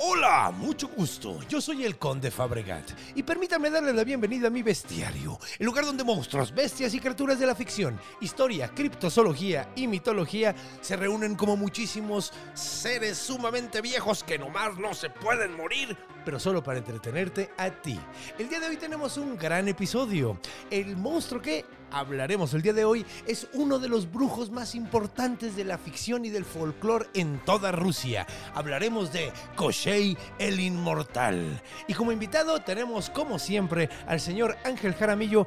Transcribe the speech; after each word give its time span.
Hola, 0.00 0.52
mucho 0.56 0.86
gusto. 0.86 1.40
Yo 1.48 1.60
soy 1.60 1.84
el 1.84 1.98
Conde 1.98 2.30
Fabregat 2.30 2.88
y 3.16 3.24
permítame 3.24 3.68
darle 3.68 3.92
la 3.92 4.04
bienvenida 4.04 4.46
a 4.46 4.50
mi 4.50 4.62
bestiario, 4.62 5.40
el 5.58 5.66
lugar 5.66 5.84
donde 5.84 6.04
monstruos, 6.04 6.54
bestias 6.54 6.94
y 6.94 7.00
criaturas 7.00 7.40
de 7.40 7.46
la 7.46 7.56
ficción, 7.56 7.98
historia, 8.20 8.68
criptozoología 8.68 9.68
y 9.74 9.88
mitología 9.88 10.54
se 10.80 10.94
reúnen 10.94 11.34
como 11.34 11.56
muchísimos 11.56 12.32
seres 12.54 13.18
sumamente 13.18 13.80
viejos 13.80 14.22
que 14.22 14.38
nomás 14.38 14.78
no 14.78 14.94
se 14.94 15.10
pueden 15.10 15.56
morir, 15.56 15.96
pero 16.24 16.38
solo 16.38 16.62
para 16.62 16.78
entretenerte 16.78 17.50
a 17.56 17.70
ti. 17.70 17.98
El 18.38 18.48
día 18.48 18.60
de 18.60 18.68
hoy 18.68 18.76
tenemos 18.76 19.16
un 19.16 19.36
gran 19.36 19.68
episodio. 19.68 20.38
El 20.70 20.96
monstruo 20.96 21.40
que 21.40 21.64
hablaremos 21.90 22.52
el 22.52 22.62
día 22.62 22.72
de 22.74 22.84
hoy 22.84 23.06
es 23.26 23.48
uno 23.54 23.78
de 23.78 23.88
los 23.88 24.10
brujos 24.12 24.50
más 24.50 24.74
importantes 24.74 25.56
de 25.56 25.64
la 25.64 25.78
ficción 25.78 26.24
y 26.24 26.30
del 26.30 26.44
folclore 26.44 27.06
en 27.14 27.38
toda 27.44 27.72
Rusia. 27.72 28.26
Hablaremos 28.54 29.12
de 29.12 29.32
Koshei 29.56 30.16
el 30.38 30.60
Inmortal. 30.60 31.62
Y 31.86 31.94
como 31.94 32.12
invitado 32.12 32.60
tenemos, 32.60 33.08
como 33.10 33.38
siempre, 33.38 33.88
al 34.06 34.20
señor 34.20 34.56
Ángel 34.64 34.94
Jaramillo. 34.94 35.46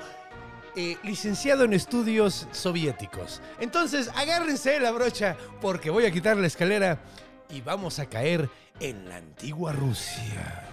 eh, 0.76 0.96
licenciado 1.04 1.66
en 1.66 1.74
estudios 1.74 2.48
soviéticos. 2.54 3.42
Entonces, 3.60 4.10
agárrense 4.16 4.80
la 4.80 4.92
brocha 4.92 5.36
porque 5.60 5.90
voy 5.90 6.06
a 6.06 6.12
quitar 6.12 6.38
la 6.38 6.48
escalera 6.48 6.98
y 7.50 7.60
vamos 7.60 8.00
a 8.00 8.06
caer 8.06 8.50
en 8.80 9.10
la 9.10 9.18
antigua 9.18 9.74
Rusia. 9.74 10.71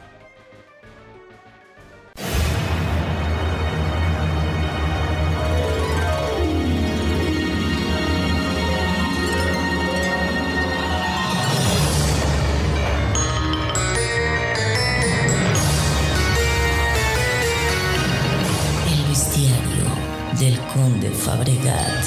Conde 20.78 21.10
Fabregat. 21.10 22.04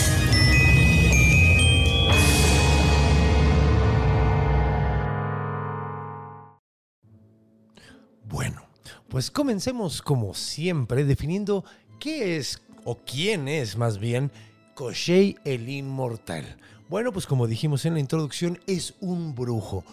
Bueno, 8.30 8.62
pues 9.10 9.30
comencemos 9.30 10.02
como 10.02 10.34
siempre 10.34 11.04
definiendo 11.04 11.66
qué 12.00 12.38
es 12.38 12.62
o 12.86 12.96
quién 12.96 13.50
es 13.50 13.76
más 13.76 14.00
bien 14.00 14.32
Koshei 14.74 15.36
el 15.44 15.68
Inmortal. 15.68 16.46
Bueno, 16.88 17.12
pues 17.12 17.28
como 17.28 17.48
dijimos 17.48 17.86
en 17.86 17.96
la 17.96 18.00
introducción, 18.00 18.58
es 18.68 18.94
un 19.02 19.36
brujo. 19.36 19.84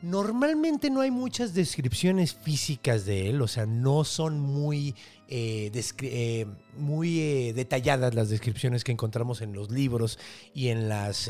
Normalmente 0.00 0.90
no 0.90 1.00
hay 1.00 1.10
muchas 1.10 1.54
descripciones 1.54 2.32
físicas 2.32 3.04
de 3.04 3.30
él, 3.30 3.42
o 3.42 3.48
sea, 3.48 3.66
no 3.66 4.04
son 4.04 4.38
muy, 4.38 4.94
eh, 5.26 5.72
eh, 6.02 6.46
muy 6.76 7.18
eh, 7.18 7.52
detalladas 7.52 8.14
las 8.14 8.28
descripciones 8.28 8.84
que 8.84 8.92
encontramos 8.92 9.42
en 9.42 9.52
los 9.54 9.72
libros 9.72 10.20
y 10.54 10.68
en 10.68 10.88
los 10.88 11.28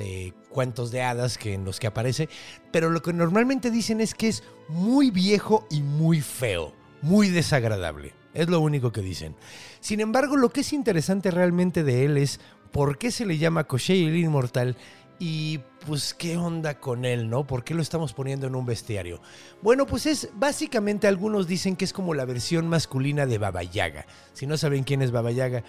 cuentos 0.50 0.90
de 0.90 1.00
hadas 1.00 1.38
que, 1.38 1.54
en 1.54 1.64
los 1.64 1.80
que 1.80 1.86
aparece, 1.86 2.28
pero 2.70 2.90
lo 2.90 3.00
que 3.00 3.14
normalmente 3.14 3.70
dicen 3.70 4.02
es 4.02 4.14
que 4.14 4.28
es 4.28 4.44
muy 4.68 5.10
viejo 5.10 5.66
y 5.70 5.80
muy 5.80 6.20
feo, 6.20 6.74
muy 7.00 7.30
desagradable. 7.30 8.12
Es 8.34 8.50
lo 8.50 8.60
único 8.60 8.92
que 8.92 9.00
dicen. 9.00 9.34
Sin 9.80 10.00
embargo, 10.00 10.36
lo 10.36 10.50
que 10.50 10.60
es 10.60 10.74
interesante 10.74 11.30
realmente 11.30 11.84
de 11.84 12.04
él 12.04 12.18
es 12.18 12.38
por 12.70 12.98
qué 12.98 13.10
se 13.10 13.24
le 13.24 13.38
llama 13.38 13.64
Koshei 13.64 14.04
el 14.04 14.16
Inmortal 14.16 14.76
y 15.18 15.58
pues 15.86 16.14
qué 16.14 16.36
onda 16.36 16.78
con 16.78 17.04
él, 17.04 17.28
¿no? 17.28 17.46
¿Por 17.46 17.64
qué 17.64 17.74
lo 17.74 17.82
estamos 17.82 18.12
poniendo 18.12 18.46
en 18.46 18.54
un 18.54 18.66
bestiario? 18.66 19.20
Bueno, 19.62 19.86
pues 19.86 20.06
es 20.06 20.30
básicamente 20.34 21.06
algunos 21.06 21.46
dicen 21.46 21.76
que 21.76 21.84
es 21.84 21.92
como 21.92 22.14
la 22.14 22.24
versión 22.24 22.68
masculina 22.68 23.26
de 23.26 23.38
Baba 23.38 23.62
Yaga. 23.62 24.06
Si 24.32 24.46
no 24.46 24.56
saben 24.56 24.84
quién 24.84 25.02
es 25.02 25.10
Baba 25.10 25.32
Yaga, 25.32 25.64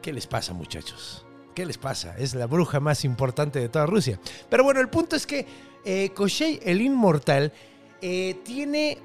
¿qué 0.00 0.12
les 0.12 0.26
pasa, 0.26 0.52
muchachos? 0.54 1.26
¿Qué 1.54 1.66
les 1.66 1.76
pasa? 1.76 2.16
Es 2.16 2.34
la 2.34 2.46
bruja 2.46 2.80
más 2.80 3.04
importante 3.04 3.60
de 3.60 3.68
toda 3.68 3.86
Rusia. 3.86 4.18
Pero 4.48 4.64
bueno, 4.64 4.80
el 4.80 4.88
punto 4.88 5.16
es 5.16 5.26
que 5.26 5.46
eh, 5.84 6.10
Koshei 6.14 6.60
el 6.62 6.80
Inmortal 6.80 7.52
eh, 8.00 8.40
tiene 8.44 8.98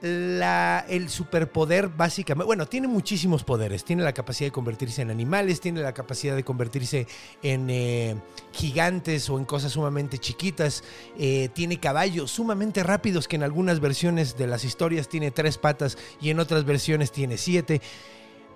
el 0.00 1.08
superpoder 1.08 1.88
básicamente, 1.88 2.46
bueno, 2.46 2.66
tiene 2.66 2.86
muchísimos 2.86 3.44
poderes. 3.44 3.84
Tiene 3.84 4.02
la 4.02 4.12
capacidad 4.12 4.48
de 4.48 4.52
convertirse 4.52 5.02
en 5.02 5.10
animales, 5.10 5.60
tiene 5.60 5.80
la 5.80 5.92
capacidad 5.92 6.36
de 6.36 6.44
convertirse 6.44 7.06
en 7.42 7.68
eh, 7.70 8.16
gigantes 8.52 9.28
o 9.30 9.38
en 9.38 9.44
cosas 9.44 9.72
sumamente 9.72 10.18
chiquitas. 10.18 10.84
eh, 11.18 11.48
tiene 11.52 11.80
caballos 11.80 12.30
sumamente 12.30 12.82
rápidos 12.82 13.26
que 13.26 13.36
en 13.36 13.42
algunas 13.42 13.80
versiones 13.80 14.36
de 14.36 14.46
las 14.46 14.64
historias 14.64 15.08
tiene 15.08 15.30
tres 15.30 15.58
patas 15.58 15.98
y 16.20 16.30
en 16.30 16.40
otras 16.40 16.64
versiones 16.64 17.10
tiene 17.10 17.36
siete. 17.36 17.80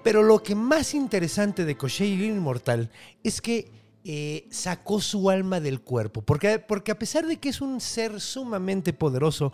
Pero 0.03 0.23
lo 0.23 0.43
que 0.43 0.55
más 0.55 0.95
interesante 0.95 1.65
de 1.65 1.77
Koshei 1.77 2.15
el 2.15 2.23
Inmortal 2.23 2.91
es 3.23 3.41
que 3.41 3.71
eh, 4.05 4.49
sacó 4.51 5.01
su 5.01 5.31
alma 5.31 5.61
del 5.61 5.81
cuerpo. 5.81 6.23
Porque, 6.23 6.59
porque 6.59 6.91
a 6.91 6.99
pesar 6.99 7.27
de 7.27 7.39
que 7.39 7.51
es 7.51 7.61
un 7.61 7.81
ser 7.81 8.21
sumamente 8.21 8.93
poderoso, 8.93 9.53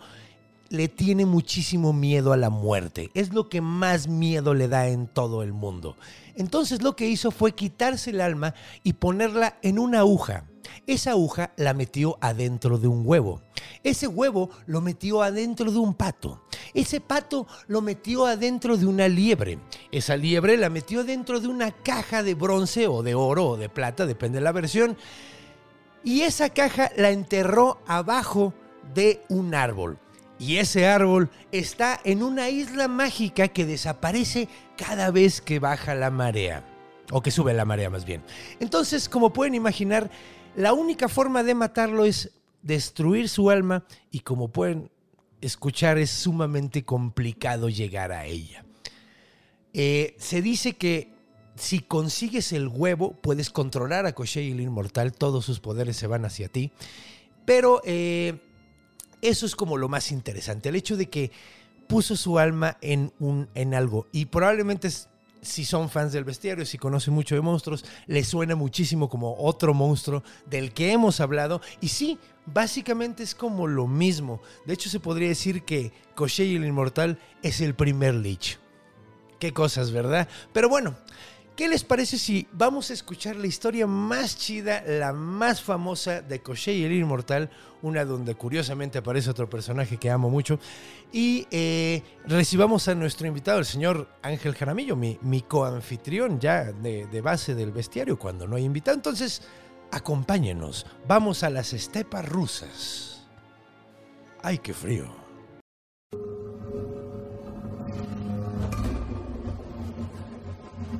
le 0.69 0.87
tiene 0.87 1.25
muchísimo 1.25 1.93
miedo 1.93 2.33
a 2.33 2.37
la 2.37 2.49
muerte. 2.49 3.09
Es 3.13 3.33
lo 3.33 3.49
que 3.49 3.61
más 3.61 4.07
miedo 4.07 4.53
le 4.53 4.67
da 4.67 4.87
en 4.87 5.07
todo 5.07 5.43
el 5.43 5.53
mundo. 5.53 5.95
Entonces 6.35 6.81
lo 6.81 6.95
que 6.95 7.07
hizo 7.07 7.31
fue 7.31 7.53
quitarse 7.53 8.11
el 8.11 8.21
alma 8.21 8.53
y 8.83 8.93
ponerla 8.93 9.57
en 9.61 9.79
una 9.79 9.99
aguja. 9.99 10.45
Esa 10.87 11.11
aguja 11.11 11.51
la 11.57 11.73
metió 11.73 12.17
adentro 12.21 12.77
de 12.77 12.87
un 12.87 13.03
huevo. 13.05 13.41
Ese 13.83 14.07
huevo 14.07 14.49
lo 14.65 14.81
metió 14.81 15.21
adentro 15.21 15.71
de 15.71 15.77
un 15.79 15.93
pato. 15.93 16.41
Ese 16.73 17.01
pato 17.01 17.47
lo 17.67 17.81
metió 17.81 18.25
adentro 18.25 18.77
de 18.77 18.85
una 18.85 19.07
liebre. 19.07 19.59
Esa 19.91 20.15
liebre 20.15 20.57
la 20.57 20.69
metió 20.69 21.03
dentro 21.03 21.39
de 21.39 21.47
una 21.47 21.71
caja 21.71 22.23
de 22.23 22.35
bronce 22.35 22.87
o 22.87 23.03
de 23.03 23.15
oro 23.15 23.49
o 23.49 23.57
de 23.57 23.69
plata, 23.69 24.05
depende 24.05 24.37
de 24.37 24.43
la 24.43 24.51
versión. 24.51 24.97
Y 26.03 26.21
esa 26.21 26.49
caja 26.49 26.91
la 26.95 27.11
enterró 27.11 27.79
abajo 27.87 28.53
de 28.93 29.21
un 29.29 29.53
árbol. 29.55 29.97
Y 30.39 30.57
ese 30.57 30.87
árbol 30.87 31.29
está 31.51 31.99
en 32.05 32.23
una 32.23 32.49
isla 32.49 32.87
mágica 32.87 33.49
que 33.49 33.65
desaparece 33.65 34.47
cada 34.77 35.11
vez 35.11 35.41
que 35.41 35.59
baja 35.59 35.93
la 35.95 36.09
marea. 36.09 36.65
O 37.11 37.21
que 37.21 37.31
sube 37.31 37.53
la 37.53 37.65
marea 37.65 37.89
más 37.89 38.05
bien. 38.05 38.23
Entonces, 38.59 39.09
como 39.09 39.33
pueden 39.33 39.53
imaginar, 39.53 40.09
la 40.55 40.73
única 40.73 41.09
forma 41.09 41.43
de 41.43 41.55
matarlo 41.55 42.05
es 42.05 42.31
destruir 42.61 43.29
su 43.29 43.49
alma 43.49 43.83
y 44.11 44.21
como 44.21 44.49
pueden 44.49 44.91
escuchar 45.41 45.97
es 45.97 46.09
sumamente 46.09 46.83
complicado 46.83 47.69
llegar 47.69 48.11
a 48.11 48.25
ella. 48.25 48.63
Eh, 49.73 50.15
se 50.17 50.41
dice 50.41 50.73
que 50.73 51.13
si 51.55 51.79
consigues 51.79 52.53
el 52.53 52.67
huevo, 52.67 53.15
puedes 53.21 53.49
controlar 53.49 54.05
a 54.05 54.13
Koshei 54.13 54.51
el 54.51 54.61
Inmortal, 54.61 55.11
todos 55.13 55.45
sus 55.45 55.59
poderes 55.59 55.97
se 55.97 56.07
van 56.07 56.25
hacia 56.25 56.47
ti. 56.47 56.71
Pero 57.45 57.81
eh, 57.83 58.39
eso 59.21 59.45
es 59.45 59.55
como 59.55 59.77
lo 59.77 59.89
más 59.89 60.11
interesante, 60.11 60.69
el 60.69 60.75
hecho 60.75 60.97
de 60.97 61.09
que 61.09 61.31
puso 61.87 62.15
su 62.15 62.37
alma 62.37 62.77
en, 62.81 63.11
un, 63.19 63.49
en 63.55 63.73
algo. 63.73 64.07
Y 64.11 64.25
probablemente 64.25 64.89
si 65.41 65.65
son 65.65 65.89
fans 65.89 66.11
del 66.11 66.23
bestiario, 66.23 66.65
si 66.65 66.77
conocen 66.77 67.13
mucho 67.13 67.35
de 67.35 67.41
monstruos, 67.41 67.85
les 68.07 68.27
suena 68.27 68.55
muchísimo 68.55 69.09
como 69.09 69.35
otro 69.37 69.73
monstruo 69.73 70.23
del 70.45 70.73
que 70.73 70.91
hemos 70.91 71.19
hablado. 71.19 71.61
Y 71.81 71.89
sí, 71.89 72.19
básicamente 72.45 73.23
es 73.23 73.35
como 73.35 73.67
lo 73.67 73.87
mismo. 73.87 74.41
De 74.65 74.73
hecho, 74.73 74.89
se 74.89 74.99
podría 74.99 75.29
decir 75.29 75.63
que 75.63 75.91
Koshei 76.15 76.55
el 76.55 76.65
Inmortal 76.65 77.19
es 77.41 77.61
el 77.61 77.75
primer 77.75 78.15
Lich. 78.15 78.59
Qué 79.39 79.53
cosas, 79.53 79.91
¿verdad? 79.91 80.27
Pero 80.51 80.67
bueno, 80.67 80.97
¿qué 81.59 81.67
les 81.67 81.83
parece 81.83 82.17
si 82.17 82.47
vamos 82.53 82.89
a 82.89 82.93
escuchar 82.93 83.35
la 83.35 83.45
historia 83.45 83.85
más 83.85 84.37
chida, 84.37 84.81
la 84.87 85.11
más 85.11 85.61
famosa 85.61 86.21
de 86.21 86.39
Koshei 86.39 86.85
el 86.85 86.93
Inmortal? 86.93 87.49
Una 87.81 88.05
donde 88.05 88.33
curiosamente 88.33 88.99
aparece 88.99 89.29
otro 89.29 89.49
personaje 89.49 89.97
que 89.97 90.09
amo 90.09 90.29
mucho. 90.29 90.57
Y 91.11 91.45
eh, 91.51 92.01
recibamos 92.25 92.87
a 92.87 92.95
nuestro 92.95 93.27
invitado, 93.27 93.59
el 93.59 93.65
señor 93.65 94.07
Ángel 94.21 94.55
Jaramillo, 94.55 94.95
mi, 94.95 95.19
mi 95.21 95.41
coanfitrión 95.41 96.39
ya 96.39 96.71
de, 96.71 97.07
de 97.07 97.21
base 97.21 97.53
del 97.55 97.73
bestiario 97.73 98.17
cuando 98.17 98.47
no 98.47 98.55
hay 98.55 98.63
invitado. 98.63 98.95
Entonces, 98.95 99.41
acompáñenos. 99.91 100.85
Vamos 101.09 101.43
a 101.43 101.49
las 101.49 101.73
estepas 101.73 102.25
rusas. 102.25 103.27
¡Ay, 104.41 104.59
qué 104.59 104.73
frío! 104.73 105.28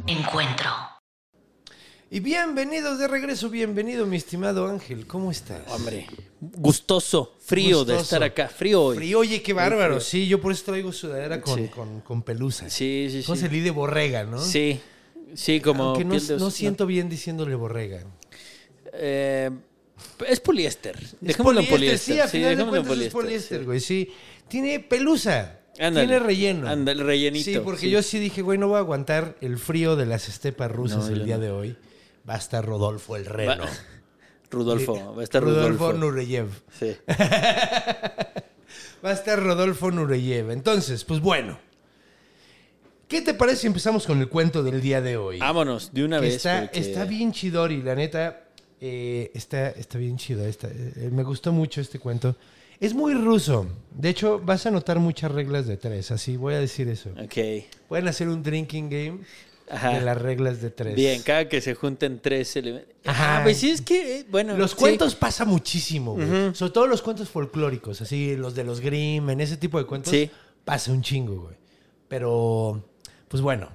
Encuentro. 0.10 0.72
Y 2.10 2.20
bienvenidos 2.20 2.98
de 2.98 3.08
regreso, 3.08 3.48
bienvenido 3.52 4.08
mi 4.08 4.18
estimado 4.18 4.66
Ángel, 4.68 5.06
¿cómo 5.06 5.30
estás? 5.30 5.62
Hombre, 5.68 6.08
gustoso, 6.40 7.36
frío 7.40 7.86
de 7.86 7.96
estar 8.00 8.24
acá, 8.24 8.50
frío 8.50 8.82
hoy. 8.86 8.98
Frío, 8.98 9.20
oye, 9.20 9.44
qué 9.44 9.54
bárbaro. 9.54 10.00
Sí, 10.02 10.28
yo 10.28 10.42
por 10.42 10.52
eso 10.52 10.64
traigo 10.66 10.92
sudadera 10.92 11.40
con, 11.40 11.60
Sí. 11.60 11.68
con, 11.68 12.02
con 12.02 12.24
pelusa. 12.24 12.68
Sí, 12.72 13.08
sí, 13.12 13.22
¿Cómo 13.24 13.36
sí. 13.36 13.48
lee 13.50 13.60
de 13.60 13.70
borrega, 13.70 14.24
no? 14.24 14.40
Sí, 14.42 14.80
sí, 15.36 15.62
como 15.62 15.84
Aunque 15.84 16.06
no, 16.06 16.16
de 16.20 16.52
siento 16.52 16.88
bien 16.88 17.08
diciéndole 17.08 17.54
borrega. 17.54 18.04
Eh, 18.94 19.52
es 20.28 20.40
poliéster. 20.40 20.98
Es 20.98 21.16
Dejémoslo 21.22 21.60
en 21.60 21.68
poliéster, 21.68 22.16
sí, 22.16 22.20
a 22.20 22.28
Sí, 22.28 22.38
final 22.40 22.58
de 22.58 22.66
cuentas 22.66 22.98
es 22.98 23.14
poliéster, 23.14 23.60
sí. 23.60 23.66
güey, 23.66 23.80
sí. 23.80 24.12
Tiene 24.48 24.80
pelusa, 24.80 25.59
Ándale. 25.80 26.08
tiene 26.08 26.20
relleno. 26.24 26.68
Ándale, 26.70 27.04
rellenito. 27.04 27.46
Sí, 27.46 27.60
porque 27.64 27.82
sí. 27.82 27.90
yo 27.90 28.04
sí 28.04 28.20
dije, 28.20 28.42
güey, 28.42 28.58
no 28.58 28.68
voy 28.68 28.76
a 28.78 28.80
aguantar 28.80 29.36
el 29.42 29.58
frío 29.58 29.96
de 29.96 30.06
las 30.06 30.28
estepas 30.30 30.72
rusas 30.72 31.10
No, 31.10 31.16
el 31.16 31.26
día 31.26 31.38
no. 31.38 31.44
de 31.44 31.52
hoy. 31.52 31.78
Va 32.30 32.36
a 32.36 32.38
estar 32.38 32.66
Rodolfo 32.66 33.16
el 33.16 33.26
reno. 33.26 33.64
Va- 33.64 33.70
Rudolfo, 34.52 35.16
va 35.16 35.22
a 35.22 35.24
estar 35.24 35.44
Rodolfo 35.44 35.92
Rudolfo. 35.92 35.94
Nureyev. 35.94 36.48
Sí. 36.80 36.96
Va 39.06 39.12
a 39.12 39.14
estar 39.14 39.42
Rodolfo 39.42 39.92
Nureyev. 39.92 40.52
Entonces, 40.52 41.06
pues 41.06 41.20
bueno. 41.22 41.58
¿Qué 43.08 43.22
te 43.22 43.34
parece 43.34 43.62
si 43.62 43.68
empezamos 43.68 44.06
con 44.06 44.20
el 44.20 44.28
cuento 44.30 44.62
del 44.62 44.82
día 44.82 45.02
de 45.02 45.18
hoy? 45.18 45.40
Vámonos, 45.40 45.94
de 45.94 46.04
una 46.04 46.18
Que 46.20 46.26
vez. 46.28 46.36
está, 46.36 46.62
porque- 46.64 46.80
está 46.80 47.06
bien 47.06 47.32
chidori, 47.32 47.82
la 47.82 47.96
neta. 47.96 48.44
eh, 48.82 49.32
está, 49.34 49.70
está 49.72 49.98
bien 49.98 50.18
chido. 50.18 50.46
está- 50.46 50.68
eh, 50.70 51.10
me 51.12 51.24
gustó 51.24 51.52
mucho 51.52 51.82
este 51.82 52.00
cuento. 52.00 52.36
Es 52.80 52.94
muy 52.94 53.14
ruso. 53.14 53.68
De 53.92 54.10
hecho, 54.10 54.40
vas 54.40 54.66
a 54.66 54.72
notar 54.72 55.00
muchas 55.00 55.32
reglas 55.32 55.68
de 55.68 55.76
tres. 55.78 56.12
Así 56.12 56.38
voy 56.38 56.54
a 56.54 56.60
decir 56.60 56.88
eso. 56.88 57.10
Ok. 57.22 57.66
Pueden 57.90 58.08
hacer 58.08 58.30
un 58.30 58.42
drinking 58.42 58.90
game 58.90 59.20
Ajá. 59.70 59.90
de 59.96 60.02
las 60.02 60.22
reglas 60.22 60.62
de 60.62 60.70
tres. 60.70 60.96
Bien, 60.96 61.22
cada 61.22 61.50
que 61.50 61.60
se 61.60 61.76
junten 61.76 62.22
tres 62.22 62.56
elementos. 62.56 62.94
Ajá. 63.06 63.40
Ah, 63.40 63.44
pues 63.44 63.58
sí, 63.58 63.72
es 63.72 63.82
que, 63.82 64.20
eh, 64.20 64.26
bueno. 64.30 64.56
Los 64.58 64.72
sí. 64.72 64.78
cuentos 64.78 65.16
pasa 65.16 65.44
muchísimo, 65.44 66.14
güey. 66.16 66.56
Sobre 66.56 66.72
todo 66.72 66.88
los 66.88 67.02
cuentos 67.02 67.28
folclóricos, 67.30 68.02
así 68.02 68.36
los 68.38 68.56
de 68.56 68.64
los 68.64 68.80
Grimm, 68.80 69.30
en 69.30 69.42
ese 69.42 69.58
tipo 69.58 69.78
de 69.78 69.86
cuentos, 69.86 70.12
Sí. 70.12 70.30
pasa 70.64 70.92
un 70.94 71.02
chingo, 71.02 71.36
güey. 71.42 71.56
Pero, 72.08 72.84
pues 73.28 73.42
bueno, 73.44 73.70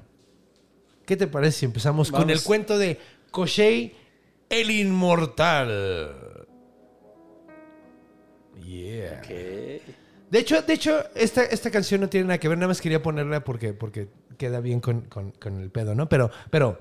¿qué 1.05 1.17
te 1.17 1.27
parece 1.27 1.59
si 1.61 1.65
empezamos 1.67 2.11
con 2.11 2.31
el 2.31 2.43
cuento 2.43 2.79
de 2.79 2.99
Koshei 3.31 3.93
el 4.49 4.71
Inmortal? 4.71 6.24
Yeah. 8.65 9.21
Ok. 9.23 9.29
De 10.31 10.39
hecho, 10.39 10.63
de 10.63 10.73
hecho 10.73 11.05
esta, 11.15 11.45
esta 11.45 11.71
canción 11.71 12.01
no 12.01 12.09
tiene 12.09 12.27
nada 12.27 12.39
que 12.39 12.49
ver, 12.49 12.59
nada 12.59 12.69
más 12.69 12.81
quería 12.81 13.03
ponerla 13.03 13.45
porque, 13.45 13.73
porque 13.73 14.09
queda 14.39 14.61
bien 14.61 14.81
con, 14.81 15.03
con- 15.03 15.31
con 15.33 15.61
el 15.61 15.71
pedo, 15.71 15.95
¿no? 15.95 16.09
Pero, 16.09 16.31
pero, 16.51 16.79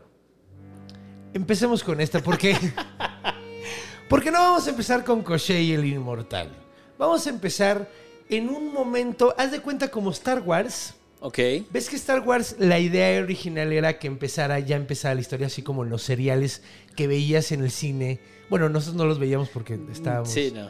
empecemos 1.34 1.84
con 1.84 2.00
esta, 2.02 2.20
porque... 2.22 2.56
porque 4.10 4.32
no 4.32 4.40
vamos 4.40 4.66
a 4.68 4.70
empezar 4.72 5.04
con 5.04 5.22
Koshei 5.24 5.72
el 5.74 5.86
Inmortal. 5.86 6.50
Vamos 6.98 7.26
a 7.28 7.30
empezar 7.30 7.88
en 8.30 8.50
un 8.50 8.74
momento, 8.74 9.36
haz 9.38 9.52
de 9.52 9.60
cuenta 9.60 9.90
como 9.90 10.12
Star 10.12 10.42
Wars. 10.42 10.96
Ok. 11.20 11.38
¿Ves 11.72 11.90
que 11.90 11.96
Star 11.96 12.22
Wars, 12.22 12.56
la 12.60 12.80
idea 12.80 13.22
original 13.22 13.72
era 13.72 13.98
que 14.00 14.08
empezara, 14.08 14.60
ya 14.60 14.76
empezara 14.76 15.16
la 15.16 15.22
historia 15.22 15.48
así 15.48 15.62
como 15.62 15.84
en 15.84 15.90
los 15.90 16.02
seriales 16.04 16.64
que 16.96 17.08
veías 17.08 17.52
en 17.52 17.62
el 17.64 17.72
cine? 17.72 18.20
Bueno, 18.50 18.68
nosotros 18.70 18.96
no 18.96 19.06
los 19.06 19.20
veíamos 19.20 19.50
porque 19.50 19.80
estábamos 19.92 20.30
Sí, 20.32 20.52
no. 20.54 20.70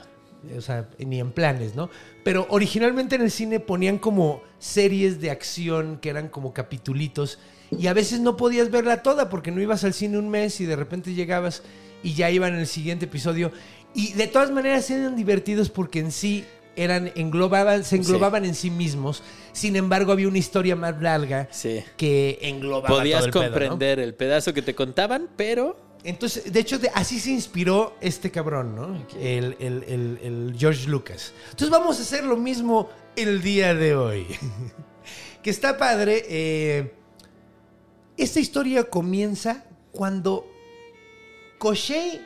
O 0.57 0.61
sea, 0.61 0.89
ni 0.99 1.19
en 1.19 1.31
planes, 1.31 1.75
¿no? 1.75 1.89
Pero 2.23 2.45
originalmente 2.49 3.15
en 3.15 3.21
el 3.21 3.31
cine 3.31 3.59
ponían 3.59 3.97
como 3.97 4.41
series 4.59 5.19
de 5.21 5.31
acción 5.31 5.99
que 6.01 6.09
eran 6.09 6.27
como 6.29 6.53
capitulitos 6.53 7.39
y 7.77 7.87
a 7.87 7.93
veces 7.93 8.19
no 8.19 8.37
podías 8.37 8.69
verla 8.71 9.01
toda 9.03 9.29
porque 9.29 9.51
no 9.51 9.61
ibas 9.61 9.83
al 9.83 9.93
cine 9.93 10.17
un 10.17 10.29
mes 10.29 10.59
y 10.61 10.65
de 10.65 10.75
repente 10.75 11.13
llegabas 11.13 11.63
y 12.03 12.13
ya 12.13 12.29
iban 12.29 12.53
en 12.53 12.59
el 12.61 12.67
siguiente 12.67 13.05
episodio 13.05 13.51
y 13.95 14.13
de 14.13 14.27
todas 14.27 14.51
maneras 14.51 14.89
eran 14.91 15.15
divertidos 15.15 15.69
porque 15.69 15.99
en 15.99 16.11
sí 16.11 16.45
eran 16.75 17.11
englobaban 17.15 17.83
se 17.83 17.97
englobaban 17.97 18.45
en 18.45 18.55
sí 18.55 18.71
mismos. 18.71 19.21
Sin 19.51 19.75
embargo, 19.75 20.11
había 20.11 20.27
una 20.27 20.39
historia 20.39 20.75
más 20.75 20.99
larga 21.01 21.47
Sí. 21.51 21.83
que 21.97 22.39
englobaba 22.41 22.87
Podías 22.97 23.19
todo 23.19 23.27
el 23.27 23.31
pedo, 23.31 23.43
¿no? 23.43 23.51
comprender 23.69 23.99
el 23.99 24.15
pedazo 24.15 24.53
que 24.53 24.61
te 24.63 24.73
contaban, 24.73 25.29
pero. 25.37 25.77
Entonces, 26.03 26.51
de 26.51 26.59
hecho, 26.59 26.77
de- 26.79 26.91
así 26.93 27.19
se 27.19 27.31
inspiró 27.31 27.95
este 28.01 28.29
cabrón, 28.29 28.75
¿no? 28.75 29.05
El, 29.19 29.55
el- 29.59 29.83
el- 29.87 30.19
el 30.21 30.55
George 30.57 30.87
Lucas. 30.89 31.33
Entonces 31.45 31.69
vamos 31.69 31.97
a 31.99 32.01
hacer 32.01 32.23
lo 32.25 32.35
mismo 32.35 32.89
el 33.15 33.41
día 33.41 33.73
de 33.73 33.95
hoy. 33.95 34.27
que 35.43 35.49
está 35.49 35.77
padre. 35.77 36.23
eh, 36.27 36.93
esta 38.17 38.39
historia 38.39 38.83
comienza 38.83 39.65
cuando 39.91 40.47
Koshei, 41.57 42.21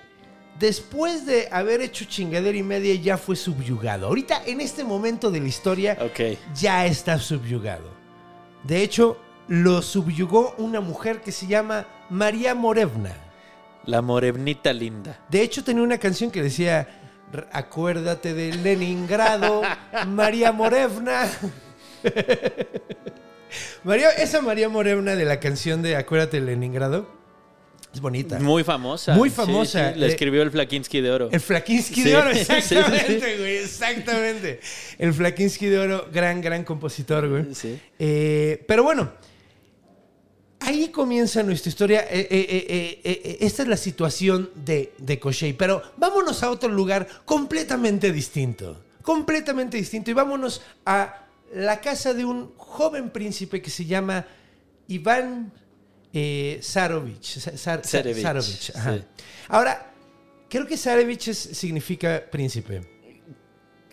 después 0.59 1.25
de 1.25 1.47
haber 1.51 1.81
hecho 1.81 2.05
chingadera 2.05 2.57
y 2.57 2.63
media, 2.63 2.95
ya 2.95 3.17
fue 3.17 3.35
subyugado. 3.35 4.07
Ahorita, 4.07 4.41
en 4.45 4.59
este 4.59 4.83
momento 4.83 5.29
de 5.31 5.39
la 5.39 5.47
historia, 5.47 5.97
ya 6.55 6.85
está 6.85 7.19
subyugado. 7.19 7.89
De 8.63 8.81
hecho, 8.81 9.17
lo 9.47 9.81
subyugó 9.81 10.55
una 10.57 10.81
mujer 10.81 11.21
que 11.21 11.31
se 11.31 11.47
llama 11.47 11.87
María 12.09 12.53
Morevna. 12.55 13.15
La 13.87 14.01
morenita 14.01 14.71
linda. 14.73 15.19
De 15.29 15.41
hecho, 15.41 15.63
tenía 15.63 15.81
una 15.83 15.97
canción 15.97 16.29
que 16.29 16.43
decía, 16.43 16.87
"R- 17.33 17.47
acuérdate 17.51 18.33
de 18.33 18.53
Leningrado, 18.55 19.61
María 20.07 20.51
Morevna. 20.51 21.27
María, 23.83 24.09
esa 24.11 24.41
María 24.41 24.69
Morevna 24.69 25.15
de 25.15 25.25
la 25.25 25.39
canción 25.39 25.81
de 25.81 25.95
Acuérdate 25.95 26.39
de 26.39 26.45
Leningrado 26.45 27.07
es 27.93 28.01
bonita. 28.01 28.37
Muy 28.39 28.63
famosa. 28.63 29.15
Muy 29.15 29.29
famosa. 29.29 29.93
sí, 29.93 29.99
La 29.99 30.05
Eh, 30.05 30.09
escribió 30.09 30.41
el 30.43 30.51
Flakinsky 30.51 31.01
de 31.01 31.09
Oro. 31.11 31.29
El 31.31 31.39
Flakinsky 31.39 32.03
Sí, 32.03 32.09
de 32.09 32.15
Oro, 32.17 32.29
exactamente, 32.31 33.37
güey, 33.37 33.57
exactamente. 33.57 34.59
El 34.99 35.13
Flakinsky 35.13 35.67
de 35.67 35.79
Oro, 35.79 36.07
gran, 36.13 36.41
gran 36.41 36.63
compositor, 36.63 37.27
güey. 37.29 37.55
Sí. 37.55 37.79
Eh, 37.97 38.63
pero 38.67 38.83
bueno, 38.83 39.11
ahí 40.67 40.89
comienza 40.89 41.41
nuestra 41.43 41.69
historia. 41.69 42.01
Eh, 42.09 42.27
eh, 42.29 43.01
eh, 43.03 43.37
esta 43.41 43.63
es 43.63 43.69
la 43.69 43.77
situación 43.77 44.49
de, 44.53 44.93
de 44.97 45.19
Koshei. 45.19 45.53
Pero 45.53 45.81
vámonos 45.97 46.43
a 46.43 46.51
otro 46.51 46.69
lugar 46.69 47.07
completamente 47.25 48.11
distinto. 48.11 48.83
Completamente 49.01 49.77
distinto. 49.77 50.11
Y 50.11 50.13
vámonos 50.13 50.61
a 50.85 51.25
la 51.53 51.79
casa 51.79 52.13
de 52.13 52.25
un 52.25 52.51
joven 52.57 53.09
príncipe 53.11 53.61
que 53.61 53.69
se 53.69 53.85
llama 53.85 54.25
Iván 54.89 55.51
Zarovich. 56.61 57.39
Zarevich. 57.85 58.73
Ahora, 59.47 59.93
creo 60.49 60.65
que 60.67 60.75
Zarovich 60.77 61.29
es- 61.29 61.37
significa 61.37 62.23
príncipe. 62.29 62.96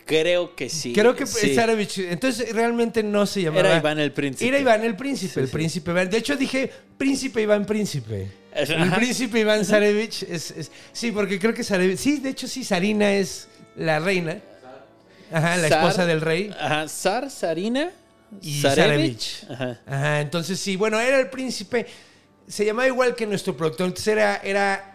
Creo 0.07 0.55
que 0.55 0.69
sí. 0.69 0.93
Creo 0.93 1.17
que 1.17 1.27
sí. 1.27 1.55
Zarovich. 1.55 1.99
Entonces 1.99 2.53
realmente 2.53 3.03
no 3.03 3.25
se 3.27 3.43
llamaba. 3.43 3.69
Era 3.69 3.79
Iván 3.79 3.99
el 3.99 4.13
príncipe. 4.13 4.49
Era 4.49 4.59
Iván 4.59 4.85
el 4.85 4.97
príncipe, 4.97 5.33
Sí, 5.35 5.41
el 5.41 5.47
sí. 5.47 5.53
príncipe 5.53 5.91
Iván. 5.93 6.11
De 6.11 6.19
hecho 6.19 6.37
dije 6.37 6.71
príncipe 6.99 7.41
Iván 7.43 7.65
príncipe. 7.65 8.31
El 8.55 8.91
príncipe 8.93 9.41
Iván 9.41 9.65
Zarevich 9.65 10.23
es, 10.25 10.51
es- 10.53 10.71
Sí, 10.93 11.11
porque 11.11 11.41
creo 11.41 11.53
que 11.55 11.65
Zarevich... 11.65 11.99
Sí, 11.99 12.19
de 12.19 12.29
hecho 12.31 12.47
sí, 12.47 12.63
Sarina 12.65 13.13
es 13.15 13.49
la 13.77 13.99
reina. 13.99 14.39
Ajá, 15.33 15.57
la 15.57 15.67
esposa 15.67 16.07
del 16.07 16.21
rey. 16.21 16.55
Ajá, 16.61 16.87
Zar, 16.87 17.31
Sarina. 17.31 17.91
Y. 18.41 18.61
Zarevich. 18.61 19.45
Ajá. 19.51 19.81
Ajá, 19.87 20.21
entonces 20.21 20.61
sí, 20.61 20.77
bueno, 20.77 21.01
era 21.01 21.19
el 21.19 21.31
príncipe... 21.31 21.87
Se 22.47 22.65
llamaba 22.65 22.87
igual 22.87 23.15
que 23.17 23.27
nuestro 23.27 23.57
productor, 23.57 23.87
entonces 23.89 24.09
era... 24.09 24.37
era 24.37 24.94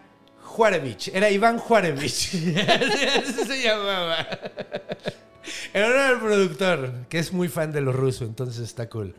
Juarevich, 0.60 1.08
era 1.14 1.30
Iván 1.30 1.56
Juarevich. 1.56 2.34
Así 2.34 3.44
se 3.46 3.62
llamaba. 3.62 4.28
Honor 5.74 5.96
al 5.96 6.20
productor, 6.20 6.92
que 7.08 7.18
es 7.18 7.32
muy 7.32 7.48
fan 7.48 7.72
de 7.72 7.80
los 7.80 7.96
rusos, 7.96 8.28
entonces 8.28 8.62
está 8.64 8.86
cool. 8.90 9.14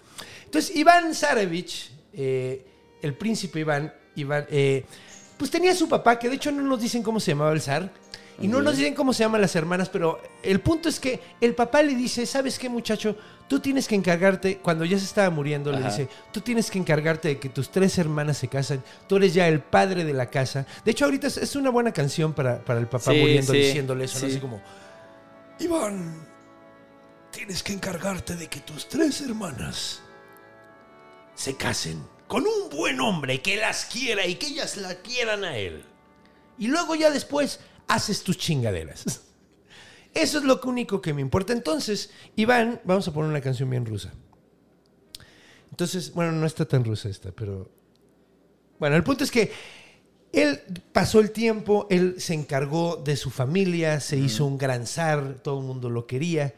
Entonces, 0.45 0.75
Iván 0.75 1.15
Zarevich, 1.15 1.89
eh, 2.13 2.63
el 3.01 3.15
príncipe 3.15 3.61
Iván, 3.61 3.91
Iván 4.17 4.45
eh, 4.51 4.85
pues 5.35 5.49
tenía 5.49 5.73
su 5.73 5.89
papá, 5.89 6.19
que 6.19 6.29
de 6.29 6.35
hecho 6.35 6.51
no 6.51 6.61
nos 6.61 6.79
dicen 6.79 7.01
cómo 7.01 7.19
se 7.19 7.31
llamaba 7.31 7.53
el 7.53 7.61
zar. 7.61 7.91
Y 8.39 8.47
no 8.47 8.61
nos 8.61 8.77
dicen 8.77 8.93
cómo 8.93 9.11
se 9.11 9.23
llaman 9.23 9.41
las 9.41 9.55
hermanas, 9.55 9.89
pero 9.89 10.21
el 10.43 10.59
punto 10.59 10.89
es 10.89 10.99
que 10.99 11.19
el 11.41 11.55
papá 11.55 11.81
le 11.81 11.95
dice, 11.95 12.27
¿sabes 12.27 12.59
qué 12.59 12.69
muchacho? 12.69 13.15
Tú 13.51 13.59
tienes 13.59 13.85
que 13.85 13.95
encargarte, 13.95 14.59
cuando 14.59 14.85
ya 14.85 14.97
se 14.97 15.03
estaba 15.03 15.29
muriendo, 15.29 15.73
le 15.73 15.83
dice, 15.83 16.07
tú 16.31 16.39
tienes 16.39 16.71
que 16.71 16.79
encargarte 16.79 17.27
de 17.27 17.37
que 17.37 17.49
tus 17.49 17.69
tres 17.69 17.97
hermanas 17.97 18.37
se 18.37 18.47
casan, 18.47 18.81
tú 19.09 19.17
eres 19.17 19.33
ya 19.33 19.45
el 19.49 19.59
padre 19.59 20.05
de 20.05 20.13
la 20.13 20.27
casa. 20.27 20.65
De 20.85 20.91
hecho, 20.91 21.03
ahorita 21.03 21.27
es, 21.27 21.35
es 21.35 21.57
una 21.57 21.69
buena 21.69 21.91
canción 21.91 22.31
para, 22.31 22.63
para 22.63 22.79
el 22.79 22.87
papá 22.87 23.11
Sí, 23.11 23.19
muriendo 23.19 23.51
sí, 23.51 23.57
diciéndole 23.59 24.05
eso, 24.05 24.19
¿no? 24.19 24.25
sí. 24.25 24.31
Así 24.31 24.39
como, 24.39 24.61
Iván, 25.59 26.25
tienes 27.29 27.61
que 27.61 27.73
encargarte 27.73 28.37
de 28.37 28.47
que 28.47 28.61
tus 28.61 28.87
tres 28.87 29.19
hermanas 29.19 29.99
se 31.35 31.57
casen 31.57 32.01
con 32.27 32.45
un 32.47 32.69
buen 32.69 33.01
hombre 33.01 33.41
que 33.41 33.57
las 33.57 33.83
quiera 33.83 34.25
y 34.25 34.35
que 34.35 34.47
ellas 34.47 34.77
la 34.77 34.95
quieran 34.95 35.43
a 35.43 35.57
él. 35.57 35.83
Y 36.57 36.67
luego 36.67 36.95
ya 36.95 37.11
después 37.11 37.59
haces 37.89 38.23
tus 38.23 38.37
chingaderas. 38.37 39.03
Eso 40.13 40.39
es 40.39 40.43
lo 40.43 40.59
único 40.65 41.01
que 41.01 41.13
me 41.13 41.21
importa. 41.21 41.53
Entonces, 41.53 42.11
Iván, 42.35 42.81
vamos 42.83 43.07
a 43.07 43.13
poner 43.13 43.29
una 43.29 43.41
canción 43.41 43.69
bien 43.69 43.85
rusa. 43.85 44.13
Entonces, 45.69 46.13
bueno, 46.13 46.33
no 46.33 46.45
está 46.45 46.65
tan 46.65 46.83
rusa 46.83 47.09
esta, 47.09 47.31
pero... 47.31 47.69
Bueno, 48.79 48.95
el 48.95 49.03
punto 49.03 49.23
es 49.23 49.31
que 49.31 49.51
él 50.33 50.59
pasó 50.91 51.19
el 51.19 51.31
tiempo, 51.31 51.87
él 51.89 52.15
se 52.17 52.33
encargó 52.33 52.95
de 52.97 53.15
su 53.15 53.29
familia, 53.29 53.99
se 53.99 54.17
hizo 54.17 54.45
un 54.45 54.57
gran 54.57 54.87
zar, 54.87 55.35
todo 55.43 55.59
el 55.59 55.65
mundo 55.65 55.89
lo 55.89 56.07
quería. 56.07 56.53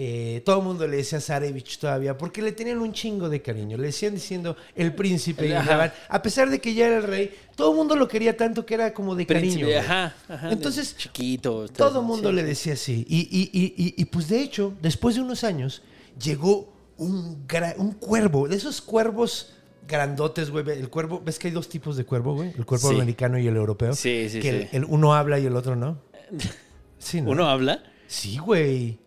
Eh, 0.00 0.42
todo 0.44 0.58
el 0.60 0.64
mundo 0.64 0.86
le 0.86 0.98
decía 0.98 1.20
Zarevich 1.20 1.78
todavía, 1.78 2.16
porque 2.16 2.40
le 2.40 2.52
tenían 2.52 2.78
un 2.78 2.92
chingo 2.92 3.28
de 3.28 3.42
cariño. 3.42 3.76
Le 3.76 3.88
decían 3.88 4.14
diciendo 4.14 4.56
el 4.76 4.94
príncipe. 4.94 5.48
y 5.48 5.52
Ajá. 5.52 5.92
A 6.08 6.22
pesar 6.22 6.48
de 6.50 6.60
que 6.60 6.72
ya 6.72 6.86
era 6.86 6.98
el 6.98 7.02
rey, 7.02 7.34
todo 7.56 7.72
el 7.72 7.76
mundo 7.76 7.96
lo 7.96 8.06
quería 8.06 8.36
tanto 8.36 8.64
que 8.64 8.74
era 8.74 8.94
como 8.94 9.16
de 9.16 9.26
cariño. 9.26 9.54
Príncipe, 9.54 9.78
ajá, 9.78 10.14
ajá. 10.28 10.52
Entonces, 10.52 10.96
chiquito. 10.96 11.66
Todo 11.68 11.98
el 12.00 12.06
mundo 12.06 12.30
sí. 12.30 12.36
le 12.36 12.44
decía 12.44 12.74
así. 12.74 13.04
Y, 13.08 13.22
y- 13.28 13.94
y- 13.96 14.04
pues 14.04 14.28
de 14.28 14.40
hecho, 14.40 14.72
después 14.80 15.16
de 15.16 15.22
unos 15.22 15.42
años, 15.42 15.82
llegó 16.22 16.72
un, 16.96 17.44
un 17.78 17.92
cuervo, 17.92 18.46
de 18.46 18.54
esos 18.54 18.80
cuervos 18.80 19.54
grandotes, 19.88 20.50
güey. 20.50 20.64
El 20.70 20.88
cuervo, 20.90 21.20
¿ves 21.24 21.40
que 21.40 21.48
hay 21.48 21.52
dos 21.54 21.68
tipos 21.68 21.96
de 21.96 22.04
cuervo, 22.04 22.34
güey? 22.34 22.52
El 22.56 22.64
cuervo 22.66 22.90
Sí. 22.90 22.94
americano 22.94 23.36
y 23.38 23.48
el 23.48 23.56
europeo. 23.56 23.94
Sí, 23.94 24.28
sí, 24.30 24.38
que 24.38 24.48
el- 24.50 24.62
sí. 24.64 24.68
el 24.76 24.84
uno 24.84 25.14
habla 25.14 25.40
y 25.40 25.46
el 25.46 25.56
otro 25.56 25.74
no. 25.74 25.98
Sí, 27.00 27.20
¿no? 27.20 27.30
¿Uno 27.30 27.48
habla? 27.48 27.82
Sí, 28.06 28.38
güey. 28.38 28.98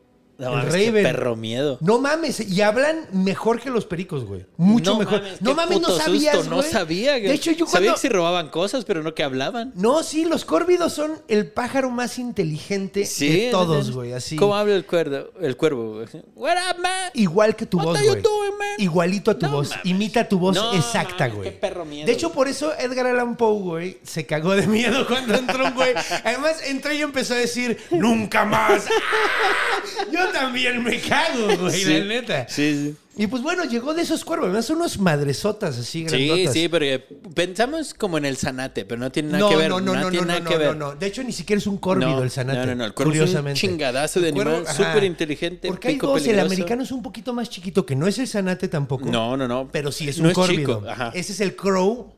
No, 0.50 0.60
el 0.60 0.66
Raven. 0.68 1.04
perro 1.04 1.36
miedo. 1.36 1.78
No 1.82 2.00
mames, 2.00 2.40
y 2.40 2.62
hablan 2.62 3.08
mejor 3.14 3.60
que 3.62 3.70
los 3.70 3.86
pericos, 3.86 4.26
güey. 4.26 4.46
Mucho 4.58 4.94
No 4.94 5.00
mejor. 5.00 5.22
mames, 5.22 5.42
no 5.42 5.54
mames, 5.54 5.82
no 5.82 5.90
sabías, 5.98 6.36
susto, 6.36 6.50
No 6.50 6.56
güey. 6.58 6.70
sabía. 6.72 7.14
De 7.14 7.34
hecho, 7.34 7.52
yo 7.52 7.66
Sabía 7.68 7.90
cuando... 7.90 7.94
que 7.94 8.00
se 8.00 8.10
robaban 8.10 8.50
cosas, 8.50 8.84
pero 8.86 9.04
no 9.04 9.14
que 9.14 9.24
hablaban. 9.24 9.72
No, 9.76 10.04
sí, 10.04 10.26
los 10.26 10.44
córvidos 10.46 10.94
son 10.94 11.22
el 11.28 11.48
pájaro 11.52 11.90
más 11.92 12.18
inteligente 12.20 13.08
de 13.20 13.50
todos, 13.52 13.92
güey. 13.92 14.14
Así. 14.14 14.36
¿Cómo 14.36 14.56
habla 14.56 14.76
el 14.76 14.86
cuervo? 14.86 15.30
El 15.40 15.56
cuervo, 15.58 15.94
güey. 15.94 16.08
What 16.36 16.56
up, 16.72 16.82
man? 16.82 17.12
Igual 17.14 17.56
que 17.56 17.66
tu 17.66 17.78
What 17.78 17.86
voz, 17.86 18.02
güey. 18.02 18.22
doing, 18.22 18.58
man? 18.58 18.68
Igualito 18.78 19.32
a 19.32 19.38
tu 19.38 19.48
voz. 19.48 19.70
mames. 19.70 19.86
Imita 19.86 20.28
tu 20.28 20.40
voz 20.40 20.58
exacta, 20.74 21.26
mames, 21.26 21.36
güey. 21.36 21.50
qué 21.52 21.56
perro 21.58 21.86
miedo, 21.86 22.06
De 22.08 22.12
hecho, 22.14 22.28
güey. 22.30 22.36
por 22.36 22.48
eso 22.48 22.74
Edgar 22.78 23.06
Allan 23.08 23.36
Poe, 23.38 23.60
güey, 23.62 24.00
se 24.04 24.26
cagó 24.26 24.56
de 24.56 24.66
miedo 24.68 25.06
cuando 25.08 25.36
entró 25.36 25.66
un 25.66 25.74
güey. 25.76 25.94
Además, 26.24 26.58
entró 26.66 26.94
y 26.94 27.02
empezó 27.02 27.34
a 27.34 27.38
decir, 27.38 27.78
¡Nunca 27.92 28.46
más! 28.46 28.86
¡Ah! 28.88 29.84
Yo 30.12 30.31
también 30.32 30.84
me 30.84 31.00
cago, 31.00 31.58
güey, 31.60 31.72
Sí. 31.84 31.94
la 32.00 32.06
neta. 32.06 32.48
Sí, 32.50 32.74
sí. 32.74 32.96
Y 33.18 33.28
pues 33.28 33.44
bueno, 33.44 33.66
llegó 33.66 33.94
de 33.94 34.02
esos 34.04 34.24
cuervos. 34.24 34.46
Además, 34.48 34.66
son 34.66 34.78
unos 34.78 34.98
madresotas 34.98 35.78
así 35.78 36.08
Sí, 36.10 36.26
grandotas. 36.28 36.54
sí, 36.54 36.70
porque 36.70 37.06
pensamos 37.36 37.94
como 37.94 38.18
en 38.18 38.26
el 38.26 38.38
zanate, 38.38 38.86
pero 38.86 39.00
no 39.02 39.12
tiene 39.12 39.30
nada 39.34 39.40
No, 39.44 39.50
que 39.50 39.56
ver. 39.58 39.70
no, 39.70 39.82
no, 39.82 39.94
no, 39.96 40.10
tiene 40.10 40.26
no, 40.26 40.26
nada 40.26 40.40
no, 40.40 40.50
no, 40.50 40.58
ver. 40.58 40.76
no. 40.78 40.96
De 40.96 41.08
hecho, 41.08 41.22
ni 41.24 41.34
siquiera 41.34 41.60
es 41.60 41.68
un 41.68 41.78
córvido 41.78 42.10
No, 42.10 42.24
el 42.24 42.32
zanate. 42.32 42.60
no, 42.60 42.66
no, 42.68 42.76
no, 42.76 42.86
el 42.86 42.94
cuervo 42.94 43.12
es 43.12 43.20
un 43.20 43.26
curiosamente. 43.26 43.60
chingadazo 43.60 44.22
de 44.22 44.30
El 44.30 44.40
animal, 44.42 44.66
súper 44.76 45.04
inteligente, 45.04 45.68
Porque 45.68 45.90
hay 45.90 45.96
dos, 45.98 46.18
el 46.20 46.24
peligroso. 46.24 46.46
americano 46.48 46.84
es 46.84 46.92
un 46.92 47.04
poquito 47.04 47.34
más 47.34 47.50
chiquito, 47.50 47.86
que 47.86 47.96
no 47.96 48.08
es 48.08 48.18
el 48.18 48.28
zanate 48.28 48.70
tampoco. 48.70 49.06
No, 49.06 49.36
no, 49.36 49.48
no. 49.48 49.68
Pero 49.72 49.92
sí 49.92 50.08
es 50.08 50.18
No 50.20 50.30
un 50.30 50.34
córvido. 50.34 50.78
chico, 50.80 50.90
Ajá. 50.90 51.12
Ese 51.14 51.34
es 51.34 51.42
el 51.42 51.56
crow 51.56 52.14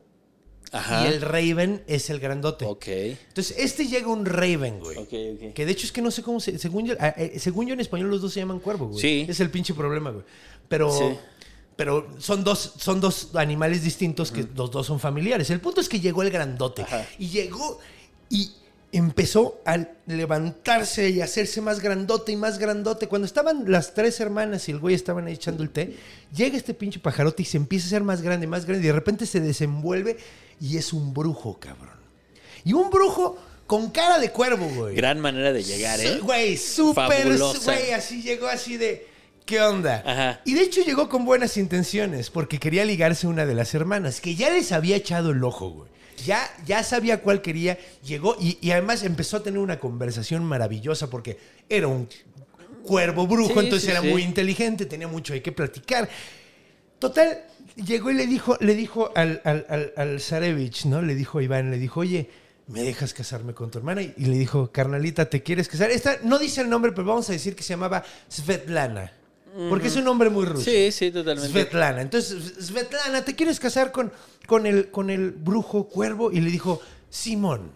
Ajá. 0.74 1.04
y 1.04 1.06
el 1.06 1.20
raven 1.20 1.82
es 1.86 2.10
el 2.10 2.20
grandote. 2.20 2.64
Ok. 2.64 2.88
Entonces, 2.88 3.56
este 3.58 3.86
llega 3.86 4.08
un 4.08 4.26
raven, 4.26 4.80
güey. 4.80 4.98
Ok, 4.98 5.12
ok. 5.34 5.54
Que 5.54 5.64
de 5.64 5.72
hecho 5.72 5.86
es 5.86 5.92
que 5.92 6.02
no 6.02 6.10
sé 6.10 6.22
cómo 6.22 6.40
se... 6.40 6.58
Según 6.58 6.86
yo, 6.86 6.94
ah, 6.98 7.14
eh, 7.16 7.38
según 7.38 7.66
yo 7.66 7.74
en 7.74 7.80
español 7.80 8.10
los 8.10 8.20
dos 8.20 8.32
se 8.32 8.40
llaman 8.40 8.58
cuervo, 8.58 8.88
güey. 8.88 9.00
Sí. 9.00 9.26
Es 9.28 9.40
el 9.40 9.50
pinche 9.50 9.74
problema, 9.74 10.10
güey. 10.10 10.24
Pero... 10.68 10.90
Sí. 10.92 11.04
Pero 11.76 12.06
son 12.18 12.44
dos, 12.44 12.74
son 12.78 13.00
dos 13.00 13.34
animales 13.34 13.82
distintos 13.82 14.30
que 14.30 14.46
los 14.54 14.70
dos 14.70 14.86
son 14.86 15.00
familiares. 15.00 15.50
El 15.50 15.60
punto 15.60 15.80
es 15.80 15.88
que 15.88 15.98
llegó 15.98 16.22
el 16.22 16.30
grandote. 16.30 16.82
Ajá. 16.82 17.04
Y 17.18 17.30
llegó 17.30 17.80
y 18.30 18.52
empezó 18.92 19.60
a 19.66 19.84
levantarse 20.06 21.10
y 21.10 21.20
hacerse 21.20 21.60
más 21.60 21.80
grandote 21.80 22.30
y 22.30 22.36
más 22.36 22.58
grandote. 22.58 23.08
Cuando 23.08 23.26
estaban 23.26 23.64
las 23.66 23.92
tres 23.92 24.20
hermanas 24.20 24.68
y 24.68 24.72
el 24.72 24.78
güey 24.78 24.94
estaban 24.94 25.26
ahí 25.26 25.34
echando 25.34 25.64
el 25.64 25.70
té, 25.70 25.96
llega 26.32 26.56
este 26.56 26.74
pinche 26.74 27.00
pajarote 27.00 27.42
y 27.42 27.46
se 27.46 27.56
empieza 27.56 27.86
a 27.86 27.88
hacer 27.88 28.04
más 28.04 28.22
grande, 28.22 28.46
más 28.46 28.66
grande. 28.66 28.84
Y 28.84 28.86
de 28.86 28.92
repente 28.92 29.26
se 29.26 29.40
desenvuelve 29.40 30.16
y 30.60 30.76
es 30.76 30.92
un 30.92 31.12
brujo, 31.14 31.58
cabrón. 31.58 31.98
Y 32.64 32.72
un 32.72 32.90
brujo 32.90 33.38
con 33.66 33.90
cara 33.90 34.18
de 34.18 34.30
cuervo, 34.30 34.68
güey. 34.68 34.94
Gran 34.94 35.20
manera 35.20 35.52
de 35.52 35.62
llegar, 35.62 36.00
¿eh? 36.00 36.18
Güey, 36.18 36.56
súper, 36.56 37.36
güey, 37.36 37.92
así 37.92 38.22
llegó 38.22 38.46
así 38.46 38.76
de, 38.76 39.06
¿qué 39.44 39.60
onda? 39.60 40.02
Ajá. 40.04 40.40
Y 40.44 40.54
de 40.54 40.62
hecho 40.62 40.82
llegó 40.82 41.08
con 41.08 41.24
buenas 41.24 41.56
intenciones, 41.56 42.30
porque 42.30 42.58
quería 42.58 42.84
ligarse 42.84 43.26
a 43.26 43.30
una 43.30 43.46
de 43.46 43.54
las 43.54 43.74
hermanas, 43.74 44.20
que 44.20 44.34
ya 44.34 44.50
les 44.50 44.72
había 44.72 44.96
echado 44.96 45.30
el 45.30 45.42
ojo, 45.42 45.70
güey. 45.70 45.90
Ya, 46.24 46.48
ya 46.64 46.82
sabía 46.84 47.20
cuál 47.22 47.42
quería, 47.42 47.76
llegó 48.04 48.36
y, 48.40 48.56
y 48.60 48.70
además 48.70 49.02
empezó 49.02 49.38
a 49.38 49.42
tener 49.42 49.58
una 49.58 49.80
conversación 49.80 50.44
maravillosa, 50.44 51.10
porque 51.10 51.38
era 51.68 51.88
un 51.88 52.08
cuervo 52.84 53.26
brujo, 53.26 53.54
Sí, 53.54 53.58
entonces 53.60 53.86
sí, 53.86 53.90
era 53.90 54.00
sí. 54.00 54.08
muy 54.08 54.22
inteligente, 54.22 54.86
tenía 54.86 55.08
mucho 55.08 55.32
de 55.32 55.42
qué 55.42 55.50
platicar. 55.52 56.08
Total, 57.08 57.44
llegó 57.76 58.10
y 58.10 58.14
le 58.14 58.26
dijo, 58.26 58.56
le 58.60 58.74
dijo 58.74 59.10
al, 59.14 59.40
al, 59.44 59.66
al, 59.68 59.92
al 59.96 60.20
Zarevich, 60.20 60.86
¿no? 60.86 61.02
Le 61.02 61.14
dijo 61.14 61.38
a 61.38 61.42
Iván, 61.42 61.70
le 61.70 61.78
dijo, 61.78 62.00
oye, 62.00 62.30
¿me 62.66 62.82
dejas 62.82 63.12
casarme 63.12 63.52
con 63.54 63.70
tu 63.70 63.78
hermana? 63.78 64.02
Y, 64.02 64.14
y 64.16 64.24
le 64.26 64.38
dijo, 64.38 64.70
carnalita, 64.72 65.28
¿te 65.28 65.42
quieres 65.42 65.68
casar? 65.68 65.90
Esta 65.90 66.18
no 66.22 66.38
dice 66.38 66.60
el 66.62 66.70
nombre, 66.70 66.92
pero 66.92 67.06
vamos 67.06 67.28
a 67.28 67.32
decir 67.32 67.54
que 67.54 67.62
se 67.62 67.70
llamaba 67.74 68.02
Svetlana. 68.28 69.12
Porque 69.68 69.86
es 69.86 69.94
un 69.94 70.02
nombre 70.04 70.30
muy 70.30 70.46
ruso. 70.46 70.64
Sí, 70.68 70.90
sí, 70.90 71.12
totalmente. 71.12 71.52
Svetlana. 71.52 72.00
Entonces, 72.02 72.54
Svetlana, 72.66 73.24
¿te 73.24 73.36
quieres 73.36 73.60
casar 73.60 73.92
con, 73.92 74.12
con, 74.48 74.66
el, 74.66 74.90
con 74.90 75.10
el 75.10 75.30
brujo 75.30 75.88
cuervo? 75.88 76.32
Y 76.32 76.40
le 76.40 76.50
dijo, 76.50 76.80
Simón. 77.08 77.70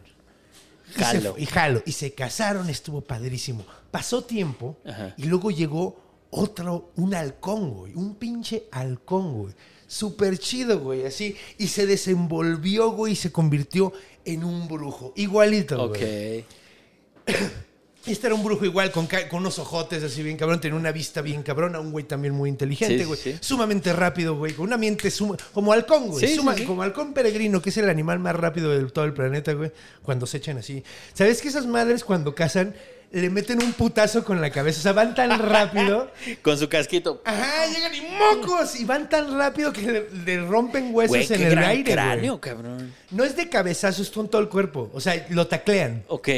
Y 0.91 0.99
se 0.99 1.05
Jalo. 1.05 1.33
fue- 1.35 1.43
Y 1.43 1.47
jalo. 1.47 1.83
Y 1.87 1.93
se 1.93 2.13
casaron, 2.15 2.69
estuvo 2.69 3.01
padrísimo. 3.03 3.65
Pasó 3.93 4.25
tiempo 4.25 4.77
Ajá. 4.85 5.15
y 5.17 5.25
luego 5.27 5.53
llegó 5.53 6.08
otro, 6.31 6.91
un 6.97 7.15
halcón, 7.15 7.71
güey. 7.71 7.95
Un 7.95 8.15
pinche 8.17 8.65
halcón, 8.71 9.35
güey. 9.35 9.55
Súper 9.87 10.39
chido, 10.39 10.81
güey, 10.81 11.07
así. 11.07 11.35
Y 11.57 11.69
se 11.69 11.87
desenvolvió, 11.87 12.91
güey, 12.91 13.15
y 13.15 13.17
se 13.17 13.33
convirtió 13.33 13.93
en 14.25 14.45
un 14.45 14.69
brujo. 14.69 15.13
Igualito, 15.17 15.83
Ok. 15.85 15.99
güey. 15.99 16.45
Este 18.07 18.27
era 18.29 18.35
un 18.35 18.43
brujo 18.43 18.65
igual, 18.65 18.91
con, 18.91 19.07
con 19.07 19.41
unos 19.41 19.59
ojotes 19.59 20.03
así 20.03 20.23
bien 20.23 20.39
cabrón, 20.39 20.63
tenía 20.63 20.79
una 20.79 20.93
vista 20.93 21.21
bien 21.21 21.43
cabrona, 21.43 21.79
un 21.79 21.91
güey 21.93 22.07
también 22.07 22.33
muy 22.33 22.49
inteligente, 22.49 23.01
Sí, 23.01 23.05
güey. 23.05 23.21
sí. 23.21 23.37
Sumamente 23.41 23.93
rápido, 23.93 24.35
güey, 24.39 24.55
con 24.55 24.65
una 24.67 24.79
mente 24.79 25.11
suma- 25.11 25.37
como 25.53 25.73
halcón, 25.75 26.07
güey. 26.09 26.21
Sí, 26.21 26.29
sí, 26.29 26.37
suma-. 26.37 26.55
Como 26.67 26.81
halcón 26.83 27.13
peregrino, 27.13 27.61
que 27.61 27.69
es 27.69 27.77
el 27.77 27.91
animal 27.91 28.19
más 28.19 28.35
rápido 28.35 28.71
de 28.71 28.83
todo 28.91 29.05
el 29.05 29.13
planeta, 29.13 29.53
güey. 29.53 29.73
Cuando 30.03 30.27
se 30.27 30.39
echan 30.39 30.57
así. 30.57 30.83
¿Sabes 31.13 31.43
que 31.43 31.49
esas 31.49 31.67
madres 31.67 32.03
cuando 32.03 32.35
cazan 32.35 32.75
le 33.11 33.31
meten 33.31 33.63
un 33.63 33.73
putazo 33.73 34.23
con 34.25 34.41
la 34.41 34.51
cabeza? 34.51 34.81
O 34.81 34.83
sea, 34.83 34.93
van 34.93 35.15
tan 35.15 35.39
rápido. 35.39 36.11
Con 36.43 36.59
su 36.59 36.69
casquito. 36.69 37.23
Ajá, 37.25 37.67
llegan 37.67 37.95
y 37.95 38.01
mocos. 38.03 38.79
Y 38.79 38.85
van 38.85 39.09
tan 39.09 39.37
rápido 39.39 39.73
que 39.73 39.81
le, 39.83 40.07
le 40.25 40.41
rompen 40.47 40.95
huesos 40.95 41.09
Güey, 41.11 41.23
en 41.23 41.29
qué 41.29 41.45
el 41.47 41.51
gran 41.51 41.65
aire, 41.65 41.93
cráneo, 41.93 42.33
güey. 42.39 42.41
cabrón. 42.41 42.95
No 43.11 43.25
es 43.25 43.35
de 43.37 43.49
cabezazo, 43.49 44.03
es 44.03 44.11
con 44.11 44.29
todo 44.29 44.43
el 44.43 44.49
cuerpo. 44.49 44.91
O 44.93 45.01
sea, 45.01 45.27
lo 45.31 45.47
taclean. 45.47 46.05
Ok, 46.09 46.29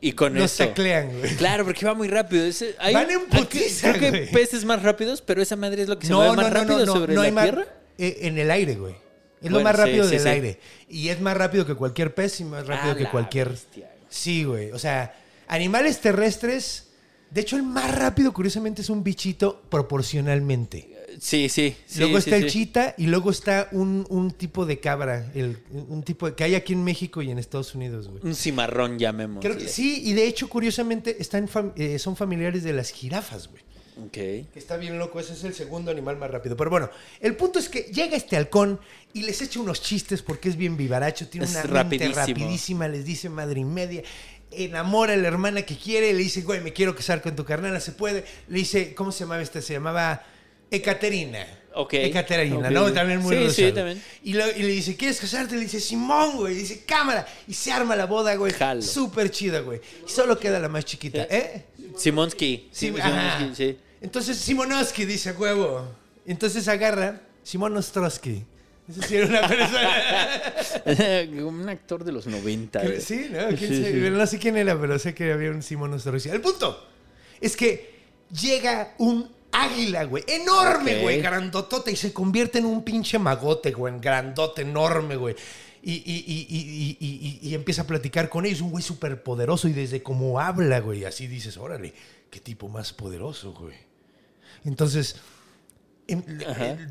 y 0.00 0.12
con 0.12 0.34
Los 0.34 0.52
eso. 0.52 0.68
taclean, 0.68 1.18
güey. 1.18 1.34
Claro, 1.36 1.64
porque 1.64 1.84
va 1.84 1.94
muy 1.94 2.06
rápido. 2.08 2.44
Ese- 2.44 2.76
hay- 2.78 2.94
Van 2.94 3.10
en 3.10 3.26
putiza, 3.26 3.92
Creo 3.94 4.12
que 4.12 4.18
peces 4.32 4.64
más 4.64 4.82
rápidos, 4.82 5.22
pero 5.22 5.42
esa 5.42 5.56
madre 5.56 5.82
es 5.82 5.88
lo 5.88 5.98
que 5.98 6.06
se 6.06 6.12
mueve 6.14 6.36
más 6.36 6.52
rápido 6.52 6.86
sobre 6.86 7.14
no 7.14 7.22
la 7.22 7.28
hay 7.28 7.34
tierra. 7.50 7.66
eh, 7.98 8.18
en 8.22 8.38
el 8.38 8.50
aire, 8.50 8.74
güey. 8.76 8.94
Es 9.42 9.50
lo 9.50 9.60
más 9.62 9.74
rápido 9.74 10.04
sí, 10.04 10.10
del 10.10 10.20
sí. 10.20 10.28
aire. 10.28 10.60
Y 10.88 11.08
es 11.08 11.20
más 11.20 11.36
rápido 11.36 11.66
que 11.66 11.74
cualquier 11.74 12.14
pez 12.14 12.40
y 12.40 12.44
más 12.44 12.66
rápido 12.66 12.94
que 12.94 13.06
cualquier. 13.08 13.48
bestia. 13.48 13.90
Sí, 14.08 14.44
güey. 14.44 14.70
O 14.72 14.78
sea, 14.78 15.14
animales 15.50 16.00
terrestres. 16.00 16.86
De 17.30 17.42
hecho, 17.42 17.56
el 17.56 17.62
más 17.62 17.94
rápido, 17.94 18.32
curiosamente, 18.32 18.82
es 18.82 18.90
un 18.90 19.04
bichito 19.04 19.62
proporcionalmente. 19.70 20.88
Sí, 21.20 21.48
sí. 21.48 21.76
sí, 21.86 21.98
luego 22.00 22.20
sí, 22.20 22.30
está 22.30 22.36
el 22.36 22.50
chita 22.50 22.94
y 22.98 23.06
luego 23.06 23.30
está 23.30 23.68
un, 23.72 24.06
un 24.08 24.30
tipo 24.32 24.64
de 24.66 24.80
cabra. 24.80 25.30
El, 25.34 25.58
un 25.88 26.02
tipo 26.02 26.26
de- 26.28 26.34
que 26.34 26.44
hay 26.44 26.54
aquí 26.54 26.72
en 26.72 26.82
México 26.82 27.20
y 27.22 27.30
en 27.30 27.38
Estados 27.38 27.74
Unidos, 27.74 28.08
güey. 28.08 28.20
Un 28.24 28.34
cimarrón, 28.34 28.98
llamemos. 28.98 29.42
Creo 29.44 29.56
que 29.56 29.68
sí, 29.68 30.02
y 30.04 30.12
de 30.14 30.26
hecho, 30.26 30.48
curiosamente, 30.48 31.16
están 31.20 31.46
fam- 31.48 31.72
eh, 31.76 31.98
son 31.98 32.16
familiares 32.16 32.62
de 32.64 32.72
las 32.72 32.90
jirafas, 32.90 33.48
güey. 33.48 33.62
Ok. 34.06 34.12
Que 34.12 34.48
está 34.56 34.76
bien 34.76 34.98
loco, 34.98 35.20
ese 35.20 35.34
es 35.34 35.44
el 35.44 35.52
segundo 35.54 35.90
animal 35.90 36.16
más 36.16 36.30
rápido. 36.30 36.56
Pero 36.56 36.70
bueno, 36.70 36.88
el 37.20 37.36
punto 37.36 37.58
es 37.58 37.68
que 37.68 37.82
llega 37.92 38.16
este 38.16 38.36
halcón 38.36 38.80
y 39.12 39.22
les 39.22 39.42
echa 39.42 39.60
unos 39.60 39.82
chistes 39.82 40.22
porque 40.22 40.48
es 40.48 40.56
bien 40.56 40.76
vivaracho, 40.76 41.28
tiene 41.28 41.44
Es 41.46 41.52
una 41.52 41.84
mente 41.84 42.08
rapidísimo. 42.08 42.14
rapidísima, 42.26 42.88
les 42.88 43.04
dice 43.04 43.28
madre 43.28 43.60
y 43.60 43.64
media. 43.64 44.02
Enamora 44.50 45.12
a 45.14 45.16
la 45.16 45.28
hermana 45.28 45.62
que 45.62 45.76
quiere, 45.76 46.12
le 46.12 46.18
dice, 46.22 46.42
güey, 46.42 46.60
me 46.60 46.72
quiero 46.72 46.94
casar 46.94 47.22
con 47.22 47.36
tu 47.36 47.44
carnala, 47.44 47.80
¿se 47.80 47.92
puede? 47.92 48.24
Le 48.48 48.58
dice, 48.58 48.94
¿cómo 48.94 49.12
se 49.12 49.20
llamaba 49.20 49.42
esta? 49.42 49.60
Se 49.62 49.72
llamaba 49.74 50.22
Ekaterina. 50.70 51.46
Ok. 51.74 51.94
Ekaterina. 51.94 52.68
¿no? 52.70 52.92
También 52.92 53.20
muy 53.20 53.36
Sí, 53.48 53.50
sí, 53.66 53.72
también. 53.72 54.02
Y, 54.24 54.32
lo- 54.32 54.50
y 54.50 54.62
le 54.62 54.68
dice, 54.68 54.96
¿quieres 54.96 55.20
casarte? 55.20 55.54
Le 55.54 55.62
dice, 55.62 55.78
Simón, 55.80 56.36
güey. 56.36 56.54
Y 56.54 56.58
dice, 56.58 56.84
cámara. 56.84 57.26
Y 57.46 57.54
se 57.54 57.70
arma 57.72 57.94
la 57.94 58.06
boda, 58.06 58.34
güey. 58.34 58.52
Jalo. 58.52 58.82
Súper 58.82 59.30
chida, 59.30 59.60
güey. 59.60 59.80
Y 60.06 60.10
solo 60.10 60.38
queda 60.38 60.58
la 60.58 60.68
más 60.68 60.84
chiquita, 60.84 61.26
¿eh? 61.30 61.64
Simonsky. 61.96 62.68
Sí, 62.72 62.88
Sí, 62.92 63.00
ajá. 63.00 63.38
Simonsky, 63.38 63.64
sí. 63.64 63.78
Entonces 64.00 64.36
Simonovsky 64.38 65.04
dice, 65.04 65.32
huevo. 65.32 65.86
Entonces 66.26 66.66
agarra 66.68 67.20
Simon 67.42 67.76
Ostrowski. 67.76 68.44
Ese 68.90 69.02
sí 69.06 69.16
era 69.16 69.26
una 69.26 69.48
persona. 69.48 69.90
un 71.46 71.68
actor 71.68 72.04
de 72.04 72.12
los 72.12 72.26
90. 72.26 72.80
Que- 72.80 72.86
güey. 72.88 73.00
Sí, 73.00 73.28
¿no? 73.30 73.48
¿Quién 73.56 73.84
Sí. 73.84 74.10
No 74.10 74.26
sé 74.26 74.38
quién 74.38 74.56
era, 74.56 74.78
pero 74.80 74.98
sé 74.98 75.14
que 75.14 75.32
había 75.32 75.50
un 75.50 75.62
Simón 75.62 75.92
Ostrowski. 75.94 76.28
El 76.30 76.40
punto 76.40 76.86
es 77.40 77.56
que 77.56 78.00
llega 78.40 78.94
un 78.98 79.30
águila, 79.52 80.04
güey. 80.04 80.24
Enorme, 80.26 80.96
Ok. 80.96 81.02
güey. 81.02 81.20
Grandotote. 81.20 81.92
Y 81.92 81.96
se 81.96 82.12
convierte 82.12 82.58
en 82.58 82.66
un 82.66 82.82
pinche 82.84 83.18
magote, 83.18 83.72
güey. 83.72 83.94
Grandote, 84.00 84.62
enorme, 84.62 85.16
güey. 85.16 85.34
Y, 85.82 85.92
y- 85.92 86.24
y- 86.26 86.46
y- 86.48 86.96
y- 87.00 87.40
y- 87.42 87.48
y 87.48 87.54
empieza 87.54 87.82
a 87.82 87.86
platicar 87.86 88.28
con 88.28 88.44
ellos. 88.44 88.60
Un 88.60 88.70
güey 88.70 88.82
súper 88.84 89.22
poderoso. 89.22 89.66
Y 89.68 89.72
desde 89.72 90.02
cómo 90.02 90.38
habla, 90.40 90.80
güey. 90.80 91.04
Así 91.04 91.26
dices, 91.26 91.56
órale, 91.56 91.94
qué 92.30 92.38
tipo 92.40 92.68
más 92.68 92.92
poderoso, 92.92 93.52
güey. 93.52 93.74
Entonces, 94.64 95.16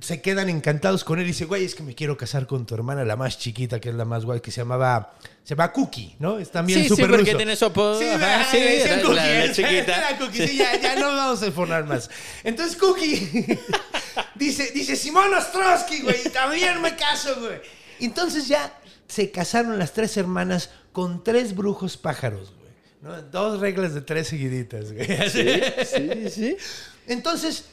se 0.02 0.22
quedan 0.22 0.50
encantados 0.50 1.04
con 1.04 1.20
él 1.20 1.26
y 1.26 1.30
dice, 1.30 1.46
güey, 1.46 1.66
es 1.66 1.76
que 1.76 1.84
me 1.84 1.96
quiero 1.96 2.18
casar 2.18 2.48
con 2.48 2.66
tu 2.66 2.76
hermana, 2.76 3.04
la 3.06 3.16
más 3.16 3.38
chiquita, 3.38 3.80
que 3.80 3.90
es 3.90 3.96
la 3.96 4.06
más 4.06 4.26
guay, 4.26 4.40
que 4.42 4.52
se 4.52 4.62
llamaba, 4.62 5.14
se 5.44 5.56
llama 5.56 5.72
Cookie, 5.72 6.16
¿no? 6.20 6.40
Es 6.40 6.52
también 6.52 6.80
Sí, 6.80 6.84
sí, 6.84 6.90
súper 6.90 7.10
porque 7.10 7.26
ruso. 7.26 7.38
tiene 7.38 7.56
su 7.56 7.66
apodo. 7.66 8.00
Sí, 8.00 8.06
Ajá, 8.08 8.42
ah, 8.42 8.48
sí, 8.52 8.58
era 8.58 9.02
Cookie, 9.02 9.16
la- 9.16 9.26
la 9.26 9.46
¿eh? 9.46 9.52
chiquita. 9.54 10.18
Cookie, 10.20 10.48
sí, 10.48 10.58
ya, 10.58 10.80
ya 10.80 10.96
no 10.96 11.08
vamos 11.08 11.42
a 11.42 11.48
informar 11.48 11.86
más. 11.86 12.10
Entonces 12.44 12.76
Cookie 12.78 13.60
dice, 14.36 14.72
dice, 14.74 14.96
Simón 14.96 15.34
Ostrowski, 15.34 16.02
güey, 16.02 16.24
también 16.34 16.82
me 16.82 16.96
caso, 16.96 17.36
güey. 17.40 17.60
Entonces 18.00 18.48
ya 18.48 18.74
se 19.08 19.32
casaron 19.32 19.78
las 19.80 19.94
tres 19.94 20.16
hermanas 20.18 20.70
con 20.92 21.24
tres 21.24 21.56
brujos 21.56 21.98
pájaros, 21.98 22.54
güey. 22.60 22.70
¿no? 23.02 23.22
Dos 23.24 23.60
reglas 23.60 23.94
de 23.94 24.02
tres 24.02 24.28
seguiditas, 24.28 24.92
güey. 24.94 25.08
Sí, 25.30 26.30
sí. 26.30 26.58
Entonces, 27.08 27.66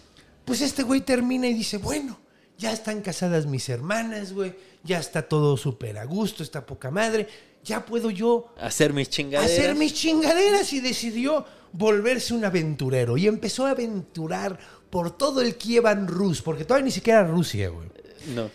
pues 0.46 0.62
este 0.62 0.82
güey 0.82 1.02
termina 1.02 1.46
y 1.48 1.52
dice, 1.54 1.76
bueno, 1.76 2.18
ya 2.56 2.72
están 2.72 3.02
casadas 3.02 3.44
mis 3.44 3.68
hermanas, 3.68 4.32
güey, 4.32 4.54
ya 4.82 4.98
está 4.98 5.20
todo 5.28 5.58
súper 5.58 5.98
a 5.98 6.04
gusto, 6.06 6.42
está 6.42 6.64
poca 6.64 6.90
madre, 6.90 7.28
ya 7.62 7.84
puedo 7.84 8.10
yo 8.10 8.54
Hacer 8.58 8.94
mis 8.94 9.10
chingaderas. 9.10 9.52
hacer 9.52 9.74
mis 9.74 9.92
chingaderas 9.92 10.72
y 10.72 10.80
decidió 10.80 11.44
volverse 11.72 12.32
un 12.32 12.44
aventurero 12.46 13.18
y 13.18 13.26
empezó 13.26 13.66
a 13.66 13.70
aventurar 13.72 14.58
por 14.88 15.16
todo 15.18 15.42
el 15.42 15.56
Kievan 15.56 16.06
Rus, 16.08 16.40
porque 16.40 16.64
todavía 16.64 16.86
ni 16.86 16.90
siquiera 16.92 17.20
era 17.20 17.28
Rusia, 17.28 17.68
güey. 17.68 17.88
No. 18.34 18.48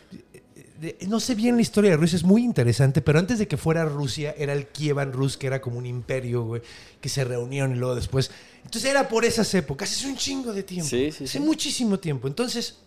De- 0.79 0.97
No 1.07 1.19
sé 1.19 1.35
bien 1.35 1.55
la 1.57 1.61
historia 1.61 1.91
de 1.91 1.97
Rusia, 1.97 2.15
es 2.15 2.23
muy 2.23 2.43
interesante, 2.43 3.01
pero 3.03 3.19
antes 3.19 3.37
de 3.37 3.47
que 3.47 3.57
fuera 3.57 3.85
Rusia 3.85 4.33
era 4.37 4.53
el 4.53 4.67
Kievan 4.67 5.13
Rus, 5.13 5.37
que 5.37 5.45
era 5.45 5.61
como 5.61 5.77
un 5.77 5.85
imperio, 5.85 6.43
güey, 6.43 6.61
que 6.99 7.09
se 7.09 7.23
reunieron 7.23 7.73
y 7.75 7.75
luego 7.75 7.93
después. 7.93 8.31
Entonces 8.63 8.89
era 8.89 9.07
por 9.09 9.25
esas 9.25 9.53
épocas, 9.53 9.91
es 9.91 10.05
un 10.05 10.15
chingo 10.15 10.53
de 10.53 10.63
tiempo. 10.63 10.89
Sí, 10.89 11.11
sí, 11.11 11.23
Hace 11.25 11.33
sí. 11.33 11.39
muchísimo 11.39 11.99
tiempo. 11.99 12.27
Entonces, 12.27 12.77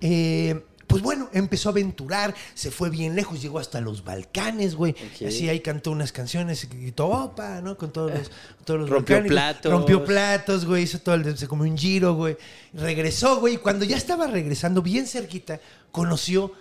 eh, 0.00 0.64
pues 0.86 1.02
bueno, 1.02 1.28
empezó 1.32 1.68
a 1.68 1.72
aventurar, 1.72 2.34
se 2.54 2.70
fue 2.72 2.90
bien 2.90 3.14
lejos, 3.14 3.40
llegó 3.40 3.58
hasta 3.60 3.80
los 3.80 4.02
Balcanes, 4.02 4.74
güey. 4.74 4.92
Ok. 4.92 5.28
Así 5.28 5.48
ahí 5.48 5.60
cantó 5.60 5.92
unas 5.92 6.10
canciones, 6.12 6.68
gritó 6.68 7.06
opa, 7.08 7.60
¿no? 7.60 7.76
Con 7.76 7.92
todos 7.92 8.10
los, 8.12 8.30
todos 8.64 8.80
los 8.80 8.90
Rompió 8.90 9.16
balcánicos. 9.16 9.32
platos. 9.34 9.72
Rompió 9.72 10.04
platos, 10.04 10.64
güey, 10.64 10.82
hizo 10.84 10.98
todo 10.98 11.14
el, 11.14 11.38
se 11.38 11.46
comió 11.46 11.70
un 11.70 11.78
giro, 11.78 12.14
güey. 12.14 12.36
Regresó, 12.72 13.38
güey, 13.38 13.54
y 13.54 13.58
cuando 13.58 13.84
ya 13.84 13.96
estaba 13.96 14.26
regresando 14.26 14.82
bien 14.82 15.06
cerquita, 15.06 15.60
conoció 15.92 16.52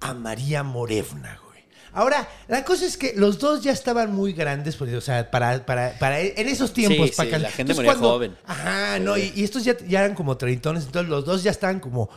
a 0.00 0.12
María 0.12 0.62
Morevna, 0.64 1.38
güey. 1.42 1.47
Ahora, 1.92 2.28
la 2.48 2.64
cosa 2.64 2.84
es 2.86 2.96
que 2.96 3.14
los 3.16 3.38
dos 3.38 3.62
ya 3.62 3.72
estaban 3.72 4.12
muy 4.14 4.32
grandes, 4.32 4.76
pues, 4.76 4.92
o 4.94 5.00
sea, 5.00 5.30
para, 5.30 5.64
para, 5.64 5.98
para 5.98 6.20
en 6.20 6.48
esos 6.48 6.72
tiempos. 6.72 7.10
Sí, 7.10 7.14
para 7.16 7.30
sí, 7.36 7.42
la 7.42 7.50
gente 7.50 7.72
Entonces, 7.72 7.76
moría 7.76 7.92
cuando- 7.92 8.08
joven. 8.10 8.36
Ajá, 8.46 8.98
no, 8.98 9.16
y, 9.16 9.32
y 9.34 9.44
estos 9.44 9.64
ya, 9.64 9.76
ya 9.86 10.00
eran 10.04 10.14
como 10.14 10.36
treintones, 10.36 10.84
entonces 10.84 11.08
los 11.08 11.24
dos 11.24 11.42
ya 11.42 11.50
estaban 11.50 11.80
como, 11.80 12.08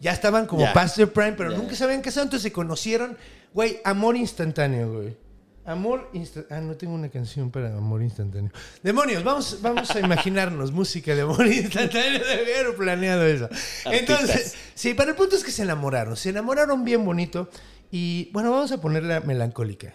ya 0.00 0.12
estaban 0.12 0.46
como 0.46 0.70
past 0.72 0.96
their 0.96 1.12
prime, 1.12 1.32
pero 1.32 1.50
nunca 1.56 1.74
se 1.74 1.84
habían 1.84 2.02
casado, 2.02 2.24
entonces 2.24 2.42
se 2.42 2.52
conocieron, 2.52 3.16
güey, 3.54 3.80
amor 3.84 4.16
instantáneo, 4.16 4.92
güey. 4.92 5.16
Amor 5.64 6.10
instantáneo. 6.12 6.58
Ah, 6.58 6.66
no 6.66 6.76
tengo 6.76 6.92
una 6.92 7.08
canción 7.08 7.52
para 7.52 7.68
amor 7.68 8.02
instantáneo. 8.02 8.50
Demonios, 8.82 9.22
vamos, 9.22 9.58
vamos 9.62 9.88
a 9.92 10.00
imaginarnos 10.00 10.72
música 10.72 11.14
de 11.14 11.20
amor 11.22 11.46
instantáneo. 11.46 12.18
De 12.24 12.32
haber 12.32 12.74
planeado 12.76 13.24
eso. 13.24 13.48
Entonces, 13.84 14.54
sí, 14.74 14.94
pero 14.94 15.10
el 15.10 15.16
punto 15.16 15.36
es 15.36 15.44
que 15.44 15.52
se 15.52 15.62
enamoraron. 15.62 16.16
Se 16.16 16.30
enamoraron 16.30 16.82
bien 16.84 17.04
bonito. 17.04 17.48
Y 17.92 18.30
bueno, 18.32 18.50
vamos 18.50 18.72
a 18.72 18.80
ponerla 18.80 19.20
melancólica. 19.20 19.94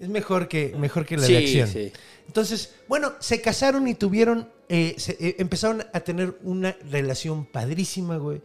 Es 0.00 0.08
mejor 0.08 0.48
que, 0.48 0.74
mejor 0.76 1.06
que 1.06 1.16
la 1.16 1.26
de 1.26 1.38
acción. 1.38 1.68
sí. 1.68 1.92
Entonces, 2.26 2.74
bueno, 2.88 3.12
se 3.20 3.40
casaron 3.40 3.86
y 3.86 3.94
tuvieron, 3.94 4.48
eh, 4.68 4.94
se- 4.98 5.16
eh, 5.20 5.36
empezaron 5.38 5.84
a 5.92 6.00
tener 6.00 6.36
una 6.42 6.76
relación 6.90 7.46
padrísima, 7.46 8.16
güey. 8.16 8.42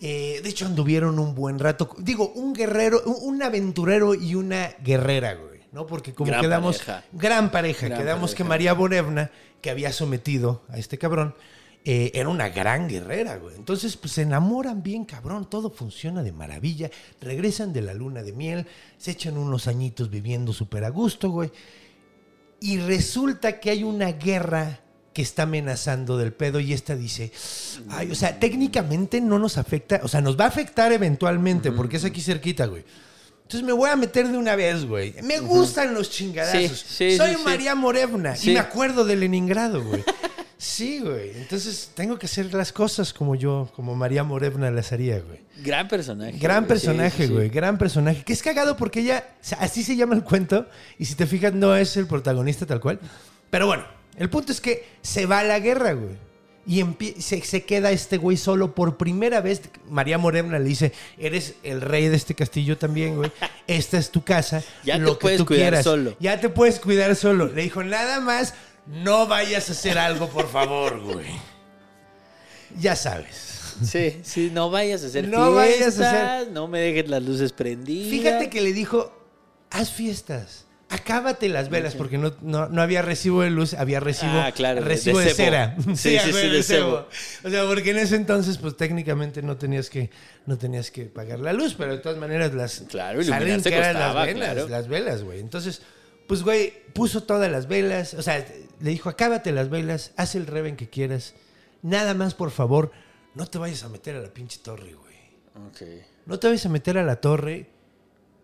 Eh, 0.00 0.40
de 0.42 0.48
hecho, 0.48 0.66
anduvieron 0.66 1.18
un 1.18 1.34
buen 1.34 1.58
rato. 1.58 1.90
Digo, 1.98 2.30
un 2.34 2.52
guerrero, 2.52 3.02
un, 3.06 3.34
un 3.36 3.42
aventurero 3.42 4.14
y 4.14 4.34
una 4.34 4.70
guerrera, 4.82 5.34
güey. 5.34 5.60
¿No? 5.72 5.86
Porque 5.86 6.14
como 6.14 6.30
Gran 6.30 6.40
quedamos. 6.42 6.78
pareja. 6.78 7.04
Gran 7.12 7.50
pareja. 7.50 7.86
Gran 7.88 7.98
quedamos 8.00 8.30
pareja. 8.30 8.36
que 8.36 8.44
María 8.48 8.72
Borevna, 8.74 9.30
que 9.60 9.70
había 9.70 9.92
sometido 9.92 10.62
a 10.68 10.78
este 10.78 10.98
cabrón, 10.98 11.34
eh, 11.86 12.12
era 12.14 12.30
una 12.30 12.48
gran 12.48 12.88
guerrera, 12.88 13.36
güey. 13.36 13.56
Entonces, 13.56 13.96
pues 13.96 14.14
se 14.14 14.22
enamoran 14.22 14.82
bien, 14.82 15.04
cabrón. 15.04 15.48
Todo 15.50 15.70
funciona 15.70 16.22
de 16.22 16.32
maravilla. 16.32 16.90
Regresan 17.20 17.74
de 17.74 17.82
la 17.82 17.92
luna 17.92 18.22
de 18.22 18.32
miel, 18.32 18.66
se 18.96 19.10
echan 19.10 19.36
unos 19.36 19.66
añitos 19.66 20.08
viviendo 20.08 20.52
súper 20.54 20.84
a 20.84 20.88
gusto, 20.88 21.28
güey. 21.28 21.50
Y 22.60 22.78
resulta 22.78 23.60
que 23.60 23.68
hay 23.68 23.84
una 23.84 24.12
guerra 24.12 24.80
que 25.12 25.20
está 25.20 25.42
amenazando 25.42 26.16
del 26.16 26.32
pedo 26.32 26.58
y 26.58 26.72
esta 26.72 26.96
dice, 26.96 27.30
ay, 27.90 28.10
o 28.10 28.14
sea, 28.14 28.40
técnicamente 28.40 29.20
no 29.20 29.38
nos 29.38 29.58
afecta, 29.58 30.00
o 30.02 30.08
sea, 30.08 30.20
nos 30.22 30.40
va 30.40 30.44
a 30.46 30.48
afectar 30.48 30.90
eventualmente 30.92 31.70
porque 31.70 31.98
es 31.98 32.04
aquí 32.04 32.20
cerquita, 32.20 32.64
güey. 32.66 32.84
Entonces 33.42 33.62
me 33.62 33.74
voy 33.74 33.90
a 33.90 33.96
meter 33.96 34.26
de 34.26 34.38
una 34.38 34.56
vez, 34.56 34.86
güey. 34.86 35.14
Me 35.22 35.38
gustan 35.38 35.92
los 35.92 36.10
chingadazos. 36.10 36.80
Sí, 36.80 37.10
sí, 37.10 37.16
Soy 37.18 37.34
sí. 37.34 37.42
María 37.44 37.74
Morevna 37.74 38.34
y 38.42 38.50
me 38.50 38.58
acuerdo 38.58 39.04
de 39.04 39.16
Leningrado, 39.16 39.84
güey. 39.84 40.02
Sí, 40.56 41.00
güey. 41.00 41.30
Entonces 41.36 41.90
tengo 41.94 42.18
que 42.18 42.26
hacer 42.26 42.52
las 42.54 42.72
cosas 42.72 43.12
como 43.12 43.34
yo, 43.34 43.70
como 43.74 43.94
María 43.94 44.24
Morevna 44.24 44.70
las 44.70 44.92
haría, 44.92 45.18
güey. 45.20 45.40
Gran 45.62 45.88
personaje. 45.88 46.38
Gran 46.38 46.66
personaje, 46.66 47.10
Sí, 47.16 47.22
sí, 47.24 47.28
sí. 47.28 47.32
güey, 47.34 47.48
gran 47.48 47.76
personaje. 47.78 48.22
Que 48.24 48.32
es 48.32 48.42
cagado 48.42 48.76
porque 48.76 49.00
ella, 49.00 49.24
o 49.40 49.44
sea, 49.44 49.58
así 49.58 49.82
se 49.82 49.96
llama 49.96 50.14
el 50.14 50.24
cuento, 50.24 50.66
y 50.98 51.04
si 51.04 51.14
te 51.14 51.26
fijas, 51.26 51.52
no 51.54 51.76
es 51.76 51.96
el 51.96 52.06
protagonista 52.06 52.66
tal 52.66 52.80
cual. 52.80 52.98
Pero 53.50 53.66
bueno, 53.66 53.84
el 54.16 54.30
punto 54.30 54.52
es 54.52 54.60
que 54.60 54.86
se 55.02 55.26
va 55.26 55.40
a 55.40 55.44
la 55.44 55.58
guerra, 55.58 55.92
güey. 55.92 56.14
Y 56.66 56.82
se, 57.20 57.42
se 57.42 57.64
queda 57.64 57.90
este 57.90 58.16
güey 58.16 58.38
solo 58.38 58.74
por 58.74 58.96
primera 58.96 59.42
vez. 59.42 59.60
María 59.90 60.16
Morena 60.16 60.58
le 60.58 60.64
dice, 60.64 60.92
eres 61.18 61.56
el 61.62 61.82
rey 61.82 62.08
de 62.08 62.16
este 62.16 62.34
castillo 62.34 62.78
también, 62.78 63.16
güey. 63.16 63.30
Esta 63.66 63.98
es 63.98 64.10
tu 64.10 64.24
casa. 64.24 64.62
Ya 64.82 64.94
te 64.94 65.00
lo 65.00 65.18
que 65.18 65.22
puedes 65.22 65.38
tú 65.38 65.44
cuidar 65.46 65.64
quieras. 65.72 65.84
solo. 65.84 66.16
Ya 66.20 66.40
te 66.40 66.48
puedes 66.48 66.80
cuidar 66.80 67.14
solo. 67.16 67.48
Le 67.52 67.60
dijo, 67.64 67.84
nada 67.84 68.18
más, 68.20 68.54
no 68.86 69.26
vayas 69.26 69.68
a 69.68 69.72
hacer 69.72 69.98
algo, 69.98 70.28
por 70.28 70.48
favor, 70.50 71.00
güey. 71.00 71.26
Ya 72.78 72.96
sabes. 72.96 73.52
Sí, 73.84 74.20
sí, 74.22 74.50
no 74.52 74.70
vayas 74.70 75.02
a 75.02 75.06
hacer 75.08 75.26
No 75.28 75.52
vayas 75.52 75.74
a 75.74 75.82
fiestas, 75.82 76.14
hacer- 76.14 76.52
no 76.52 76.68
me 76.68 76.78
dejes 76.80 77.08
las 77.08 77.22
luces 77.22 77.52
prendidas. 77.52 78.10
Fíjate 78.10 78.48
que 78.50 78.60
le 78.60 78.72
dijo, 78.72 79.12
haz 79.70 79.90
fiestas. 79.92 80.64
Acábate 80.90 81.48
las 81.48 81.70
velas, 81.70 81.94
porque 81.96 82.18
no, 82.18 82.34
no, 82.40 82.68
no 82.68 82.82
había 82.82 83.02
recibo 83.02 83.42
de 83.42 83.50
luz, 83.50 83.74
había 83.74 83.98
recibo, 83.98 84.30
Ah, 84.34 84.52
claro, 84.52 84.80
de- 84.80 84.86
recibo 84.86 85.18
de, 85.18 85.34
cera. 85.34 85.76
Sí, 85.96 86.16
sí, 86.20 86.30
de 86.48 86.62
cebo. 86.62 87.08
O 87.42 87.50
sea, 87.50 87.66
porque 87.66 87.90
en 87.90 87.98
ese 87.98 88.14
entonces, 88.14 88.58
pues 88.58 88.76
técnicamente 88.76 89.42
no 89.42 89.56
tenías 89.56 89.90
que, 89.90 90.10
no 90.46 90.56
tenías 90.56 90.92
que 90.92 91.06
pagar 91.06 91.40
la 91.40 91.52
luz, 91.52 91.74
pero 91.76 91.92
de 91.92 91.98
todas 91.98 92.18
maneras 92.18 92.54
las 92.54 92.84
Claro, 92.88 93.24
salen 93.24 93.60
caras 93.62 93.94
las 93.94 94.14
velas, 94.26 94.34
claro. 94.54 94.68
las 94.68 94.86
velas, 94.88 95.22
güey. 95.24 95.40
Entonces, 95.40 95.82
pues 96.28 96.42
güey, 96.44 96.72
puso 96.92 97.24
todas 97.24 97.50
las 97.50 97.66
velas, 97.66 98.14
o 98.14 98.22
sea, 98.22 98.44
le 98.84 98.90
dijo, 98.90 99.08
acábate 99.08 99.50
las 99.50 99.70
velas, 99.70 100.12
haz 100.18 100.34
el 100.34 100.46
reven 100.46 100.76
que 100.76 100.90
quieras. 100.90 101.32
Nada 101.80 102.12
más, 102.12 102.34
por 102.34 102.50
favor, 102.50 102.92
no 103.34 103.46
te 103.46 103.56
vayas 103.56 103.82
a 103.82 103.88
meter 103.88 104.14
a 104.14 104.20
la 104.20 104.28
pinche 104.28 104.58
torre, 104.58 104.92
güey. 104.92 105.14
Ok. 105.68 106.04
No 106.26 106.38
te 106.38 106.48
vayas 106.48 106.66
a 106.66 106.68
meter 106.68 106.98
a 106.98 107.02
la 107.02 107.16
torre 107.16 107.66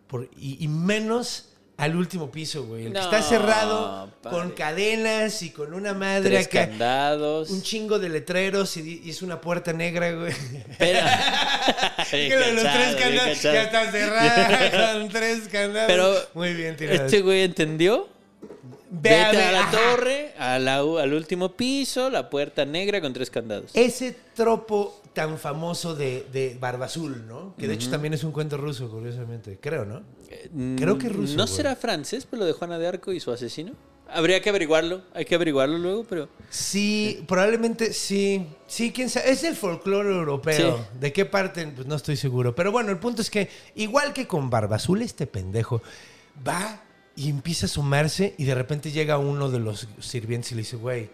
por- 0.06 0.30
y, 0.38 0.64
y 0.64 0.66
menos 0.68 1.50
al 1.76 1.94
último 1.94 2.30
piso, 2.30 2.64
güey. 2.64 2.86
El 2.86 2.94
que 2.94 3.00
está 3.00 3.20
cerrado 3.22 4.10
padre. 4.22 4.38
con 4.38 4.50
cadenas 4.52 5.42
y 5.42 5.50
con 5.50 5.74
una 5.74 5.92
madre 5.92 6.30
Tres 6.30 6.46
acá. 6.46 6.68
candados. 6.68 7.50
Un 7.50 7.60
chingo 7.60 7.98
de 7.98 8.08
letreros 8.08 8.78
y, 8.78 9.10
es 9.10 9.20
una 9.20 9.42
puerta 9.42 9.74
negra, 9.74 10.10
güey. 10.12 10.32
Espera. 10.32 11.36
Que 12.10 12.30
los, 12.54 12.62
tres 12.62 12.96
candados 12.96 13.42
ya 13.42 13.62
está 13.62 13.90
cerrada 13.92 14.92
con 14.98 15.08
tres 15.10 15.48
candados. 15.48 15.86
Pero 15.86 16.14
Muy 16.32 16.54
bien 16.54 16.76
tirado. 16.76 17.04
Este 17.04 17.20
güey 17.20 17.42
entendió. 17.42 18.08
Ve 18.92 19.14
a 19.20 19.30
ver, 19.30 19.40
a 19.40 19.52
la 19.52 19.60
ajá. 19.60 19.70
torre, 19.78 20.34
a 20.38 20.58
la- 20.58 20.78
al 20.78 21.12
último 21.14 21.52
piso, 21.56 22.10
la 22.10 22.28
puerta 22.28 22.64
negra 22.64 23.00
con 23.00 23.12
tres 23.12 23.30
candados. 23.30 23.70
Ese 23.74 24.16
tropo 24.34 25.00
tan 25.12 25.38
famoso 25.38 25.94
de, 25.94 26.26
de 26.32 26.56
Barba 26.58 26.86
Azul, 26.86 27.24
¿no? 27.28 27.54
Que 27.56 27.68
de 27.68 27.74
hecho 27.74 27.88
también 27.90 28.14
es 28.14 28.24
un 28.24 28.32
cuento 28.32 28.56
ruso, 28.56 28.88
curiosamente. 28.90 29.58
Creo, 29.60 29.84
¿no? 29.84 30.02
Creo 30.76 30.98
que 30.98 31.06
es 31.06 31.12
ruso, 31.14 31.36
¿No 31.36 31.44
güey. 31.44 31.56
será 31.56 31.76
francés, 31.76 32.26
pero 32.28 32.40
lo 32.40 32.46
de 32.46 32.52
Juana 32.52 32.78
de 32.78 32.86
Arco 32.88 33.12
y 33.12 33.20
su 33.20 33.30
asesino? 33.30 33.72
Habría 34.12 34.40
que 34.42 34.50
averiguarlo, 34.50 35.02
hay 35.14 35.24
que 35.24 35.36
averiguarlo 35.36 35.78
luego, 35.78 36.04
pero... 36.08 36.28
Sí, 36.48 37.22
probablemente 37.28 37.92
sí. 37.92 38.44
Sí, 38.66 38.90
quién 38.92 39.08
sabe. 39.08 39.30
Es 39.30 39.44
el 39.44 39.54
folclore 39.54 40.10
europeo. 40.10 40.78
Sí. 40.78 40.98
¿De 40.98 41.12
qué 41.12 41.26
parte? 41.26 41.64
Pues 41.68 41.86
no 41.86 41.94
estoy 41.94 42.16
seguro. 42.16 42.52
Pero 42.56 42.72
bueno, 42.72 42.90
el 42.90 42.98
punto 42.98 43.22
es 43.22 43.30
que, 43.30 43.48
igual 43.76 44.12
que 44.12 44.26
con 44.26 44.50
Barba 44.50 44.76
Azul, 44.76 45.00
este 45.02 45.28
pendejo 45.28 45.80
va 46.46 46.82
y 47.20 47.28
empieza 47.28 47.66
a 47.66 47.68
sumarse 47.68 48.34
y 48.38 48.44
de 48.44 48.54
repente 48.54 48.90
llega 48.90 49.18
uno 49.18 49.50
de 49.50 49.58
los 49.58 49.86
sirvientes 50.00 50.52
y 50.52 50.54
le 50.54 50.62
dice, 50.62 50.76
güey, 50.76 51.10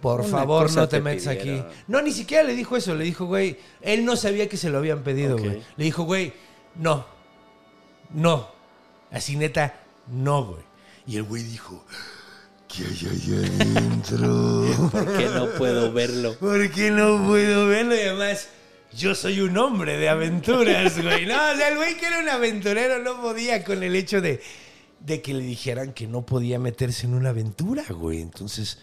por 0.00 0.20
Una 0.22 0.30
favor 0.30 0.72
no 0.74 0.88
te, 0.88 0.96
te 0.96 1.02
metas 1.02 1.26
aquí. 1.26 1.62
No, 1.88 2.00
ni 2.00 2.10
siquiera 2.10 2.42
le 2.42 2.54
dijo 2.54 2.74
eso. 2.74 2.94
Le 2.94 3.04
dijo, 3.04 3.26
güey, 3.26 3.58
él 3.82 4.06
no 4.06 4.16
sabía 4.16 4.48
que 4.48 4.56
se 4.56 4.70
lo 4.70 4.78
habían 4.78 5.02
pedido, 5.02 5.34
Ok. 5.34 5.42
güey. 5.42 5.62
Le 5.76 5.84
dijo, 5.84 6.04
güey, 6.04 6.32
no, 6.76 7.04
no. 8.14 8.48
Así 9.10 9.36
neta, 9.36 9.78
no, 10.10 10.42
güey. 10.46 10.62
Y 11.06 11.16
el 11.16 11.24
güey 11.24 11.42
dijo, 11.42 11.84
¿qué 12.66 12.84
hay 12.84 13.10
ahí 13.10 13.44
adentro? 13.74 14.88
¿Por 14.90 15.18
qué 15.18 15.26
no 15.26 15.50
puedo 15.58 15.92
verlo? 15.92 16.34
¿Por 16.40 16.70
qué 16.70 16.90
no 16.90 17.26
puedo 17.26 17.66
verlo? 17.66 17.94
Y 17.94 18.00
además, 18.00 18.48
yo 18.96 19.14
soy 19.14 19.42
un 19.42 19.58
hombre 19.58 19.98
de 19.98 20.08
aventuras, 20.08 20.94
güey. 21.02 21.26
No, 21.26 21.34
o 21.34 21.56
sea, 21.56 21.68
el 21.68 21.76
güey 21.76 21.98
que 21.98 22.06
era 22.06 22.20
un 22.20 22.28
aventurero 22.30 23.00
no 23.00 23.20
podía 23.20 23.62
con 23.64 23.82
el 23.82 23.94
hecho 23.94 24.22
de, 24.22 24.40
de 25.00 25.22
que 25.22 25.34
le 25.34 25.42
dijeran 25.42 25.92
que 25.92 26.06
no 26.06 26.24
podía 26.24 26.58
meterse 26.58 27.06
en 27.06 27.14
una 27.14 27.30
aventura, 27.30 27.84
güey. 27.90 28.20
Entonces, 28.20 28.78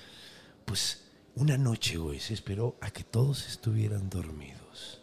pues, 0.66 1.04
una 1.36 1.58
noche, 1.58 1.98
güey, 1.98 2.20
se 2.20 2.34
esperó 2.34 2.76
a 2.82 2.92
que 2.92 3.04
todos 3.04 3.48
estuvieran 3.48 4.10
dormidos. 4.10 5.02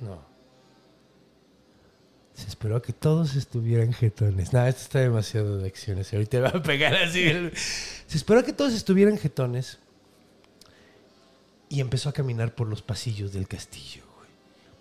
No. 0.00 0.24
Se 2.34 2.48
esperó 2.48 2.76
a 2.76 2.82
que 2.82 2.92
todos 2.92 3.34
estuvieran 3.34 3.92
jetones. 3.92 4.52
Nada, 4.52 4.68
esto 4.68 4.82
está 4.82 5.00
demasiado 5.00 5.58
de 5.58 5.66
acciones. 5.66 6.12
Ahorita 6.12 6.40
va 6.40 6.48
a 6.48 6.62
pegar 6.62 6.94
así. 6.94 7.24
Se 8.06 8.16
esperó 8.16 8.40
a 8.40 8.42
que 8.42 8.52
todos 8.52 8.74
estuvieran 8.74 9.16
jetones. 9.16 9.78
Y 11.68 11.80
empezó 11.80 12.10
a 12.10 12.12
caminar 12.12 12.54
por 12.54 12.68
los 12.68 12.82
pasillos 12.82 13.32
del 13.32 13.48
castillo. 13.48 14.05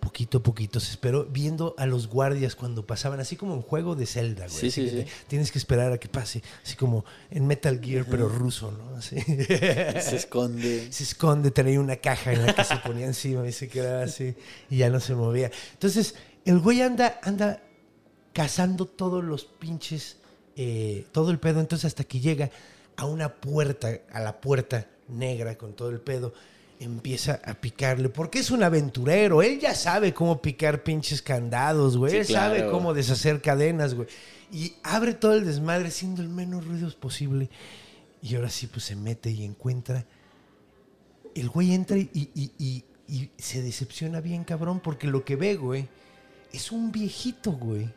Poquito 0.05 0.37
a 0.37 0.43
poquito 0.43 0.79
se 0.79 0.91
esperó, 0.91 1.25
viendo 1.25 1.73
a 1.79 1.87
los 1.87 2.07
guardias 2.07 2.55
cuando 2.55 2.85
pasaban, 2.85 3.19
así 3.19 3.35
como 3.35 3.55
en 3.55 3.63
juego 3.63 3.95
de 3.95 4.05
Zelda, 4.05 4.45
güey. 4.45 4.59
Sí, 4.59 4.67
Así 4.67 4.71
sí, 4.71 4.95
que 4.95 5.03
sí. 5.03 5.11
Tienes 5.27 5.51
que 5.51 5.57
esperar 5.57 5.91
a 5.91 5.97
que 5.97 6.07
pase, 6.07 6.43
así 6.63 6.75
como 6.75 7.05
en 7.31 7.47
Metal 7.47 7.81
Gear, 7.83 8.05
pero 8.07 8.29
ruso, 8.29 8.71
¿no? 8.71 8.97
Así. 8.97 9.19
Se 9.19 10.15
esconde. 10.15 10.87
se 10.91 11.03
esconde, 11.03 11.49
tenía 11.49 11.79
una 11.79 11.95
caja 11.95 12.33
en 12.33 12.45
la 12.45 12.53
que 12.53 12.63
se 12.63 12.77
ponía 12.77 13.07
encima 13.07 13.47
y 13.47 13.51
se 13.51 13.67
quedaba 13.67 14.03
así 14.03 14.35
y 14.69 14.77
ya 14.77 14.91
no 14.91 14.99
se 14.99 15.15
movía. 15.15 15.49
Entonces, 15.73 16.13
el 16.45 16.59
güey 16.59 16.83
anda, 16.83 17.19
anda 17.23 17.63
cazando 18.31 18.85
todos 18.85 19.23
los 19.23 19.45
pinches, 19.45 20.17
eh, 20.55 21.07
todo 21.13 21.31
el 21.31 21.39
pedo, 21.39 21.61
entonces 21.61 21.85
hasta 21.85 22.03
que 22.03 22.19
llega 22.19 22.51
a 22.95 23.05
una 23.05 23.33
puerta, 23.33 23.89
a 24.11 24.19
la 24.19 24.39
puerta 24.39 24.87
negra 25.07 25.57
con 25.57 25.73
todo 25.73 25.89
el 25.89 25.99
pedo, 25.99 26.31
empieza 26.79 27.39
a 27.45 27.53
picarle, 27.53 28.09
porque 28.09 28.39
es 28.39 28.51
un 28.51 28.61
aventurero, 28.63 29.41
él 29.41 29.59
ya 29.59 29.73
sabe 29.75 30.13
cómo 30.13 30.41
picar 30.41 30.83
pinches 30.83 31.21
candados, 31.21 31.97
güey, 31.97 32.11
Sí, 32.11 32.17
él 32.17 32.25
sabe 32.27 32.69
cómo 32.71 32.93
deshacer 32.93 33.41
cadenas, 33.41 33.93
güey, 33.93 34.07
y 34.51 34.73
abre 34.83 35.13
todo 35.13 35.33
el 35.33 35.45
desmadre 35.45 35.87
haciendo 35.87 36.21
el 36.21 36.29
menos 36.29 36.65
ruidos 36.65 36.95
posible, 36.95 37.49
y 38.21 38.35
ahora 38.35 38.49
sí, 38.49 38.67
pues 38.67 38.83
se 38.85 38.95
mete 38.95 39.29
y 39.31 39.43
encuentra 39.45 40.05
el 41.33 41.49
güey 41.49 41.73
entra 41.73 41.97
y, 41.97 42.09
y- 42.13 42.51
y- 42.57 42.83
y 43.07 43.29
se 43.37 43.61
decepciona 43.61 44.19
bien, 44.21 44.43
cabrón, 44.45 44.79
porque 44.79 45.05
lo 45.07 45.23
que 45.25 45.35
ve, 45.35 45.55
güey, 45.55 45.87
es 46.51 46.71
un 46.71 46.91
viejito, 46.91 47.51
güey. 47.51 47.87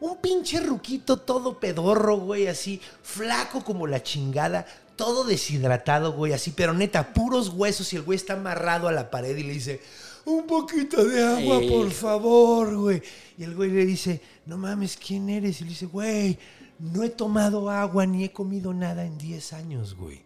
Un 0.00 0.16
pinche 0.16 0.58
ruquito 0.60 1.16
todo 1.18 1.60
pedorro, 1.60 2.16
güey, 2.18 2.48
así, 2.48 2.80
flaco 3.02 3.62
como 3.64 3.86
la 3.86 4.02
chingada, 4.02 4.66
todo 4.96 5.24
deshidratado, 5.24 6.12
güey, 6.12 6.32
así, 6.32 6.52
pero 6.54 6.72
neta, 6.74 7.12
puros 7.12 7.48
huesos 7.50 7.92
y 7.92 7.96
el 7.96 8.02
güey 8.02 8.16
está 8.16 8.34
amarrado 8.34 8.88
a 8.88 8.92
la 8.92 9.10
pared 9.10 9.36
y 9.36 9.42
le 9.42 9.52
dice, 9.52 9.80
un 10.24 10.46
poquito 10.46 11.04
de 11.04 11.24
agua, 11.24 11.60
por 11.68 11.90
favor, 11.90 12.74
güey. 12.76 13.02
Y 13.38 13.44
el 13.44 13.54
güey 13.54 13.70
le 13.70 13.84
dice, 13.84 14.20
no 14.46 14.56
mames, 14.58 14.96
¿quién 14.96 15.28
eres? 15.28 15.60
Y 15.60 15.64
le 15.64 15.70
dice, 15.70 15.86
güey, 15.86 16.38
no 16.78 17.02
he 17.02 17.10
tomado 17.10 17.70
agua 17.70 18.06
ni 18.06 18.24
he 18.24 18.32
comido 18.32 18.72
nada 18.74 19.04
en 19.04 19.18
10 19.18 19.52
años, 19.54 19.94
güey. 19.96 20.22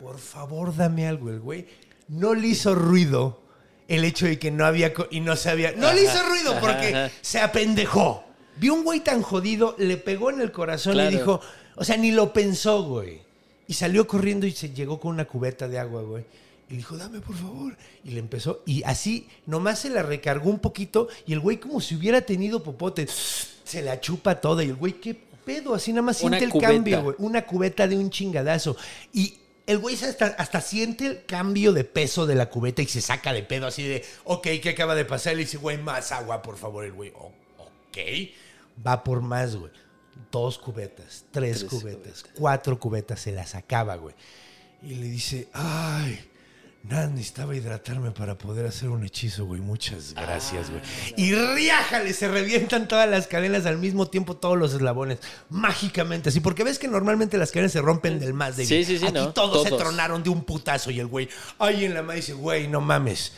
Por 0.00 0.18
favor, 0.18 0.74
dame 0.74 1.06
algo. 1.06 1.30
El 1.30 1.40
güey 1.40 1.66
no 2.08 2.34
le 2.34 2.48
hizo 2.48 2.74
ruido 2.74 3.40
el 3.88 4.04
hecho 4.04 4.26
de 4.26 4.38
que 4.38 4.50
no 4.50 4.64
había 4.66 4.92
y 5.10 5.20
no 5.20 5.36
sabía. 5.36 5.72
No 5.76 5.92
le 5.92 6.02
hizo 6.02 6.22
ruido 6.28 6.58
porque 6.60 7.10
se 7.22 7.38
apendejó. 7.40 8.24
Vio 8.58 8.74
un 8.74 8.84
güey 8.84 9.00
tan 9.00 9.22
jodido, 9.22 9.74
le 9.78 9.96
pegó 9.96 10.30
en 10.30 10.40
el 10.40 10.50
corazón 10.50 10.94
Claro. 10.94 11.10
y 11.10 11.18
dijo, 11.18 11.40
o 11.76 11.84
sea, 11.84 11.96
ni 11.96 12.10
lo 12.10 12.32
pensó, 12.32 12.82
güey. 12.84 13.25
Y 13.68 13.74
salió 13.74 14.06
corriendo 14.06 14.46
y 14.46 14.52
se 14.52 14.70
llegó 14.70 15.00
con 15.00 15.12
una 15.12 15.24
cubeta 15.24 15.68
de 15.68 15.78
agua, 15.78 16.02
güey. 16.02 16.24
Y 16.68 16.72
le 16.72 16.76
dijo, 16.78 16.96
dame 16.96 17.20
por 17.20 17.36
favor. 17.36 17.76
Y 18.04 18.10
le 18.10 18.20
empezó. 18.20 18.62
Y 18.66 18.82
así, 18.84 19.28
nomás 19.46 19.80
se 19.80 19.90
la 19.90 20.02
recargó 20.02 20.50
un 20.50 20.58
poquito. 20.58 21.08
Y 21.26 21.32
el 21.32 21.40
güey, 21.40 21.58
como 21.58 21.80
si 21.80 21.94
hubiera 21.96 22.20
tenido 22.22 22.62
popote, 22.62 23.06
se 23.08 23.82
la 23.82 24.00
chupa 24.00 24.40
toda. 24.40 24.64
Y 24.64 24.68
el 24.68 24.76
güey, 24.76 24.94
¿qué 24.94 25.14
pedo? 25.14 25.74
Así 25.74 25.92
nada 25.92 26.02
más 26.02 26.22
Una 26.22 26.38
siente 26.38 26.44
el 26.44 26.50
cubeta. 26.50 26.72
cambio, 26.72 27.02
güey. 27.02 27.16
Una 27.18 27.46
cubeta 27.46 27.86
de 27.88 27.96
un 27.96 28.10
chingadazo. 28.10 28.76
Y 29.12 29.34
el 29.66 29.78
güey 29.78 29.94
hasta, 29.96 30.26
hasta 30.26 30.60
siente 30.60 31.06
el 31.06 31.24
cambio 31.24 31.72
de 31.72 31.84
peso 31.84 32.26
de 32.26 32.34
la 32.36 32.48
cubeta 32.50 32.82
y 32.82 32.86
se 32.86 33.00
saca 33.00 33.32
de 33.32 33.42
pedo 33.42 33.66
así 33.66 33.82
de, 33.82 34.04
ok, 34.24 34.46
¿qué 34.62 34.70
acaba 34.70 34.94
de 34.94 35.04
pasar? 35.04 35.32
Y 35.34 35.36
le 35.36 35.42
dice, 35.42 35.56
güey, 35.58 35.78
más 35.78 36.10
agua, 36.12 36.42
por 36.42 36.56
favor. 36.56 36.84
El 36.84 36.92
güey, 36.92 37.10
"O- 37.16 37.32
ok. 37.58 37.98
Va 38.86 39.02
por 39.02 39.20
más, 39.22 39.56
güey. 39.56 39.72
Dos 40.30 40.58
cubetas, 40.58 41.24
tres, 41.30 41.60
Tres 41.60 41.70
cubetas, 41.70 42.24
cuatro 42.34 42.78
cubetas, 42.78 43.20
se 43.20 43.32
las 43.32 43.54
acaba, 43.54 43.96
güey. 43.96 44.14
Y 44.82 44.94
le 44.96 45.06
dice, 45.06 45.48
ay, 45.52 46.18
nada, 46.82 47.06
necesitaba 47.08 47.54
hidratarme 47.54 48.10
para 48.10 48.36
poder 48.36 48.66
hacer 48.66 48.88
un 48.88 49.04
hechizo, 49.04 49.46
güey. 49.46 49.60
Muchas 49.60 50.14
gracias, 50.14 50.70
güey. 50.70 50.82
Y 51.16 51.34
riájale, 51.34 52.12
se 52.12 52.28
revientan 52.28 52.88
todas 52.88 53.08
las 53.08 53.26
cadenas 53.26 53.66
al 53.66 53.78
mismo 53.78 54.08
tiempo, 54.08 54.36
todos 54.36 54.58
los 54.58 54.74
eslabones, 54.74 55.18
mágicamente, 55.48 56.28
así. 56.28 56.40
Porque 56.40 56.64
ves 56.64 56.78
que 56.78 56.88
normalmente 56.88 57.38
las 57.38 57.50
cadenas 57.50 57.72
se 57.72 57.80
rompen 57.80 58.18
del 58.20 58.34
más 58.34 58.56
débil. 58.56 58.68
Sí, 58.68 58.84
sí, 58.84 58.98
sí, 58.98 59.06
Aquí 59.06 59.14
no, 59.14 59.32
todos, 59.32 59.68
se 59.68 59.76
tronaron 59.76 60.22
de 60.22 60.30
un 60.30 60.44
putazo 60.44 60.90
y 60.90 61.00
el 61.00 61.06
güey, 61.06 61.28
ay, 61.58 61.84
en 61.84 61.94
la 61.94 62.02
madre 62.02 62.16
dice, 62.16 62.32
güey, 62.34 62.68
no 62.68 62.80
mames. 62.80 63.32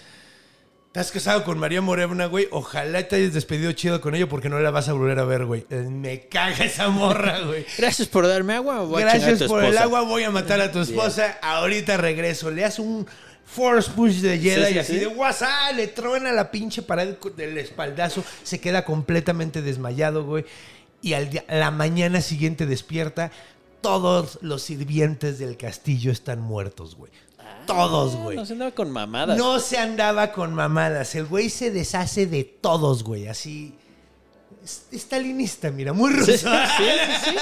Estás 1.00 1.12
casado 1.12 1.44
con 1.44 1.61
María 1.61 1.80
Morena, 1.80 2.26
güey. 2.26 2.48
Ojalá 2.50 3.06
te 3.06 3.14
hayas 3.14 3.32
despedido 3.32 3.70
chido 3.70 4.00
con 4.00 4.16
ella 4.16 4.28
porque 4.28 4.48
no 4.48 4.58
la 4.58 4.72
vas 4.72 4.88
a 4.88 4.94
volver 4.94 5.20
a 5.20 5.24
ver, 5.24 5.44
güey. 5.44 5.64
Eh, 5.70 5.76
Me 5.88 6.22
caga 6.26 6.64
esa 6.64 6.88
morra, 6.88 7.38
güey. 7.46 7.64
Gracias 7.78 8.08
por 8.08 8.26
darme 8.26 8.54
agua. 8.54 8.80
Voy 8.82 9.02
a 9.04 9.12
chingar 9.12 9.14
a 9.14 9.18
Gracias 9.28 9.38
tu 9.38 9.54
por 9.54 9.64
el 9.64 9.78
agua, 9.78 10.00
voy 10.02 10.24
a 10.24 10.30
matar 10.32 10.61
a 10.61 10.72
tu 10.72 10.80
esposa. 10.80 11.38
Ahorita 11.40 11.96
regreso. 11.98 12.50
Le 12.50 12.64
hace 12.64 12.82
un 12.82 13.06
force 13.46 13.92
push 13.92 14.14
de 14.22 14.40
Jedi 14.40 14.61
Sí, 14.64 14.66
sí, 14.70 14.74
y 14.74 14.78
así 14.80 14.92
sí. 14.94 14.98
de 14.98 15.06
WhatsApp, 15.06 15.76
le 15.76 15.87
truena 15.87 16.32
la 16.32 16.50
pinche 16.50 16.82
pared 16.82 17.14
del 17.37 17.56
espaldazo. 17.58 18.24
Se 18.42 18.58
queda 18.61 18.84
completamente 18.84 19.62
desmayado, 19.62 20.24
güey. 20.24 20.46
Y 21.00 21.12
al 21.12 21.30
día- 21.30 21.44
la 21.48 21.70
mañana 21.70 22.20
siguiente 22.22 22.66
despierta. 22.66 23.30
Todos 23.82 24.40
los 24.42 24.62
sirvientes 24.62 25.38
del 25.38 25.56
castillo 25.56 26.11
están 26.11 26.40
muertos, 26.40 26.96
güey. 26.96 27.12
Todos, 27.74 28.16
güey. 28.16 28.37
No 28.37 28.44
se 28.46 28.52
andaba 28.54 28.70
con 28.72 28.90
mamadas. 28.90 29.38
No 29.38 29.59
se 29.61 29.78
andaba 29.78 30.33
con 30.33 30.54
mamadas. 30.54 31.14
El 31.14 31.26
güey 31.26 31.48
se 31.50 31.70
deshace 31.70 32.26
de 32.26 32.44
todos, 32.44 33.04
güey. 33.04 33.28
Así. 33.28 33.74
Stalinista, 34.92 35.70
mira, 35.70 35.92
muy 35.92 36.12
ruso. 36.12 36.26
Sí, 36.26 36.44
sí, 36.44 36.85
sí, 37.24 37.31
sí. 37.31 37.37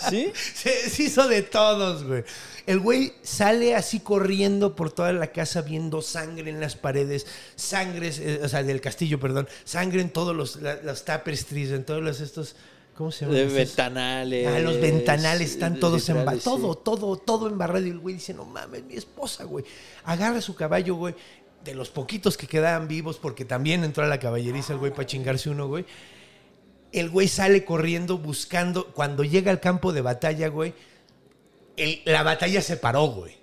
¿Sí? 0.10 0.32
Se 0.54 0.70
deshizo 0.84 1.26
de 1.28 1.42
todos, 1.42 2.04
güey. 2.04 2.24
El 2.66 2.80
güey 2.80 3.14
sale 3.22 3.74
así 3.74 4.00
corriendo 4.00 4.76
por 4.76 4.92
toda 4.92 5.12
la 5.12 5.28
casa 5.28 5.62
viendo 5.62 6.02
sangre 6.02 6.50
en 6.50 6.60
las 6.60 6.76
paredes, 6.76 7.26
sangre, 7.56 8.10
eh, 8.18 8.40
o 8.44 8.48
sea, 8.48 8.62
del 8.62 8.80
castillo, 8.80 9.18
perdón, 9.18 9.48
sangre 9.64 10.00
en 10.02 10.10
todos 10.10 10.36
los, 10.36 10.56
la- 10.56 10.76
los 10.82 11.04
tapestries, 11.04 11.70
en 11.70 11.84
todos 11.84 12.02
los 12.02 12.20
estos, 12.20 12.56
¿cómo 13.00 13.10
se 13.10 13.24
llaman? 13.24 13.36
De 13.36 13.42
estos? 13.44 13.56
ventanales. 13.56 14.46
Ah, 14.46 14.58
los 14.60 14.78
ventanales 14.80 15.50
están 15.52 15.80
todos 15.80 16.00
literales, 16.02 16.08
embarrados. 16.08 16.44
Todo, 16.44 16.74
todo, 16.76 17.16
todo 17.16 17.48
embarrado. 17.48 17.86
Y 17.86 17.90
el 17.90 17.98
güey 17.98 18.16
dice, 18.16 18.34
no 18.34 18.44
mames, 18.44 18.84
mi 18.84 18.94
esposa, 18.94 19.44
güey. 19.44 19.64
Agarra 20.04 20.40
su 20.42 20.54
caballo, 20.54 20.94
güey. 20.96 21.14
De 21.64 21.74
los 21.74 21.88
poquitos 21.88 22.36
que 22.36 22.46
quedaban 22.46 22.88
vivos, 22.88 23.16
porque 23.18 23.44
también 23.46 23.84
entró 23.84 24.04
a 24.04 24.06
la 24.06 24.18
caballeriza 24.20 24.74
el 24.74 24.78
güey 24.78 24.92
para 24.92 25.06
chingarse 25.06 25.48
uno, 25.48 25.66
güey. 25.66 25.86
El 26.92 27.08
güey 27.08 27.26
sale 27.28 27.64
corriendo 27.64 28.18
buscando. 28.18 28.88
Cuando 28.92 29.24
llega 29.24 29.50
al 29.50 29.60
campo 29.60 29.92
de 29.92 30.02
batalla, 30.02 30.48
güey, 30.48 30.74
el- 31.76 32.02
la 32.04 32.22
batalla 32.22 32.60
se 32.62 32.76
paró, 32.76 33.06
güey. 33.06 33.39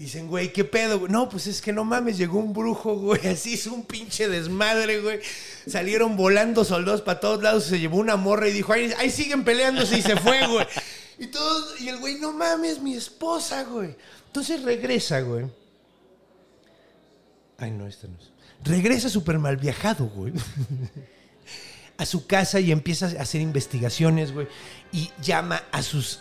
Dicen, 0.00 0.28
güey, 0.28 0.50
¿qué 0.50 0.64
pedo? 0.64 1.06
No, 1.08 1.28
pues 1.28 1.46
es 1.46 1.60
que 1.60 1.74
no 1.74 1.84
mames, 1.84 2.16
llegó 2.16 2.38
un 2.38 2.54
brujo, 2.54 2.94
güey. 2.96 3.26
Así 3.26 3.52
es 3.52 3.66
un 3.66 3.84
pinche 3.84 4.28
desmadre, 4.28 4.98
güey. 5.02 5.20
Salieron 5.66 6.16
volando 6.16 6.64
soldados 6.64 7.02
para 7.02 7.20
todos 7.20 7.42
lados. 7.42 7.64
Se 7.64 7.78
llevó 7.78 7.98
una 7.98 8.16
morra 8.16 8.48
y 8.48 8.52
dijo, 8.52 8.72
ahí, 8.72 8.90
ahí 8.96 9.10
siguen 9.10 9.44
peleándose 9.44 9.98
y 9.98 10.00
se 10.00 10.16
fue, 10.16 10.46
güey. 10.50 10.66
Y 11.18 11.26
todos, 11.26 11.78
y 11.82 11.90
el 11.90 11.98
güey, 11.98 12.14
no 12.14 12.32
mames, 12.32 12.80
mi 12.80 12.94
esposa, 12.94 13.64
güey. 13.64 13.94
Entonces 14.28 14.62
regresa, 14.62 15.20
güey. 15.20 15.44
Ay, 17.58 17.70
no, 17.70 17.86
este 17.86 18.08
no 18.08 18.16
es. 18.16 18.30
Regresa 18.64 19.10
súper 19.10 19.38
mal 19.38 19.58
viajado, 19.58 20.06
güey. 20.06 20.32
a 21.98 22.06
su 22.06 22.26
casa 22.26 22.58
y 22.58 22.72
empieza 22.72 23.04
a 23.04 23.20
hacer 23.20 23.42
investigaciones, 23.42 24.32
güey. 24.32 24.48
Y 24.92 25.10
llama 25.20 25.62
a 25.70 25.82
sus 25.82 26.20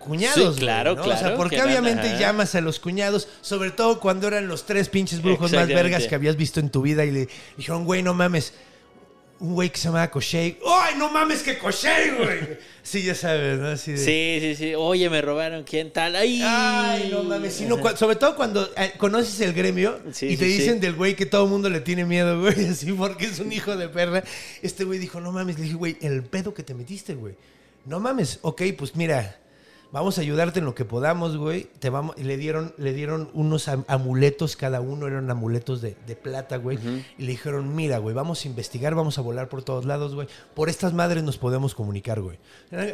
cuñados. 0.00 0.54
Sí, 0.56 0.60
claro, 0.60 0.96
¿no? 0.96 1.02
O 1.02 1.06
sea, 1.06 1.18
claro, 1.18 1.36
porque 1.36 1.62
obviamente 1.62 2.16
llamas 2.18 2.56
a 2.56 2.60
los 2.60 2.80
cuñados, 2.80 3.28
sobre 3.40 3.70
todo 3.70 4.00
cuando 4.00 4.26
eran 4.26 4.48
los 4.48 4.66
tres 4.66 4.88
pinches 4.88 5.22
brujos 5.22 5.52
más 5.52 5.68
vergas 5.68 6.08
que 6.08 6.14
habías 6.16 6.36
visto 6.36 6.58
en 6.58 6.70
tu 6.70 6.82
vida 6.82 7.04
y 7.04 7.12
le 7.12 7.28
dijeron, 7.56 7.84
güey, 7.84 8.02
no 8.02 8.12
mames. 8.14 8.52
Un 9.38 9.54
güey 9.54 9.70
que 9.70 9.78
se 9.78 9.84
llamaba 9.88 10.10
Koshei. 10.10 10.58
¡Ay, 10.66 10.96
no 10.98 11.10
mames 11.10 11.42
que 11.42 11.56
Koshei, 11.56 12.10
güey! 12.10 12.58
Sí, 12.82 13.02
ya 13.02 13.14
sabes, 13.14 13.58
¿no? 13.58 13.68
Así 13.68 13.92
de, 13.92 13.98
Sí, 13.98 14.38
sí, 14.40 14.54
sí. 14.54 14.74
Oye, 14.74 15.08
me 15.08 15.22
robaron. 15.22 15.64
¿Quién 15.64 15.92
tal? 15.92 16.14
¡Ay! 16.16 16.42
Ay, 16.44 17.08
no 17.10 17.22
mames. 17.22 17.54
sí, 17.54 17.64
no, 17.66 17.78
cu- 17.78 17.96
sobre 17.96 18.16
todo 18.16 18.36
cuando 18.36 18.68
eh, 18.76 18.92
conoces 18.98 19.38
el 19.40 19.52
gremio 19.54 19.98
Sí, 20.12 20.26
y 20.28 20.36
te 20.36 20.44
sí, 20.46 20.58
dicen 20.58 20.80
del 20.80 20.94
güey 20.94 21.14
que 21.14 21.24
todo 21.24 21.44
el 21.44 21.50
mundo 21.50 21.70
le 21.70 21.80
tiene 21.80 22.04
miedo, 22.04 22.38
güey, 22.40 22.66
así 22.70 22.92
porque 22.92 23.26
es 23.26 23.38
un 23.38 23.50
hijo 23.52 23.76
de 23.76 23.88
perra. 23.88 24.24
Este 24.60 24.84
güey 24.84 24.98
dijo, 24.98 25.20
no 25.20 25.30
mames. 25.32 25.56
Le 25.58 25.64
dije, 25.64 25.76
güey, 25.76 25.96
el 26.02 26.22
pedo 26.22 26.52
que 26.52 26.62
te 26.62 26.74
metiste, 26.74 27.14
güey. 27.14 27.34
No 27.86 27.98
mames. 28.00 28.40
Ok, 28.42 28.60
pues 28.76 28.94
mira, 28.96 29.38
vamos 29.92 30.18
a 30.18 30.20
ayudarte 30.20 30.58
en 30.60 30.64
lo 30.64 30.74
que 30.74 30.84
podamos, 30.84 31.36
güey. 31.36 31.68
Te 31.78 31.90
vamos, 31.90 32.14
y 32.18 32.22
le 32.24 32.36
dieron, 32.36 32.74
le 32.78 32.92
dieron 32.92 33.30
unos 33.34 33.68
am- 33.68 33.84
amuletos, 33.88 34.56
cada 34.56 34.80
uno 34.80 35.06
eran 35.06 35.30
amuletos 35.30 35.80
de, 35.82 35.96
de 36.06 36.16
plata, 36.16 36.56
güey. 36.56 36.78
Y 37.18 37.22
le 37.22 37.30
dijeron, 37.32 37.74
mira, 37.74 37.98
güey, 37.98 38.14
vamos 38.14 38.44
a 38.44 38.48
investigar, 38.48 38.94
vamos 38.94 39.18
a 39.18 39.20
volar 39.22 39.48
por 39.48 39.62
todos 39.62 39.84
lados, 39.84 40.14
güey. 40.14 40.28
Por 40.54 40.68
estas 40.68 40.92
madres 40.92 41.22
nos 41.24 41.38
podemos 41.38 41.74
comunicar, 41.74 42.20
güey. 42.20 42.38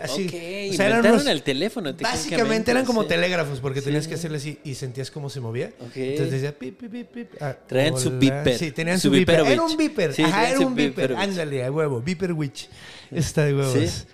Así, 0.02 0.26
ok, 0.26 0.72
o 0.72 0.76
sea, 0.76 0.86
eran 0.86 1.06
unos- 1.06 1.26
el 1.26 1.42
teléfono. 1.42 1.92
Básicamente 2.00 2.70
eran 2.70 2.84
como 2.84 3.02
sí. 3.02 3.08
telégrafos 3.08 3.60
porque 3.60 3.80
Sí, 3.80 3.86
tenías 3.86 4.08
que 4.08 4.14
hacerle 4.14 4.38
así 4.38 4.58
y 4.64 4.74
sentías 4.74 5.10
cómo 5.10 5.28
se 5.30 5.40
movía. 5.40 5.72
Ok. 5.80 5.96
Entonces 5.96 6.32
decía 6.32 6.58
pip, 6.58 6.78
pip, 6.78 6.90
pip, 6.90 7.08
pip. 7.10 7.32
Ah, 7.40 7.54
Traían 7.66 7.98
su 7.98 8.10
beeper. 8.18 8.56
Sí, 8.58 8.72
tenían 8.72 8.98
Su 8.98 9.08
su, 9.08 9.12
beeper. 9.12 9.40
Era 9.46 9.62
un 9.62 9.76
beeper. 9.76 10.14
Sí, 10.14 10.22
Ajá, 10.22 10.50
era 10.50 10.60
un 10.60 10.74
beeper. 10.74 11.14
Ándale, 11.16 11.64
a 11.64 11.70
huevo. 11.70 12.00
Beeper 12.00 12.32
witch. 12.32 12.68
Está 13.10 13.44
de 13.44 13.54
huevos. 13.54 14.06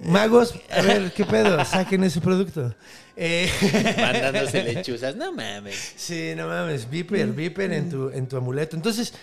Magos, 0.00 0.54
a 0.70 0.82
ver, 0.82 1.12
¿qué 1.12 1.24
pedo? 1.24 1.64
Saquen 1.64 2.04
ese 2.04 2.20
producto. 2.20 2.74
Eh, 3.16 3.48
Mandándose 3.98 4.62
lechuzas. 4.74 5.16
No 5.16 5.32
mames. 5.32 5.94
Sí, 5.96 6.34
no 6.36 6.46
mames, 6.48 6.88
Viper, 6.90 7.28
Viper 7.28 7.72
en 7.72 7.88
tu, 7.90 8.10
en 8.10 8.28
tu 8.28 8.36
amuleto. 8.36 8.76
Entonces, 8.76 9.14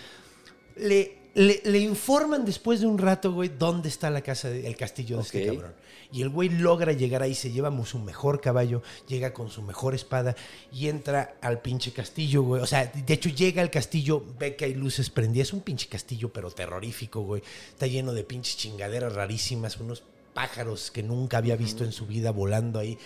le, 0.75 1.17
le, 1.35 1.61
le 1.63 1.77
informan 1.79 2.43
después 2.43 2.79
de 2.81 2.87
un 2.87 2.97
rato, 2.97 3.31
güey, 3.33 3.49
dónde 3.57 3.87
está 3.89 4.09
la 4.09 4.21
casa, 4.21 4.49
de- 4.49 4.65
el 4.65 4.75
castillo 4.75 5.17
de 5.17 5.21
este 5.23 5.45
cabrón. 5.45 5.73
Y 6.11 6.21
el 6.21 6.29
güey 6.29 6.49
logra 6.49 6.91
llegar 6.93 7.23
ahí, 7.23 7.33
se 7.33 7.51
lleva 7.51 7.71
su 7.85 7.97
mejor 7.97 8.39
caballo, 8.39 8.83
llega 9.07 9.33
con 9.33 9.49
su 9.49 9.63
mejor 9.63 9.95
espada 9.95 10.35
y 10.71 10.87
entra 10.87 11.35
al 11.41 11.59
pinche 11.61 11.91
castillo, 11.91 12.43
güey. 12.43 12.61
O 12.61 12.67
sea, 12.67 12.85
de 12.85 13.13
hecho 13.13 13.29
llega 13.29 13.63
al 13.63 13.71
castillo, 13.71 14.23
ve 14.39 14.55
que 14.55 14.65
hay 14.65 14.73
luces 14.75 15.09
prendidas. 15.09 15.47
Es 15.49 15.53
un 15.53 15.61
pinche 15.61 15.87
castillo, 15.87 16.31
pero 16.31 16.51
terrorífico, 16.51 17.21
güey. 17.21 17.41
Está 17.69 17.87
lleno 17.87 18.13
de 18.13 18.23
pinches 18.23 18.57
chingaderas 18.57 19.13
rarísimas, 19.13 19.77
unos 19.77 20.03
pájaros 20.33 20.91
que 20.91 21.03
nunca 21.03 21.37
había 21.37 21.55
visto 21.55 21.83
en 21.83 21.91
su 21.91 22.05
vida 22.05 22.31
volando 22.31 22.79
ahí. 22.79 22.97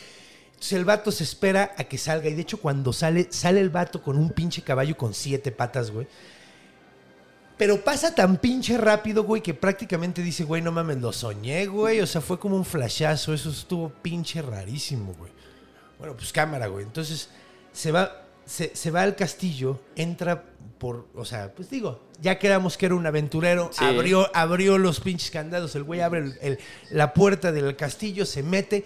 Entonces 0.48 0.74
el 0.74 0.86
vato 0.86 1.12
se 1.12 1.24
espera 1.24 1.76
a 1.78 1.84
que 1.84 1.98
salga. 1.98 2.30
Y 2.30 2.34
de 2.34 2.42
hecho, 2.42 2.60
cuando 2.60 2.92
sale, 2.92 3.28
sale 3.30 3.62
el 3.62 3.70
vato 3.70 4.02
con 4.02 4.18
un 4.18 4.32
pinche 4.32 4.64
caballo 4.64 4.98
con 4.98 5.14
siete 5.14 5.52
patas, 5.52 5.92
güey. 5.92 6.08
Pero 7.58 7.84
pasa 7.84 8.14
tan 8.14 8.38
pinche 8.38 8.78
rápido, 8.78 9.24
güey, 9.24 9.42
que 9.42 9.54
prácticamente 9.54 10.22
dice, 10.22 10.44
güey, 10.44 10.62
no 10.62 10.72
mames, 10.72 10.98
lo 10.98 11.12
soñé, 11.12 11.66
güey. 11.66 12.02
O 12.02 12.08
sea, 12.08 12.22
fue 12.22 12.40
como 12.40 12.56
un 12.56 12.66
flashazo. 12.66 13.34
Eso 13.34 13.50
estuvo 13.50 13.90
pinche 13.90 14.42
rarísimo, 14.42 15.14
güey. 15.14 15.32
Bueno, 16.00 16.16
pues 16.16 16.32
cámara, 16.32 16.68
güey. 16.68 16.86
Entonces, 16.86 17.30
se 17.72 17.92
va, 17.92 18.26
se, 18.46 18.76
se 18.76 18.92
va 18.92 19.04
al 19.04 19.16
castillo, 19.16 19.80
entra 19.96 20.44
por, 20.78 21.08
o 21.16 21.26
sea, 21.26 21.54
pues 21.54 21.70
digo, 21.70 22.07
ya 22.22 22.40
quedamos 22.40 22.78
que 22.78 22.88
era 22.88 22.96
un 22.96 23.06
aventurero, 23.06 23.70
Sí. 23.72 23.84
abrió, 23.86 24.30
abrió 24.36 24.78
los 24.78 25.00
pinches 25.00 25.32
candados, 25.32 25.76
el 25.76 25.84
güey 25.84 26.02
abre 26.02 26.20
el- 26.22 26.38
el- 26.42 26.60
la 26.92 27.14
puerta 27.14 27.52
del 27.52 27.76
castillo, 27.76 28.26
se 28.26 28.44
mete, 28.44 28.86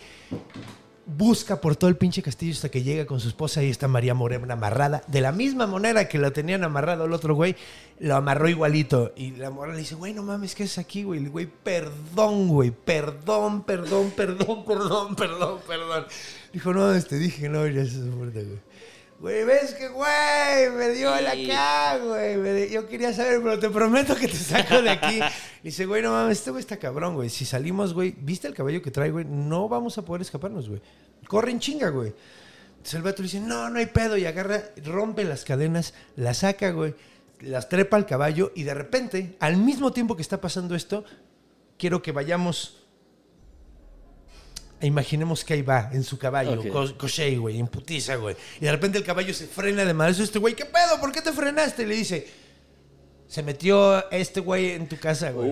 busca 1.05 1.59
por 1.59 1.75
todo 1.75 1.89
el 1.89 1.97
pinche 1.97 2.21
castillo 2.21 2.53
hasta 2.53 2.69
que 2.69 2.83
llega 2.83 3.05
con 3.05 3.19
su 3.19 3.27
esposa 3.27 3.61
y 3.63 3.69
está 3.69 3.87
María 3.87 4.13
Morena 4.13 4.53
amarrada. 4.53 5.03
De 5.07 5.19
la 5.19 5.31
misma 5.31 5.67
manera 5.67 6.07
que 6.07 6.17
la 6.17 6.31
tenían 6.31 6.63
amarrado 6.63 7.05
el 7.05 7.13
otro 7.13 7.33
güey, 7.35 7.55
lo 7.99 8.15
amarró 8.15 8.47
igualito. 8.47 9.11
Y 9.15 9.31
la 9.31 9.49
morra 9.49 9.73
le 9.73 9.79
dice, 9.79 9.95
güey, 9.95 10.13
no 10.13 10.23
mames, 10.23 10.55
¿qué 10.55 10.63
es 10.63 10.77
aquí, 10.77 11.03
güey? 11.03 11.19
El 11.23 11.29
güey, 11.29 11.47
perdón, 11.47 12.47
güey, 12.47 12.71
perdón, 12.71 13.63
perdón, 13.63 14.11
perdón, 14.15 14.63
perdón, 14.65 15.15
perdón, 15.15 15.59
perdón. 15.67 16.05
Dijo, 16.53 16.73
no, 16.73 17.01
te 17.03 17.17
dije 17.17 17.41
que 17.41 17.49
no 17.49 17.59
abrías 17.59 17.89
esa 17.89 18.09
puerta, 18.11 18.39
güey. 18.39 18.59
Güey, 19.21 19.43
ves 19.43 19.75
que, 19.75 19.87
güey, 19.87 20.71
me 20.75 20.89
dio 20.89 21.11
la 21.21 21.33
Sí. 21.33 21.51
acá, 21.51 21.99
güey. 21.99 22.37
me 22.37 22.67
Yo 22.69 22.87
quería 22.87 23.13
saber, 23.13 23.39
pero 23.43 23.59
te 23.59 23.69
prometo 23.69 24.15
que 24.15 24.27
te 24.27 24.35
saco 24.35 24.81
de 24.81 24.89
aquí. 24.89 25.19
Dice, 25.61 25.85
güey, 25.85 26.01
no 26.01 26.09
mames, 26.11 26.39
este 26.39 26.49
güey 26.49 26.61
está 26.61 26.77
cabrón, 26.77 27.13
güey. 27.13 27.29
Si 27.29 27.45
salimos, 27.45 27.93
güey, 27.93 28.15
¿viste 28.17 28.47
el 28.47 28.55
caballo 28.55 28.81
que 28.81 28.89
trae, 28.89 29.11
güey? 29.11 29.25
No 29.25 29.69
vamos 29.69 29.99
a 29.99 30.01
poder 30.03 30.23
escaparnos, 30.23 30.67
güey. 30.69 30.81
Corre 31.27 31.51
en 31.51 31.59
chinga, 31.59 31.89
güey. 31.89 32.13
Entonces 32.71 32.95
el 32.95 33.03
vato 33.03 33.21
le 33.21 33.27
dice, 33.27 33.39
no, 33.39 33.69
no 33.69 33.77
hay 33.77 33.85
pedo. 33.85 34.17
Y 34.17 34.25
agarra, 34.25 34.63
rompe 34.83 35.23
las 35.23 35.45
cadenas, 35.45 35.93
la 36.15 36.33
saca, 36.33 36.71
güey. 36.71 36.95
Las 37.41 37.69
trepa 37.69 37.97
al 37.97 38.07
caballo 38.07 38.51
y 38.55 38.63
de 38.63 38.73
repente, 38.73 39.35
al 39.39 39.55
mismo 39.57 39.91
tiempo 39.93 40.15
que 40.15 40.23
está 40.23 40.41
pasando 40.41 40.73
esto, 40.73 41.05
quiero 41.77 42.01
que 42.01 42.11
vayamos... 42.11 42.80
e 44.81 44.87
Imaginemos 44.87 45.45
que 45.45 45.53
ahí 45.53 45.61
va, 45.61 45.89
en 45.93 46.03
su 46.03 46.17
caballo, 46.17 46.59
Ok. 46.59 46.67
co- 46.69 46.97
Koshei, 46.97 47.37
güey, 47.37 47.59
en 47.59 47.67
putiza, 47.67 48.15
güey. 48.15 48.35
Y 48.59 48.65
de 48.65 48.71
repente 48.71 48.97
el 48.97 49.03
caballo 49.03 49.33
se 49.33 49.45
frena 49.47 49.85
de 49.85 49.93
madre. 49.93 50.21
Este 50.23 50.39
güey, 50.39 50.55
¿qué 50.55 50.65
pedo? 50.65 50.99
¿Por 50.99 51.11
qué 51.11 51.21
te 51.21 51.31
frenaste? 51.31 51.83
Y 51.83 51.85
le 51.85 51.95
dice, 51.95 52.27
se 53.27 53.43
metió 53.43 54.09
este 54.11 54.39
güey 54.41 54.71
en 54.71 54.89
tu 54.89 54.97
casa, 54.97 55.31
güey. 55.31 55.49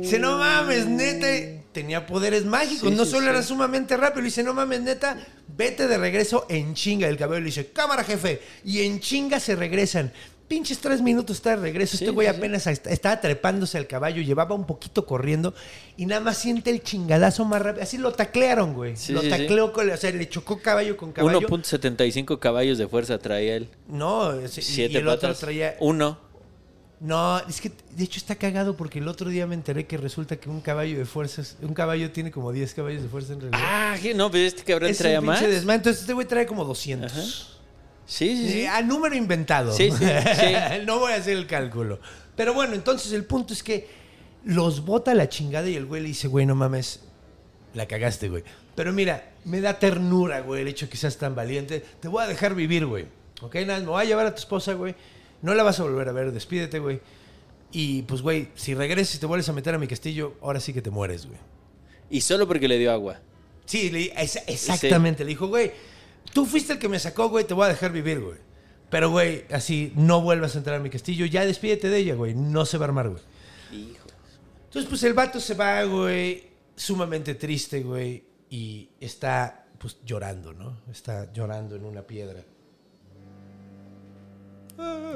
Dice, 0.00 0.18
no 0.18 0.38
mames, 0.38 0.86
neta. 0.86 1.62
Tenía 1.72 2.06
poderes 2.06 2.44
mágicos. 2.44 2.88
Sí, 2.90 2.94
no 2.94 3.04
sí, 3.04 3.10
solo 3.10 3.24
sí. 3.24 3.30
era 3.30 3.42
sumamente 3.42 3.96
rápido. 3.96 4.20
Le 4.20 4.26
dice, 4.26 4.44
no 4.44 4.54
mames, 4.54 4.80
neta, 4.82 5.18
vete 5.48 5.88
de 5.88 5.98
regreso 5.98 6.46
en 6.48 6.74
chinga. 6.74 7.08
El 7.08 7.16
caballo 7.16 7.40
le 7.40 7.46
dice, 7.46 7.72
cámara, 7.72 8.04
jefe. 8.04 8.40
Y 8.64 8.82
en 8.82 9.00
chinga 9.00 9.40
se 9.40 9.56
regresan. 9.56 10.12
Pinches 10.54 10.78
tres 10.78 11.02
minutos 11.02 11.38
está 11.38 11.50
de 11.50 11.56
regreso. 11.56 11.96
Sí, 11.96 12.04
este 12.04 12.12
güey 12.14 12.28
sí, 12.28 12.34
apenas 12.36 12.64
est- 12.68 12.86
estaba 12.86 13.20
trepándose 13.20 13.76
al 13.76 13.88
caballo, 13.88 14.22
llevaba 14.22 14.54
un 14.54 14.64
poquito 14.66 15.04
corriendo 15.04 15.52
y 15.96 16.06
nada 16.06 16.20
más 16.20 16.38
siente 16.38 16.70
el 16.70 16.80
chingadazo 16.80 17.44
más 17.44 17.60
rápido. 17.60 17.82
Así 17.82 17.98
lo 17.98 18.12
taclearon, 18.12 18.72
güey. 18.72 18.94
Lo 19.08 19.22
tacleó, 19.22 19.72
con, 19.72 19.90
o 19.90 19.96
sea, 19.96 20.12
le 20.12 20.28
chocó 20.28 20.60
caballo 20.62 20.96
con 20.96 21.10
caballo. 21.10 21.40
1.75 21.40 22.38
caballos 22.38 22.78
de 22.78 22.86
fuerza 22.86 23.18
traía 23.18 23.56
él. 23.56 23.68
No, 23.88 24.30
Siete 24.46 24.92
y 24.94 24.96
el 24.98 25.08
otro 25.08 25.34
traía 25.34 25.76
Uno. 25.80 26.18
no, 27.00 27.40
es 27.48 27.60
que 27.60 27.72
de 27.96 28.04
hecho 28.04 28.18
está 28.18 28.36
cagado 28.36 28.76
porque 28.76 29.00
el 29.00 29.08
otro 29.08 29.28
día 29.30 29.48
me 29.48 29.56
enteré 29.56 29.88
que 29.88 29.96
resulta 29.96 30.36
que 30.36 30.48
un 30.48 30.60
caballo 30.60 30.96
de 30.96 31.04
fuerza, 31.04 31.42
es- 31.42 31.56
un 31.62 31.74
caballo 31.74 32.12
tiene 32.12 32.30
como 32.30 32.52
10 32.52 32.74
caballos 32.74 33.02
de 33.02 33.08
fuerza 33.08 33.32
en 33.32 33.40
realidad. 33.40 33.60
Ah, 33.60 33.96
no, 34.14 34.30
pero 34.30 34.44
este 34.44 34.62
cabrón 34.62 34.88
es 34.90 34.98
traía 34.98 35.18
un 35.18 35.26
más. 35.26 35.42
Entonces 35.42 36.02
este 36.02 36.12
güey 36.12 36.28
trae 36.28 36.46
como 36.46 36.64
200. 36.64 37.12
Ajá. 37.12 37.22
Sí, 38.06 38.36
sí, 38.36 38.48
sí. 38.50 38.60
Eh, 38.62 38.68
a 38.68 38.82
número 38.82 39.14
inventado. 39.14 39.72
Sí, 39.72 39.90
sí, 39.90 39.96
sí. 40.04 40.52
no 40.86 40.98
voy 40.98 41.12
a 41.12 41.16
hacer 41.16 41.36
el 41.36 41.46
cálculo. 41.46 42.00
Pero 42.36 42.52
bueno, 42.54 42.74
entonces 42.74 43.12
el 43.12 43.24
punto 43.24 43.52
es 43.52 43.62
que 43.62 43.88
los 44.44 44.84
bota 44.84 45.14
la 45.14 45.28
chingada 45.28 45.68
y 45.68 45.76
el 45.76 45.86
güey 45.86 46.02
le 46.02 46.08
dice, 46.08 46.28
güey, 46.28 46.44
no 46.46 46.54
mames, 46.54 47.00
la 47.72 47.86
cagaste, 47.86 48.28
güey. 48.28 48.42
Pero 48.74 48.92
mira, 48.92 49.32
me 49.44 49.60
da 49.60 49.78
ternura, 49.78 50.40
güey, 50.40 50.62
el 50.62 50.68
hecho 50.68 50.88
que 50.90 50.96
seas 50.96 51.16
tan 51.16 51.34
valiente. 51.34 51.84
Te 52.00 52.08
voy 52.08 52.22
a 52.22 52.26
dejar 52.26 52.54
vivir, 52.54 52.86
güey. 52.86 53.06
¿Ok? 53.40 53.54
Nada, 53.66 53.80
me 53.80 53.86
voy 53.86 54.02
a 54.02 54.04
llevar 54.04 54.26
a 54.26 54.34
tu 54.34 54.40
esposa, 54.40 54.74
güey. 54.74 54.94
No 55.42 55.54
la 55.54 55.62
vas 55.62 55.78
a 55.80 55.84
volver 55.84 56.08
a 56.08 56.12
ver, 56.12 56.32
despídete, 56.32 56.78
güey. 56.80 57.00
Y 57.72 58.02
pues, 58.02 58.20
güey, 58.22 58.48
si 58.54 58.74
regresas 58.74 59.14
y 59.16 59.18
te 59.18 59.26
vuelves 59.26 59.48
a 59.48 59.52
meter 59.52 59.74
a 59.74 59.78
mi 59.78 59.86
castillo, 59.86 60.34
ahora 60.42 60.60
sí 60.60 60.72
que 60.72 60.82
te 60.82 60.90
mueres, 60.90 61.26
güey. 61.26 61.38
Y 62.10 62.20
solo 62.20 62.46
porque 62.46 62.68
le 62.68 62.78
dio 62.78 62.92
agua. 62.92 63.20
Sí, 63.64 63.90
le- 63.90 64.12
esa- 64.20 64.42
exactamente. 64.46 65.24
Le 65.24 65.30
dijo, 65.30 65.46
güey, 65.48 65.72
tú 66.34 66.44
fuiste 66.44 66.74
el 66.74 66.78
que 66.78 66.90
me 66.90 66.98
sacó, 66.98 67.30
güey, 67.30 67.46
te 67.46 67.54
voy 67.54 67.64
a 67.64 67.68
dejar 67.68 67.90
vivir, 67.92 68.20
güey. 68.20 68.36
Pero, 68.90 69.10
güey, 69.10 69.44
así, 69.50 69.92
no 69.96 70.20
vuelvas 70.20 70.54
a 70.54 70.58
entrar 70.58 70.76
a 70.76 70.82
mi 70.82 70.90
castillo. 70.90 71.24
Ya 71.24 71.46
despídete 71.46 71.88
de 71.88 71.96
ella, 71.98 72.14
güey. 72.14 72.34
No 72.34 72.66
se 72.66 72.76
va 72.76 72.84
a 72.84 72.88
armar, 72.88 73.08
güey. 73.08 73.22
Hijo. 73.72 74.06
Entonces, 74.66 74.88
pues 74.88 75.02
el 75.04 75.14
vato 75.14 75.40
se 75.40 75.54
va, 75.54 75.82
güey, 75.84 76.48
sumamente 76.76 77.34
triste, 77.34 77.82
güey. 77.82 78.22
Y 78.50 78.90
está, 79.00 79.66
pues, 79.78 79.96
llorando, 80.04 80.52
¿no? 80.52 80.80
Está 80.92 81.32
llorando 81.32 81.74
en 81.76 81.84
una 81.86 82.02
piedra. 82.02 82.44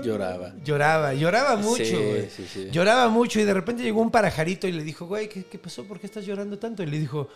Lloraba. 0.04 0.54
Lloraba, 0.64 1.14
lloraba 1.14 1.56
mucho, 1.56 1.84
Sí, 1.84 1.92
güey. 1.94 2.30
sí, 2.30 2.46
sí. 2.52 2.68
Lloraba 2.70 3.08
mucho 3.08 3.40
y 3.40 3.44
de 3.44 3.52
repente 3.54 3.82
llegó 3.82 4.00
un 4.00 4.10
parajarito 4.12 4.68
y 4.68 4.72
le 4.72 4.84
dijo, 4.84 5.06
güey, 5.06 5.28
¿qué, 5.28 5.44
qué 5.46 5.58
pasó? 5.58 5.84
¿Por 5.84 5.98
qué 5.98 6.06
estás 6.06 6.24
llorando 6.24 6.58
tanto? 6.58 6.82
Y 6.84 6.86
le 6.86 6.98
dijo, 6.98 7.28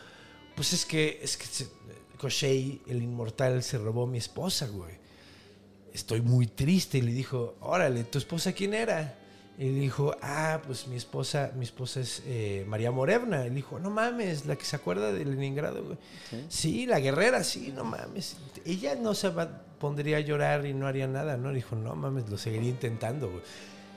pues 0.55 0.73
es 0.73 0.87
que, 0.87 1.19
es 1.21 1.37
que 1.37 1.47
se- 1.47 1.69
Koshei, 2.23 2.81
el 2.87 3.03
inmortal, 3.03 3.65
se 3.65 3.79
robó 3.79 4.07
mi 4.07 4.19
esposa, 4.19 4.69
güey. 4.69 4.95
Estoy 5.93 6.21
muy 6.21 6.47
triste. 6.47 6.99
Y 6.99 7.03
le 7.03 7.13
dijo, 7.13 7.57
órale, 7.61 8.05
¿tu 8.05 8.19
esposa 8.19 8.53
quién 8.53 8.75
era? 8.75 9.19
Y 9.59 9.65
le 9.65 9.81
dijo, 9.81 10.15
ah, 10.23 10.61
pues 10.65 10.87
mi 10.87 10.95
esposa, 10.95 11.51
mi 11.57 11.65
esposa 11.65 11.99
es 11.99 12.23
eh, 12.25 12.65
María 12.69 12.93
Morevna. 12.93 13.45
Y 13.45 13.49
le 13.49 13.57
dijo, 13.57 13.81
no 13.81 13.91
mames, 13.91 14.47
la 14.47 14.55
que 14.55 14.65
se 14.65 14.77
acuerda 14.77 15.13
de 15.13 15.25
Leningrado, 15.25 15.83
güey. 15.83 15.99
Sí, 16.49 16.87
la 16.87 17.01
guerrera, 17.01 17.43
sí, 17.43 17.73
no 17.75 17.83
mames. 17.83 18.37
Ella 18.65 18.95
no 18.95 19.15
se 19.15 19.29
va, 19.29 19.65
pondría 19.81 20.19
a 20.19 20.21
llorar 20.21 20.65
y 20.65 20.75
no 20.75 20.87
haría 20.87 21.09
nada, 21.09 21.37
¿no? 21.37 21.53
Dijo, 21.53 21.75
no 21.75 21.97
mames, 21.97 22.31
lo 22.31 22.39
seguiría 22.39 22.71
intentando, 22.71 23.29
güey. 23.29 23.43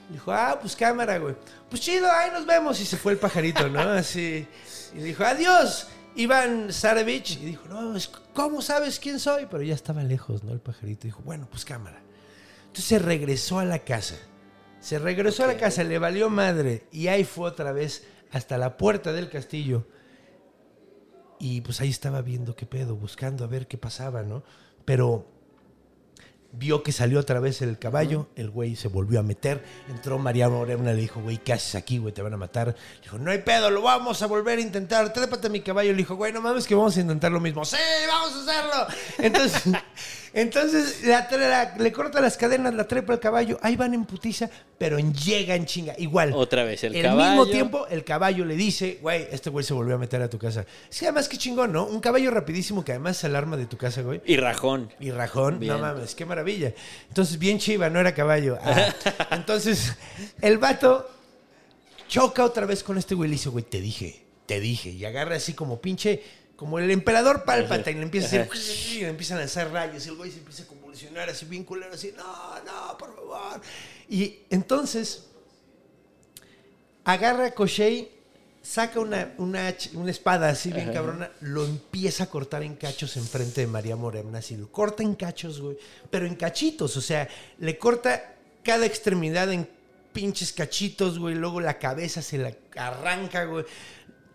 Dijo, 0.10 0.32
ah, 0.32 0.58
pues 0.60 0.76
cámara, 0.76 1.20
güey. 1.20 1.36
Pues 1.70 1.80
chido, 1.80 2.12
ahí 2.12 2.32
nos 2.32 2.48
vemos. 2.48 2.82
Y 2.82 2.86
se 2.86 2.98
fue 2.98 3.12
el 3.12 3.20
pajarito, 3.20 3.70
¿no? 3.70 3.82
Así. 3.82 4.48
Y 4.96 4.98
dijo, 4.98 5.24
adiós, 5.24 5.88
Iván 6.16 6.72
Sarevich. 6.72 7.38
Y 7.42 7.46
dijo, 7.46 7.68
no, 7.68 7.94
¿cómo 8.34 8.62
sabes 8.62 9.00
quién 9.00 9.20
soy? 9.20 9.48
Pero 9.50 9.64
ya 9.64 9.74
estaba 9.74 10.04
lejos, 10.04 10.44
¿no? 10.44 10.54
El 10.54 10.60
pajarito 10.60 11.04
dijo, 11.04 11.22
bueno, 11.24 11.48
pues 11.50 11.66
cámara. 11.66 12.02
Entonces 12.68 12.86
se 12.86 13.00
regresó 13.00 13.60
a 13.60 13.66
la 13.66 13.80
casa. 13.80 14.16
Se 14.80 15.00
regresó 15.00 15.44
a 15.44 15.48
la 15.48 15.58
casa, 15.58 15.84
le 15.84 16.00
valió 16.00 16.30
madre. 16.30 16.88
Y 16.92 17.08
ahí 17.08 17.24
fue 17.24 17.50
otra 17.50 17.72
vez 17.72 18.08
hasta 18.32 18.58
la 18.58 18.78
puerta 18.78 19.14
del 19.14 19.30
castillo. 19.30 19.88
Y 21.40 21.62
pues 21.62 21.82
ahí 21.82 21.90
estaba 21.90 22.22
viendo 22.22 22.56
qué 22.56 22.66
pedo, 22.66 22.96
buscando 22.96 23.44
a 23.44 23.48
ver 23.48 23.68
qué 23.68 23.78
pasaba, 23.78 24.24
¿no? 24.24 24.44
Pero 24.86 25.35
vio 26.58 26.84
que 26.84 26.92
salió 26.92 27.20
otra 27.20 27.40
vez 27.40 27.62
el 27.62 27.78
caballo, 27.78 28.30
el 28.36 28.50
güey 28.50 28.76
se 28.76 28.88
volvió 28.88 29.20
a 29.20 29.24
meter, 29.24 29.64
entró 29.90 30.18
María 30.18 30.50
Morena, 30.50 30.94
le 30.94 31.02
dijo, 31.02 31.22
güey, 31.22 31.38
¿qué 31.38 31.54
haces 31.54 31.76
aquí, 31.76 31.98
güey? 31.98 32.14
Te 32.14 32.22
van 32.22 32.34
a 32.34 32.38
matar. 32.38 32.68
Le 32.68 33.02
dijo, 33.02 33.18
no 33.18 33.32
hay 33.32 33.40
pedo, 33.40 33.70
lo 33.70 33.82
vamos 33.82 34.22
a 34.22 34.28
volver 34.28 34.60
a 34.60 34.62
intentar, 34.62 35.12
trépate 35.14 35.48
a 35.48 35.50
mi 35.50 35.62
caballo. 35.62 35.92
Le 35.92 35.98
dijo, 35.98 36.16
güey, 36.16 36.32
no 36.34 36.42
mames 36.42 36.68
que 36.68 36.76
vamos 36.76 36.96
a 36.98 37.02
intentar 37.02 37.32
lo 37.32 37.40
mismo. 37.40 37.66
Sí, 37.66 37.78
vamos 38.08 38.34
a 38.36 38.52
hacerlo. 38.52 38.88
Entonces, 39.18 39.64
entonces 40.36 41.04
la, 41.06 41.28
la- 41.32 41.76
le 41.78 41.92
corta 41.92 42.20
las 42.22 42.36
cadenas, 42.38 42.74
la 42.74 42.88
trepa 42.88 43.14
al 43.14 43.20
caballo, 43.20 43.58
ahí 43.62 43.76
van 43.76 43.94
en 43.94 44.06
putiza, 44.06 44.50
pero 44.78 45.00
llega 45.00 45.56
en 45.56 45.66
chinga. 45.66 45.96
Igual. 45.98 46.34
Otra 46.34 46.64
vez 46.66 46.84
el 46.84 46.96
Al 46.98 47.02
caballo. 47.02 47.30
mismo 47.30 47.48
tiempo, 47.48 47.88
el 47.88 48.04
caballo 48.04 48.44
le 48.46 48.56
dice, 48.56 49.00
güey, 49.02 49.28
este 49.32 49.50
güey 49.50 49.64
se 49.66 49.74
volvió 49.74 49.96
a 49.96 49.98
meter 49.98 50.22
a 50.22 50.30
tu 50.30 50.38
casa. 50.38 50.66
Es 50.92 51.00
que 51.00 51.06
además 51.06 51.30
qué 51.30 51.38
chingón, 51.38 51.72
¿no? 51.72 51.86
Un 51.86 52.02
caballo 52.02 52.30
rapidísimo 52.32 52.84
que 52.84 52.92
además 52.92 53.18
es 53.18 53.24
alarma 53.24 53.56
de 53.58 53.66
tu 53.66 53.78
casa, 53.78 54.02
güey. 54.02 54.22
Y 54.26 54.36
rajón. 54.38 54.92
Y 55.00 55.12
rajón, 55.12 55.60
Bien. 55.60 55.74
no 55.74 55.80
mames, 55.80 56.14
qué 56.16 56.26
maravilla. 56.26 56.74
Entonces, 57.08 57.40
bien 57.40 57.58
chiva, 57.58 57.90
no 57.90 58.00
era 58.02 58.14
caballo. 58.14 58.58
Ah, 58.62 58.94
entonces, 59.32 59.96
el 60.42 60.58
vato 60.58 61.10
choca 62.08 62.44
otra 62.44 62.66
vez 62.66 62.84
con 62.84 62.98
este 62.98 63.16
güey 63.16 63.28
y 63.28 63.32
le 63.32 63.36
dice, 63.38 63.50
güey, 63.50 63.64
te 63.64 63.80
dije, 63.82 64.26
te 64.46 64.60
dije. 64.60 64.90
Y 64.90 65.06
agarra 65.06 65.38
así 65.38 65.54
como 65.54 65.80
pinche, 65.82 66.22
como 66.56 66.80
el 66.80 66.90
emperador 66.92 67.44
Palpatine, 67.44 67.98
le 67.98 68.04
empieza 68.04 68.38
a 68.38 68.44
hacer, 68.44 68.50
y 68.94 69.02
le 69.02 69.10
empieza 69.10 69.36
a 69.36 69.40
lanzar 69.40 69.72
rayos. 69.72 70.06
Y 70.06 70.10
el 70.10 70.16
güey 70.16 70.32
se 70.32 70.40
empieza 70.40 70.64
a 70.64 70.68
convulsionar 70.68 71.30
así 71.30 71.46
bien 71.46 71.64
culero, 71.64 71.94
así, 71.94 72.14
no, 72.16 72.24
no, 72.64 72.98
por 72.98 73.16
favor. 73.16 73.62
Y 74.10 74.40
entonces, 74.50 75.26
agarra 77.04 77.48
a 77.48 77.52
Koshei, 77.52 78.12
saca 78.62 79.00
una, 79.00 79.34
una, 79.38 79.70
espada 80.10 80.50
así 80.50 80.72
bien 80.72 80.92
cabrona, 80.92 81.30
lo 81.42 81.66
empieza 81.66 82.26
a 82.26 82.28
cortar 82.28 82.64
en 82.64 82.76
cachos 82.76 83.16
enfrente 83.18 83.62
de 83.62 83.68
María 83.68 83.96
Morena, 83.96 84.40
así 84.40 84.58
lo 84.58 84.72
corta 84.72 85.04
en 85.04 85.16
cachos, 85.16 85.62
güey, 85.62 85.78
pero 86.10 86.26
en 86.26 86.36
cachitos, 86.36 86.98
o 86.98 87.02
sea, 87.02 87.28
le 87.60 87.78
corta 87.78 88.34
cada 88.64 88.86
extremidad 88.86 89.52
en 89.52 89.70
pinches 90.14 90.52
cachitos, 90.54 91.20
güey, 91.20 91.36
luego 91.36 91.60
la 91.62 91.78
cabeza 91.78 92.22
se 92.22 92.38
la 92.38 92.56
arranca, 92.76 93.44
güey. 93.46 93.66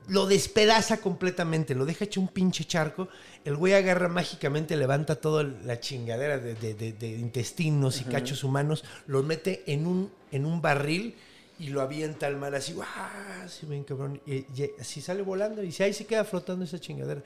Lo 0.08 0.26
despedaza 0.26 0.96
completamente, 1.00 1.74
lo 1.74 1.84
deja 1.84 2.04
hecho 2.04 2.20
un 2.20 2.28
pinche 2.28 2.64
charco. 2.64 3.08
El 3.44 3.56
güey 3.56 3.74
agarra 3.74 4.08
mágicamente, 4.08 4.76
levanta 4.76 5.16
toda 5.16 5.44
la 5.44 5.78
chingadera 5.78 6.38
de, 6.38 6.54
de- 6.54 6.74
de- 6.74 6.92
de 6.92 7.08
intestinos 7.10 8.00
y 8.00 8.04
cachos 8.04 8.42
humanos, 8.42 8.84
lo 9.06 9.22
mete 9.22 9.62
en 9.66 9.86
un, 9.86 10.10
en 10.32 10.46
un 10.46 10.60
barril 10.60 11.14
y 11.60 11.68
lo 11.68 11.80
avienta 11.80 12.26
al 12.26 12.36
mar 12.36 12.54
así, 12.54 12.72
¡guau! 12.72 12.86
Así 13.44 13.66
ven, 13.66 13.84
cabrón. 13.84 14.20
Y, 14.26 14.38
y 14.60 14.70
así 14.80 15.00
sale 15.00 15.22
volando 15.22 15.62
y 15.62 15.74
ahí 15.80 15.92
se 15.92 16.06
queda 16.06 16.24
flotando 16.24 16.64
esa 16.64 16.80
chingadera. 16.80 17.22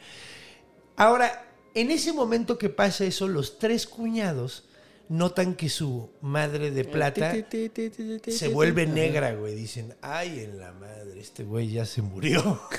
Ahora, 0.96 1.46
en 1.74 1.90
ese 1.90 2.12
momento 2.12 2.58
que 2.58 2.68
pasa 2.68 3.04
eso, 3.04 3.28
los 3.28 3.58
tres 3.58 3.86
cuñados 3.86 4.64
notan 5.08 5.54
que 5.54 5.68
su 5.68 6.10
madre 6.20 6.70
de 6.70 6.84
plata 6.84 7.34
se 8.28 8.48
vuelve 8.48 8.86
negra, 8.86 9.34
güey. 9.34 9.54
Dicen, 9.54 9.94
ay, 10.02 10.40
en 10.40 10.58
la 10.58 10.72
madre, 10.72 11.20
este 11.20 11.44
güey 11.44 11.70
ya 11.70 11.84
se 11.84 12.02
murió. 12.02 12.60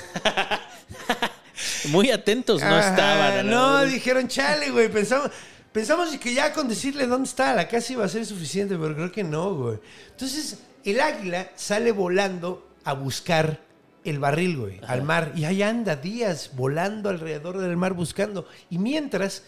Muy 1.90 2.10
atentos 2.10 2.60
no 2.60 2.66
Ajá, 2.68 2.90
estaban. 2.90 3.46
No, 3.48 3.72
madre. 3.74 3.90
dijeron, 3.90 4.28
chale, 4.28 4.70
güey. 4.70 4.90
Pensamos, 4.90 5.30
pensamos 5.72 6.14
que 6.16 6.34
ya 6.34 6.52
con 6.52 6.68
decirle 6.68 7.06
dónde 7.06 7.28
está 7.28 7.54
la 7.54 7.68
casa 7.68 7.92
iba 7.92 8.04
a 8.04 8.08
ser 8.08 8.26
suficiente, 8.26 8.76
pero 8.76 8.94
creo 8.94 9.12
que 9.12 9.24
no, 9.24 9.54
güey. 9.54 9.78
Entonces, 10.10 10.58
el 10.84 11.00
águila 11.00 11.50
sale 11.54 11.92
volando 11.92 12.68
a 12.84 12.92
buscar 12.92 13.60
el 14.04 14.18
barril, 14.18 14.56
güey, 14.56 14.80
al 14.86 15.02
mar. 15.02 15.32
Y 15.34 15.44
ahí 15.44 15.62
anda 15.62 15.96
días 15.96 16.50
volando 16.54 17.08
alrededor 17.08 17.58
del 17.58 17.76
mar 17.76 17.94
buscando. 17.94 18.46
Y 18.70 18.78
mientras, 18.78 19.42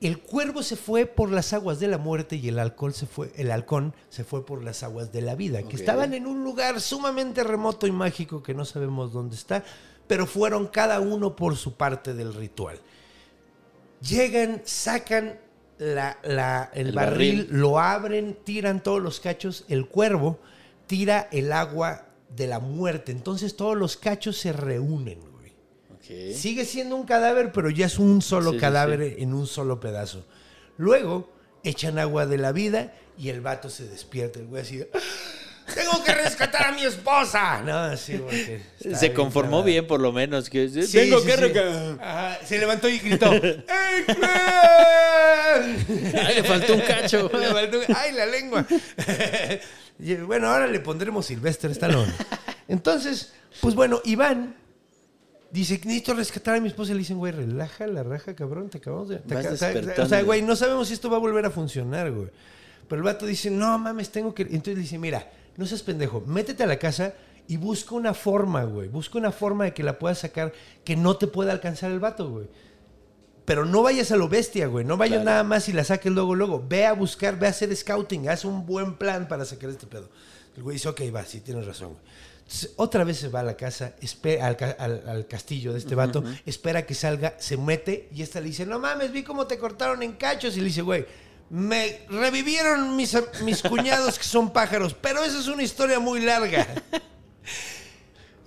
el 0.00 0.18
cuervo 0.18 0.62
se 0.62 0.76
fue 0.76 1.06
por 1.06 1.30
las 1.30 1.52
aguas 1.54 1.80
de 1.80 1.88
la 1.88 1.96
muerte 1.98 2.36
y 2.36 2.48
el 2.48 2.58
alcohol 2.58 2.92
se 2.92 3.06
fue, 3.06 3.32
el 3.36 3.50
halcón 3.50 3.94
se 4.10 4.24
fue 4.24 4.44
por 4.44 4.62
las 4.62 4.82
aguas 4.82 5.10
de 5.12 5.22
la 5.22 5.34
vida, 5.34 5.62
que 5.62 5.76
estaban 5.76 6.12
en 6.14 6.26
un 6.26 6.44
lugar 6.44 6.80
sumamente 6.80 7.42
remoto 7.42 7.86
y 7.86 7.92
mágico 7.92 8.42
que 8.42 8.52
no 8.54 8.64
sabemos 8.66 9.12
dónde 9.12 9.36
está, 9.36 9.64
pero 10.06 10.26
fueron 10.26 10.66
cada 10.68 11.00
uno 11.00 11.34
por 11.34 11.56
su 11.56 11.74
parte 11.74 12.12
del 12.14 12.34
ritual. 12.34 12.78
Llegan, 14.06 14.60
sacan 14.64 15.38
la- 15.78 16.18
la- 16.22 16.70
el, 16.74 16.88
El 16.88 16.94
barril, 16.94 17.36
barril. 17.44 17.58
lo 17.60 17.78
abren, 17.80 18.36
tiran 18.44 18.82
todos 18.82 19.02
los 19.02 19.20
cachos, 19.20 19.64
el 19.68 19.86
cuervo 19.88 20.38
tira 20.86 21.28
el 21.32 21.52
agua 21.52 22.06
de 22.36 22.46
la 22.46 22.60
muerte, 22.60 23.12
entonces 23.12 23.56
todos 23.56 23.76
los 23.76 23.96
cachos 23.96 24.36
se 24.38 24.52
reúnen, 24.52 25.18
Sigue 26.34 26.64
siendo 26.64 26.96
un 26.96 27.04
cadáver, 27.04 27.52
pero 27.52 27.68
ya 27.70 27.86
es 27.86 27.98
un 27.98 28.22
solo 28.22 28.50
Sí, 28.52 28.56
sí, 28.56 28.60
cadáver 28.60 29.16
en 29.18 29.34
un 29.34 29.46
solo 29.46 29.80
pedazo. 29.80 30.24
Luego 30.78 31.32
echan 31.64 31.98
agua 31.98 32.26
de 32.26 32.38
la 32.38 32.52
vida 32.52 32.92
y 33.18 33.30
el 33.30 33.40
vato 33.40 33.68
se 33.70 33.86
despierta. 33.88 34.38
El 34.38 34.46
güey 34.46 34.62
así, 34.62 34.84
"¡Ah! 34.94 34.98
¡Tengo 35.74 36.04
que 36.04 36.14
rescatar 36.14 36.66
a 36.66 36.72
mi 36.72 36.84
esposa! 36.84 37.60
No, 37.62 37.96
sí, 37.96 38.18
porque 38.18 38.62
Se 38.94 39.12
conformó 39.12 39.64
bien, 39.64 39.84
por 39.86 40.00
lo 40.00 40.12
menos. 40.12 40.48
Que, 40.48 40.68
Sí, 40.68 40.86
Tengo 40.92 41.22
que 41.24 41.32
se 42.44 42.58
levantó 42.58 42.88
y 42.88 42.98
gritó. 42.98 43.30
Ay, 43.68 44.04
le 46.36 46.44
faltó 46.44 46.74
un 46.74 46.80
cacho. 46.82 47.30
Le 47.32 47.48
faltó- 47.48 47.80
¡Ay, 47.96 48.12
la 48.12 48.26
lengua! 48.26 48.64
Bueno, 50.26 50.48
ahora 50.48 50.66
le 50.66 50.78
pondremos 50.80 51.24
Silvestre 51.24 51.72
Stallone. 51.72 52.12
Entonces, 52.68 53.32
pues 53.62 53.74
bueno, 53.74 54.02
Iván 54.04 54.54
dice, 55.50 55.74
necesito 55.84 56.14
rescatar 56.14 56.56
a 56.56 56.60
mi 56.60 56.68
esposa. 56.68 56.92
Y 56.92 56.94
le 56.94 56.98
dicen, 57.00 57.18
güey, 57.18 57.32
relaja 57.32 57.86
la 57.86 58.02
raja, 58.02 58.34
cabrón. 58.34 58.68
Te 58.70 58.78
acabamos 58.78 59.08
de... 59.08 59.18
te 59.18 59.36
acá- 59.36 59.52
o 59.52 59.56
sea, 59.56 59.68
despertando. 59.68 60.02
o 60.02 60.06
sea, 60.08 60.22
güey, 60.22 60.42
no 60.42 60.56
sabemos 60.56 60.88
si 60.88 60.94
esto 60.94 61.10
va 61.10 61.16
a 61.16 61.20
volver 61.20 61.44
a 61.46 61.50
funcionar, 61.50 62.10
güey. 62.12 62.28
Pero 62.88 63.00
el 63.00 63.04
vato 63.04 63.26
dice, 63.26 63.50
no 63.50 63.78
mames, 63.78 64.10
tengo 64.10 64.34
que... 64.34 64.42
Entonces 64.42 64.74
le 64.76 64.80
dice, 64.82 64.98
mira, 64.98 65.30
no 65.56 65.66
seas 65.66 65.82
pendejo, 65.82 66.22
métete 66.26 66.62
a 66.62 66.66
la 66.66 66.78
casa 66.78 67.14
y 67.48 67.56
busca 67.56 67.94
una 67.94 68.14
forma, 68.14 68.64
güey. 68.64 68.88
Busca 68.88 69.18
una 69.18 69.32
forma 69.32 69.64
de 69.64 69.74
que 69.74 69.82
la 69.82 69.98
puedas 69.98 70.18
sacar 70.18 70.52
que 70.84 70.96
no 70.96 71.16
te 71.16 71.26
pueda 71.26 71.52
alcanzar 71.52 71.90
el 71.90 71.98
vato, 72.00 72.30
güey. 72.30 72.46
Pero 73.44 73.64
no 73.64 73.82
vayas 73.82 74.10
a 74.10 74.16
lo 74.16 74.28
bestia, 74.28 74.66
güey. 74.66 74.84
No 74.84 74.96
vayas 74.96 75.18
Claro. 75.22 75.30
nada 75.30 75.44
más 75.44 75.68
y 75.68 75.72
la 75.72 75.84
saques 75.84 76.10
luego, 76.12 76.34
luego. 76.34 76.64
Ve 76.68 76.84
a 76.86 76.92
buscar, 76.94 77.38
ve 77.38 77.46
a 77.46 77.50
hacer 77.50 77.74
scouting. 77.74 78.28
Haz 78.28 78.44
un 78.44 78.66
buen 78.66 78.96
plan 78.96 79.28
para 79.28 79.44
sacar 79.44 79.70
este 79.70 79.86
pedo. 79.86 80.08
El 80.56 80.62
güey 80.64 80.74
dice, 80.74 80.88
ok, 80.88 81.00
va, 81.14 81.24
sí, 81.24 81.40
tienes 81.40 81.64
razón, 81.66 81.90
güey. 81.92 82.02
Otra 82.76 83.02
vez 83.04 83.18
se 83.18 83.28
va 83.28 83.40
a 83.40 83.42
la 83.42 83.56
casa, 83.56 83.94
al, 84.40 84.56
ca- 84.56 84.76
al- 84.78 85.08
al 85.08 85.26
castillo 85.26 85.72
de 85.72 85.78
este 85.80 85.94
vato, 85.96 86.22
espera 86.44 86.86
que 86.86 86.94
salga, 86.94 87.34
se 87.38 87.56
mete 87.56 88.08
y 88.14 88.22
esta 88.22 88.40
le 88.40 88.46
dice, 88.48 88.64
no 88.64 88.78
mames, 88.78 89.10
vi 89.10 89.22
cómo 89.24 89.46
te 89.46 89.58
cortaron 89.58 90.02
en 90.02 90.12
cachos. 90.12 90.56
Y 90.56 90.60
le 90.60 90.66
dice, 90.66 90.82
güey, 90.82 91.04
me 91.50 92.00
revivieron 92.08 92.94
mis, 92.96 93.16
mis 93.42 93.62
cuñados 93.68 94.18
que 94.18 94.24
son 94.24 94.52
pájaros, 94.52 94.94
pero 94.94 95.24
esa 95.24 95.40
es 95.40 95.48
una 95.48 95.62
historia 95.64 95.98
muy 96.00 96.20
larga. 96.20 96.66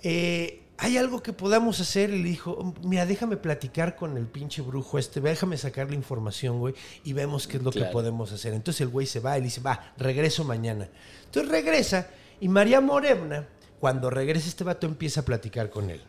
Eh, 0.02 0.62
¿Hay 0.78 0.96
algo 0.96 1.22
que 1.22 1.34
podamos 1.34 1.78
hacer? 1.80 2.08
Y 2.08 2.22
le 2.22 2.28
dijo, 2.30 2.72
mira, 2.82 3.04
déjame 3.04 3.36
platicar 3.36 3.96
con 3.96 4.16
el 4.16 4.26
pinche 4.26 4.62
brujo 4.62 4.98
este, 4.98 5.20
déjame 5.20 5.58
sacar 5.58 5.90
la 5.90 5.94
información, 5.94 6.58
güey, 6.58 6.74
y 7.04 7.12
vemos 7.12 7.46
qué 7.46 7.58
es 7.58 7.62
lo 7.62 7.70
que 7.70 7.84
podemos 7.84 8.32
hacer. 8.32 8.54
Entonces 8.54 8.80
el 8.80 8.88
güey 8.88 9.06
se 9.06 9.20
va 9.20 9.36
y 9.36 9.40
le 9.42 9.44
dice, 9.48 9.60
va, 9.60 9.92
regreso 9.98 10.42
mañana. 10.42 10.88
Entonces 11.26 11.52
regresa 11.52 12.08
y 12.40 12.48
María 12.48 12.80
Morena, 12.80 13.46
cuando 13.80 14.10
regresa 14.10 14.48
este 14.48 14.62
vato, 14.62 14.86
empieza 14.86 15.22
a 15.22 15.24
platicar 15.24 15.70
con 15.70 15.90
él. 15.90 16.00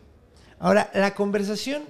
Ahora, 0.60 0.90
la 0.94 1.14
conversación 1.14 1.82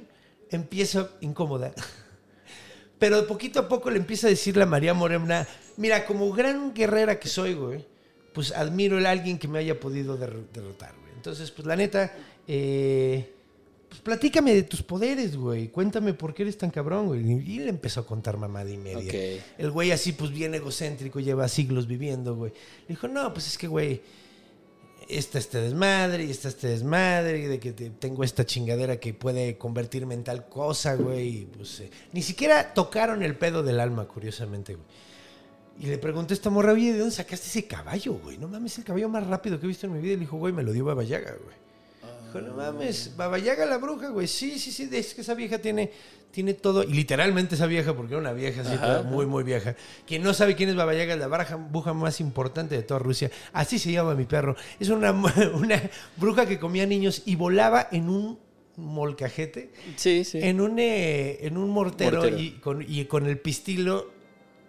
empieza 0.50 1.10
incómoda. 1.20 1.72
Pero 2.98 3.16
de 3.20 3.22
poquito 3.26 3.58
a 3.60 3.68
poco 3.68 3.90
le 3.90 3.98
empieza 3.98 4.28
a 4.28 4.30
decirle 4.30 4.62
a 4.62 4.66
María 4.66 4.94
Morena, 4.94 5.46
mira, 5.76 6.06
como 6.06 6.30
gran 6.32 6.72
guerrera 6.72 7.18
que 7.18 7.28
soy, 7.28 7.54
güey, 7.54 7.84
pues 8.32 8.52
admiro 8.52 8.96
a 9.04 9.10
alguien 9.10 9.38
que 9.38 9.48
me 9.48 9.58
haya 9.58 9.78
podido 9.80 10.16
der- 10.16 10.46
derrotar, 10.52 10.94
güey. 11.00 11.12
Entonces, 11.16 11.50
pues 11.50 11.66
la 11.66 11.74
neta, 11.74 12.12
eh, 12.46 13.32
pues 13.88 14.00
platícame 14.00 14.54
de 14.54 14.62
tus 14.62 14.82
poderes, 14.82 15.36
güey. 15.36 15.68
Cuéntame 15.68 16.14
por 16.14 16.32
qué 16.32 16.42
eres 16.42 16.56
tan 16.56 16.70
cabrón, 16.70 17.06
güey. 17.08 17.20
Y 17.20 17.58
le 17.58 17.70
empezó 17.70 18.00
a 18.00 18.06
contar 18.06 18.36
mamada 18.36 18.70
y 18.70 18.76
media. 18.78 19.10
El 19.58 19.70
güey 19.72 19.90
así, 19.90 20.12
pues 20.12 20.30
bien 20.30 20.54
egocéntrico, 20.54 21.18
lleva 21.18 21.48
siglos 21.48 21.88
viviendo, 21.88 22.36
güey. 22.36 22.52
Le 22.82 22.88
dijo, 22.94 23.08
no, 23.08 23.32
pues 23.34 23.48
es 23.48 23.58
que, 23.58 23.66
güey, 23.66 24.00
está 25.18 25.38
este 25.38 25.60
desmadre 25.60 26.24
y 26.24 26.30
está 26.30 26.48
este 26.48 26.68
desmadre 26.68 27.38
y 27.38 27.42
de 27.46 27.58
que 27.60 27.72
te- 27.72 27.90
tengo 27.90 28.24
esta 28.24 28.44
chingadera 28.46 28.98
que 28.98 29.14
puede 29.14 29.56
convertirme 29.58 30.14
en 30.14 30.24
tal 30.24 30.46
cosa, 30.48 30.94
güey. 30.94 31.46
Pues, 31.46 31.80
eh, 31.80 31.90
ni 32.12 32.22
siquiera 32.22 32.74
tocaron 32.74 33.22
el 33.22 33.36
pedo 33.36 33.62
del 33.62 33.80
alma, 33.80 34.06
curiosamente, 34.06 34.74
güey. 34.74 34.86
Y 35.80 35.86
le 35.86 35.98
pregunté 35.98 36.34
a 36.34 36.36
esta 36.36 36.50
morra, 36.50 36.72
oye, 36.72 36.92
¿de 36.92 36.98
dónde 36.98 37.14
sacaste 37.14 37.46
ese 37.46 37.64
caballo, 37.66 38.14
güey? 38.14 38.36
No 38.38 38.46
mames, 38.48 38.76
el 38.78 38.84
caballo 38.84 39.08
más 39.08 39.26
rápido 39.26 39.58
que 39.58 39.66
he 39.66 39.68
visto 39.68 39.86
en 39.86 39.94
mi 39.94 40.00
vida. 40.00 40.12
Y 40.12 40.16
le 40.16 40.20
dijo, 40.20 40.36
güey, 40.36 40.52
me 40.52 40.62
lo 40.62 40.72
dio 40.72 40.84
Baba 40.84 41.02
Yaga, 41.02 41.32
güey. 41.42 41.56
Dijo, 42.32 42.40
no 42.46 42.54
mames, 42.54 43.12
Baba 43.16 43.38
Yaga 43.38 43.66
la 43.66 43.78
bruja, 43.78 44.08
güey. 44.08 44.26
Sí, 44.26 44.58
sí, 44.58 44.70
sí, 44.72 44.88
es 44.92 45.14
que 45.14 45.20
esa 45.20 45.34
vieja 45.34 45.58
tiene, 45.58 45.90
tiene 46.30 46.54
todo. 46.54 46.82
Y 46.82 46.92
literalmente 46.92 47.54
esa 47.54 47.66
vieja, 47.66 47.94
porque 47.94 48.12
era 48.14 48.20
una 48.20 48.32
vieja 48.32 48.62
así, 48.62 48.76
toda 48.76 49.02
muy, 49.02 49.26
muy 49.26 49.44
vieja. 49.44 49.76
Quien 50.06 50.22
no 50.22 50.32
sabe 50.34 50.56
quién 50.56 50.68
es 50.70 50.76
Baba 50.76 50.94
Yaga, 50.94 51.14
es 51.14 51.20
la 51.20 51.28
bruja, 51.28 51.56
bruja 51.56 51.92
más 51.92 52.20
importante 52.20 52.74
de 52.74 52.82
toda 52.82 53.00
Rusia. 53.00 53.30
Así 53.52 53.78
se 53.78 53.92
llama 53.92 54.14
mi 54.14 54.24
perro. 54.24 54.56
Es 54.80 54.88
una, 54.88 55.12
una 55.54 55.82
bruja 56.16 56.46
que 56.46 56.58
comía 56.58 56.86
niños 56.86 57.22
y 57.26 57.36
volaba 57.36 57.88
en 57.92 58.08
un 58.08 58.38
molcajete 58.76 59.70
Sí, 59.96 60.24
sí. 60.24 60.38
en 60.42 60.60
un, 60.60 60.78
eh, 60.78 61.38
en 61.46 61.56
un 61.58 61.68
mortero, 61.70 62.18
Mortero. 62.20 62.38
Y, 62.38 62.52
con, 62.52 62.82
y 62.86 63.04
con 63.04 63.26
el 63.26 63.38
pistilo 63.38 64.10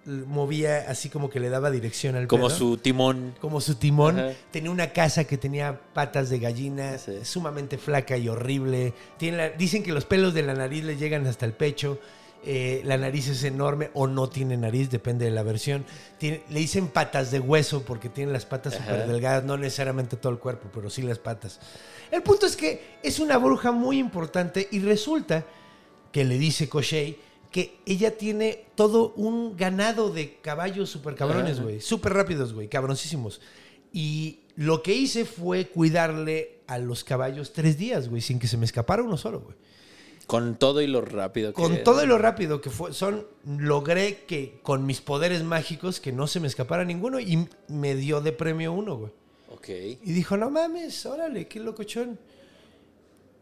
movía 0.06 0.86
así 0.90 1.10
como 1.10 1.30
que 1.30 1.40
le 1.40 1.50
daba 1.50 1.72
dirección 1.72 2.16
al 2.16 2.28
Como 2.28 2.48
pedo. 2.48 2.58
su 2.58 2.78
timón. 2.78 3.36
como 3.40 3.62
su 3.62 3.76
timón. 3.76 4.20
Ajá. 4.20 4.34
Tenía 4.52 4.72
una 4.72 4.92
casa 4.92 5.24
que 5.24 5.38
tenía 5.38 5.80
patas 5.94 6.30
de 6.30 6.40
gallina, 6.40 6.98
Sí. 6.98 7.20
sumamente 7.24 7.78
flaca 7.78 8.18
y 8.18 8.28
horrible. 8.28 8.94
Tiene 9.18 9.38
la- 9.38 9.50
dicen 9.50 9.84
que 9.84 9.92
los 9.94 10.06
pelos 10.06 10.34
de 10.34 10.44
la 10.44 10.54
nariz 10.54 10.84
le 10.84 10.98
llegan 10.98 11.26
hasta 11.28 11.46
el 11.46 11.54
pecho. 11.54 12.00
Eh, 12.46 12.82
la 12.84 12.98
nariz 12.98 13.30
es 13.30 13.42
enorme 13.46 13.90
o 13.94 14.06
no 14.06 14.28
tiene 14.28 14.58
nariz, 14.58 14.90
depende 14.90 15.24
de 15.24 15.32
la 15.32 15.44
versión. 15.44 15.86
Tiene- 16.18 16.44
le 16.50 16.60
dicen 16.60 16.90
patas 16.90 17.32
de 17.32 17.40
hueso 17.40 17.84
porque 17.86 18.10
tiene 18.10 18.34
las 18.34 18.46
patas 18.46 18.74
súper 18.74 19.08
delgadas, 19.08 19.46
no 19.46 19.56
necesariamente 19.58 20.18
todo 20.18 20.34
el 20.34 20.40
cuerpo, 20.40 20.68
pero 20.74 20.90
sí 20.90 21.02
las 21.04 21.20
patas. 21.20 21.62
El 22.12 22.22
punto 22.22 22.46
es 22.46 22.58
que 22.58 22.98
es 23.02 23.20
una 23.20 23.38
bruja 23.38 23.72
muy 23.72 23.98
importante 23.98 24.68
y 24.72 24.80
resulta 24.80 25.46
que 26.12 26.26
le 26.26 26.38
dice 26.38 26.68
Koshei 26.68 27.18
que 27.54 27.78
ella 27.86 28.18
tiene 28.18 28.66
todo 28.74 29.14
un 29.16 29.56
ganado 29.56 30.12
de 30.12 30.38
caballos 30.42 30.90
súper 30.90 31.14
cabrones, 31.14 31.62
güey. 31.62 31.80
Súper 31.80 32.12
rápidos, 32.12 32.52
güey, 32.52 32.68
cabroncísimos. 32.68 33.40
Y 33.94 34.40
lo 34.56 34.82
que 34.82 34.96
hice 34.96 35.24
fue 35.24 35.68
cuidarle 35.68 36.62
a 36.66 36.80
los 36.80 37.04
caballos 37.04 37.54
tres 37.54 37.78
días, 37.78 38.10
güey, 38.10 38.24
sin 38.24 38.40
que 38.40 38.48
se 38.48 38.58
me 38.58 38.66
escapara 38.66 39.04
uno 39.04 39.18
solo, 39.18 39.42
güey. 39.42 39.56
Con 40.26 40.56
todo 40.56 40.82
y 40.82 40.88
lo 40.88 41.02
rápido 41.02 41.54
que 41.54 41.62
Con 41.62 41.84
todo 41.84 42.04
y 42.04 42.08
lo 42.08 42.18
rápido 42.18 42.60
que 42.60 42.72
fue, 42.72 42.92
son, 42.92 43.28
logré 43.46 44.24
que 44.26 44.60
con 44.64 44.88
mis 44.88 45.02
poderes 45.02 45.44
mágicos 45.44 46.00
que 46.00 46.12
no 46.12 46.26
se 46.26 46.40
me 46.40 46.48
escapara 46.48 46.84
ninguno 46.84 47.20
y 47.20 47.48
me 47.68 47.94
dio 47.94 48.20
de 48.22 48.32
premio 48.32 48.74
uno, 48.74 48.98
güey. 48.98 49.12
Ok. 49.50 49.70
Y 49.70 50.12
dijo, 50.12 50.38
no 50.38 50.50
mames, 50.50 51.06
órale, 51.06 51.48
qué 51.48 51.60
locochón. 51.60 52.18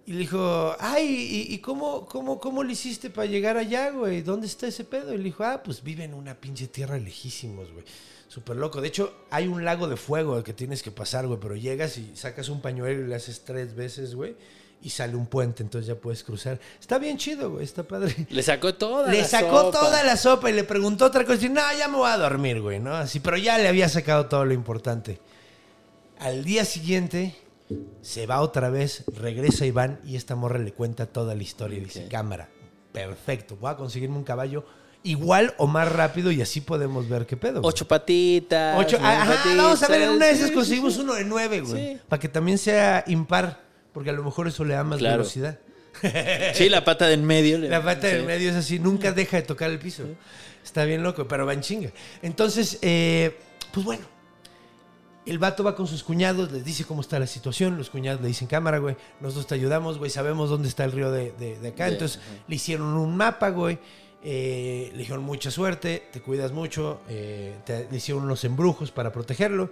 Y 0.06 0.14
le 0.14 0.20
dijo, 0.20 0.76
ay, 0.80 1.06
¿y, 1.50 1.54
y 1.54 1.60
cómo, 1.60 2.06
cómo, 2.06 2.40
cómo 2.40 2.64
le 2.64 2.74
hiciste 2.74 3.10
para 3.10 3.28
llegar 3.28 3.58
allá, 3.58 3.92
güey? 3.92 4.22
¿Dónde 4.22 4.48
está 4.48 4.68
ese 4.68 4.84
pedo? 4.84 5.14
Y 5.14 5.18
le 5.18 5.24
dijo, 5.26 5.44
ah, 5.44 5.62
pues 5.64 5.84
vive 5.84 6.04
en 6.04 6.14
una 6.14 6.36
pinche 6.36 6.68
tierra 6.68 6.98
lejísimos, 6.98 7.72
güey. 7.72 7.86
Súper 8.28 8.56
loco. 8.56 8.82
De 8.82 8.88
hecho, 8.88 9.14
hay 9.30 9.48
un 9.48 9.64
lago 9.66 9.88
de 9.88 9.98
fuego 9.98 10.36
al 10.36 10.44
que 10.44 10.54
tienes 10.54 10.82
que 10.82 10.90
pasar, 10.90 11.28
güey, 11.28 11.40
pero 11.40 11.56
llegas 11.56 11.98
y 11.98 12.16
sacas 12.16 12.50
un 12.50 12.62
pañuelo 12.62 13.04
y 13.04 13.08
le 13.08 13.16
haces 13.16 13.44
tres 13.44 13.76
veces, 13.76 14.16
güey, 14.16 14.36
y 14.82 14.90
sale 14.90 15.16
un 15.16 15.28
puente, 15.28 15.62
entonces 15.64 15.88
ya 15.88 15.96
puedes 15.96 16.24
cruzar. 16.24 16.60
Está 16.80 16.98
bien 16.98 17.18
chido, 17.18 17.52
güey, 17.52 17.66
está 17.66 17.84
padre. 17.84 18.16
Le 18.30 18.42
sacó 18.42 18.74
toda 18.74 19.12
Le 19.12 19.20
la 19.20 19.28
sacó 19.28 19.62
sopa. 19.64 19.80
toda 19.80 20.04
la 20.04 20.18
sopa 20.18 20.50
y 20.50 20.54
le 20.54 20.64
preguntó 20.64 21.06
otra 21.06 21.26
cosa. 21.26 21.46
Y 21.46 21.50
no, 21.50 21.62
ya 21.78 21.88
me 21.90 21.98
voy 21.98 22.10
a 22.10 22.18
dormir, 22.18 22.62
güey, 22.62 22.80
¿no? 22.80 22.96
Así, 22.96 23.20
pero 23.20 23.38
ya 23.38 23.58
le 23.58 23.68
había 23.68 23.88
sacado 23.90 24.26
todo 24.28 24.46
lo 24.46 24.54
importante. 24.54 25.20
Al 26.18 26.44
día 26.44 26.66
siguiente 26.66 27.36
se 28.02 28.26
va 28.28 28.42
otra 28.42 28.70
vez, 28.70 29.04
regresa 29.16 29.66
Iván 29.66 30.00
y 30.06 30.16
esta 30.16 30.36
morra 30.36 30.60
le 30.60 30.72
cuenta 30.74 31.06
toda 31.06 31.36
la 31.36 31.44
historia. 31.44 31.78
Y 31.78 31.82
dice, 31.86 32.08
cámara, 32.10 32.50
perfecto, 32.92 33.56
voy 33.60 33.72
a 33.72 33.76
conseguirme 33.78 34.18
un 34.18 34.24
caballo 34.24 34.66
igual 35.04 35.54
o 35.58 35.66
más 35.68 35.92
rápido 35.92 36.32
y 36.32 36.42
así 36.42 36.62
podemos 36.62 37.10
ver 37.10 37.26
qué 37.26 37.36
pedo. 37.38 37.62
güey. 37.62 37.70
Ocho 37.70 37.88
patitas. 37.88 38.78
Ocho- 38.80 38.98
ajá, 39.02 39.26
patitas, 39.34 39.58
vamos 39.58 39.84
a 39.84 39.88
ver, 39.88 40.02
en 40.04 40.10
una 40.12 40.26
de 40.28 40.32
esas 40.34 40.50
sí, 40.50 40.54
conseguimos 40.54 40.94
sí, 40.94 41.00
uno 41.02 41.14
de 41.16 41.26
nueve, 41.26 41.62
güey. 41.62 41.94
Sí. 41.96 42.00
Para 42.08 42.20
que 42.20 42.30
también 42.30 42.58
sea 42.58 43.04
impar, 43.08 43.62
porque 43.94 44.10
a 44.12 44.14
lo 44.14 44.24
mejor 44.24 44.48
eso 44.48 44.64
le 44.64 44.74
da 44.76 44.84
más 44.84 45.00
Claro. 45.00 45.18
velocidad. 45.18 45.60
Sí, 46.54 46.70
la 46.70 46.84
pata 46.86 47.08
de 47.08 47.16
en 47.16 47.26
medio. 47.26 47.58
La 47.58 47.84
pata 47.84 48.08
del 48.08 48.26
medio 48.26 48.50
es 48.50 48.56
así, 48.56 48.80
nunca 48.80 49.12
deja 49.12 49.38
de 49.38 49.44
tocar 49.44 49.70
el 49.70 49.78
piso. 49.80 50.04
Está 50.64 50.86
bien 50.86 51.04
loco, 51.04 51.28
pero 51.28 51.46
va 51.46 51.54
en 51.54 51.62
chinga. 51.62 51.90
Entonces, 52.22 52.78
eh, 52.82 53.36
pues 53.74 53.86
bueno, 53.86 54.06
el 55.26 55.38
vato 55.40 55.64
va 55.64 55.76
con 55.76 55.86
sus 55.88 56.04
cuñados, 56.04 56.52
les 56.52 56.66
dice 56.66 56.84
cómo 56.86 57.02
está 57.02 57.20
la 57.20 57.28
situación, 57.28 57.78
los 57.78 57.90
cuñados 57.90 58.22
le 58.22 58.28
dicen, 58.28 58.48
cámara, 58.48 58.80
güey, 58.80 58.96
nosotros 59.20 59.48
te 59.48 59.56
ayudamos, 59.56 59.98
güey, 60.00 60.10
sabemos 60.10 60.50
dónde 60.50 60.68
está 60.68 60.84
el 60.84 60.92
río 60.92 61.12
de, 61.12 61.32
de- 61.34 61.60
de 61.60 61.68
acá. 61.70 61.88
Entonces, 61.94 62.20
le 62.48 62.56
hicieron 62.56 62.88
un 62.96 63.16
mapa, 63.16 63.50
güey. 63.50 63.78
eh, 64.24 64.90
le 64.94 65.00
dijeron 65.00 65.24
mucha 65.24 65.50
suerte, 65.50 66.04
te 66.12 66.22
cuidas 66.22 66.52
mucho, 66.52 67.02
eh, 67.10 67.56
te- 67.66 67.88
le 67.90 67.98
hicieron 67.98 68.24
unos 68.24 68.44
embrujos 68.44 68.92
para 68.92 69.12
protegerlo. 69.12 69.72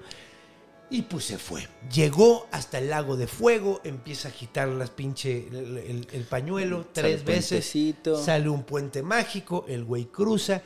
Y 0.92 1.04
pues 1.04 1.26
se 1.26 1.38
fue. 1.38 1.68
Llegó 1.94 2.48
hasta 2.52 2.80
el 2.80 2.90
lago 2.90 3.16
de 3.16 3.28
fuego, 3.28 3.80
empieza 3.84 4.28
a 4.28 4.32
agitar 4.32 4.68
las 4.70 4.90
pinche 4.90 5.48
el, 5.50 5.78
el- 5.78 6.08
el 6.12 6.24
pañuelo 6.24 6.88
tres 6.92 7.24
veces. 7.24 7.50
puentecito. 7.50 8.18
Sale 8.24 8.50
un 8.50 8.64
puente 8.64 9.04
mágico, 9.04 9.66
el 9.68 9.84
güey 9.84 10.06
cruza 10.06 10.64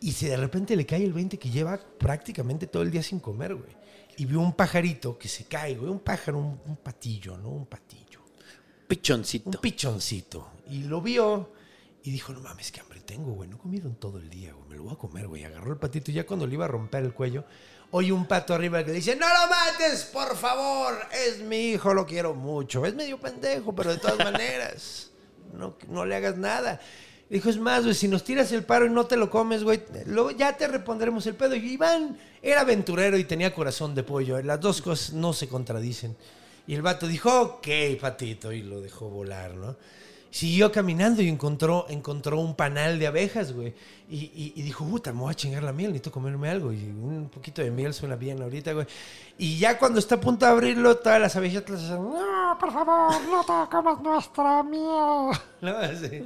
y 0.00 0.12
se 0.12 0.30
de 0.30 0.38
repente 0.38 0.74
le 0.74 0.86
cae 0.86 1.04
el 1.04 1.12
20 1.12 1.38
que 1.38 1.50
lleva 1.50 1.78
prácticamente 1.98 2.66
todo 2.66 2.82
el 2.82 2.90
día 2.90 3.02
sin 3.02 3.20
comer, 3.20 3.54
güey. 3.54 3.83
Y 4.16 4.26
vio 4.26 4.40
un 4.40 4.52
pajarito 4.52 5.18
que 5.18 5.28
se 5.28 5.44
cae, 5.44 5.74
güey, 5.74 5.90
un 5.90 6.00
pájaro, 6.00 6.38
un, 6.38 6.60
un 6.66 6.76
patillo, 6.76 7.36
¿no? 7.36 7.48
Un 7.48 7.66
patillo. 7.66 8.20
Pichoncito. 8.86 9.50
Un 9.50 9.56
pichoncito. 9.56 10.50
Y 10.70 10.84
lo 10.84 11.00
vio 11.00 11.50
y 12.02 12.10
dijo, 12.10 12.32
no 12.32 12.40
mames, 12.40 12.70
qué 12.70 12.80
hambre 12.80 13.00
tengo, 13.00 13.32
güey. 13.32 13.48
No 13.48 13.56
he 13.56 13.58
comido 13.58 13.88
en 13.88 13.96
todo 13.96 14.18
el 14.18 14.28
día, 14.28 14.52
güey. 14.52 14.68
Me 14.68 14.76
lo 14.76 14.82
voy 14.84 14.92
a 14.92 14.96
comer, 14.96 15.26
güey. 15.26 15.44
Agarró 15.44 15.72
el 15.72 15.78
patito 15.78 16.10
y 16.10 16.14
ya 16.14 16.26
cuando 16.26 16.46
le 16.46 16.52
iba 16.54 16.66
a 16.66 16.68
romper 16.68 17.02
el 17.02 17.14
cuello, 17.14 17.44
oye 17.90 18.12
un 18.12 18.26
pato 18.26 18.52
arriba 18.54 18.84
que 18.84 18.90
le 18.90 18.96
dice, 18.96 19.16
no 19.16 19.26
lo 19.26 19.48
mates, 19.48 20.04
por 20.12 20.36
favor. 20.36 20.98
Es 21.26 21.40
mi 21.40 21.70
hijo, 21.70 21.94
lo 21.94 22.04
quiero 22.04 22.34
mucho. 22.34 22.84
Es 22.84 22.94
medio 22.94 23.18
pendejo, 23.18 23.74
pero 23.74 23.90
de 23.92 23.98
todas 23.98 24.18
maneras, 24.32 25.10
no, 25.54 25.76
no 25.88 26.04
le 26.04 26.14
hagas 26.14 26.36
nada. 26.36 26.78
Dijo, 27.34 27.50
es 27.50 27.58
más, 27.58 27.82
güey, 27.82 27.96
si 27.96 28.06
nos 28.06 28.22
tiras 28.22 28.52
el 28.52 28.62
paro 28.62 28.86
y 28.86 28.90
no 28.90 29.06
te 29.06 29.16
lo 29.16 29.28
comes, 29.28 29.64
güey, 29.64 29.82
ya 30.38 30.56
te 30.56 30.68
repondremos 30.68 31.26
el 31.26 31.34
pedo. 31.34 31.56
Y 31.56 31.72
Iván 31.72 32.16
era 32.40 32.60
aventurero 32.60 33.18
y 33.18 33.24
tenía 33.24 33.52
corazón 33.52 33.92
de 33.96 34.04
pollo. 34.04 34.40
Las 34.40 34.60
dos 34.60 34.80
cosas 34.80 35.14
no 35.14 35.32
se 35.32 35.48
contradicen. 35.48 36.16
Y 36.68 36.76
el 36.76 36.82
vato 36.82 37.08
dijo, 37.08 37.40
ok, 37.40 37.66
patito, 38.00 38.52
y 38.52 38.62
lo 38.62 38.80
dejó 38.80 39.08
volar, 39.08 39.52
¿no? 39.56 39.74
Siguió 40.34 40.72
caminando 40.72 41.22
y 41.22 41.28
encontró, 41.28 41.86
encontró 41.88 42.40
un 42.40 42.56
panal 42.56 42.98
de 42.98 43.06
abejas, 43.06 43.52
güey. 43.52 43.72
Y, 44.10 44.16
y- 44.16 44.52
y 44.56 44.62
dijo, 44.62 44.84
puta, 44.84 45.12
me 45.12 45.20
voy 45.20 45.30
a 45.30 45.34
chingar 45.34 45.62
la 45.62 45.72
miel, 45.72 45.90
necesito 45.92 46.10
comerme 46.10 46.48
algo. 46.50 46.72
Y 46.72 46.78
un 46.86 47.28
poquito 47.32 47.62
de 47.62 47.70
miel 47.70 47.94
suena 47.94 48.16
bien 48.16 48.42
ahorita, 48.42 48.72
güey. 48.72 48.84
Y 49.38 49.58
ya 49.60 49.78
cuando 49.78 50.00
está 50.00 50.16
a 50.16 50.20
punto 50.20 50.44
de 50.44 50.50
abrirlo, 50.50 50.96
todas 50.96 51.20
las 51.20 51.36
abejas 51.36 51.62
le 51.70 51.76
dicen, 51.76 52.02
no, 52.02 52.56
por 52.58 52.72
favor, 52.72 53.12
no 53.30 53.42
te 53.44 53.70
comas 53.70 54.02
nuestra 54.02 54.64
miel. 54.64 55.38
¿No? 55.60 55.76
Así. 55.78 56.24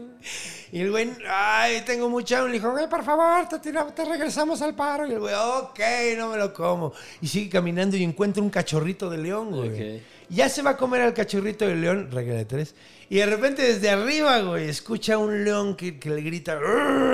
Y 0.73 0.81
el 0.81 0.91
güey, 0.91 1.11
ay, 1.31 1.83
tengo 1.85 2.09
mucha 2.09 2.39
hambre. 2.39 2.53
Le 2.55 2.59
dijo, 2.61 2.71
güey, 2.73 2.89
por 2.89 3.05
favor, 3.05 3.47
te, 3.47 3.59
tira- 3.59 3.95
te 3.95 4.07
regresamos 4.07 4.63
al 4.63 4.75
paro. 4.75 5.07
Y 5.07 5.13
el 5.13 5.21
güey, 5.21 5.35
ok, 5.35 5.81
no 6.17 6.31
me 6.31 6.39
lo 6.39 6.55
como. 6.55 6.95
Y 7.21 7.29
sigue 7.29 7.51
caminando 7.51 7.95
y 7.99 8.05
encuentra 8.05 8.43
un 8.43 8.49
cachorrito 8.49 9.11
de 9.11 9.19
león, 9.19 9.51
güey. 9.51 9.69
Ok. 9.99 10.03
Ya 10.31 10.49
se 10.49 10.63
va 10.63 10.71
a 10.71 10.77
comer 10.79 11.03
al 11.03 11.13
cachorrito 11.13 11.67
de 11.67 11.77
león, 11.77 12.09
regla 12.11 12.35
de 12.37 12.45
tres. 12.47 12.75
Y 13.11 13.17
de 13.17 13.27
repente 13.27 13.63
desde 13.63 13.89
arriba, 13.89 14.39
güey, 14.41 14.69
escucha 14.69 15.15
a 15.15 15.19
un 15.19 15.43
león 15.45 15.77
que, 15.77 15.99
que 15.99 16.11
le 16.11 16.21
grita, 16.21 16.59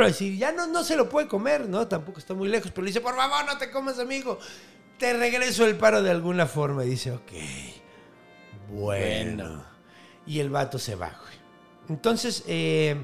así, 0.05 0.37
ya 0.37 0.51
no, 0.51 0.67
no 0.67 0.83
se 0.83 0.97
lo 0.97 1.09
puede 1.09 1.29
comer, 1.29 1.69
¿no? 1.69 1.87
Tampoco 1.87 2.19
está 2.19 2.35
muy 2.35 2.49
lejos, 2.49 2.73
pero 2.73 2.83
le 2.85 2.89
dice, 2.91 3.01
por 3.01 3.15
favor, 3.15 3.45
no 3.47 3.57
te 3.59 3.71
comas, 3.71 3.99
amigo. 4.01 4.39
Te 4.99 5.13
regreso 5.13 5.65
el 5.67 5.77
paro 5.77 6.03
de 6.03 6.11
alguna 6.11 6.47
forma. 6.47 6.85
Y 6.85 6.91
dice, 6.91 7.13
ok, 7.13 7.31
bueno. 8.71 9.65
Y 10.27 10.41
el 10.41 10.51
vato 10.51 10.79
se 10.79 10.95
va, 10.97 11.09
güey. 11.21 11.35
Entonces, 11.89 12.43
eh, 12.49 12.97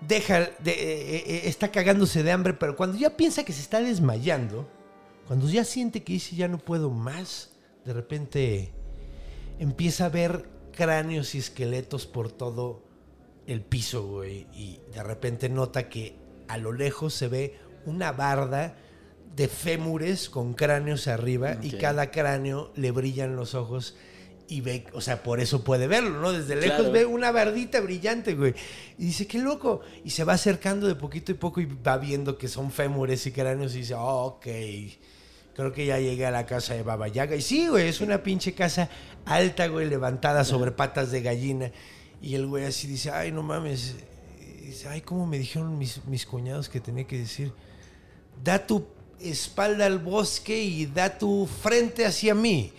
deja, 0.00 0.40
de- 0.40 0.72
eh, 0.72 1.24
eh, 1.26 1.42
está 1.44 1.70
cagándose 1.70 2.22
de 2.22 2.32
hambre, 2.32 2.54
pero 2.54 2.76
cuando 2.76 2.98
ya 2.98 3.10
piensa 3.16 3.44
que 3.44 3.52
se 3.52 3.60
está 3.60 3.80
desmayando, 3.80 4.68
cuando 5.26 5.48
ya 5.48 5.64
siente 5.64 6.02
que 6.02 6.14
dice 6.14 6.36
ya 6.36 6.48
no 6.48 6.58
puedo 6.58 6.90
más, 6.90 7.50
de 7.84 7.92
repente 7.92 8.72
empieza 9.58 10.06
a 10.06 10.08
ver 10.08 10.46
cráneos 10.74 11.34
y 11.34 11.38
esqueletos 11.38 12.06
por 12.06 12.30
todo 12.32 12.82
el 13.46 13.62
piso, 13.62 14.06
güey. 14.06 14.46
Y 14.52 14.80
de 14.92 15.02
repente 15.02 15.48
nota 15.48 15.88
que 15.88 16.16
a 16.48 16.58
lo 16.58 16.72
lejos 16.72 17.14
se 17.14 17.28
ve 17.28 17.58
una 17.86 18.12
barda 18.12 18.76
de 19.36 19.48
fémures 19.48 20.30
con 20.30 20.54
cráneos 20.54 21.08
arriba 21.08 21.56
y 21.60 21.72
cada 21.72 22.10
cráneo 22.10 22.72
le 22.76 22.92
brillan 22.92 23.34
los 23.36 23.54
ojos 23.54 23.96
y 24.46 24.60
ve, 24.60 24.86
o 24.92 25.00
sea, 25.00 25.22
por 25.22 25.40
eso 25.40 25.64
puede 25.64 25.86
verlo, 25.86 26.20
¿no? 26.20 26.30
Desde 26.32 26.54
lejos 26.54 26.76
Claro. 26.76 26.92
ve 26.92 27.06
una 27.06 27.32
bardita 27.32 27.80
brillante, 27.80 28.34
güey. 28.34 28.54
Y 28.98 29.06
dice, 29.06 29.26
qué 29.26 29.38
loco. 29.38 29.80
Y 30.04 30.10
se 30.10 30.22
va 30.22 30.34
acercando 30.34 30.86
de 30.86 30.94
poquito 30.94 31.32
y 31.32 31.34
poco 31.34 31.60
y 31.60 31.64
va 31.66 31.96
viendo 31.96 32.36
que 32.36 32.46
son 32.48 32.70
fémures 32.70 33.26
y 33.26 33.32
cráneos 33.32 33.74
y 33.74 33.78
dice, 33.78 33.94
oh, 33.94 34.24
ok. 34.36 34.46
Creo 35.54 35.72
que 35.72 35.86
ya 35.86 35.98
llegué 36.00 36.26
a 36.26 36.30
la 36.30 36.46
casa 36.46 36.74
de 36.74 36.82
Baba 36.82 37.06
Yaga. 37.08 37.36
Y 37.36 37.42
sí, 37.42 37.68
güey, 37.68 37.88
es 37.88 38.00
una 38.00 38.22
pinche 38.22 38.54
casa 38.54 38.88
alta, 39.24 39.68
güey, 39.68 39.88
levantada 39.88 40.44
sobre 40.44 40.72
patas 40.72 41.10
de 41.12 41.22
gallina. 41.22 41.70
Y 42.20 42.34
el 42.34 42.46
güey 42.46 42.64
así 42.64 42.86
dice, 42.88 43.10
ay, 43.10 43.30
no 43.32 43.42
mames. 43.42 43.94
Y 44.40 44.66
dice, 44.66 44.88
ay, 44.88 45.00
¿cómo 45.02 45.26
me 45.26 45.38
dijeron 45.38 45.78
mis, 45.78 46.04
mis 46.06 46.26
cuñados 46.26 46.68
que 46.68 46.80
tenía 46.80 47.06
que 47.06 47.18
decir? 47.18 47.52
Da 48.42 48.66
tu 48.66 48.86
espalda 49.20 49.86
al 49.86 49.98
bosque 50.00 50.58
y 50.60 50.86
da 50.86 51.18
tu 51.18 51.46
frente 51.62 52.04
hacia 52.04 52.34
mí. 52.34 52.72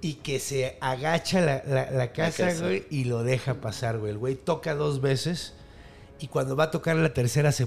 Y 0.00 0.14
que 0.14 0.40
se 0.40 0.76
agacha 0.80 1.40
la, 1.40 1.62
la- 1.64 1.90
la 1.90 2.12
casa, 2.12 2.48
casa. 2.48 2.64
güey, 2.64 2.84
y 2.90 3.04
lo 3.04 3.22
deja 3.22 3.60
pasar, 3.60 3.98
güey. 3.98 4.10
El 4.12 4.18
güey 4.18 4.34
toca 4.34 4.74
dos 4.74 5.00
veces 5.00 5.54
y 6.18 6.26
cuando 6.28 6.56
va 6.56 6.64
a 6.64 6.70
tocar 6.70 6.96
la 6.96 7.12
tercera 7.14 7.52
se 7.52 7.66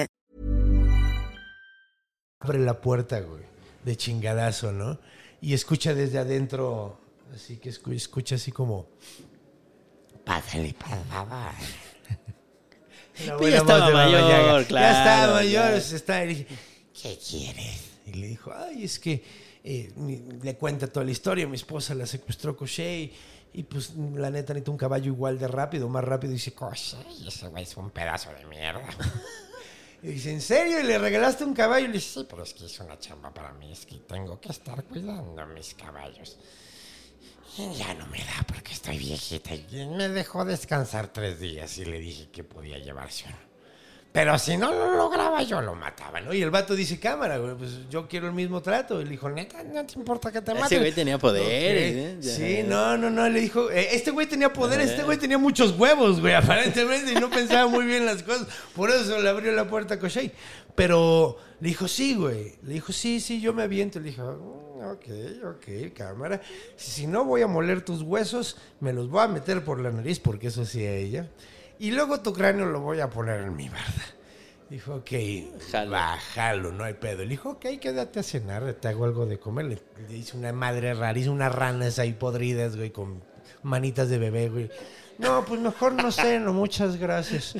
Abre 2.41 2.59
la 2.59 2.81
puerta, 2.81 3.19
güey, 3.21 3.43
de 3.85 3.95
chingadazo, 3.95 4.71
¿no? 4.71 4.99
Y 5.41 5.53
escucha 5.53 5.93
desde 5.93 6.17
adentro, 6.19 6.99
así 7.33 7.57
que 7.57 7.69
escu- 7.71 7.95
escucha 7.95 8.35
así 8.35 8.51
como... 8.51 8.87
Pásale. 10.25 10.75
La 13.25 13.35
buena 13.37 13.55
ya 13.57 13.61
estaba 13.61 13.89
mayor, 13.91 14.65
claro, 14.65 14.85
Ya 14.87 14.91
estaba 14.99 15.33
mayor, 15.35 15.73
ya. 15.75 15.81
se 15.81 15.95
está... 15.95 16.21
dije, 16.21 16.47
¿qué 17.01 17.17
quieres? 17.17 17.81
Y 18.05 18.13
le 18.13 18.27
dijo, 18.27 18.51
ay, 18.55 18.83
es 18.83 18.99
que... 18.99 19.23
eh, 19.63 19.91
le 20.41 20.55
cuenta 20.55 20.87
toda 20.87 21.05
la 21.05 21.11
historia, 21.11 21.47
mi 21.47 21.55
esposa 21.55 21.93
la 21.95 22.05
secuestró 22.07 22.55
Koshei 22.57 23.13
y 23.53 23.63
pues 23.63 23.93
la 24.15 24.29
neta 24.29 24.53
necesita 24.53 24.71
un 24.71 24.77
caballo 24.77 25.07
igual 25.07 25.37
de 25.37 25.47
rápido, 25.47 25.89
más 25.89 26.03
rápido. 26.03 26.31
Y 26.31 26.35
dice, 26.35 26.53
Koshei, 26.53 27.27
ese 27.27 27.47
güey 27.47 27.63
es 27.63 27.75
un 27.77 27.89
pedazo 27.91 28.31
de 28.33 28.45
mierda. 28.45 28.81
Y 30.03 30.07
dice, 30.07 30.31
¿en 30.31 30.41
serio? 30.41 30.79
¿Y 30.79 30.83
le 30.83 30.97
regalaste 30.97 31.43
un 31.43 31.53
caballo? 31.53 31.85
Y 31.85 31.89
le 31.89 31.93
dice, 31.95 32.21
sí, 32.21 32.27
pero 32.29 32.43
es 32.43 32.53
que 32.53 32.65
es 32.65 32.79
una 32.79 32.97
chamba 32.97 33.33
para 33.33 33.53
mí, 33.53 33.71
es 33.71 33.85
que 33.85 33.97
tengo 33.97 34.39
que 34.39 34.49
estar 34.49 34.83
cuidando 34.85 35.45
mis 35.47 35.73
caballos. 35.75 36.37
Y 37.57 37.73
ya 37.73 37.93
no 37.93 38.07
me 38.07 38.19
da 38.19 38.43
porque 38.47 38.73
estoy 38.73 38.97
viejita. 38.97 39.53
Y 39.53 39.85
me 39.87 40.09
dejó 40.09 40.45
descansar 40.45 41.11
tres 41.11 41.39
días 41.39 41.77
y 41.77 41.85
le 41.85 41.99
dije 41.99 42.29
que 42.31 42.43
podía 42.43 42.77
llevarse 42.79 43.25
uno. 43.27 43.50
Pero 44.11 44.37
si 44.37 44.57
no 44.57 44.73
lo 44.73 44.93
lograba, 44.97 45.41
yo 45.41 45.61
lo 45.61 45.73
mataba, 45.73 46.19
¿no? 46.19 46.33
Y 46.33 46.41
el 46.41 46.49
vato 46.51 46.75
dice, 46.75 46.99
cámara, 46.99 47.37
güey, 47.37 47.55
pues 47.55 47.87
yo 47.89 48.09
quiero 48.09 48.27
el 48.27 48.33
mismo 48.33 48.61
trato. 48.61 48.99
Y 48.99 49.05
le 49.05 49.11
dijo, 49.11 49.29
neta, 49.29 49.63
no 49.63 49.85
te 49.85 49.97
importa 49.97 50.31
que 50.33 50.41
te 50.41 50.51
Ese 50.51 50.59
maten. 50.61 50.79
güey 50.79 50.91
tenía 50.91 51.17
poderes, 51.17 52.17
Ok. 52.17 52.25
¿eh? 52.25 52.29
Sí, 52.61 52.67
no, 52.67 52.97
no, 52.97 53.09
no, 53.09 53.29
le 53.29 53.39
dijo, 53.39 53.71
eh, 53.71 53.95
este 53.95 54.11
güey 54.11 54.27
tenía 54.27 54.51
poder, 54.51 54.81
este 54.81 55.03
güey 55.03 55.17
tenía 55.17 55.37
muchos 55.37 55.79
huevos, 55.79 56.19
güey, 56.19 56.33
aparentemente, 56.35 57.13
y 57.13 57.15
no 57.15 57.29
pensaba 57.29 57.67
muy 57.67 57.85
bien 57.85 58.05
las 58.05 58.21
cosas. 58.21 58.47
Por 58.75 58.89
eso 58.89 59.17
le 59.21 59.29
abrió 59.29 59.53
la 59.53 59.69
puerta 59.69 59.93
a 59.93 59.99
Koshei. 59.99 60.33
Pero 60.75 61.37
le 61.61 61.69
dijo, 61.69 61.87
sí, 61.87 62.15
güey. 62.15 62.55
Le 62.63 62.73
dijo, 62.73 62.91
sí, 62.91 63.21
sí, 63.21 63.39
yo 63.39 63.53
me 63.53 63.63
aviento. 63.63 63.99
Le 64.01 64.09
dijo, 64.09 64.23
"Mm, 64.23 64.85
ok, 64.91 65.05
ok, 65.55 65.93
cámara. 65.95 66.41
Si 66.75 67.07
no 67.07 67.23
voy 67.23 67.43
a 67.43 67.47
moler 67.47 67.81
tus 67.81 68.01
huesos, 68.01 68.57
me 68.81 68.91
los 68.91 69.09
voy 69.09 69.23
a 69.23 69.27
meter 69.27 69.63
por 69.63 69.79
la 69.79 69.91
nariz, 69.91 70.19
porque 70.19 70.47
eso 70.47 70.65
sí 70.65 70.85
a 70.85 70.93
ella. 70.95 71.29
Y 71.81 71.89
luego 71.89 72.19
tu 72.21 72.31
cráneo 72.31 72.67
lo 72.67 72.79
voy 72.79 72.99
a 72.99 73.09
poner 73.09 73.41
en 73.41 73.55
mi 73.55 73.67
barda. 73.67 74.05
Dijo, 74.69 74.95
ok, 74.97 75.09
Jalo. 75.71 75.91
va, 75.91 76.15
jalo, 76.17 76.71
no 76.71 76.83
hay 76.83 76.93
pedo. 76.93 77.23
Le 77.23 77.29
dijo, 77.29 77.49
ok, 77.49 77.65
quédate 77.81 78.19
a 78.19 78.23
cenar, 78.23 78.71
te 78.75 78.87
hago 78.87 79.03
algo 79.05 79.25
de 79.25 79.39
comer. 79.39 79.65
Le, 79.65 79.81
le 80.07 80.15
hice 80.17 80.37
una 80.37 80.53
madre 80.53 80.93
rarísima, 80.93 81.33
unas 81.33 81.53
ranas 81.53 81.97
ahí 81.97 82.13
podridas, 82.13 82.77
güey, 82.77 82.91
con 82.91 83.23
manitas 83.63 84.09
de 84.09 84.19
bebé, 84.19 84.49
güey. 84.49 84.69
No, 85.17 85.43
pues 85.43 85.59
mejor 85.59 85.93
no 85.93 86.11
ceno, 86.11 86.53
muchas 86.53 86.97
gracias. 86.97 87.55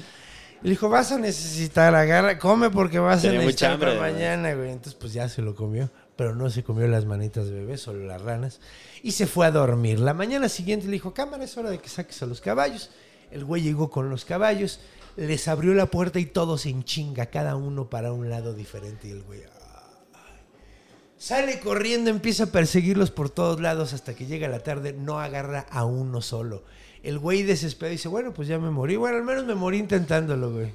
Le 0.62 0.70
dijo, 0.70 0.88
vas 0.88 1.12
a 1.12 1.18
necesitar, 1.18 1.96
agarra, 1.96 2.38
come 2.38 2.70
porque 2.70 3.00
vas 3.00 3.24
Tenía 3.24 3.40
a 3.40 3.42
necesitar 3.42 3.80
para 3.80 3.94
hambre, 3.94 4.06
además. 4.06 4.14
mañana, 4.14 4.54
güey. 4.54 4.70
Entonces, 4.70 4.94
pues 4.94 5.14
ya 5.14 5.28
se 5.30 5.42
lo 5.42 5.56
comió, 5.56 5.90
pero 6.16 6.36
no 6.36 6.52
se 6.52 6.64
comió 6.64 6.88
las 6.88 7.06
manitas 7.06 7.48
de 7.48 7.54
bebé, 7.54 7.78
solo 7.78 8.06
las 8.06 8.22
ranas. 8.22 8.62
Y 9.02 9.14
se 9.14 9.26
fue 9.26 9.48
a 9.48 9.52
dormir. 9.52 10.00
La 10.00 10.14
mañana 10.14 10.48
siguiente 10.48 10.86
le 10.86 10.92
dijo, 10.92 11.12
cámara, 11.16 11.44
es 11.44 11.58
hora 11.58 11.72
de 11.72 11.80
que 11.80 11.90
saques 11.90 12.22
a 12.22 12.28
los 12.28 12.40
caballos. 12.40 12.92
El 13.32 13.46
güey 13.46 13.62
llegó 13.62 13.90
con 13.90 14.10
los 14.10 14.26
caballos, 14.26 14.80
les 15.16 15.48
abrió 15.48 15.74
la 15.74 15.86
puerta 15.88 16.20
y 16.20 16.26
todos 16.26 16.66
en 16.66 16.84
chinga, 16.84 17.28
cada 17.28 17.56
uno 17.56 17.90
para 17.90 18.12
un 18.14 18.30
lado 18.30 18.54
diferente. 18.54 19.08
Y 19.08 19.12
el 19.12 19.24
güey, 19.24 19.42
Sale 21.18 21.60
corriendo, 21.60 22.10
empieza 22.10 22.46
a 22.46 22.48
perseguirlos 22.48 23.12
por 23.12 23.30
todos 23.30 23.62
lados 23.62 23.94
hasta 23.94 24.16
que 24.16 24.26
llega 24.26 24.48
la 24.48 24.60
tarde, 24.60 24.94
no 24.94 25.20
agarra 25.20 25.68
a 25.70 25.86
uno 25.86 26.20
solo. 26.22 26.64
El 27.04 27.20
güey 27.20 27.44
desesperado 27.44 27.92
dice, 27.92 28.08
bueno, 28.08 28.34
pues 28.34 28.48
ya 28.48 28.58
me 28.58 28.72
morí. 28.72 28.96
Bueno, 28.96 29.18
al 29.18 29.24
menos 29.24 29.46
me 29.46 29.54
morí 29.54 29.78
intentándolo, 29.78 30.52
güey. 30.52 30.74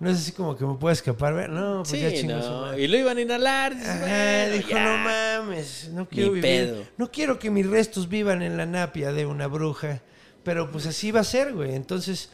No 0.00 0.10
es 0.10 0.16
así 0.18 0.32
como 0.32 0.56
que 0.56 0.64
me 0.64 0.74
pueda 0.74 0.94
escapar, 0.94 1.34
¿verdad? 1.34 1.54
No, 1.54 1.82
pues 1.84 2.00
ya 2.00 2.10
Sí, 2.10 2.16
chingó 2.22 2.42
su 2.42 2.48
no. 2.48 2.76
Y 2.78 2.88
lo 2.88 2.96
iban 2.96 3.18
a 3.18 3.20
inhalar. 3.20 3.74
dices, 3.74 3.88
Ajá, 3.88 4.00
bueno, 4.00 4.52
dijo, 4.56 4.68
ya. 4.70 4.84
no 4.84 5.04
mames, 5.44 5.90
no 5.92 6.08
quiero 6.08 6.28
Ni 6.30 6.34
vivir. 6.40 6.42
pedo. 6.66 6.82
No 6.96 7.10
quiero 7.12 7.38
que 7.38 7.50
mis 7.50 7.66
restos 7.68 8.08
vivan 8.08 8.42
en 8.42 8.56
la 8.56 8.66
napia 8.66 9.12
de 9.12 9.26
una 9.26 9.46
bruja. 9.46 10.00
Pero 10.42 10.70
pues 10.70 10.86
así 10.86 11.10
va 11.10 11.20
a 11.20 11.24
ser, 11.24 11.52
güey. 11.54 11.74
Entonces, 11.74 12.30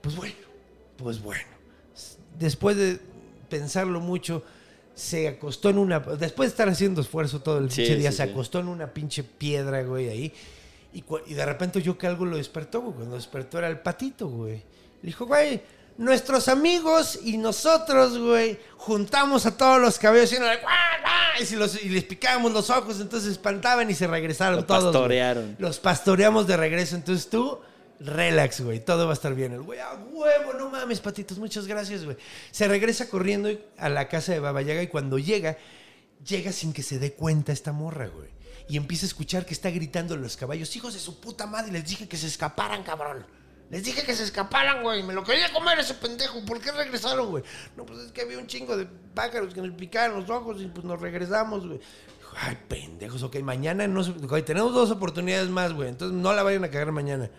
pues 0.00 0.16
bueno, 0.16 0.34
pues 0.96 1.20
bueno. 1.22 1.42
Después 2.38 2.76
de 2.76 2.98
pensarlo 3.48 4.00
mucho, 4.00 4.42
se 4.94 5.28
acostó 5.28 5.70
en 5.70 5.78
una. 5.78 6.00
Después 6.00 6.48
de 6.48 6.52
estar 6.52 6.68
haciendo 6.68 7.00
esfuerzo 7.00 7.40
todo 7.40 7.58
el 7.58 7.70
Sí, 7.70 7.82
pinche 7.82 7.96
día, 7.96 8.10
sí, 8.10 8.18
se 8.18 8.24
sí. 8.24 8.30
acostó 8.30 8.58
en 8.60 8.68
una 8.68 8.92
pinche 8.92 9.22
piedra, 9.22 9.82
güey, 9.82 10.08
ahí. 10.08 10.32
Y, 10.92 11.04
y 11.26 11.34
de 11.34 11.44
repente 11.46 11.80
yo 11.82 11.96
que 11.98 12.06
algo 12.06 12.24
lo 12.24 12.36
despertó, 12.36 12.80
güey. 12.80 12.94
Cuando 12.94 13.14
despertó 13.16 13.58
era 13.58 13.68
el 13.68 13.78
patito, 13.80 14.28
güey. 14.28 14.56
Le 15.02 15.06
dijo, 15.06 15.26
güey, 15.26 15.60
nuestros 15.98 16.48
amigos 16.48 17.18
y 17.22 17.36
nosotros, 17.38 18.18
güey, 18.18 18.58
juntamos 18.76 19.46
a 19.46 19.56
todos 19.56 19.80
los 19.80 19.98
cabellos 19.98 20.32
y, 20.32 21.42
y, 21.42 21.46
si 21.46 21.56
los- 21.56 21.82
y 21.82 21.88
les 21.88 22.04
picábamos 22.04 22.52
los 22.52 22.70
ojos, 22.70 23.00
entonces 23.00 23.30
espantaban 23.32 23.90
y 23.90 23.94
se 23.94 24.06
regresaron 24.06 24.56
Lo 24.56 24.64
todos. 24.66 24.82
güey. 24.84 24.92
pastorearon. 24.92 25.56
Los 25.58 25.78
pastoreamos 25.78 26.46
de 26.46 26.56
regreso. 26.56 26.96
Entonces 26.96 27.28
tú, 27.30 27.60
relax, 28.00 28.60
güey. 28.60 28.84
Todo 28.84 29.06
va 29.06 29.12
a 29.12 29.14
estar 29.14 29.34
bien. 29.34 29.52
El 29.52 29.62
güey, 29.62 29.80
a 29.80 29.94
huevo, 29.94 30.52
no 30.54 30.68
mames, 30.70 31.00
patitos, 31.00 31.38
muchas 31.38 31.66
gracias, 31.66 32.04
güey. 32.04 32.16
Se 32.50 32.68
regresa 32.68 33.08
corriendo 33.08 33.48
a 33.78 33.88
la 33.88 34.08
casa 34.08 34.32
de 34.32 34.40
Baba 34.40 34.60
Yaga 34.62 34.82
y 34.82 34.88
cuando 34.88 35.18
llega, 35.18 35.56
llega 36.26 36.52
sin 36.52 36.72
que 36.72 36.82
se 36.82 36.98
dé 36.98 37.14
cuenta 37.14 37.52
esta 37.52 37.72
morra, 37.72 38.06
güey. 38.08 38.28
Y 38.68 38.76
empieza 38.76 39.06
a 39.06 39.08
escuchar 39.08 39.46
que 39.46 39.54
está 39.54 39.70
gritando 39.70 40.16
los 40.16 40.36
caballos, 40.36 40.74
hijos 40.76 40.92
de 40.92 40.98
su 41.00 41.20
puta 41.20 41.46
madre, 41.46 41.70
les 41.72 41.86
dije 41.86 42.08
que 42.08 42.16
se 42.16 42.26
escaparan, 42.26 42.82
cabrón. 42.82 43.24
Les 43.70 43.82
dije 43.84 44.04
que 44.04 44.14
se 44.14 44.22
escaparan, 44.22 44.82
güey. 44.82 45.02
Me 45.02 45.12
lo 45.12 45.24
quería 45.24 45.52
comer 45.52 45.78
ese 45.80 45.94
pendejo. 45.94 46.44
¿Por 46.44 46.60
qué 46.60 46.70
regresaron, 46.70 47.30
güey? 47.30 47.42
No, 47.76 47.84
pues 47.84 47.98
es 48.00 48.12
que 48.12 48.22
había 48.22 48.38
un 48.38 48.46
chingo 48.46 48.76
de 48.76 48.86
pájaros 49.14 49.52
que 49.54 49.60
nos 49.60 49.76
picaron 49.76 50.20
los 50.20 50.30
ojos 50.30 50.62
y 50.62 50.66
pues 50.66 50.84
nos 50.84 51.00
regresamos, 51.00 51.66
güey. 51.66 51.80
Ay, 52.38 52.56
pendejos, 52.68 53.22
ok, 53.22 53.36
mañana 53.40 53.86
no 53.88 54.04
se... 54.04 54.12
güey, 54.12 54.44
tenemos 54.44 54.74
dos 54.74 54.90
oportunidades 54.90 55.48
más, 55.48 55.72
güey. 55.72 55.88
Entonces 55.88 56.16
no 56.16 56.32
la 56.32 56.42
vayan 56.42 56.62
a 56.64 56.70
cagar 56.70 56.92
mañana. 56.92 57.30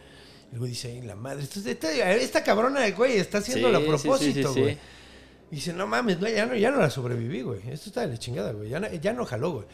El 0.52 0.60
güey 0.60 0.72
dice, 0.72 0.92
ay, 0.92 1.02
la 1.02 1.16
madre, 1.16 1.44
esto 1.44 1.60
es- 1.60 1.66
esta, 1.68 1.92
esta 2.16 2.44
cabrona 2.44 2.82
de 2.82 2.92
güey 2.94 3.18
está 3.18 3.38
haciéndolo 3.38 3.80
Sí, 3.80 3.84
a 3.84 3.88
propósito, 3.88 4.48
sí, 4.50 4.54
sí. 4.56 4.60
güey. 4.62 4.78
Dice, 5.52 5.72
no 5.74 5.88
mames, 5.88 6.20
no, 6.20 6.28
ya, 6.28 6.46
no, 6.46 6.56
ya 6.56 6.72
no 6.72 6.80
la 6.80 6.90
sobreviví, 6.90 7.42
güey. 7.42 7.62
Esto 7.70 7.90
está 7.90 8.02
de 8.02 8.08
la 8.08 8.18
chingada, 8.18 8.52
güey. 8.54 8.70
Ya 8.70 8.80
no, 8.80 8.92
ya 8.92 9.14
no 9.14 9.26
jaló, 9.26 9.52
güey. 9.52 9.66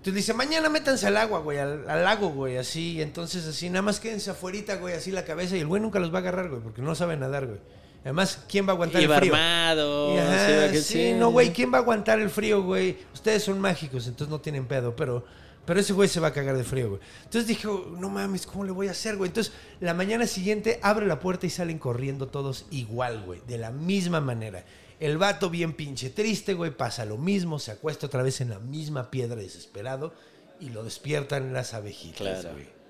Entonces 0.00 0.14
dice, 0.14 0.32
mañana 0.32 0.70
métanse 0.70 1.06
al 1.06 1.18
agua, 1.18 1.40
güey, 1.40 1.58
al, 1.58 1.88
al 1.88 2.04
lago, 2.04 2.30
güey, 2.30 2.56
así. 2.56 3.02
Entonces 3.02 3.46
así, 3.46 3.68
nada 3.68 3.82
más 3.82 4.00
quédense 4.00 4.30
afuerita, 4.30 4.76
güey, 4.76 4.94
así 4.94 5.10
la 5.10 5.26
cabeza. 5.26 5.58
Y 5.58 5.60
el 5.60 5.66
güey 5.66 5.82
nunca 5.82 5.98
los 5.98 6.10
va 6.10 6.16
a 6.16 6.20
agarrar, 6.22 6.48
güey, 6.48 6.62
porque 6.62 6.80
no 6.80 6.94
sabe 6.94 7.18
nadar, 7.18 7.46
güey. 7.46 7.58
Además, 8.02 8.42
¿quién 8.48 8.66
va 8.66 8.70
a 8.70 8.74
aguantar 8.76 9.02
Iba 9.02 9.16
el 9.16 9.20
frío? 9.20 9.34
armado. 9.34 10.14
Y, 10.14 10.18
ajá, 10.18 10.74
sí, 10.80 11.12
no, 11.12 11.30
güey, 11.32 11.52
¿quién 11.52 11.70
va 11.70 11.76
a 11.76 11.80
aguantar 11.82 12.18
el 12.18 12.30
frío, 12.30 12.62
güey? 12.62 12.96
Ustedes 13.12 13.42
son 13.42 13.60
mágicos, 13.60 14.06
entonces 14.06 14.30
no 14.30 14.40
tienen 14.40 14.64
pedo, 14.64 14.96
pero, 14.96 15.22
pero 15.66 15.80
ese 15.80 15.92
güey 15.92 16.08
se 16.08 16.18
va 16.18 16.28
a 16.28 16.32
cagar 16.32 16.56
de 16.56 16.64
frío, 16.64 16.88
güey. 16.88 17.00
Entonces 17.24 17.46
dije, 17.46 17.68
no 17.68 18.08
mames, 18.08 18.46
¿cómo 18.46 18.64
le 18.64 18.72
voy 18.72 18.88
a 18.88 18.92
hacer, 18.92 19.18
güey? 19.18 19.28
Entonces, 19.28 19.52
la 19.80 19.92
mañana 19.92 20.26
siguiente 20.26 20.80
abre 20.82 21.06
la 21.06 21.20
puerta 21.20 21.44
y 21.44 21.50
salen 21.50 21.78
corriendo 21.78 22.26
todos 22.26 22.64
igual, 22.70 23.22
güey, 23.26 23.42
de 23.46 23.58
la 23.58 23.70
misma 23.70 24.22
manera. 24.22 24.64
El 25.00 25.16
vato 25.18 25.48
bien 25.50 25.72
pinche 25.72 26.10
triste, 26.10 26.52
güey, 26.54 26.70
pasa 26.70 27.04
lo 27.06 27.16
mismo, 27.16 27.58
se 27.58 27.72
acuesta 27.72 28.06
otra 28.06 28.22
vez 28.22 28.40
en 28.42 28.50
la 28.50 28.58
misma 28.58 29.10
piedra 29.10 29.36
desesperado 29.36 30.12
y 30.60 30.68
lo 30.68 30.84
despiertan 30.84 31.52
las 31.54 31.72
abejitas, 31.74 32.18
Claro. 32.40 32.52
güey. 32.52 32.80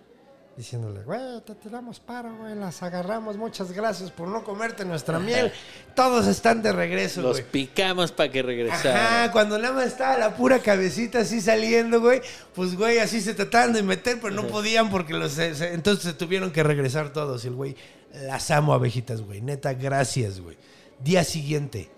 Diciéndole, 0.56 1.04
güey, 1.04 1.40
te 1.46 1.54
tiramos 1.54 2.00
paro, 2.00 2.36
güey, 2.36 2.54
las 2.56 2.82
agarramos, 2.82 3.36
muchas 3.36 3.70
gracias 3.72 4.10
por 4.10 4.26
no 4.28 4.42
comerte 4.44 4.84
nuestra 4.84 5.18
miel. 5.20 5.52
Todos 5.94 6.26
están 6.26 6.60
de 6.62 6.72
regreso, 6.72 7.22
Los 7.22 7.38
güey. 7.38 7.50
picamos 7.50 8.10
para 8.12 8.30
que 8.30 8.42
regresara. 8.42 9.22
Ajá, 9.22 9.32
cuando 9.32 9.56
nada 9.56 9.72
más 9.72 9.86
estaba 9.86 10.18
la 10.18 10.34
pura 10.36 10.58
cabecita 10.58 11.20
así 11.20 11.40
saliendo, 11.40 12.00
güey, 12.00 12.20
pues 12.54 12.76
güey, 12.76 12.98
así 12.98 13.20
se 13.22 13.32
trataban 13.32 13.72
de 13.72 13.84
meter, 13.84 14.18
pero 14.20 14.34
no 14.34 14.48
podían 14.48 14.90
porque 14.90 15.14
los 15.14 15.38
entonces 15.38 16.04
se 16.04 16.12
tuvieron 16.14 16.50
que 16.50 16.64
regresar 16.64 17.12
todos. 17.12 17.44
Y 17.44 17.48
el 17.48 17.54
güey, 17.54 17.76
las 18.24 18.50
amo 18.50 18.74
abejitas, 18.74 19.22
güey. 19.22 19.40
Neta, 19.40 19.72
gracias, 19.74 20.40
güey. 20.40 20.58
Día 20.98 21.24
siguiente, 21.24 21.88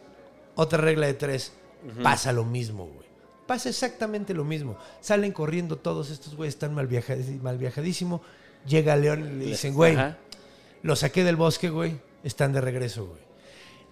otra 0.54 0.78
regla 0.80 1.06
de 1.06 1.14
tres, 1.14 1.52
pasa 2.02 2.32
lo 2.32 2.44
mismo, 2.44 2.86
güey. 2.86 3.06
Pasa 3.46 3.68
exactamente 3.68 4.34
lo 4.34 4.44
mismo. 4.44 4.76
Salen 5.00 5.32
corriendo 5.32 5.76
todos 5.76 6.10
estos 6.10 6.36
güeyes, 6.36 6.54
están 6.54 6.74
mal, 6.74 6.88
viajadi- 6.88 7.40
mal 7.40 7.58
viajadísimo. 7.58 8.22
Llega 8.66 8.94
León 8.96 9.20
y 9.20 9.38
le 9.38 9.44
dicen, 9.46 9.74
güey, 9.74 9.96
lo 10.82 10.94
saqué 10.96 11.24
del 11.24 11.36
bosque, 11.36 11.68
güey. 11.68 11.98
Están 12.22 12.52
de 12.52 12.60
regreso, 12.60 13.06
güey. 13.06 13.20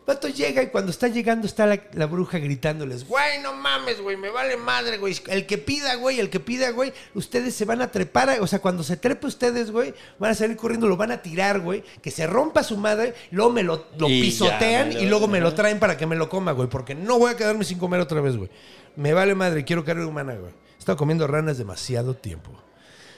El 0.06 0.16
Vato 0.16 0.26
llega 0.28 0.60
y 0.62 0.66
cuando 0.68 0.90
está 0.90 1.06
llegando 1.06 1.46
está 1.46 1.66
la, 1.66 1.80
la 1.92 2.06
bruja 2.06 2.38
gritándoles, 2.38 3.06
güey, 3.06 3.40
no 3.42 3.52
mames, 3.54 4.00
güey, 4.00 4.16
me 4.16 4.28
vale 4.30 4.56
madre, 4.56 4.98
güey. 4.98 5.14
El 5.28 5.46
que 5.46 5.56
pida, 5.56 5.94
güey, 5.94 6.18
el 6.18 6.30
que 6.30 6.40
pida, 6.40 6.70
güey, 6.70 6.92
ustedes 7.14 7.54
se 7.54 7.64
van 7.64 7.80
a 7.80 7.92
trepar, 7.92 8.40
o 8.40 8.46
sea, 8.48 8.58
cuando 8.58 8.82
se 8.82 8.96
trepe 8.96 9.28
ustedes, 9.28 9.70
güey, 9.70 9.94
van 10.18 10.32
a 10.32 10.34
salir 10.34 10.56
corriendo, 10.56 10.88
lo 10.88 10.96
van 10.96 11.12
a 11.12 11.22
tirar, 11.22 11.60
güey, 11.60 11.84
que 12.02 12.10
se 12.10 12.26
rompa 12.26 12.64
su 12.64 12.76
madre, 12.76 13.14
luego 13.30 13.52
me 13.52 13.62
lo, 13.62 13.86
lo 13.98 14.08
Y 14.08 14.18
ya, 14.18 14.24
pisotean 14.24 14.94
lo- 14.94 15.00
y 15.00 15.06
luego 15.06 15.28
me 15.28 15.38
lo 15.40 15.54
traen 15.54 15.78
para 15.78 15.96
que 15.96 16.06
me 16.06 16.16
lo 16.16 16.28
coma, 16.28 16.52
güey, 16.52 16.68
porque 16.68 16.94
no 16.96 17.18
voy 17.20 17.30
a 17.30 17.36
quedarme 17.36 17.62
sin 17.64 17.78
comer 17.78 18.00
otra 18.00 18.20
vez, 18.20 18.36
güey. 18.36 18.50
Me 18.96 19.12
vale 19.12 19.36
madre, 19.36 19.64
quiero 19.64 19.84
carne 19.84 20.04
humana, 20.06 20.34
güey. 20.34 20.52
He 20.74 20.78
estado 20.80 20.98
comiendo 20.98 21.28
ranas 21.28 21.56
demasiado 21.58 22.14
tiempo. 22.16 22.50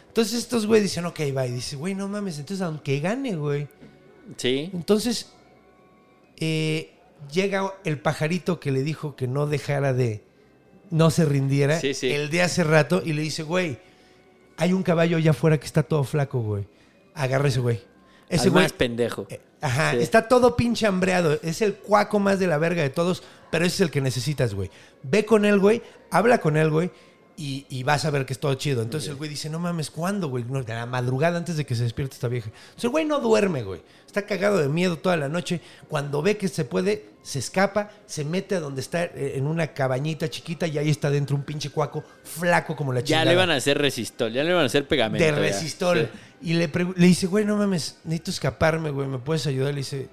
Entonces 0.09 0.35
estos 0.41 0.67
güey 0.67 0.83
dicen, 0.83 1.07
ok, 1.07 1.21
va. 1.35 1.47
Y 1.47 1.53
dice, 1.53 1.77
güey, 1.77 1.95
no 1.95 2.07
mames, 2.07 2.39
entonces 2.39 2.61
aunque 2.63 3.01
gane, 3.01 3.35
güey. 3.37 3.67
Sí. 4.37 4.69
Entonces, 4.75 5.33
eh, 6.39 6.93
llega 7.33 7.73
el 7.85 7.99
pajarito 7.99 8.61
que 8.61 8.71
le 8.73 8.83
dijo 8.83 9.17
que 9.17 9.27
no 9.29 9.47
dejara 9.47 9.93
de. 9.93 10.23
No 10.91 11.11
se 11.11 11.25
rindiera. 11.25 11.81
Sí, 11.81 11.95
sí. 11.95 12.11
El 12.11 12.31
de 12.31 12.43
hace 12.43 12.65
rato 12.65 13.03
y 13.05 13.13
le 13.15 13.23
dice, 13.23 13.43
güey, 13.43 13.79
hay 14.59 14.73
un 14.73 14.83
caballo 14.83 15.17
allá 15.17 15.31
afuera 15.31 15.59
que 15.59 15.67
está 15.67 15.83
todo 15.83 16.05
flaco, 16.05 16.41
güey. 16.41 16.67
Agarra 17.15 17.49
ese 17.49 17.61
güey. 17.61 17.81
Ese 18.29 18.45
Al 18.45 18.51
güey. 18.51 18.65
más 18.65 18.73
pendejo. 18.73 19.27
eh, 19.31 19.41
Ajá, 19.61 19.93
Sí. 19.93 19.99
está 19.99 20.27
todo 20.29 20.57
pinche 20.57 20.87
hambreado. 20.87 21.39
Es 21.43 21.63
el 21.63 21.75
cuaco 21.75 22.19
más 22.19 22.39
de 22.39 22.47
la 22.49 22.59
verga 22.59 22.83
de 22.83 22.91
todos, 22.91 23.23
pero 23.51 23.65
ese 23.65 23.77
es 23.77 23.81
el 23.83 23.91
que 23.91 24.01
necesitas, 24.01 24.55
güey. 24.55 24.71
Ve 25.03 25.25
con 25.25 25.45
él, 25.45 25.59
güey. 25.61 25.83
Habla 26.11 26.39
con 26.39 26.57
él, 26.57 26.69
güey. 26.71 26.91
Y, 27.35 27.65
y 27.71 27.83
vas 27.83 28.05
a 28.05 28.11
ver 28.11 28.27
que 28.27 28.35
es 28.35 28.39
todo 28.39 28.53
chido. 28.55 28.83
Entonces 28.83 29.09
el 29.09 29.17
güey 29.17 29.31
dice, 29.31 29.49
no 29.49 29.59
mames, 29.59 29.91
¿cuándo, 29.91 30.29
güey? 30.29 30.45
No, 30.45 30.63
de 30.63 30.75
la 30.75 30.85
madrugada 30.85 31.39
antes 31.39 31.57
de 31.57 31.65
que 31.65 31.75
se 31.75 31.83
despierte 31.83 32.15
esta 32.15 32.29
vieja. 32.29 32.51
Entonces 32.51 32.85
el 32.85 32.91
güey 32.91 33.07
no 33.07 33.21
duerme, 33.21 33.63
güey. 33.63 33.81
Está 34.07 34.27
cagado 34.27 34.59
de 34.59 34.69
miedo 34.69 34.99
toda 34.99 35.17
la 35.17 35.31
noche. 35.31 35.63
Cuando 35.89 36.21
ve 36.21 36.37
que 36.37 36.49
se 36.49 36.67
puede, 36.67 37.07
se 37.23 37.39
escapa, 37.39 37.91
se 38.07 38.27
mete 38.27 38.57
a 38.57 38.61
donde 38.61 38.83
está 38.83 39.05
eh, 39.05 39.33
en 39.37 39.47
una 39.47 39.69
cabañita 39.69 40.29
chiquita 40.29 40.67
y 40.67 40.77
ahí 40.77 40.91
está 40.91 41.11
dentro 41.11 41.35
un 41.35 41.43
pinche 41.43 41.71
cuaco 41.71 42.05
flaco 42.23 42.77
como 42.77 42.93
la 42.93 43.01
Ya 43.01 43.07
chingada 43.07 43.25
le 43.31 43.37
van 43.37 43.51
a 43.51 43.55
hacer 43.57 43.79
resistol, 43.79 44.31
ya 44.31 44.45
le 44.45 44.53
van 44.53 44.65
a 44.65 44.67
hacer 44.67 44.87
pegamento. 44.87 45.25
de 45.25 45.31
ya. 45.31 45.37
resistol. 45.39 46.11
Sí. 46.43 46.51
Y 46.51 46.53
le, 46.55 46.69
le 46.97 47.07
dice, 47.07 47.27
güey, 47.29 47.47
no 47.47 47.57
mames, 47.57 47.97
necesito 48.05 48.31
escaparme, 48.31 48.91
güey, 48.91 49.09
¿me 49.09 49.19
puedes 49.19 49.47
ayudar? 49.47 49.73
Le 49.73 49.79
dice... 49.79 50.09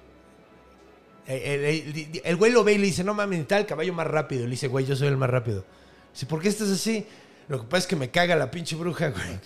El, 1.26 1.36
el- 1.42 1.64
el- 1.64 2.20
el 2.24 2.36
güey 2.36 2.50
lo 2.50 2.64
ve 2.64 2.72
y 2.72 2.78
le 2.78 2.86
dice, 2.86 3.04
no 3.04 3.12
mames, 3.14 3.38
necesita 3.40 3.58
el 3.58 3.66
caballo 3.66 3.92
más 3.92 4.06
rápido. 4.06 4.44
Le 4.44 4.52
dice, 4.52 4.68
güey, 4.68 4.86
yo 4.86 4.96
soy 4.96 5.08
el 5.08 5.16
más 5.16 5.30
rápido. 5.30 5.64
Dice, 6.12 6.26
¿por 6.26 6.40
qué 6.40 6.48
estás 6.48 6.68
así? 6.70 7.06
Lo 7.48 7.58
que 7.60 7.64
pasa 7.66 7.78
es 7.78 7.86
que 7.88 7.96
me 7.96 8.10
caga 8.10 8.36
la 8.36 8.50
pinche 8.50 8.76
bruja, 8.76 9.08
güey. 9.10 9.40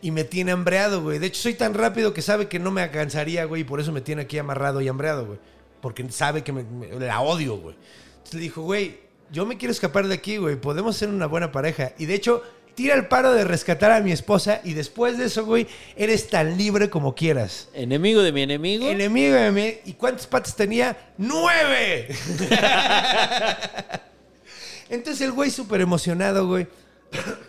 Y 0.00 0.10
me 0.12 0.22
tiene 0.24 0.52
hambreado, 0.52 1.02
güey. 1.02 1.18
De 1.18 1.26
hecho, 1.26 1.42
soy 1.42 1.54
tan 1.54 1.74
rápido 1.74 2.14
que 2.14 2.22
sabe 2.22 2.46
que 2.48 2.60
no 2.60 2.70
me 2.70 2.82
alcanzaría, 2.82 3.44
güey. 3.46 3.62
Y 3.62 3.64
por 3.64 3.80
eso 3.80 3.90
me 3.90 4.00
tiene 4.00 4.22
aquí 4.22 4.38
amarrado 4.38 4.80
y 4.80 4.86
hambreado, 4.88 5.26
güey. 5.26 5.38
Porque 5.80 6.08
sabe 6.10 6.44
que 6.44 6.52
me, 6.52 6.62
me- 6.62 6.88
la 7.00 7.20
odio, 7.20 7.56
güey. 7.56 7.74
Entonces 8.12 8.34
le 8.34 8.40
dijo, 8.40 8.62
güey, 8.62 8.98
yo 9.32 9.44
me 9.44 9.56
quiero 9.56 9.72
escapar 9.72 10.06
de 10.06 10.14
aquí, 10.14 10.36
güey. 10.36 10.54
Podemos 10.56 10.96
ser 10.96 11.08
una 11.08 11.26
buena 11.26 11.50
pareja. 11.50 11.92
Y 11.98 12.06
de 12.06 12.14
hecho, 12.14 12.42
tira 12.76 12.94
el 12.94 13.08
paro 13.08 13.32
de 13.32 13.42
rescatar 13.42 13.90
a 13.90 14.00
mi 14.00 14.12
esposa. 14.12 14.60
Y 14.62 14.74
después 14.74 15.18
de 15.18 15.24
eso, 15.24 15.44
güey, 15.44 15.66
eres 15.96 16.28
tan 16.30 16.56
libre 16.56 16.90
como 16.90 17.16
quieras. 17.16 17.70
Enemigo 17.74 18.22
de 18.22 18.30
mi 18.30 18.42
enemigo. 18.42 18.88
Enemigo 18.88 19.34
de 19.34 19.50
mí. 19.50 19.74
¿Y 19.84 19.94
cuántas 19.94 20.28
patas 20.28 20.54
tenía? 20.54 20.96
¡Nueve! 21.16 22.06
Entonces 24.90 25.20
el 25.22 25.32
güey 25.32 25.50
súper 25.50 25.80
emocionado, 25.80 26.46
güey. 26.46 26.66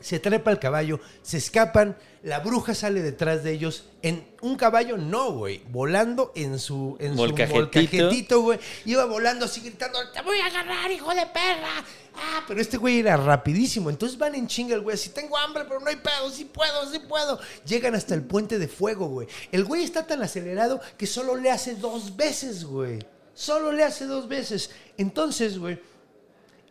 Se 0.00 0.20
trepa 0.20 0.52
el 0.52 0.60
caballo, 0.60 1.00
se 1.22 1.36
escapan, 1.36 1.96
la 2.22 2.38
bruja 2.38 2.76
sale 2.76 3.02
detrás 3.02 3.42
de 3.42 3.50
ellos. 3.50 3.86
En 4.02 4.24
un 4.40 4.54
caballo, 4.54 4.96
no, 4.96 5.32
güey. 5.32 5.64
Volando 5.70 6.30
en 6.36 6.60
su, 6.60 6.96
en 7.00 7.12
su 7.12 7.16
Molcajetito. 7.16 7.56
molcajetito, 7.60 8.40
güey. 8.42 8.60
Iba 8.84 9.04
volando 9.06 9.46
así 9.46 9.62
gritando, 9.62 9.98
te 10.12 10.22
voy 10.22 10.38
a 10.38 10.46
agarrar, 10.46 10.92
hijo 10.92 11.12
de 11.12 11.26
perra. 11.26 11.84
Ah, 12.14 12.44
pero 12.46 12.60
este 12.60 12.76
güey 12.76 13.00
era 13.00 13.16
rapidísimo. 13.16 13.90
Entonces 13.90 14.16
van 14.16 14.36
en 14.36 14.46
chinga 14.46 14.76
el 14.76 14.82
güey. 14.82 14.96
Si 14.96 15.08
tengo 15.08 15.36
hambre, 15.38 15.64
pero 15.66 15.80
no 15.80 15.88
hay 15.88 15.96
pedo. 15.96 16.30
Sí 16.30 16.44
puedo, 16.44 16.88
sí 16.88 17.00
puedo. 17.00 17.40
Llegan 17.66 17.96
hasta 17.96 18.14
el 18.14 18.22
puente 18.22 18.60
de 18.60 18.68
fuego, 18.68 19.08
güey. 19.08 19.26
El 19.50 19.64
güey 19.64 19.82
está 19.82 20.06
tan 20.06 20.22
acelerado 20.22 20.80
que 20.96 21.08
solo 21.08 21.34
le 21.34 21.50
hace 21.50 21.74
dos 21.74 22.16
veces, 22.16 22.64
güey. 22.64 23.00
Solo 23.34 23.72
le 23.72 23.82
hace 23.82 24.04
dos 24.06 24.28
veces. 24.28 24.70
Entonces, 24.96 25.58
güey, 25.58 25.80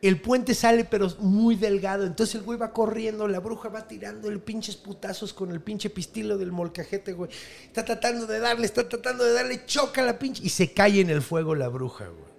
el 0.08 0.20
puente 0.20 0.54
sale, 0.54 0.86
pero 0.86 1.10
muy 1.20 1.56
delgado. 1.56 2.06
Entonces 2.06 2.36
el 2.36 2.42
güey 2.42 2.58
va 2.58 2.72
corriendo, 2.72 3.28
la 3.28 3.40
bruja 3.40 3.70
va 3.70 3.88
tirando 3.88 4.30
el 4.30 4.40
pinches 4.40 4.76
putazos 4.76 5.34
con 5.34 5.52
el 5.52 5.62
pinche 5.62 5.90
pistilo 5.90 6.38
del 6.38 6.52
molcajete, 6.52 7.14
güey. 7.14 7.30
Está 7.66 7.86
tratando 7.86 8.28
de 8.28 8.40
darle, 8.40 8.66
está 8.66 8.88
tratando 8.88 9.24
de 9.24 9.34
darle, 9.34 9.66
choca 9.66 10.02
la 10.02 10.20
pinche. 10.20 10.44
Y 10.44 10.50
se 10.50 10.74
cae 10.74 11.02
en 11.02 11.10
el 11.10 11.22
fuego 11.22 11.56
la 11.56 11.68
bruja, 11.68 12.08
güey. 12.08 12.36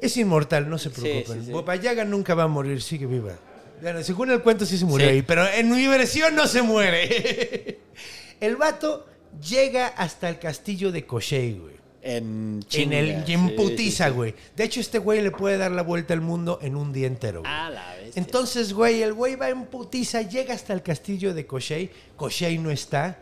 Es 0.00 0.16
inmortal, 0.16 0.68
no 0.68 0.78
se 0.78 0.90
preocupen. 0.90 1.44
sí, 1.44 1.52
sí. 1.52 2.04
Nunca 2.06 2.34
va 2.34 2.44
a 2.44 2.48
morir, 2.48 2.82
sigue 2.82 3.06
viva. 3.06 3.32
Bueno, 3.80 4.02
según 4.02 4.30
el 4.30 4.42
cuento 4.42 4.66
sí 4.66 4.78
se 4.78 4.84
murió 4.84 5.08
ahí, 5.08 5.22
pero 5.22 5.46
en 5.46 5.70
mi 5.70 5.86
versión 5.86 6.34
no 6.34 6.46
se 6.46 6.62
muere. 6.62 7.80
el 8.40 8.56
vato 8.56 9.06
llega 9.46 9.88
hasta 9.88 10.28
el 10.28 10.38
castillo 10.38 10.92
de 10.92 11.06
Koshei, 11.06 11.58
güey. 11.58 11.73
En 12.06 12.60
En 12.60 12.62
chinga, 12.68 12.98
el 12.98 13.22
y 13.22 13.26
sí, 13.26 13.32
en 13.32 13.48
sí, 13.48 13.54
putiza, 13.56 14.08
sí. 14.08 14.10
güey. 14.12 14.34
De 14.54 14.64
hecho, 14.64 14.80
este 14.80 14.98
güey 14.98 15.22
le 15.22 15.30
puede 15.30 15.56
dar 15.56 15.70
la 15.70 15.82
vuelta 15.82 16.12
al 16.12 16.20
mundo 16.20 16.58
en 16.60 16.76
un 16.76 16.92
día 16.92 17.06
entero, 17.06 17.40
güey. 17.40 17.50
A 17.50 17.70
la 17.70 17.94
vez. 17.96 18.14
Entonces, 18.16 18.74
güey, 18.74 19.02
el 19.02 19.14
güey 19.14 19.36
va 19.36 19.48
en 19.48 19.64
putiza, 19.64 20.20
llega 20.20 20.52
hasta 20.52 20.74
el 20.74 20.82
castillo 20.82 21.32
de 21.32 21.46
Koshei. 21.46 21.90
Koshei 22.16 22.58
no 22.58 22.70
está. 22.70 23.18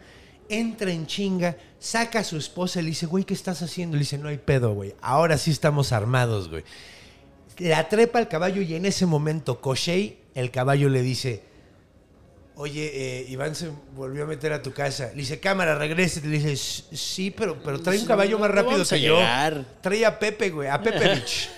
Entra 0.49 0.91
en 0.91 1.07
chinga, 1.07 1.57
saca 1.79 2.19
a 2.19 2.25
su 2.25 2.37
esposa 2.37 2.81
y 2.81 2.83
le 2.83 2.89
dice, 2.91 3.07
güey, 3.07 3.23
¿qué 3.25 3.35
estás 3.35 3.63
haciendo? 3.63 3.97
Le 3.97 4.01
dice, 4.01 4.19
no 4.19 4.29
hay 4.29 4.39
pedo, 4.39 4.75
güey. 4.75 4.95
Ahora 5.01 5.39
sí 5.39 5.53
estamos 5.53 5.93
armados, 5.93 6.51
güey. 6.51 6.65
La 7.59 7.89
trepa 7.89 8.19
al 8.19 8.29
caballo 8.29 8.63
y 8.63 8.75
en 8.75 8.85
ese 8.85 9.07
momento 9.07 9.61
Koshei, 9.61 10.19
el 10.35 10.51
caballo 10.51 10.89
le 10.89 11.03
dice, 11.03 11.43
oye, 12.57 12.91
eh, 12.95 13.27
Iván 13.29 13.55
se 13.55 13.71
volvió 13.97 14.25
a 14.25 14.27
meter 14.27 14.53
a 14.53 14.63
tu 14.63 14.73
casa. 14.73 15.09
Le 15.15 15.23
dice, 15.23 15.41
cámara, 15.41 15.75
regrese. 15.77 16.21
Le 16.21 16.29
dice, 16.39 16.53
"S- 16.53 16.85
sí, 16.97 17.31
pero, 17.31 17.63
pero 17.63 17.81
trae 17.81 17.99
un 17.99 18.07
caballo 18.07 18.39
más 18.39 18.51
rápido 18.51 18.85
que 18.85 19.01
yo. 19.01 19.17
Trae 19.81 20.05
a 20.07 20.19
Pepe, 20.19 20.51
güey, 20.51 20.69
a 20.69 20.81
Pepe 20.83 20.99
Beach. 21.09 21.49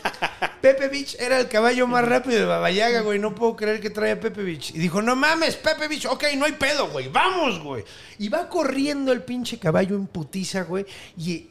Pepe 0.61 0.89
Beach 0.89 1.17
era 1.19 1.39
el 1.41 1.49
caballo 1.49 1.87
más 1.87 2.05
rápido 2.07 2.39
de 2.39 2.45
Babayaga, 2.47 3.01
güey. 3.03 3.19
No 3.19 3.35
puedo 3.35 3.55
creer 3.57 3.81
que 3.81 3.91
trae 3.91 4.13
a 4.13 4.21
Pepe 4.21 4.43
Beach. 4.43 4.71
Y 4.75 4.79
dijo, 4.79 5.03
no 5.03 5.15
mames, 5.17 5.57
Pepe 5.57 5.89
Beach. 5.89 6.07
Ok, 6.07 6.25
no 6.37 6.45
hay 6.47 6.53
pedo, 6.53 6.89
güey. 6.89 7.09
Vamos, 7.09 7.63
güey. 7.63 7.85
Y 8.19 8.29
va 8.29 8.49
corriendo 8.49 9.13
el 9.13 9.23
pinche 9.23 9.59
caballo 9.59 9.97
en 9.97 10.07
putiza, 10.07 10.63
güey. 10.63 10.87
Y 11.19 11.49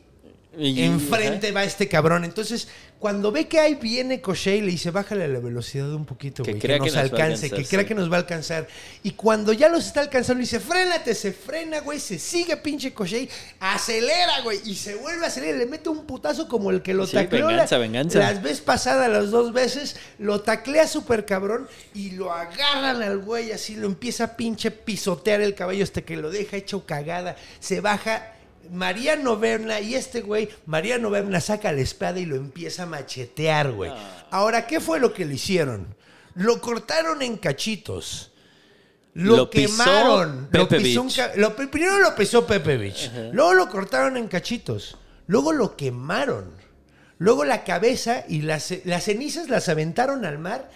Y- 0.57 0.83
enfrente 0.83 1.51
va 1.51 1.63
este 1.63 1.87
cabrón. 1.87 2.23
Entonces, 2.25 2.67
cuando 3.03 3.33
ve 3.33 3.49
que 3.49 3.59
ahí 3.59 3.75
viene 3.75 4.21
Koshei, 4.21 4.61
le 4.61 4.71
dice, 4.71 4.89
bájale 4.89 5.27
la 5.27 5.39
velocidad 5.39 5.91
un 5.93 6.05
poquito, 6.05 6.41
Que 6.41 6.51
güey. 6.53 6.61
Que, 6.61 6.67
nos 6.69 6.77
que 6.79 6.85
nos 6.85 6.95
alcance, 6.95 7.23
alcanzar, 7.47 7.59
que 7.59 7.65
crea 7.65 7.85
que 7.85 7.95
nos 7.95 8.09
va 8.09 8.15
a 8.15 8.19
alcanzar. 8.19 8.65
Y 9.03 9.11
cuando 9.11 9.51
ya 9.51 9.67
los 9.67 9.85
está 9.85 9.99
alcanzando, 9.99 10.35
le 10.39 10.45
dice, 10.45 10.61
frénate, 10.61 11.13
se 11.13 11.33
frena, 11.33 11.81
güey, 11.81 11.99
se 11.99 12.17
sigue 12.17 12.55
pinche 12.55 12.93
Koshei, 12.93 13.27
acelera, 13.59 14.39
güey, 14.43 14.61
y 14.63 14.75
se 14.75 14.95
vuelve 14.95 15.25
a 15.25 15.27
acelerar, 15.27 15.57
le 15.57 15.65
mete 15.65 15.89
un 15.89 16.05
putazo 16.05 16.47
como 16.47 16.71
el 16.71 16.81
que 16.81 16.93
lo 16.93 17.05
Sí, 17.05 17.11
tacleó 17.15 17.47
venganza, 17.47 17.75
la- 17.75 17.81
venganza. 17.81 18.19
las 18.19 18.41
veces 18.41 18.61
pasadas, 18.61 19.09
las 19.11 19.31
dos 19.31 19.51
veces, 19.51 19.97
lo 20.17 20.39
taclea 20.39 20.87
súper 20.87 21.25
cabrón 21.25 21.67
y 21.93 22.11
lo 22.11 22.31
agarran 22.31 23.01
al 23.01 23.17
güey, 23.19 23.51
así 23.51 23.75
lo 23.75 23.87
empieza 23.87 24.23
a 24.23 24.37
pinche 24.37 24.71
pisotear 24.71 25.41
el 25.41 25.55
caballo 25.55 25.83
hasta 25.83 26.03
que 26.03 26.15
lo 26.15 26.29
deja 26.31 26.55
hecho 26.55 26.85
cagada, 26.85 27.35
se 27.59 27.81
baja. 27.81 28.29
María 28.71 29.15
Noverna 29.15 29.79
y 29.79 29.95
este 29.95 30.21
güey, 30.21 30.49
María 30.65 30.97
Noverna 30.97 31.39
saca 31.41 31.71
la 31.71 31.81
espada 31.81 32.19
y 32.19 32.25
lo 32.25 32.35
empieza 32.35 32.83
a 32.83 32.85
machetear, 32.85 33.71
güey. 33.71 33.91
Ah. 33.93 34.27
Ahora, 34.31 34.65
¿qué 34.67 34.79
fue 34.79 34.99
lo 34.99 35.13
que 35.13 35.25
le 35.25 35.35
hicieron? 35.35 35.95
Lo 36.35 36.59
cortaron 36.61 37.21
en 37.21 37.37
cachitos. 37.37 38.31
Lo, 39.13 39.37
Lo 39.37 39.49
pisó 39.49 39.83
quemaron. 39.83 40.47
lo 40.51 40.67
pisó 40.67 41.01
un 41.03 41.11
lo- 41.35 41.55
primero 41.55 41.99
lo 41.99 42.15
pisó 42.15 42.47
Pepe 42.47 42.77
Beach. 42.77 43.11
Luego 43.31 43.53
lo 43.53 43.69
cortaron 43.69 44.17
en 44.17 44.27
cachitos. 44.27 44.97
Luego 45.27 45.53
lo 45.53 45.75
quemaron. 45.75 46.51
Luego 47.19 47.45
la 47.45 47.63
cabeza 47.63 48.25
y 48.27 48.41
las, 48.41 48.73
las 48.85 49.03
cenizas 49.03 49.49
las 49.49 49.69
aventaron 49.69 50.25
al 50.25 50.39
mar 50.39 50.69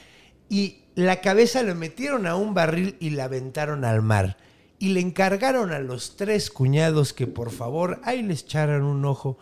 y 0.49 0.83
La 0.95 1.21
cabeza 1.21 1.61
la 1.61 1.73
metieron 1.75 2.25
a 2.25 2.35
un 2.35 2.53
barril 2.55 2.95
y 2.99 3.11
la 3.11 3.25
aventaron 3.25 3.85
al 3.85 4.01
mar. 4.01 4.35
Y 4.79 4.89
le 4.89 4.99
encargaron 4.99 5.71
a 5.71 5.79
los 5.79 6.15
tres 6.17 6.51
cuñados 6.51 7.11
que 7.13 7.25
por 7.27 7.51
favor 7.51 7.99
ahí 8.03 8.21
les 8.21 8.43
echaran 8.43 8.83
un 8.83 9.03
ojo. 9.05 9.37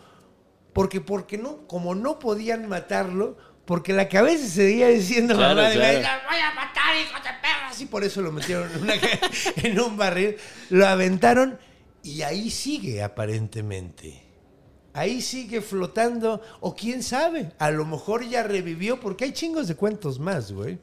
Porque, 0.72 1.00
porque 1.00 1.36
no, 1.38 1.66
como 1.66 1.94
no 1.94 2.18
podían 2.18 2.68
matarlo, 2.68 3.36
porque 3.66 3.92
la 3.92 4.08
cabeza 4.08 4.46
seguía 4.46 4.88
diciendo 4.88 5.34
Claro, 5.34 5.56
mamá 5.56 5.72
claro. 5.72 6.00
"La 6.00 6.20
voy 6.28 6.38
a 6.38 6.54
matar, 6.54 6.96
hijo 6.96 7.16
de 7.18 7.30
perras. 7.42 7.80
Y 7.80 7.86
por 7.86 8.04
eso 8.04 8.22
lo 8.22 8.32
metieron 8.32 8.70
en, 8.72 8.82
una- 8.82 8.94
en 9.56 9.80
un 9.80 9.96
barril. 9.96 10.36
Lo 10.70 10.86
aventaron 10.86 11.58
y 12.02 12.22
ahí 12.22 12.50
sigue 12.50 13.02
aparentemente. 13.02 14.22
Ahí 14.94 15.20
sigue 15.20 15.60
flotando, 15.60 16.40
o 16.60 16.74
quién 16.74 17.02
sabe, 17.02 17.52
a 17.58 17.70
lo 17.70 17.84
mejor 17.84 18.26
ya 18.26 18.42
revivió, 18.42 18.98
porque 18.98 19.24
hay 19.24 19.32
chingos 19.32 19.68
de 19.68 19.74
cuentos 19.74 20.18
más, 20.18 20.52
güey. 20.52 20.78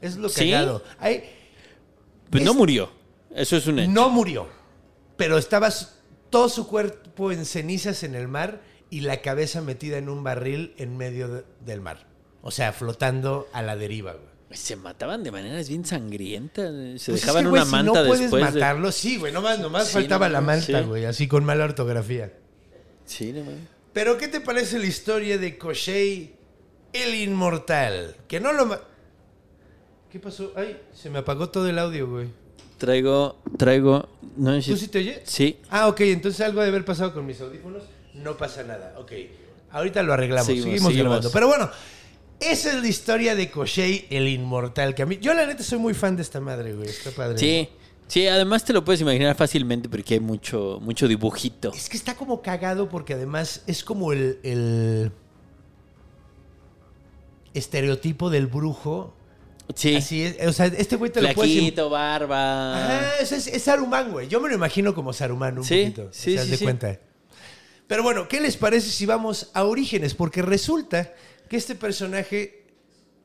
Es 0.00 0.16
lo 0.16 0.30
¿Sí? 0.30 0.50
cagado. 0.50 0.82
Hay, 0.98 1.24
Pues 2.30 2.42
no 2.44 2.54
murió. 2.54 2.90
Eso 3.34 3.56
es 3.56 3.66
un 3.66 3.78
hecho. 3.78 3.90
no 3.90 4.08
murió, 4.10 4.48
pero 5.16 5.38
estaba 5.38 5.70
todo 6.30 6.48
su 6.48 6.66
cuerpo 6.66 7.32
en 7.32 7.44
cenizas 7.44 8.02
en 8.02 8.14
el 8.14 8.28
mar 8.28 8.62
y 8.90 9.00
la 9.00 9.20
cabeza 9.22 9.60
metida 9.62 9.98
en 9.98 10.08
un 10.08 10.22
barril 10.24 10.74
en 10.78 10.96
medio 10.96 11.28
de- 11.28 11.44
del 11.64 11.80
mar. 11.80 12.06
O 12.42 12.50
sea, 12.50 12.72
flotando 12.72 13.48
a 13.52 13.62
la 13.62 13.76
deriva, 13.76 14.12
güey. 14.12 14.32
Se 14.50 14.76
mataban 14.76 15.22
de 15.22 15.30
maneras 15.30 15.68
bien 15.68 15.84
sangrientas. 15.86 16.70
Se 17.00 17.10
Pues 17.12 17.20
es 17.20 17.20
dejaban 17.22 17.44
que, 17.44 17.50
una 17.50 17.64
si 17.64 17.70
manta 17.70 18.02
no 18.02 18.06
puedes 18.06 18.30
de- 18.30 18.40
matarlo, 18.40 18.92
sí, 18.92 19.16
güey, 19.16 19.32
nomás, 19.32 19.58
nomás 19.60 19.86
Sí, 19.88 19.94
faltaba 19.94 20.26
no 20.28 20.32
la 20.34 20.40
manta, 20.42 20.80
sí. 20.82 20.86
güey, 20.86 21.04
así 21.06 21.26
con 21.28 21.44
mala 21.44 21.64
ortografía. 21.64 22.32
Sí, 23.06 23.32
no 23.32 23.44
mames. 23.44 23.60
Pero, 23.94 24.18
¿qué 24.18 24.28
te 24.28 24.40
parece 24.40 24.78
la 24.78 24.86
historia 24.86 25.38
de 25.38 25.56
Koshei 25.56 26.34
el 26.92 27.14
Inmortal? 27.14 28.16
Que 28.28 28.40
no 28.40 28.52
lo... 28.52 28.78
¿Qué 30.10 30.18
pasó? 30.20 30.52
Ay, 30.56 30.80
se 30.92 31.08
me 31.08 31.20
apagó 31.20 31.48
todo 31.48 31.68
el 31.68 31.78
audio, 31.78 32.08
güey. 32.10 32.28
Traigo, 32.82 33.36
traigo. 33.58 34.08
No 34.36 34.60
¿Tú 34.60 34.76
sí 34.76 34.88
te 34.88 34.98
oyes? 34.98 35.20
Sí. 35.22 35.56
Ah, 35.70 35.86
ok, 35.86 36.00
entonces 36.00 36.40
algo 36.40 36.58
debe 36.58 36.70
haber 36.70 36.84
pasado 36.84 37.14
con 37.14 37.24
mis 37.24 37.40
audífonos. 37.40 37.84
No 38.14 38.36
pasa 38.36 38.64
nada, 38.64 38.96
ok. 38.98 39.12
Ahorita 39.70 40.02
lo 40.02 40.12
arreglamos, 40.12 40.46
Seguimos, 40.46 40.64
seguimos, 40.64 40.88
seguimos. 40.88 41.04
grabando. 41.10 41.30
Pero 41.30 41.46
bueno, 41.46 41.70
esa 42.40 42.70
es 42.70 42.82
la 42.82 42.88
historia 42.88 43.36
de 43.36 43.52
Koshei 43.52 44.08
el 44.10 44.26
Inmortal. 44.26 44.96
Que 44.96 45.02
a 45.02 45.06
mí, 45.06 45.18
yo 45.22 45.32
la 45.32 45.46
neta 45.46 45.62
soy 45.62 45.78
muy 45.78 45.94
fan 45.94 46.16
de 46.16 46.22
esta 46.22 46.40
madre, 46.40 46.74
güey. 46.74 46.88
Está 46.88 47.12
padre. 47.12 47.38
Sí. 47.38 47.68
Sí, 48.08 48.26
además 48.26 48.64
te 48.64 48.72
lo 48.72 48.84
puedes 48.84 49.00
imaginar 49.00 49.36
fácilmente 49.36 49.88
porque 49.88 50.14
hay 50.14 50.20
mucho, 50.20 50.80
mucho 50.82 51.06
dibujito. 51.06 51.72
Es 51.72 51.88
que 51.88 51.96
está 51.96 52.16
como 52.16 52.42
cagado 52.42 52.88
porque 52.88 53.14
además 53.14 53.62
es 53.68 53.84
como 53.84 54.12
el, 54.12 54.40
el 54.42 55.12
estereotipo 57.54 58.28
del 58.28 58.48
brujo. 58.48 59.14
Sí. 59.74 59.96
Así 59.96 60.22
es. 60.22 60.46
O 60.46 60.52
sea, 60.52 60.66
este 60.66 60.96
güey 60.96 61.10
te 61.10 61.20
lo 61.22 61.32
puedes... 61.34 61.52
Flaquito, 61.52 61.90
barba. 61.90 62.76
Ajá, 62.84 63.18
es, 63.20 63.32
es, 63.32 63.62
Saruman, 63.62 64.10
güey. 64.12 64.28
Yo 64.28 64.40
me 64.40 64.48
lo 64.48 64.54
imagino 64.54 64.94
como 64.94 65.12
Saruman 65.12 65.58
un 65.58 65.64
Sí, 65.64 65.82
poquito. 65.84 66.08
sí, 66.12 66.32
¿Se 66.32 66.36
das 66.36 66.44
sí, 66.46 66.50
de 66.52 66.56
sí. 66.58 66.64
cuenta? 66.64 66.98
Pero 67.86 68.02
bueno, 68.02 68.28
¿qué 68.28 68.40
les 68.40 68.56
parece 68.56 68.88
si 68.90 69.06
vamos 69.06 69.50
a 69.54 69.64
orígenes? 69.64 70.14
Porque 70.14 70.42
resulta 70.42 71.12
que 71.48 71.56
este 71.56 71.74
personaje 71.74 72.64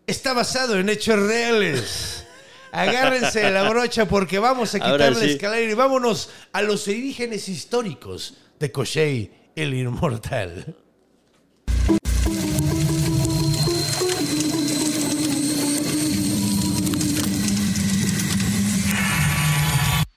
está 0.06 0.34
basado 0.34 0.78
en 0.78 0.90
hechos 0.90 1.20
reales. 1.20 2.26
Agárrense 2.72 3.40
de 3.40 3.52
la 3.52 3.70
brocha 3.70 4.08
porque 4.08 4.40
vamos 4.40 4.76
a 4.76 4.80
quitar 4.80 5.16
la 5.16 5.26
escalera 5.26 5.72
y 5.72 5.74
vámonos 5.74 6.30
a 6.52 6.62
los 6.62 6.88
orígenes 6.88 7.48
históricos 7.48 8.36
de 8.60 8.72
Koshei 8.72 9.32
el 9.56 9.74
Inmortal. 9.74 10.76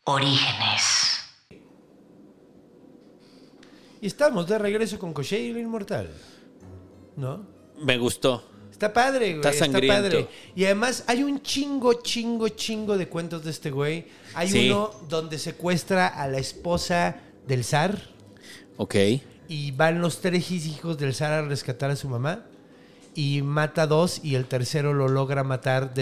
Orígenes. 0.04 1.18
Y 4.00 4.06
estamos 4.06 4.48
de 4.48 4.58
regreso 4.58 4.98
con 4.98 5.12
Koshei 5.12 5.50
el 5.50 5.58
Inmortal. 5.58 6.10
¿No? 7.16 7.44
Me 7.82 7.98
gustó. 7.98 8.44
Está 8.70 8.92
padre, 8.94 9.26
güey. 9.34 9.36
Está 9.36 9.50
Está, 9.50 9.64
sangriento. 9.66 10.02
padre. 10.02 10.28
Y 10.56 10.64
además 10.64 11.04
hay 11.06 11.22
un 11.22 11.42
chingo, 11.42 11.92
chingo, 12.02 12.48
chingo 12.48 12.96
de 12.96 13.08
cuentos 13.08 13.44
de 13.44 13.50
este 13.50 13.70
güey. 13.70 14.06
Hay 14.34 14.48
Sí. 14.48 14.70
uno 14.70 14.90
donde 15.08 15.38
secuestra 15.38 16.06
a 16.08 16.26
la 16.28 16.38
esposa 16.38 17.16
del 17.46 17.62
zar 17.64 18.00
Ok. 18.78 18.94
y 19.48 19.72
van 19.72 20.00
los 20.00 20.20
tres 20.22 20.50
hijos 20.50 20.96
del 20.96 21.14
zar 21.14 21.32
a 21.32 21.42
rescatar 21.42 21.90
a 21.90 21.96
su 21.96 22.08
mamá 22.08 22.46
y 23.14 23.42
mata 23.42 23.82
a 23.82 23.86
dos 23.86 24.20
y 24.24 24.34
el 24.34 24.46
tercero 24.46 24.94
lo 24.94 25.08
logra 25.08 25.44
matar. 25.44 25.92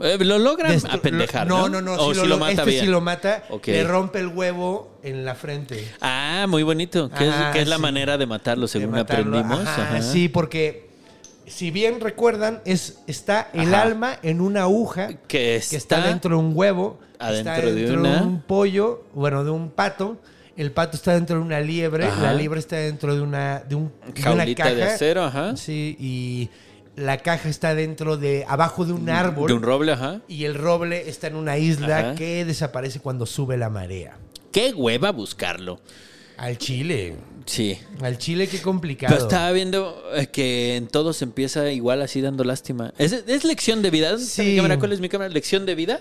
Eh, 0.00 0.18
lo 0.24 0.38
logran 0.38 0.72
destru- 0.72 0.92
apendejar, 0.94 1.46
No, 1.46 1.68
¿no? 1.68 1.80
no, 1.80 1.96
no. 1.96 2.02
O 2.02 2.12
si 2.14 2.20
lo, 2.20 2.26
lo 2.26 2.38
mata 2.38 2.52
este 2.52 2.64
bien. 2.70 2.84
sí 2.84 2.90
lo 2.90 3.00
mata. 3.00 3.44
Le 3.64 3.84
rompe 3.84 4.18
el 4.20 4.28
huevo 4.28 4.98
en 5.02 5.24
la 5.24 5.34
frente. 5.34 5.88
Ah, 6.00 6.46
muy 6.48 6.62
bonito. 6.62 7.10
Que, 7.10 7.30
es, 7.60 7.68
la 7.68 7.78
manera 7.78 8.18
de 8.18 8.26
matarlo, 8.26 8.62
de 8.66 8.68
según 8.72 8.90
matarlo. 8.90 9.38
aprendimos. 9.38 9.60
Ajá, 9.66 9.82
Ajá. 9.96 10.02
Sí, 10.02 10.28
porque 10.28 10.88
si 11.46 11.70
bien 11.70 12.00
recuerdan, 12.00 12.60
es, 12.64 12.98
está 13.06 13.50
el 13.52 13.72
Ajá. 13.74 13.82
alma 13.82 14.18
en 14.22 14.40
una 14.40 14.62
aguja 14.62 15.08
Que 15.28 15.62
que 15.68 15.76
está 15.76 16.00
dentro 16.00 16.36
de 16.36 16.42
un 16.42 16.52
huevo, 16.56 16.98
adentro 17.18 17.52
está 17.52 17.66
de 17.66 17.72
dentro 17.74 18.00
una- 18.00 18.22
un 18.22 18.42
pollo, 18.42 19.04
bueno, 19.14 19.44
de 19.44 19.50
un 19.50 19.70
pato. 19.70 20.18
El 20.56 20.70
pato 20.72 20.96
está 20.96 21.14
dentro 21.14 21.36
de 21.36 21.42
una 21.42 21.60
liebre, 21.60 22.06
Ajá. 22.06 22.22
la 22.22 22.34
liebre 22.34 22.60
está 22.60 22.76
dentro 22.76 23.14
de 23.14 23.20
una 23.20 23.60
de, 23.68 23.74
un, 23.74 23.92
de 24.14 24.22
una 24.22 24.36
Jaulita 24.36 24.70
de 24.72 24.80
caja. 24.80 24.94
acero, 24.94 25.24
ajá. 25.24 25.56
Sí, 25.56 25.96
y 25.98 26.48
la 26.96 27.18
caja 27.18 27.48
está 27.48 27.74
dentro 27.74 28.16
de 28.16 28.44
abajo 28.48 28.84
de 28.84 28.92
un 28.92 29.08
árbol. 29.10 29.48
De 29.48 29.54
un 29.54 29.62
roble, 29.62 29.92
ajá. 29.92 30.20
y 30.28 30.44
el 30.44 30.54
roble 30.54 31.08
está 31.08 31.26
en 31.26 31.36
una 31.36 31.58
isla 31.58 31.98
Ajá. 31.98 32.14
que 32.14 32.44
desaparece 32.44 33.00
cuando 33.00 33.26
sube 33.26 33.56
la 33.56 33.70
marea. 33.70 34.18
Qué 34.52 34.72
hueva 34.72 35.10
buscarlo. 35.10 35.80
Al 36.36 36.58
Chile. 36.58 37.16
Sí. 37.46 37.78
Al 38.00 38.18
Chile, 38.18 38.48
qué 38.48 38.60
complicado. 38.62 39.12
Pero 39.14 39.26
estaba 39.26 39.50
viendo 39.52 40.02
eh, 40.14 40.28
que 40.28 40.76
en 40.76 40.86
todos 40.88 41.20
empieza 41.22 41.70
igual 41.70 42.02
así 42.02 42.20
dando 42.20 42.42
lástima. 42.44 42.92
¿Es, 42.98 43.12
es 43.12 43.44
lección 43.44 43.82
de 43.82 43.90
vida? 43.90 44.10
¿Dónde 44.10 44.24
está 44.24 44.42
mi 44.42 44.50
Sí. 44.50 44.56
cámara? 44.56 44.78
¿Cuál 44.78 44.92
es 44.92 45.00
mi 45.00 45.08
cámara? 45.08 45.30
¿Lección 45.30 45.66
de 45.66 45.74
vida? 45.74 46.00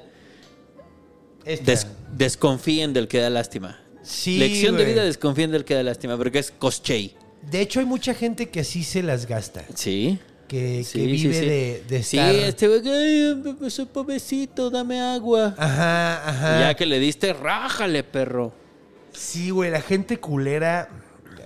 Des- 1.46 1.88
desconfíen 2.16 2.94
del 2.94 3.08
que 3.08 3.20
da 3.20 3.30
lástima. 3.30 3.80
Sí, 4.02 4.38
lección 4.38 4.78
de 4.78 4.86
vida, 4.86 5.04
desconfíen 5.04 5.52
del 5.52 5.66
que 5.66 5.74
da 5.76 5.84
lástima, 5.84 6.18
porque 6.18 6.40
es 6.40 6.52
coschei. 6.52 7.16
De 7.42 7.62
hecho, 7.62 7.80
hay 7.80 7.86
mucha 7.86 8.14
gente 8.14 8.50
que 8.50 8.62
así 8.62 8.84
se 8.84 9.04
las 9.04 9.26
gasta. 9.28 9.66
Sí. 9.76 10.20
Que, 10.48 10.84
Sí, 10.84 11.00
que 11.00 11.06
sí, 11.06 11.12
vive 11.12 11.34
sí. 11.34 11.46
de, 11.46 11.84
de 11.88 12.04
Sí, 12.04 12.18
estar... 12.18 12.36
este 12.36 12.68
güey, 12.68 13.56
pues, 13.56 13.74
soy 13.74 13.86
pobrecito, 13.86 14.70
dame 14.70 15.00
agua. 15.00 15.56
Ajá, 15.58 16.30
ajá. 16.30 16.58
Y 16.58 16.60
ya 16.62 16.74
que 16.76 16.86
le 16.86 17.00
diste, 17.00 17.34
rájale, 17.34 18.04
perro. 18.04 18.54
Sí, 19.14 19.50
güey, 19.52 19.72
la 19.72 19.82
gente 19.82 20.20
culera. 20.20 20.90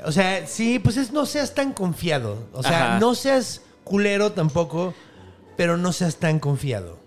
O 0.05 0.11
sea, 0.11 0.45
sí, 0.47 0.79
pues 0.79 0.97
es 0.97 1.11
no 1.11 1.25
seas 1.25 1.53
tan 1.53 1.73
confiado. 1.73 2.47
O 2.53 2.63
sea, 2.63 2.91
Ajá. 2.91 2.99
no 2.99 3.15
seas 3.15 3.61
culero 3.83 4.31
tampoco, 4.31 4.93
pero 5.57 5.77
no 5.77 5.91
seas 5.93 6.17
tan 6.17 6.39
confiado. 6.39 6.97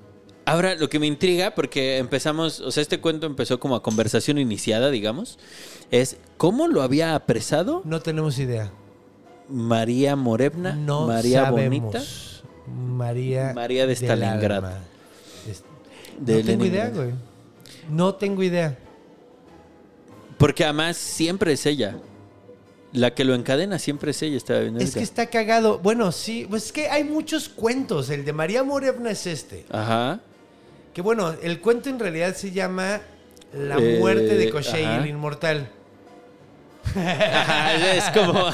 Ahora, 0.47 0.75
lo 0.75 0.89
que 0.89 0.99
me 0.99 1.07
intriga, 1.07 1.55
porque 1.55 1.99
empezamos, 1.99 2.61
o 2.61 2.71
sea, 2.73 2.83
este 2.83 3.01
cuento 3.01 3.27
empezó 3.27 3.61
como 3.61 3.77
a 3.77 3.83
conversación 3.83 4.39
iniciada, 4.39 4.91
digamos, 4.91 5.39
es 5.91 6.17
cómo 6.39 6.67
lo 6.67 6.83
había 6.83 7.15
apresado 7.15 7.83
No 7.85 8.01
tenemos 8.01 8.39
idea. 8.39 8.73
María 9.51 10.17
Morevna, 10.17 10.75
No 10.75 11.07
María 11.07 11.45
sabemos. 11.47 11.81
Bonita. 11.93 12.03
María. 12.67 13.53
María 13.55 13.87
de 13.87 13.95
de 16.19 16.37
no 16.37 16.45
tengo 16.45 16.65
idea, 16.67 16.91
güey. 16.91 17.11
No 17.89 18.15
tengo 18.15 18.43
idea. 18.43 18.77
Porque 20.39 20.65
además 20.65 20.97
siempre 20.97 21.53
es 21.53 21.67
ella. 21.67 21.97
La 22.93 23.15
que 23.15 23.25
lo 23.25 23.35
encadena 23.35 23.79
siempre 23.79 24.11
es 24.11 24.21
ella, 24.23 24.37
estaba 24.37 24.61
viendo. 24.61 24.81
Es 24.81 24.95
que 24.95 25.03
está 25.03 25.27
cagado. 25.27 25.79
Bueno, 25.79 26.11
sí, 26.13 26.47
pues 26.51 26.67
es 26.67 26.73
que 26.73 26.89
hay 26.89 27.05
muchos 27.05 27.49
cuentos. 27.49 28.11
El 28.11 28.25
de 28.25 28.33
María 28.33 28.63
Morevna 28.65 29.11
es 29.11 29.27
este. 29.27 29.65
Ajá. 29.71 30.21
Que 30.93 31.01
bueno, 31.03 31.35
el 31.43 31.61
cuento 31.61 31.89
en 31.89 31.99
realidad 31.99 32.35
se 32.35 32.51
llama 32.51 33.01
La 33.55 33.77
Eh, 33.79 33.99
muerte 34.01 34.37
de 34.37 34.51
Koshei, 34.51 34.85
ajá. 34.85 34.97
el 34.99 35.07
inmortal. 35.09 35.71
Ajá, 36.97 37.75
es 37.95 38.05
como 38.11 38.45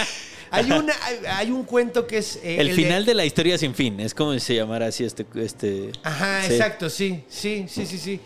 Hay, 0.50 0.70
una, 0.70 0.92
hay, 1.02 1.18
hay 1.26 1.50
un 1.50 1.64
cuento 1.64 2.06
que 2.06 2.18
es... 2.18 2.36
eh, 2.42 2.60
el, 2.60 2.72
final 2.72 3.04
de... 3.04 3.14
la 3.14 3.24
historia 3.24 3.58
sin 3.58 3.74
fin. 3.74 4.00
Es 4.00 4.14
como 4.14 4.32
si 4.34 4.40
se 4.40 4.54
llamara 4.54 4.86
así 4.86 5.04
este. 5.04 5.26
este 5.36 5.92
Ajá, 6.02 6.42
sí. 6.42 6.52
exacto, 6.52 6.90
sí, 6.90 7.24
sí, 7.28 7.66
sí, 7.68 7.86
sí, 7.86 7.98
sí. 7.98 8.20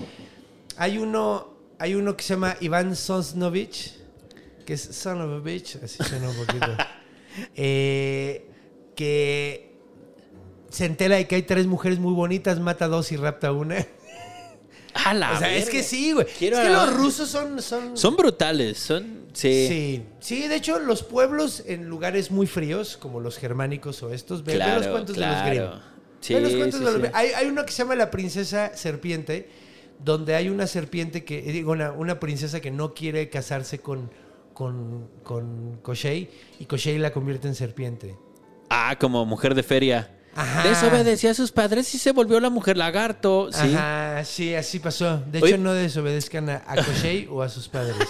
Hay 0.76 0.98
uno, 0.98 1.48
hay 1.78 1.94
uno 1.94 2.16
que 2.16 2.22
se 2.22 2.34
llama 2.34 2.56
Iván 2.60 2.96
Sosnovich, 2.96 3.94
que 4.64 4.74
es 4.74 4.82
Son 4.82 5.20
of 5.20 5.40
a 5.40 5.44
Bitch, 5.44 5.76
así 5.82 6.02
suena 6.02 6.28
un 6.28 6.36
poquito. 6.36 6.66
Eh, 7.54 8.44
que 8.96 9.70
se 10.68 10.84
entera 10.84 11.14
de 11.14 11.28
que 11.28 11.36
hay 11.36 11.42
tres 11.42 11.66
mujeres 11.66 12.00
muy 12.00 12.12
bonitas, 12.12 12.58
mata 12.58 12.88
dos 12.88 13.12
y 13.12 13.16
rapta 13.16 13.52
una. 13.52 13.86
¡A 14.94 15.14
la 15.14 15.32
o 15.32 15.38
sea, 15.38 15.54
es 15.54 15.70
que 15.70 15.82
sí, 15.82 16.12
güey. 16.12 16.26
Quiero 16.38 16.58
es 16.58 16.64
que 16.64 16.70
los 16.70 16.94
rusos 16.94 17.28
son... 17.28 17.60
Son, 17.62 17.96
Son 17.96 18.16
brutales, 18.16 18.78
son. 18.78 19.26
Sí. 19.32 19.66
Sí, 19.68 20.02
sí, 20.18 20.48
de 20.48 20.56
hecho 20.56 20.78
los 20.80 21.02
pueblos 21.04 21.62
en 21.66 21.88
lugares 21.88 22.30
muy 22.32 22.46
fríos, 22.48 22.96
como 22.96 23.20
los 23.20 23.38
germánicos 23.38 24.02
o 24.02 24.12
estos, 24.12 24.42
ve, 24.44 24.56
los 24.56 24.86
cuentos 24.88 25.14
claro. 25.16 25.50
de 25.50 25.60
los 25.60 25.70
Grimm. 25.70 25.82
Sí, 26.20 26.34
Ve 26.34 26.40
los 26.40 26.52
cuentos 26.54 26.80
sí, 26.80 26.84
de 26.86 26.92
los- 26.92 27.02
sí. 27.02 27.08
Hay, 27.14 27.28
hay 27.28 27.46
uno 27.46 27.64
que 27.64 27.72
se 27.72 27.78
llama 27.78 27.94
La 27.94 28.10
Princesa 28.10 28.76
Serpiente, 28.76 29.48
donde 30.02 30.34
hay 30.34 30.48
una 30.48 30.66
serpiente 30.66 31.24
que, 31.24 31.38
eh, 31.38 31.52
digo, 31.52 31.72
una, 31.72 31.92
una 31.92 32.18
princesa 32.18 32.60
que 32.60 32.70
no 32.70 32.92
quiere 32.94 33.28
casarse 33.30 33.78
con, 33.78 34.10
con, 34.52 35.08
con 35.22 35.78
Koshei 35.82 36.28
y 36.58 36.64
Koshei 36.66 36.98
la 36.98 37.12
convierte 37.12 37.46
en 37.48 37.54
serpiente. 37.54 38.16
Ah, 38.68 38.96
como 39.00 39.24
mujer 39.24 39.54
de 39.54 39.62
feria. 39.62 40.16
Ajá. 40.34 40.68
Desobedecía 40.68 41.32
a 41.32 41.34
sus 41.34 41.50
padres 41.52 41.92
y 41.94 41.98
se 41.98 42.12
volvió 42.12 42.38
la 42.40 42.50
mujer 42.50 42.76
lagarto. 42.76 43.48
Sí. 43.52 43.74
Ajá, 43.74 44.24
sí, 44.24 44.54
así 44.54 44.78
pasó. 44.78 45.18
De 45.30 45.40
Oye. 45.42 45.54
hecho, 45.54 45.58
no 45.62 45.72
desobedezcan 45.74 46.48
a, 46.50 46.62
a 46.66 46.76
Koshei 46.76 47.26
o 47.30 47.42
a 47.42 47.48
sus 47.48 47.68
padres. 47.68 47.96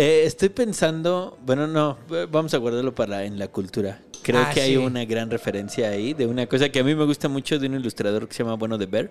Eh, 0.00 0.22
estoy 0.26 0.48
pensando, 0.50 1.36
bueno, 1.44 1.66
no, 1.66 1.98
eh, 2.12 2.28
vamos 2.30 2.54
a 2.54 2.58
guardarlo 2.58 2.94
para 2.94 3.24
en 3.24 3.36
la 3.36 3.48
cultura. 3.48 4.00
Creo 4.22 4.40
Ah, 4.42 4.50
que 4.54 4.60
hay 4.60 4.76
una 4.76 5.04
gran 5.04 5.28
referencia 5.28 5.88
ahí 5.90 6.14
de 6.14 6.24
una 6.28 6.46
cosa 6.46 6.68
que 6.68 6.78
a 6.78 6.84
mí 6.84 6.94
me 6.94 7.04
gusta 7.04 7.28
mucho 7.28 7.58
de 7.58 7.66
un 7.66 7.74
ilustrador 7.74 8.28
que 8.28 8.34
se 8.34 8.44
llama 8.44 8.54
Bueno 8.54 8.78
de 8.78 8.86
Ver. 8.86 9.10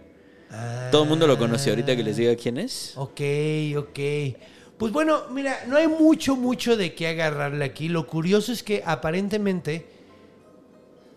Todo 0.90 1.04
el 1.04 1.10
mundo 1.10 1.28
lo 1.28 1.38
conoce 1.38 1.72
ahorita 1.72 1.94
que 1.94 2.04
les 2.04 2.16
diga 2.16 2.34
quién 2.38 2.58
es. 2.58 2.94
Ok, 2.96 3.20
ok. 3.78 4.00
Pues 4.78 4.94
bueno, 4.94 5.24
mira, 5.32 5.60
no 5.68 5.76
hay 5.76 5.90
mucho, 5.90 6.38
mucho 6.38 6.78
de 6.78 6.94
qué 6.96 7.10
agarrarle 7.10 7.66
aquí. 7.66 7.90
Lo 7.90 8.08
curioso 8.08 8.54
es 8.54 8.64
que 8.64 8.82
aparentemente, 8.86 9.88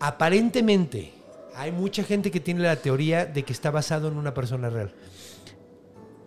aparentemente, 0.01 1.13
hay 1.55 1.71
mucha 1.71 2.03
gente 2.03 2.31
que 2.31 2.39
tiene 2.39 2.61
la 2.61 2.75
teoría 2.75 3.25
de 3.25 3.43
que 3.43 3.53
está 3.53 3.71
basado 3.71 4.07
en 4.07 4.17
una 4.17 4.33
persona 4.33 4.69
real. 4.69 4.91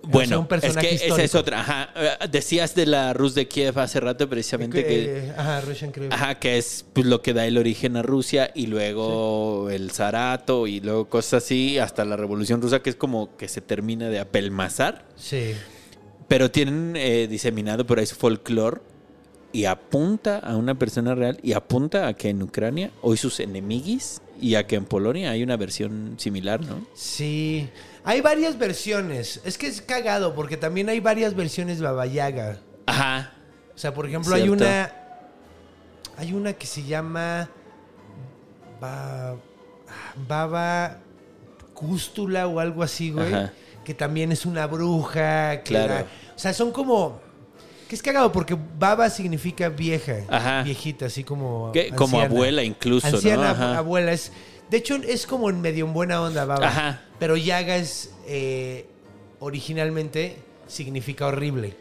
Bueno, 0.07 0.41
un 0.41 0.59
es 0.61 0.77
que 0.77 0.95
esa 0.95 1.22
es 1.22 1.35
otra. 1.35 1.61
Ajá. 1.61 1.91
Eh, 1.97 2.29
Decías 2.31 2.75
de 2.75 2.85
la 2.85 3.14
Rus 3.14 3.35
de 3.35 3.49
Kiev 3.49 3.79
hace 3.79 4.01
rato 4.01 4.29
precisamente 4.29 4.85
que, 4.85 5.05
Eh, 5.05 5.33
ajá, 5.37 5.62
Russian 5.62 5.93
ajá, 6.11 6.39
que 6.39 6.59
es 6.59 6.85
pues, 6.93 7.07
lo 7.07 7.22
que 7.22 7.33
da 7.33 7.47
el 7.47 7.57
origen 7.57 7.97
a 7.97 8.03
Rusia 8.03 8.51
y 8.55 8.66
luego 8.66 9.70
el 9.70 9.91
zarato 9.91 10.66
y 10.66 10.81
luego 10.81 11.09
cosas 11.09 11.45
así 11.45 11.79
hasta 11.79 12.05
la 12.05 12.16
Revolución 12.16 12.61
Rusa 12.61 12.81
que 12.81 12.91
es 12.91 12.97
como 12.97 13.37
que 13.37 13.49
se 13.49 13.62
termina 13.62 14.11
de 14.11 14.20
apelmazar. 14.20 15.07
Sí. 15.16 15.53
Pero 16.29 16.51
tienen 16.51 16.97
eh, 16.97 17.27
diseminado 17.27 17.87
por 17.87 17.99
ahí 17.99 18.07
su 18.07 18.16
folclore 18.16 18.83
y 19.55 19.67
apunta 19.67 20.39
a 20.41 20.57
una 20.57 20.75
persona 20.75 21.15
real 21.15 21.39
y 21.41 21.53
apunta 21.53 22.09
a 22.09 22.15
que 22.15 22.29
en 22.29 22.43
Ucrania 22.43 22.91
hoy 23.03 23.17
sus 23.17 23.39
enemiguis 23.39 24.21
y 24.41 24.57
a 24.57 24.67
que 24.67 24.75
en 24.75 24.85
Polonia 24.85 25.31
hay 25.31 25.45
una 25.45 25.57
versión 25.57 26.17
similar, 26.19 26.61
¿no? 26.65 26.85
Sí. 26.93 27.69
Hay 28.03 28.21
varias 28.21 28.59
versiones. 28.59 29.41
Es 29.45 29.57
que 29.57 29.69
es 29.69 29.81
cagado 29.81 30.35
porque 30.35 30.57
también 30.57 30.89
hay 30.89 30.99
varias 30.99 31.35
versiones 31.37 31.81
Baba 31.81 32.05
Yaga. 32.07 32.59
Ajá. 32.87 33.33
O 33.75 33.79
sea, 33.79 33.95
por 33.95 34.07
ejemplo, 34.07 34.35
hay 34.35 34.49
una. 34.49 34.93
Hay 36.17 36.33
una 36.33 36.53
que 36.55 36.67
se 36.67 36.83
llama. 36.83 37.49
Ba- 38.81 39.37
Baba 40.29 40.99
Cústula 41.75 42.47
o 42.49 42.59
algo 42.61 42.83
así, 42.83 43.11
güey. 43.13 43.33
Ajá. 43.33 43.53
Que 43.85 43.95
también 43.95 44.33
es 44.33 44.47
una 44.47 44.67
bruja. 44.67 45.59
que 45.63 45.71
Claro. 45.75 46.07
o 46.35 46.39
sea, 46.39 46.53
son 46.53 46.73
como. 46.73 47.21
Que 47.89 47.95
es 47.95 48.03
cagado 48.03 48.32
porque 48.32 48.57
Baba 48.78 49.11
significa 49.11 49.68
vieja. 49.68 50.16
Ajá. 50.28 50.62
Viejita, 50.62 51.07
así 51.07 51.24
como. 51.24 51.72
Como 51.97 52.20
abuela 52.20 52.62
incluso, 52.62 53.09
¿no? 53.11 53.16
Anciana, 53.16 53.51
Ajá. 53.51 53.78
abuela. 53.78 54.12
Es, 54.12 54.32
de 54.70 54.76
hecho, 54.78 54.97
es 54.97 55.26
como 55.26 55.51
en 55.51 55.61
medio 55.61 55.85
en 55.87 55.93
buena 55.93 56.20
onda, 56.22 56.45
Baba. 56.45 56.66
Ajá. 56.66 57.03
Pero 57.18 57.37
Yaga 57.37 57.76
es. 57.76 58.11
eh, 58.26 58.87
originalmente 59.41 60.37
significa 60.66 61.26
horrible. 61.26 61.76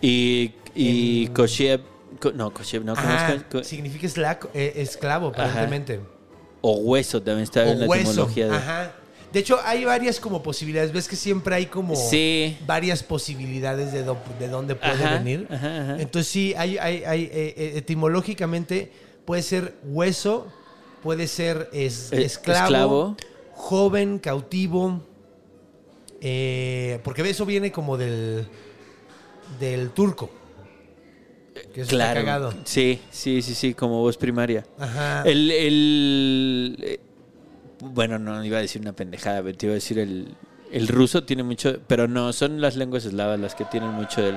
Y, 0.00 0.52
y 0.74 1.28
Koshev, 1.28 1.80
ko- 2.20 2.32
no, 2.32 2.52
Koshev, 2.52 2.84
no. 2.84 2.92
Ajá, 2.92 3.38
significa 3.62 4.06
eh, 4.52 4.72
esclavo, 4.76 5.28
aparentemente. 5.28 6.00
O 6.60 6.76
hueso 6.78 7.22
también 7.22 7.44
está 7.44 7.62
en 7.70 7.80
la 7.80 7.86
hueso. 7.86 8.10
etimología 8.10 8.48
de... 8.48 8.56
Ajá. 8.56 8.92
De 9.34 9.40
hecho, 9.40 9.58
hay 9.64 9.84
varias 9.84 10.20
como 10.20 10.42
posibilidades. 10.42 10.92
Ves 10.92 11.08
que 11.08 11.16
siempre 11.16 11.54
hay 11.56 11.66
como 11.66 11.94
Sí. 11.96 12.56
varias 12.66 13.02
posibilidades 13.02 13.92
de, 13.92 14.04
do- 14.04 14.16
de 14.38 14.48
dónde 14.48 14.76
puede 14.76 14.92
Ajá, 15.04 15.18
venir. 15.18 15.46
ajá, 15.50 15.80
ajá. 15.82 15.96
Entonces, 16.00 16.30
sí, 16.32 16.54
hay, 16.56 16.78
hay, 16.78 17.02
hay, 17.04 17.22
eh, 17.24 17.54
eh, 17.56 17.72
etimológicamente 17.74 18.92
puede 19.24 19.42
ser 19.42 19.74
hueso, 19.84 20.46
puede 21.02 21.26
ser 21.26 21.68
es- 21.72 22.12
Eh, 22.12 22.22
esclavo, 22.24 22.62
esclavo. 22.64 23.16
joven, 23.54 24.18
cautivo. 24.20 25.02
eh, 26.26 27.00
porque 27.04 27.28
eso 27.28 27.44
viene 27.44 27.70
como 27.72 27.96
del, 27.98 28.46
del 29.60 29.90
turco. 29.90 30.30
Que 31.74 31.82
eso 31.82 31.90
está 31.90 31.96
Claro. 31.96 32.20
cagado. 32.20 32.54
Sí, 32.64 33.00
sí, 33.10 33.42
sí, 33.42 33.54
sí, 33.54 33.74
como 33.74 34.00
voz 34.00 34.16
primaria. 34.16 34.64
Ajá. 34.78 35.22
El, 35.26 35.50
el- 35.50 37.00
bueno, 37.92 38.18
no 38.18 38.44
iba 38.44 38.58
a 38.58 38.60
decir 38.60 38.80
una 38.82 38.92
pendejada, 38.92 39.42
pero 39.42 39.56
te 39.56 39.66
iba 39.66 39.72
a 39.72 39.74
decir 39.74 39.98
el, 39.98 40.34
el 40.72 40.88
ruso 40.88 41.24
tiene 41.24 41.42
mucho, 41.42 41.78
pero 41.86 42.08
no, 42.08 42.32
son 42.32 42.60
las 42.60 42.76
lenguas 42.76 43.04
eslavas 43.04 43.38
las 43.40 43.54
que 43.54 43.64
tienen 43.66 43.90
mucho 43.90 44.22
del... 44.22 44.36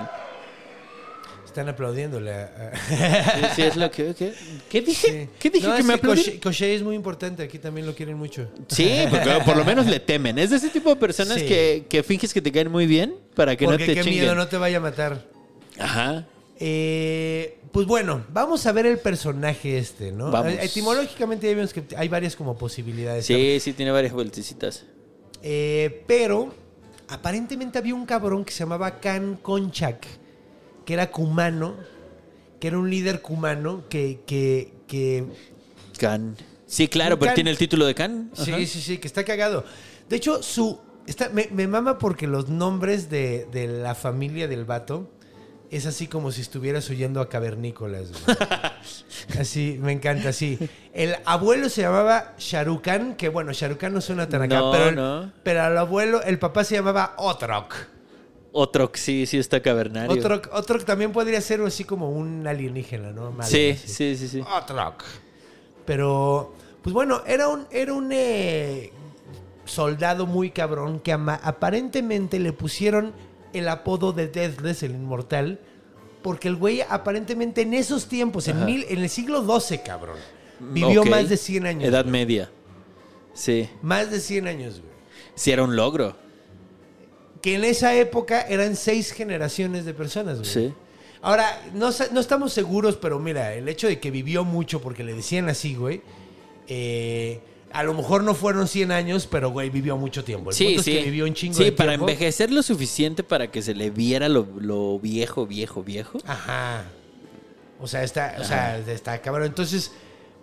Están 1.46 1.70
aplaudiéndole. 1.70 2.32
Sí, 2.88 3.46
sí, 3.56 3.62
es 3.64 3.76
lo 3.78 3.90
que... 3.90 4.14
¿Qué, 4.14 4.34
¿Qué 4.70 4.82
dije? 4.82 5.08
Sí. 5.24 5.30
¿Qué 5.40 5.50
dije 5.50 5.68
No, 5.68 5.76
que 5.76 5.82
me 5.82 5.94
aplaudí? 5.96 6.40
Es 6.62 6.84
muy 6.84 6.96
importante. 6.96 7.42
Aquí 7.42 7.58
también 7.58 7.88
lo 7.88 7.96
quieren 7.96 8.16
mucho. 8.16 8.48
Sí, 8.68 9.06
porque 9.10 9.30
por 9.44 9.58
lo 9.58 9.66
menos 9.66 9.88
le 9.88 10.00
temen. 10.00 10.38
Es 10.38 10.52
de 10.52 10.58
ese 10.58 10.70
tipo 10.70 10.90
de 10.90 10.98
personas 10.98 11.40
Sí. 11.40 11.48
que, 11.48 11.86
que 11.90 12.04
finges 12.04 12.32
que 12.32 12.44
te 12.44 12.52
caen 12.52 12.70
muy 12.72 12.86
bien 12.86 13.16
para 13.34 13.56
que 13.56 13.66
Porque 13.66 13.86
no 13.86 13.88
te 13.88 13.96
qué 13.96 14.04
chinguen. 14.04 14.20
miedo, 14.26 14.36
no 14.36 14.48
te 14.48 14.58
vaya 14.58 14.78
a 14.78 14.82
matar. 14.82 15.26
Ajá. 15.80 16.26
Eh, 16.60 17.60
pues 17.72 17.86
bueno, 17.86 18.26
vamos 18.34 18.66
a 18.66 18.72
ver 18.72 18.86
el 18.86 19.00
personaje 19.00 19.78
este, 19.78 20.12
¿no? 20.12 20.32
Vamos. 20.32 20.54
Eh, 20.54 20.60
Etimológicamente 20.64 21.48
ya 21.48 21.54
vimos 21.54 21.74
que 21.74 21.84
hay 21.96 22.08
varias 22.08 22.36
como 22.36 22.58
posibilidades. 22.58 23.26
Sí, 23.26 23.60
sí, 23.60 23.74
tiene 23.74 23.92
varias 23.92 24.14
vueltecitas. 24.14 24.86
Eh, 25.44 26.04
pero 26.08 26.54
aparentemente 27.10 27.78
había 27.78 27.94
un 27.94 28.06
cabrón 28.06 28.44
que 28.44 28.52
se 28.52 28.60
llamaba 28.60 29.00
Khan 29.00 29.38
Konchak, 29.42 30.06
que 30.86 30.94
era 30.94 31.12
cumano, 31.12 31.76
que 32.60 32.68
era 32.68 32.80
un 32.80 32.90
líder 32.90 33.22
cumano 33.22 33.84
que... 33.90 34.22
que, 34.26 34.74
que 34.88 35.26
Khan. 36.00 36.36
Sí, 36.66 36.88
claro, 36.88 37.18
pero 37.20 37.30
Khan. 37.30 37.36
tiene 37.36 37.50
el 37.52 37.58
título 37.58 37.86
de 37.86 37.96
Khan. 37.96 38.32
Sí, 38.34 38.52
Ajá. 38.52 38.60
sí, 38.66 38.82
sí, 38.82 38.98
que 38.98 39.08
está 39.08 39.24
cagado. 39.24 39.64
De 40.10 40.16
hecho, 40.16 40.44
su. 40.44 40.80
Está, 41.06 41.30
me, 41.30 41.48
me 41.52 41.68
mama 41.68 41.98
porque 41.98 42.28
los 42.28 42.50
nombres 42.50 43.10
de, 43.10 43.48
de 43.52 43.68
la 43.68 43.96
familia 43.96 44.48
del 44.48 44.66
vato 44.66 45.10
es 45.70 45.86
así 45.86 46.08
como 46.08 46.32
si 46.32 46.42
estuvieras 46.42 46.90
oyendo 46.90 47.20
a 47.22 47.30
cavernícolas. 47.30 48.12
güey. 48.26 48.38
así, 49.40 49.78
me 49.82 49.92
encanta, 49.92 50.30
así. 50.30 50.58
El 50.94 51.16
abuelo 51.26 51.70
se 51.70 51.82
llamaba 51.82 52.34
Sharukan, 52.38 53.16
que 53.16 53.30
bueno, 53.30 53.52
Sharukan 53.54 53.94
no 53.94 54.02
suena 54.02 54.30
tan 54.30 54.44
acá, 54.44 54.60
No, 54.60 54.72
pero, 54.72 54.90
el- 54.90 54.96
no. 54.96 55.32
pero 55.44 55.62
al 55.64 55.78
abuelo, 55.78 56.22
el 56.24 56.40
papá 56.40 56.64
se 56.64 56.76
llamaba 56.76 57.14
Otrok. 57.18 57.74
Otro 58.54 58.92
que 58.92 59.00
sí, 59.00 59.26
sí 59.26 59.38
está 59.38 59.62
cavernario. 59.62 60.12
Otrok, 60.12 60.50
Otrok 60.54 60.84
también 60.86 61.12
podría 61.12 61.42
ser 61.42 61.62
así 61.62 61.84
como 61.84 62.10
un 62.12 62.48
alienígena, 62.48 63.12
¿no? 63.12 63.32
Sí, 63.44 63.72
así. 63.72 63.88
sí, 63.88 64.16
sí, 64.18 64.28
sí. 64.30 64.40
Otrok. 64.42 65.04
Pero, 65.86 66.54
pues 66.82 66.94
bueno, 66.94 67.22
era 67.28 67.50
un, 67.50 67.66
era 67.72 67.94
un 67.94 68.10
eh, 68.12 68.92
soldado 69.66 70.26
muy 70.26 70.52
cabrón 70.52 71.00
que 71.00 71.14
ama- 71.14 71.40
aparentemente 71.44 72.40
le 72.40 72.52
pusieron 72.54 73.14
el 73.58 73.68
apodo 73.70 74.14
de 74.14 74.28
Deathless, 74.28 74.84
el 74.84 74.92
inmortal, 74.92 75.60
porque 76.22 76.48
el 76.48 76.56
güey 76.56 76.82
aparentemente 76.82 77.62
en 77.62 77.74
esos 77.74 78.08
tiempos, 78.08 78.48
en, 78.48 78.66
mil, 78.66 78.86
en 78.90 79.00
el 79.00 79.10
siglo 79.10 79.46
XII, 79.60 79.80
cabrón, 79.80 80.18
vivió 80.60 81.02
Ok. 81.02 81.10
más 81.10 81.30
de 81.30 81.38
100 81.38 81.66
años. 81.66 81.84
Edad 81.84 82.04
güey. 82.04 82.12
media. 82.12 82.50
Sí. 83.34 83.70
Más 83.82 84.10
de 84.12 84.20
100 84.20 84.48
años, 84.48 84.80
güey. 84.82 84.94
Sí, 85.36 85.52
era 85.52 85.64
un 85.64 85.76
logro. 85.76 86.16
Que 87.42 87.56
en 87.56 87.64
esa 87.64 87.94
época 87.96 88.42
eran 88.42 88.76
seis 88.76 89.12
generaciones 89.12 89.86
de 89.86 89.94
personas, 89.94 90.40
güey. 90.40 90.50
Sí. 90.50 90.74
Ahora, 91.22 91.62
no, 91.74 91.90
no 92.12 92.20
estamos 92.20 92.52
seguros, 92.54 92.98
pero 92.98 93.20
mira, 93.20 93.54
el 93.54 93.68
hecho 93.70 93.88
de 93.88 94.00
que 94.00 94.12
vivió 94.12 94.44
mucho 94.44 94.82
porque 94.82 95.04
le 95.04 95.14
decían 95.14 95.48
así, 95.50 95.76
güey, 95.76 96.02
eh, 96.68 97.40
a 97.78 97.84
lo 97.84 97.94
mejor 97.94 98.24
no 98.24 98.34
fueron 98.34 98.68
100 98.68 98.92
años, 98.92 99.28
pero, 99.28 99.52
güey, 99.52 99.70
vivió 99.70 99.98
mucho 99.98 100.24
tiempo. 100.24 100.50
El 100.50 100.56
Sí, 100.56 100.66
punto 100.66 100.82
sí. 100.84 100.92
es 100.98 100.98
que 100.98 101.12
vivió 101.12 101.26
un 101.26 101.36
chingo 101.36 101.54
sí, 101.58 101.66
de 101.66 101.72
para 101.72 101.92
tiempo. 101.92 102.10
envejecer 102.10 102.52
lo 102.52 102.64
suficiente 102.64 103.22
para 103.22 103.52
que 103.52 103.62
se 103.62 103.76
le 103.76 103.92
viera 103.92 104.28
lo, 104.30 104.48
lo 104.60 104.98
viejo, 105.00 105.46
viejo, 105.46 105.84
viejo. 105.84 106.18
Ajá. 106.26 106.86
O 107.80 107.86
sea, 107.86 108.04
está, 108.04 108.36
o 108.40 108.44
sea, 108.44 108.80
está 108.80 109.22
cabrón. 109.22 109.46
Entonces, 109.46 109.92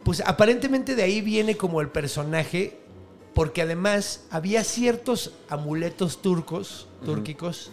pues 0.05 0.22
aparentemente 0.24 0.95
de 0.95 1.03
ahí 1.03 1.22
viene 1.22 1.57
como 1.57 1.80
el 1.80 1.89
personaje, 1.89 2.76
porque 3.35 3.62
además 3.62 4.26
había 4.30 4.62
ciertos 4.62 5.32
amuletos 5.49 6.22
turcos, 6.22 6.87
túrquicos, 7.05 7.72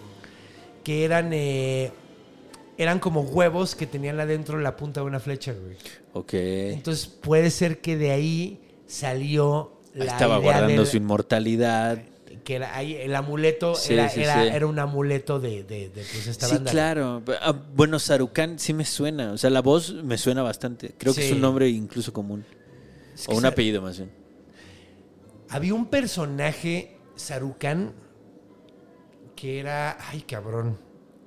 que 0.83 1.05
eran, 1.05 1.33
eh, 1.33 1.91
eran 2.79 2.97
como 2.97 3.21
huevos 3.21 3.75
que 3.75 3.85
tenían 3.85 4.19
adentro 4.19 4.57
la 4.57 4.75
punta 4.75 5.01
de 5.01 5.05
una 5.05 5.19
flecha, 5.19 5.53
güey. 5.53 5.77
Ok. 6.13 6.33
Entonces 6.33 7.05
puede 7.05 7.51
ser 7.51 7.79
que 7.79 7.95
de 7.95 8.09
ahí 8.09 8.59
salió 8.91 9.71
la 9.93 10.05
Estaba 10.05 10.35
idea 10.39 10.43
guardando 10.51 10.81
del- 10.81 10.87
su 10.91 10.97
inmortalidad. 10.97 12.03
que 12.43 12.55
era 12.55 12.75
ahí 12.75 12.95
el 12.95 13.15
amuleto 13.15 13.75
Sí, 13.75 13.93
era, 13.93 14.09
sí, 14.09 14.21
era, 14.23 14.41
sí. 14.43 14.49
era 14.53 14.65
un 14.67 14.79
amuleto 14.79 15.39
de, 15.39 15.63
de, 15.63 15.89
de, 15.89 16.03
pues, 16.11 16.27
esta 16.27 16.47
Sí, 16.47 16.55
banda. 16.55 16.71
claro. 16.71 17.23
Ah, 17.41 17.53
bueno, 17.75 17.99
Sarukan 17.99 18.57
sí 18.57 18.73
me 18.73 18.83
suena. 18.85 19.31
O 19.33 19.37
sea, 19.37 19.49
la 19.49 19.61
voz 19.61 19.93
me 19.93 20.17
suena 20.17 20.41
bastante. 20.41 20.93
Creo 20.97 21.13
que 21.13 21.25
es 21.27 21.31
un 21.33 21.41
nombre 21.41 21.69
incluso 21.69 22.11
común. 22.13 22.43
Es 23.13 23.27
O 23.29 23.35
un 23.35 23.45
apellido 23.45 23.81
más 23.81 23.97
bien. 23.97 24.11
Había 25.49 25.73
un 25.73 25.85
personaje, 25.87 26.97
Sarukan, 27.15 27.93
que 29.35 29.59
era. 29.59 29.97
Ay, 30.09 30.21
cabrón. 30.21 30.77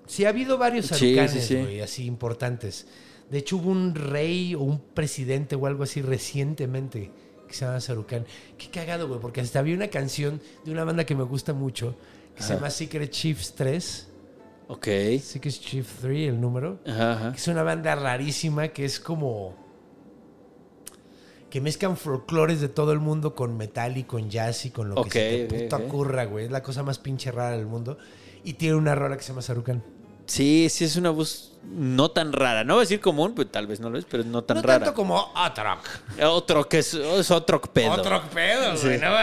Sí, 0.07 0.25
ha 0.25 0.31
habido 0.31 0.59
varios 0.59 0.87
Sarukanes, 0.87 1.31
sí, 1.33 1.41
sí. 1.41 1.57
güey, 1.57 1.81
así 1.81 2.05
importantes. 2.07 2.87
De 3.31 3.39
hecho, 3.39 3.57
hubo 3.57 3.71
un 3.71 3.95
rey 3.95 4.55
o 4.55 4.61
un 4.61 4.81
presidente 4.81 5.55
o 5.57 5.67
algo 5.67 5.85
así 5.85 6.03
recientemente 6.03 7.11
que 7.47 7.55
se 7.55 7.65
llama 7.65 7.81
Sarukan. 7.81 8.27
Qué 8.59 8.69
cagado, 8.71 9.09
güey, 9.09 9.21
porque 9.21 9.41
hasta 9.41 9.59
había 9.59 9.75
una 9.75 9.89
canción 9.89 10.41
de 10.65 10.73
una 10.73 10.85
banda 10.85 11.05
que 11.05 11.15
me 11.15 11.25
gusta 11.25 11.53
mucho 11.53 11.97
que 12.35 12.43
se 12.43 12.55
llama 12.55 12.71
Secret 12.71 13.11
Chiefs 13.11 13.55
3. 13.55 14.09
Ok. 14.69 14.87
Secret 15.23 15.55
Chief 15.55 15.89
3, 16.01 16.29
el 16.31 16.41
número. 16.41 16.81
Ajá, 16.87 17.13
ajá. 17.13 17.33
Es 17.37 17.47
una 17.49 17.63
banda 17.63 17.95
rarísima 17.95 18.69
que 18.69 18.85
es 18.85 18.99
como. 18.99 19.55
que 21.51 21.61
mezclan 21.61 21.97
folclores 21.97 22.61
de 22.61 22.69
todo 22.69 22.93
el 22.93 22.99
mundo 22.99 23.35
con 23.35 23.57
metal 23.57 23.97
y 23.97 24.05
con 24.05 24.31
jazz 24.31 24.65
y 24.67 24.71
con 24.71 24.89
lo 24.89 25.05
que 25.05 25.11
se 25.11 25.47
te 25.47 25.63
puta 25.65 25.77
ok. 25.77 25.85
ocurra, 25.87 26.25
güey. 26.25 26.47
Es 26.47 26.51
la 26.51 26.63
cosa 26.63 26.83
más 26.83 26.99
pinche 26.99 27.31
rara 27.31 27.57
del 27.57 27.67
mundo. 27.67 27.99
Y 28.43 28.55
tiene 28.55 28.75
una 28.75 28.95
rola 28.95 29.17
que 29.17 29.23
se 29.23 29.29
llama 29.29 29.43
Sarukan. 29.43 29.83
Sí, 30.27 30.69
sí, 30.71 30.85
es 30.85 30.97
una 30.97 31.11
voz 31.11 31.53
no 31.65 32.11
tan 32.11 32.33
rara. 32.33 32.65
No 32.65 32.75
voy 32.75 32.81
a 32.83 32.85
decir 32.85 33.01
común, 33.01 33.35
pues 33.35 33.51
tal 33.51 33.67
vez 33.67 33.81
no 33.81 33.91
lo 33.91 33.99
es, 33.99 34.05
pero 34.05 34.23
no 34.25 34.43
tan 34.43 34.57
no 34.59 34.63
rara. 34.63 34.85
tanto 34.85 34.95
como 34.95 35.33
Otrok. 35.35 35.81
Otro 36.23 36.69
que 36.69 36.79
es, 36.79 36.95
es 36.95 37.31
otro 37.31 37.61
pedo. 37.61 37.93
Otrok 37.93 38.25
pedo, 38.29 38.77
güey. 38.81 38.99
¿no? 38.99 39.11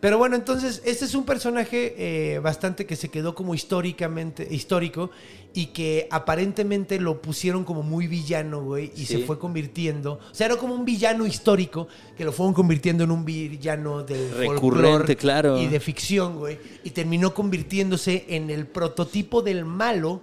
Pero 0.00 0.16
bueno, 0.16 0.36
entonces, 0.36 0.80
este 0.84 1.06
es 1.06 1.14
un 1.16 1.24
personaje 1.24 1.94
eh, 1.98 2.38
bastante 2.38 2.86
que 2.86 2.94
se 2.94 3.08
quedó 3.08 3.34
como 3.34 3.54
históricamente, 3.54 4.46
histórico 4.48 5.10
y 5.54 5.66
que 5.66 6.06
aparentemente 6.12 7.00
lo 7.00 7.20
pusieron 7.20 7.64
como 7.64 7.82
muy 7.82 8.06
villano, 8.06 8.62
güey, 8.62 8.92
y 8.94 9.06
Sí. 9.06 9.06
se 9.06 9.18
fue 9.20 9.40
convirtiendo. 9.40 10.20
O 10.30 10.34
sea, 10.34 10.46
era 10.46 10.56
como 10.56 10.74
un 10.74 10.84
villano 10.84 11.26
histórico 11.26 11.88
que 12.16 12.24
lo 12.24 12.30
fueron 12.30 12.54
convirtiendo 12.54 13.02
en 13.02 13.10
un 13.10 13.24
villano 13.24 14.04
del 14.04 14.30
Recurrente, 14.36 15.16
claro. 15.16 15.58
Y 15.58 15.66
de 15.66 15.80
ficción, 15.80 16.38
güey. 16.38 16.58
Y 16.84 16.90
terminó 16.90 17.34
convirtiéndose 17.34 18.24
en 18.28 18.50
el 18.50 18.68
prototipo 18.68 19.42
del 19.42 19.64
malo 19.64 20.22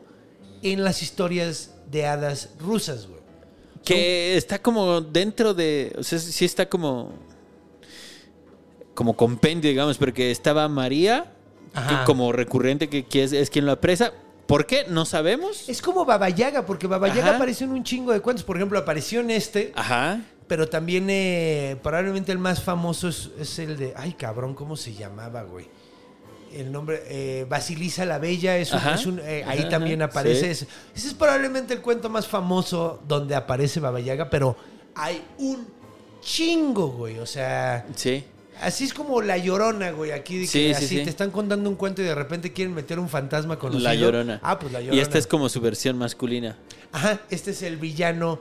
en 0.61 0.85
las 0.85 1.01
historias 1.01 1.71
de 1.91 2.05
hadas 2.05 2.51
rusas, 2.61 3.07
güey. 3.07 3.19
Que 3.83 4.37
está 4.37 4.59
como 4.61 5.01
dentro 5.01 5.53
de. 5.53 5.93
O 5.97 6.03
sea, 6.03 6.17
sí 6.17 6.45
está 6.45 6.67
como. 6.69 7.11
Como 8.95 9.15
compendio, 9.15 9.69
digamos, 9.69 9.97
porque 9.99 10.31
estaba 10.31 10.67
María, 10.67 11.31
que 11.73 11.95
como 12.05 12.31
recurrente, 12.31 12.89
que, 12.89 13.05
que 13.05 13.23
es, 13.23 13.31
es 13.33 13.49
quien 13.49 13.65
lo 13.65 13.73
apresa. 13.73 14.11
¿Por 14.47 14.65
qué? 14.65 14.85
No 14.87 15.05
sabemos. 15.05 15.67
Es 15.69 15.81
como 15.81 16.05
Baba 16.05 16.29
Yaga, 16.29 16.65
porque 16.65 16.87
Baba 16.87 17.07
Yaga 17.09 17.27
Ajá. 17.27 17.35
apareció 17.35 17.65
en 17.67 17.73
un 17.73 17.83
chingo 17.83 18.11
de 18.13 18.21
cuentos. 18.21 18.43
Por 18.45 18.55
ejemplo, 18.55 18.77
apareció 18.79 19.19
en 19.19 19.31
este, 19.31 19.73
Ajá. 19.75 20.21
pero 20.47 20.69
también 20.69 21.07
eh, 21.09 21.77
probablemente 21.83 22.31
el 22.31 22.37
más 22.37 22.61
famoso 22.63 23.07
es, 23.09 23.31
es 23.39 23.59
el 23.59 23.75
de. 23.75 23.93
Ay, 23.97 24.13
cabrón, 24.13 24.53
¿cómo 24.53 24.77
se 24.77 24.93
llamaba, 24.93 25.43
güey? 25.43 25.67
El 26.53 26.71
nombre, 26.71 27.01
eh, 27.07 27.45
Basilisa 27.49 28.05
la 28.05 28.17
Bella, 28.19 28.55
es 28.57 28.71
un, 28.71 28.79
es 28.93 29.05
un- 29.07 29.19
eh, 29.19 29.43
ahí 29.45 29.59
Ajá, 29.59 29.69
también 29.69 30.01
aparece. 30.03 30.41
sí. 30.55 30.63
Ese, 30.63 30.67
ese 30.95 31.07
es 31.09 31.13
probablemente 31.15 31.73
el 31.73 31.81
cuento 31.81 32.09
más 32.09 32.27
famoso 32.27 33.01
donde 33.05 33.35
aparece 33.35 33.81
Baba 33.81 33.99
Yaga, 33.99 34.29
pero 34.29 34.55
hay 34.93 35.21
un 35.39 35.67
chingo, 36.21 36.87
güey. 36.89 37.19
O 37.19 37.25
sea, 37.25 37.85
Sí. 37.95 38.23
Así 38.61 38.83
es 38.85 38.93
como 38.93 39.21
La 39.21 39.37
Llorona, 39.37 39.91
güey. 39.91 40.11
Aquí 40.11 40.35
de 40.35 40.41
que 40.41 40.47
Sí, 40.47 40.59
sí, 40.67 40.71
así 40.73 40.87
sí. 40.87 41.03
te 41.03 41.09
están 41.09 41.31
contando 41.31 41.69
un 41.69 41.75
cuento 41.75 42.01
y 42.01 42.05
de 42.05 42.15
repente 42.15 42.51
quieren 42.53 42.73
meter 42.73 42.99
un 42.99 43.09
fantasma 43.09 43.57
conocido. 43.59 43.83
La 43.83 43.95
llorona. 43.95 44.39
Ah, 44.43 44.57
pues 44.59 44.71
La 44.73 44.79
Llorona. 44.81 44.97
Y 44.97 44.99
esta 45.01 45.17
es 45.17 45.27
como 45.27 45.49
su 45.49 45.61
versión 45.61 45.97
masculina. 45.97 46.57
Ajá, 46.91 47.19
este 47.29 47.51
es 47.51 47.61
el 47.61 47.77
villano. 47.77 48.39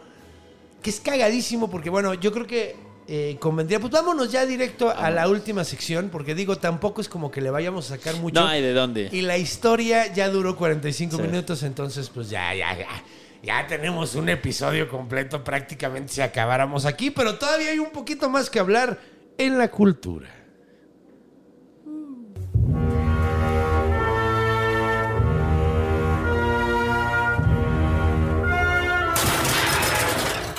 Que 0.82 0.90
es 0.90 1.00
cagadísimo 1.00 1.70
porque, 1.70 1.88
bueno, 1.90 2.12
yo 2.14 2.30
creo 2.32 2.46
que 2.46 2.76
eh, 3.08 3.36
convendría. 3.40 3.80
Pues 3.80 3.92
vámonos 3.92 4.30
ya 4.30 4.44
directo 4.46 4.90
a 4.90 5.10
la 5.10 5.28
última 5.28 5.64
sección, 5.64 6.08
porque 6.10 6.34
digo, 6.34 6.56
tampoco 6.56 7.00
es 7.00 7.08
como 7.08 7.30
que 7.30 7.40
le 7.40 7.50
vayamos 7.50 7.90
a 7.90 7.96
sacar 7.96 8.16
mucho. 8.16 8.40
No 8.40 8.46
hay 8.46 8.60
de 8.62 8.72
dónde. 8.74 9.08
Y 9.12 9.22
la 9.22 9.38
historia 9.38 10.12
ya 10.12 10.28
duró 10.28 10.56
45 10.56 11.16
Sí. 11.16 11.22
minutos, 11.22 11.62
entonces, 11.62 12.08
pues 12.10 12.28
ya, 12.30 12.54
ya, 12.54 12.76
ya. 12.78 12.86
Ya 13.42 13.66
tenemos 13.66 14.14
un 14.14 14.30
episodio 14.30 14.88
completo 14.88 15.44
prácticamente 15.44 16.10
si 16.14 16.22
acabáramos 16.22 16.86
aquí, 16.86 17.10
pero 17.10 17.34
todavía 17.36 17.70
hay 17.72 17.78
un 17.78 17.90
poquito 17.90 18.30
más 18.30 18.48
que 18.48 18.58
hablar 18.58 18.98
en 19.38 19.58
la 19.58 19.70
cultura. 19.70 20.28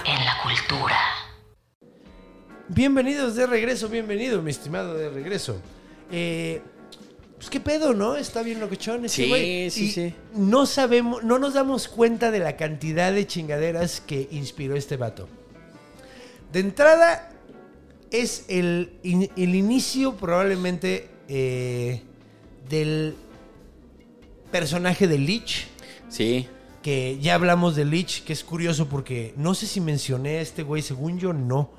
En 0.06 0.26
la 0.26 0.34
cultura. 0.44 0.98
Bienvenidos 2.68 3.36
de 3.36 3.48
regreso, 3.48 3.90
bienvenido, 3.90 4.42
mi 4.42 4.52
estimado 4.52 4.94
de 4.96 5.10
regreso. 5.10 5.60
Eh, 6.12 6.62
pues 7.38 7.50
qué 7.50 7.60
pedo, 7.60 7.94
¿no? 7.94 8.16
Está 8.16 8.44
bien 8.44 8.60
locochón 8.60 9.08
Sí, 9.10 9.28
güey. 9.28 9.70
sí, 9.72 9.86
Y 9.86 9.92
sí. 9.92 10.14
No 10.36 10.66
sabemos, 10.66 11.24
no 11.24 11.40
nos 11.40 11.54
damos 11.54 11.88
cuenta 11.88 12.32
de 12.32 12.40
la 12.40 12.56
cantidad 12.56 13.12
de 13.12 13.26
chingaderas 13.26 14.02
que 14.02 14.28
inspiró 14.32 14.76
este 14.76 14.98
vato. 14.98 15.28
De 16.52 16.60
entrada, 16.60 17.32
es 18.22 18.46
el, 18.48 18.92
in- 19.04 19.30
el 19.36 19.56
inicio 19.56 20.16
probablemente 20.16 21.10
eh, 21.28 22.02
del 22.70 23.16
personaje 24.52 25.08
de 25.08 25.18
Lich 25.18 25.68
Sí. 26.10 26.48
que 26.82 27.18
ya 27.20 27.36
hablamos 27.36 27.76
de 27.76 27.84
Lich, 27.86 28.24
que 28.24 28.34
es 28.34 28.44
curioso 28.44 28.88
porque 28.88 29.34
no 29.38 29.54
sé 29.56 29.66
si 29.68 29.82
mencioné 29.82 30.38
a 30.38 30.42
este 30.42 30.64
güey, 30.64 30.82
según 30.82 31.20
yo 31.20 31.34
no. 31.34 31.72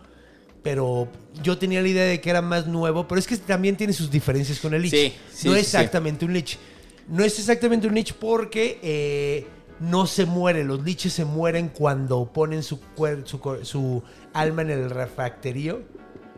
Pero 0.62 1.08
yo 1.44 1.58
tenía 1.58 1.80
la 1.80 1.86
idea 1.88 2.04
de 2.04 2.20
que 2.20 2.28
era 2.28 2.42
más 2.42 2.66
nuevo, 2.66 3.06
pero 3.06 3.20
es 3.20 3.26
que 3.28 3.36
también 3.36 3.76
tiene 3.76 3.92
sus 3.92 4.10
diferencias 4.10 4.58
con 4.58 4.74
el 4.74 4.82
Lich. 4.82 4.90
Sí, 4.90 5.12
sí, 5.32 5.48
no 5.48 5.54
es 5.54 5.62
exactamente 5.62 6.24
un 6.24 6.32
Lich. 6.32 6.58
No 7.08 7.22
es 7.24 7.38
exactamente 7.38 7.86
un 7.86 7.94
Lich 7.94 8.14
porque 8.14 8.80
eh, 8.82 9.46
no 9.78 10.06
se 10.08 10.26
muere. 10.26 10.64
Los 10.64 10.82
Liches 10.82 11.12
se 11.12 11.24
mueren 11.24 11.68
cuando 11.68 12.30
ponen 12.32 12.64
su, 12.64 12.80
su, 13.24 13.58
su 13.62 14.02
alma 14.32 14.62
en 14.62 14.70
el 14.70 14.90
refracterio, 14.90 15.82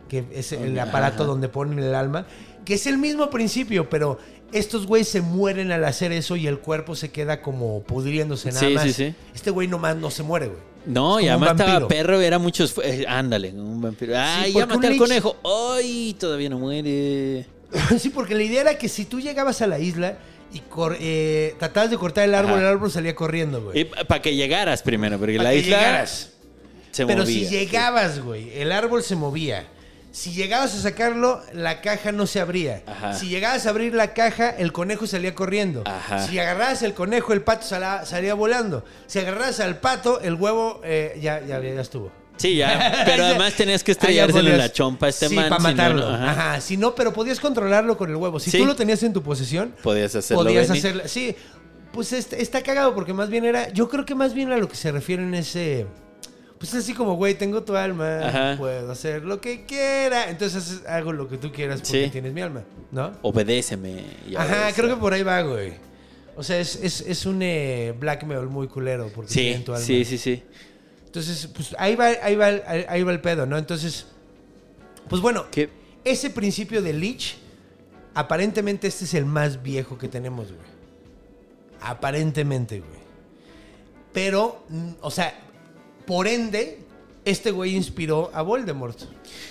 que 0.09 0.25
es 0.33 0.53
el 0.53 0.79
aparato 0.79 1.23
ajá. 1.23 1.25
donde 1.25 1.49
ponen 1.49 1.79
el 1.79 1.95
alma, 1.95 2.27
que 2.65 2.75
es 2.75 2.87
el 2.87 2.99
mismo 2.99 3.31
principio, 3.31 3.89
pero 3.89 4.19
estos 4.53 4.87
güeyes 4.87 5.09
se 5.09 5.21
mueren 5.21 5.71
al 5.73 5.85
hacer 5.85 6.11
eso 6.13 6.35
y 6.37 6.47
el 6.47 6.59
cuerpo 6.59 6.97
se 6.97 7.11
queda 7.11 7.43
como 7.43 7.83
pudriéndose 7.83 8.49
nada 8.51 8.67
Sí, 8.67 8.75
más. 8.75 8.85
sí, 8.85 8.93
sí. 8.93 9.15
Este 9.35 9.51
güey 9.51 9.69
nomás 9.69 9.97
no 9.97 10.11
se 10.11 10.23
muere, 10.23 10.47
güey. 10.47 10.59
No, 10.87 11.21
y 11.21 11.29
además 11.29 11.51
estaba 11.61 11.87
perro, 11.87 12.19
era 12.21 12.39
muchos. 12.39 12.75
eh, 12.83 13.05
ándale, 13.07 13.51
un 13.53 13.81
vampiro. 13.83 14.15
Ay, 14.17 14.55
ya 14.55 14.65
maté 14.65 14.87
al 14.87 14.95
lich- 14.95 14.99
conejo. 14.99 15.37
Ay, 15.75 16.17
todavía 16.19 16.49
no 16.49 16.59
muere. 16.59 17.47
sí, 17.99 18.09
porque 18.09 18.35
la 18.35 18.43
idea 18.43 18.63
era 18.63 18.79
que 18.79 18.89
si 18.89 19.05
tú 19.05 19.21
llegabas 19.21 19.61
a 19.61 19.67
la 19.67 19.79
isla 19.79 20.17
y 20.51 20.61
cor- 20.61 20.97
eh, 20.99 21.55
tratabas 21.59 21.91
de 21.91 21.99
cortar 21.99 22.25
el 22.25 22.35
árbol, 22.35 22.53
Ajá. 22.55 22.61
el 22.63 22.67
árbol 22.69 22.91
salía 22.91 23.15
corriendo, 23.15 23.63
güey. 23.63 23.85
Para 24.07 24.23
que 24.23 24.35
llegaras 24.35 24.83
primero, 24.83 25.19
porque 25.19 25.37
la 25.37 25.51
que 25.51 25.59
isla 25.59 25.77
llegaras. 25.77 26.31
se 26.91 27.05
Pero 27.05 27.21
movía. 27.25 27.49
si 27.49 27.55
llegabas, 27.55 28.21
güey, 28.25 28.51
el 28.59 28.73
árbol 28.73 29.03
se 29.03 29.15
movía. 29.15 29.67
Si 30.11 30.33
llegabas 30.33 30.75
a 30.75 30.81
sacarlo, 30.81 31.43
la 31.53 31.81
caja 31.81 32.13
no 32.13 32.27
se 32.27 32.41
abría. 32.41 32.83
Ajá. 32.87 33.13
Si 33.15 33.29
llegabas 33.29 33.67
a 33.67 33.71
abrir 33.71 33.95
la 33.95 34.15
caja, 34.15 34.51
el 34.51 34.73
conejo 34.73 35.07
salía 35.07 35.35
corriendo. 35.35 35.83
Ajá. 35.87 36.27
Si 36.27 36.39
agarrabas 36.39 36.83
el 36.83 36.95
conejo, 36.95 37.33
el 37.33 37.43
pato 37.43 37.67
salía, 37.67 38.05
salía 38.07 38.35
volando. 38.35 38.85
Si 39.07 39.19
agarrabas 39.19 39.61
al 39.61 39.79
pato, 39.79 40.21
el 40.21 40.35
huevo 40.35 40.81
eh, 40.85 41.19
ya, 41.21 41.41
ya, 41.41 41.61
ya 41.61 41.81
estuvo. 41.81 42.11
Sí, 42.39 42.57
ya. 42.57 43.03
Pero 43.05 43.25
además 43.25 43.55
tenías 43.55 43.85
que 43.85 43.93
estrellárselo 43.93 44.49
en 44.51 44.59
la 44.59 44.73
chompa 44.73 45.07
a 45.07 45.09
este 45.11 45.29
sí, 45.29 45.35
man. 45.35 45.49
para 45.51 45.61
si 45.61 45.67
no, 45.67 45.71
matarlo. 45.73 46.09
no, 46.11 46.15
ajá. 46.15 46.31
ajá. 46.53 46.61
Si 46.61 46.77
no, 46.77 46.95
pero 46.95 47.13
podías 47.13 47.39
controlarlo 47.41 47.97
con 47.99 48.09
el 48.11 48.17
huevo. 48.17 48.39
Si 48.41 48.51
Sí. 48.51 48.59
tú 48.59 48.65
lo 48.65 48.75
tenías 48.77 49.03
en 49.03 49.13
tu 49.13 49.23
posesión, 49.23 49.75
Podías 49.83 50.15
hacerlo. 50.15 50.45
podías 50.45 50.69
Benny. 50.69 50.79
hacerlo. 50.79 51.03
Sí, 51.07 51.35
pues 51.93 52.13
este- 52.13 52.41
está 52.41 52.63
cagado 52.63 52.95
porque 52.95 53.13
más 53.13 53.29
bien 53.29 53.45
era. 53.45 53.69
Yo 53.73 53.89
creo 53.89 54.05
que 54.07 54.15
más 54.15 54.35
bien 54.35 54.53
a 54.53 54.57
lo 54.57 54.69
que 54.69 54.77
se 54.77 54.91
refiere 54.93 55.23
en 55.23 55.35
ese. 55.35 55.87
Pues 56.59 56.75
así 56.75 56.93
como, 56.93 57.15
güey, 57.15 57.35
tengo 57.35 57.63
tu 57.63 57.77
alma, 57.77 58.19
Ajá. 58.21 58.55
puedo 58.59 58.91
hacer 58.91 59.25
lo 59.25 59.41
que 59.41 59.65
quiera. 59.65 60.29
Entonces 60.29 60.83
hago 60.89 61.13
lo 61.13 61.29
que 61.29 61.39
tú 61.39 61.53
quieras 61.53 61.81
porque 61.83 62.05
Sí. 62.07 62.11
tienes 62.11 62.33
mi 62.33 62.41
alma, 62.41 62.65
¿no? 62.91 63.13
Obedéceme. 63.23 64.05
Ajá, 64.37 64.73
creo 64.75 64.89
que 64.89 64.97
por 65.01 65.13
ahí 65.13 65.23
va, 65.23 65.41
güey. 65.43 65.75
O 66.37 66.43
sea, 66.43 66.59
es, 66.59 66.77
es, 66.77 67.01
es 67.03 67.27
un 67.27 67.41
eh, 67.43 67.95
blackmail 67.99 68.47
muy 68.47 68.67
culero 68.69 69.09
porque 69.15 69.31
Sí, 69.33 69.41
tienen 69.41 69.65
tu 69.65 69.73
alma. 69.73 69.85
sí, 69.85 70.05
sí, 70.05 70.19
sí. 70.19 70.43
Entonces, 71.07 71.47
pues 71.55 71.75
ahí 71.79 71.95
va, 71.97 72.07
ahí 72.23 72.35
va, 72.37 72.49
el- 72.51 72.63
ahí, 72.89 73.03
va 73.03 73.13
el 73.13 73.21
pedo, 73.21 73.47
¿no? 73.47 73.57
Entonces, 73.57 74.07
pues 75.09 75.23
bueno, 75.23 75.47
¿Qué? 75.51 75.69
ese 76.05 76.31
principio 76.31 76.83
de 76.83 76.93
Lich, 76.93 77.37
aparentemente 78.15 78.87
este 78.89 79.05
es 79.05 79.15
el 79.15 79.25
más 79.27 79.63
viejo 79.63 79.97
que 79.97 80.09
tenemos, 80.09 80.49
güey. 80.49 80.67
Aparentemente, 81.81 82.81
güey. 82.81 82.99
Pero, 84.13 84.65
mm, 84.69 84.91
o 85.01 85.11
sea, 85.11 85.33
por 86.09 86.27
ende, 86.27 86.79
este 87.25 87.51
güey 87.51 87.77
inspiró 87.77 88.31
a 88.33 88.41
Voldemort. 88.43 88.99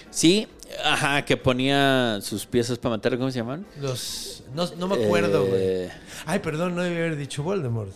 Sí, 0.09 0.47
ajá, 0.83 1.23
que 1.23 1.37
ponía 1.37 2.17
sus 2.21 2.45
piezas 2.47 2.79
para 2.79 2.95
matar, 2.95 3.15
¿cómo 3.17 3.29
se 3.31 3.37
llaman? 3.39 3.65
Los. 3.79 4.43
No, 4.55 4.67
no 4.77 4.87
me 4.87 5.05
acuerdo, 5.05 5.45
güey. 5.45 5.61
Eh, 5.61 5.91
Ay, 6.25 6.39
perdón, 6.39 6.75
no 6.75 6.81
debí 6.81 6.95
haber 6.97 7.15
dicho 7.15 7.43
Voldemort. 7.43 7.93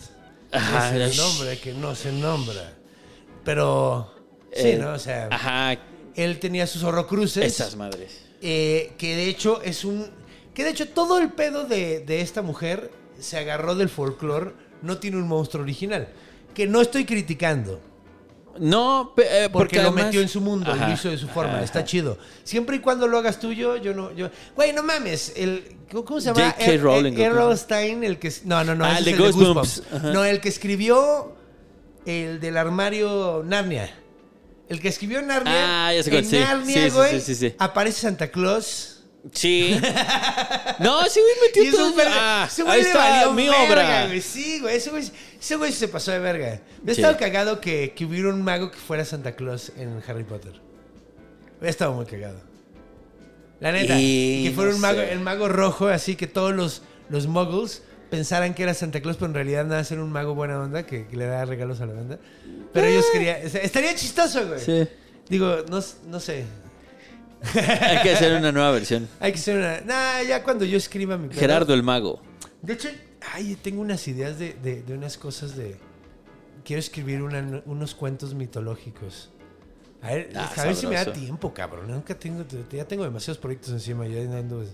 Ajá, 0.52 0.96
es 0.96 1.10
el 1.10 1.16
nombre 1.16 1.58
que 1.58 1.72
no 1.74 1.94
se 1.96 2.12
nombra. 2.12 2.72
Pero. 3.44 4.14
Sí, 4.54 4.68
eh, 4.68 4.78
¿no? 4.80 4.92
O 4.92 4.98
sea. 4.98 5.28
Ajá, 5.30 5.78
Él 6.14 6.38
tenía 6.38 6.66
sus 6.66 6.82
horrocruces. 6.84 7.44
Esas 7.44 7.74
madres. 7.76 8.20
eh, 8.40 8.92
que 8.98 9.16
de 9.16 9.28
hecho 9.28 9.60
es 9.62 9.84
un. 9.84 10.06
Que 10.54 10.64
de 10.64 10.70
hecho 10.70 10.88
todo 10.88 11.18
el 11.18 11.30
pedo 11.32 11.64
de, 11.64 12.00
de 12.00 12.20
esta 12.20 12.42
mujer 12.42 12.90
se 13.18 13.38
agarró 13.38 13.74
del 13.74 13.88
folclore. 13.88 14.52
No 14.82 14.98
tiene 14.98 15.16
un 15.16 15.26
monstruo 15.26 15.62
original. 15.64 16.08
Que 16.54 16.66
no 16.66 16.80
estoy 16.80 17.04
criticando. 17.06 17.80
No, 18.58 19.14
eh, 19.16 19.48
Porque, 19.52 19.78
porque, 19.78 19.82
lo 19.82 19.92
metió 19.92 20.20
en 20.20 20.28
su 20.28 20.40
mundo 20.40 20.70
Ajá, 20.70 20.88
lo 20.88 20.94
hizo 20.94 21.08
de 21.10 21.16
su 21.18 21.26
forma. 21.28 21.54
ajá, 21.54 21.64
Está 21.64 21.84
chido. 21.84 22.18
Siempre 22.44 22.76
y 22.76 22.78
cuando 22.80 23.08
lo 23.08 23.18
hagas 23.18 23.40
tuyo, 23.40 23.76
yo 23.76 23.94
no. 23.94 24.12
Yo, 24.14 24.30
güey, 24.54 24.72
no 24.72 24.82
mames. 24.82 25.32
El, 25.36 25.76
¿Cómo 25.90 26.20
se 26.20 26.26
llama? 26.32 26.50
J.K. 26.52 26.64
Er- 26.72 26.80
Rowling, 26.82 27.12
Er-. 27.14 27.20
Errol 27.32 27.56
Stein, 27.56 28.04
el 28.04 28.18
que. 28.18 28.32
No, 28.44 28.62
no, 28.64 28.74
no. 28.74 28.84
Ah, 28.84 28.98
el 28.98 29.04
de 29.04 29.14
Goosebumps. 29.16 29.82
No, 30.02 30.24
el 30.24 30.40
que 30.40 30.48
escribió 30.50 31.34
el 32.04 32.40
del 32.40 32.56
armario 32.56 33.42
Narnia. 33.46 33.90
El 34.68 34.80
que 34.80 34.88
escribió 34.88 35.20
Narnia. 35.22 35.86
Ah, 35.88 35.92
ya 35.94 36.02
sé 36.02 36.10
cuál, 36.10 36.24
en 36.24 36.30
sí. 36.30 36.38
Narnia, 36.38 36.84
Sí, 36.84 36.90
güey, 36.90 37.20
sí, 37.20 37.34
sí, 37.34 37.48
sí. 37.50 37.54
aparece 37.58 38.00
Santa 38.02 38.30
Claus. 38.30 39.02
Sí. 39.32 39.78
No, 40.78 41.04
sí, 41.08 41.20
güey, 41.20 41.34
metió 41.64 41.76
todo. 41.78 41.94
Ah, 42.08 42.48
ahí 42.66 42.80
está 42.80 43.30
mi 43.30 43.46
verga, 43.48 43.64
obra. 43.70 44.06
güey. 44.06 44.20
Sí, 44.20 44.58
güey. 44.60 44.76
Ese 44.76 44.90
güey, 44.90 45.04
ese 45.42 45.56
güey 45.56 45.72
se 45.72 45.88
pasó 45.88 46.12
de 46.12 46.20
verga. 46.20 46.60
Me 46.82 46.94
Sí. 46.94 47.00
estaba 47.00 47.18
cagado 47.18 47.60
que, 47.60 47.92
que 47.94 48.04
hubiera 48.04 48.28
un 48.28 48.42
mago 48.42 48.70
que 48.70 48.78
fuera 48.78 49.04
Santa 49.04 49.32
Claus 49.34 49.72
en 49.76 50.00
Harry 50.06 50.24
Potter. 50.24 50.52
Hubiera 51.58 51.70
estado 51.70 51.92
muy 51.94 52.06
cagado. 52.06 52.40
La 53.60 53.72
neta. 53.72 53.94
Y 53.98 54.44
que 54.44 54.52
fuera 54.54 54.70
no 54.70 54.76
un 54.76 54.82
mago, 54.82 55.00
sé. 55.00 55.12
el 55.12 55.20
mago 55.20 55.48
rojo, 55.48 55.88
así 55.88 56.16
que 56.16 56.26
todos 56.26 56.54
los, 56.54 56.82
los 57.08 57.26
muggles 57.26 57.82
pensaran 58.10 58.54
que 58.54 58.62
era 58.62 58.74
Santa 58.74 59.00
Claus, 59.00 59.16
pero 59.16 59.26
en 59.26 59.34
realidad 59.34 59.64
nada, 59.64 59.84
era 59.88 60.02
un 60.02 60.12
mago 60.12 60.34
buena 60.34 60.60
onda 60.60 60.84
que, 60.84 61.06
que 61.06 61.16
le 61.16 61.26
daba 61.26 61.44
regalos 61.44 61.80
a 61.80 61.86
la 61.86 61.94
banda. 61.94 62.18
Pero 62.72 62.86
ellos 62.86 63.04
querían. 63.12 63.44
o 63.44 63.48
sea, 63.48 63.62
Estaría 63.62 63.94
chistoso, 63.94 64.46
güey. 64.46 64.60
Sí. 64.60 64.86
Digo, 65.28 65.56
no, 65.68 65.80
no 66.08 66.20
sé. 66.20 66.44
Hay 67.54 68.02
que 68.02 68.12
hacer 68.12 68.32
una 68.36 68.52
nueva 68.52 68.70
versión. 68.70 69.08
Hay 69.18 69.32
que 69.32 69.38
ser 69.38 69.56
una. 69.58 69.80
Nah, 69.80 70.22
ya 70.22 70.42
cuando 70.44 70.64
yo 70.64 70.76
escriba 70.78 71.16
mi. 71.18 71.32
Gerardo 71.34 71.74
el 71.74 71.82
mago. 71.82 72.22
De 72.60 72.74
hecho, 72.74 72.88
ay, 73.32 73.56
tengo 73.62 73.80
unas 73.80 74.06
ideas 74.08 74.38
de, 74.38 74.54
de- 74.54 74.82
de 74.82 74.94
unas 74.94 75.16
cosas 75.18 75.56
de... 75.56 75.76
Quiero 76.64 76.80
escribir 76.80 77.22
una- 77.22 77.62
unos 77.66 77.94
cuentos 77.94 78.34
mitológicos. 78.34 79.30
A 80.00 80.08
ver, 80.14 80.30
Ah, 80.34 80.52
a 80.56 80.64
ver 80.64 80.74
si 80.76 80.86
me 80.86 80.94
da 80.96 81.12
tiempo, 81.12 81.52
cabrón. 81.54 81.88
Nunca 81.90 82.18
tengo, 82.18 82.44
ya 82.70 82.86
tengo 82.86 83.04
demasiados 83.04 83.38
proyectos 83.38 83.70
encima. 83.72 84.06
Ya 84.06 84.20
ando 84.22 84.64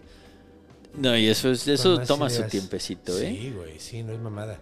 No, 0.95 1.17
y 1.17 1.29
eso, 1.29 1.51
es- 1.51 1.67
eso 1.69 1.99
toma 2.01 2.31
su 2.31 2.43
tiempecito, 2.45 3.19
¿eh? 3.19 3.31
Sí, 3.39 3.53
güey, 3.55 3.79
sí, 3.79 4.03
no 4.03 4.13
es 4.13 4.19
mamada. 4.21 4.61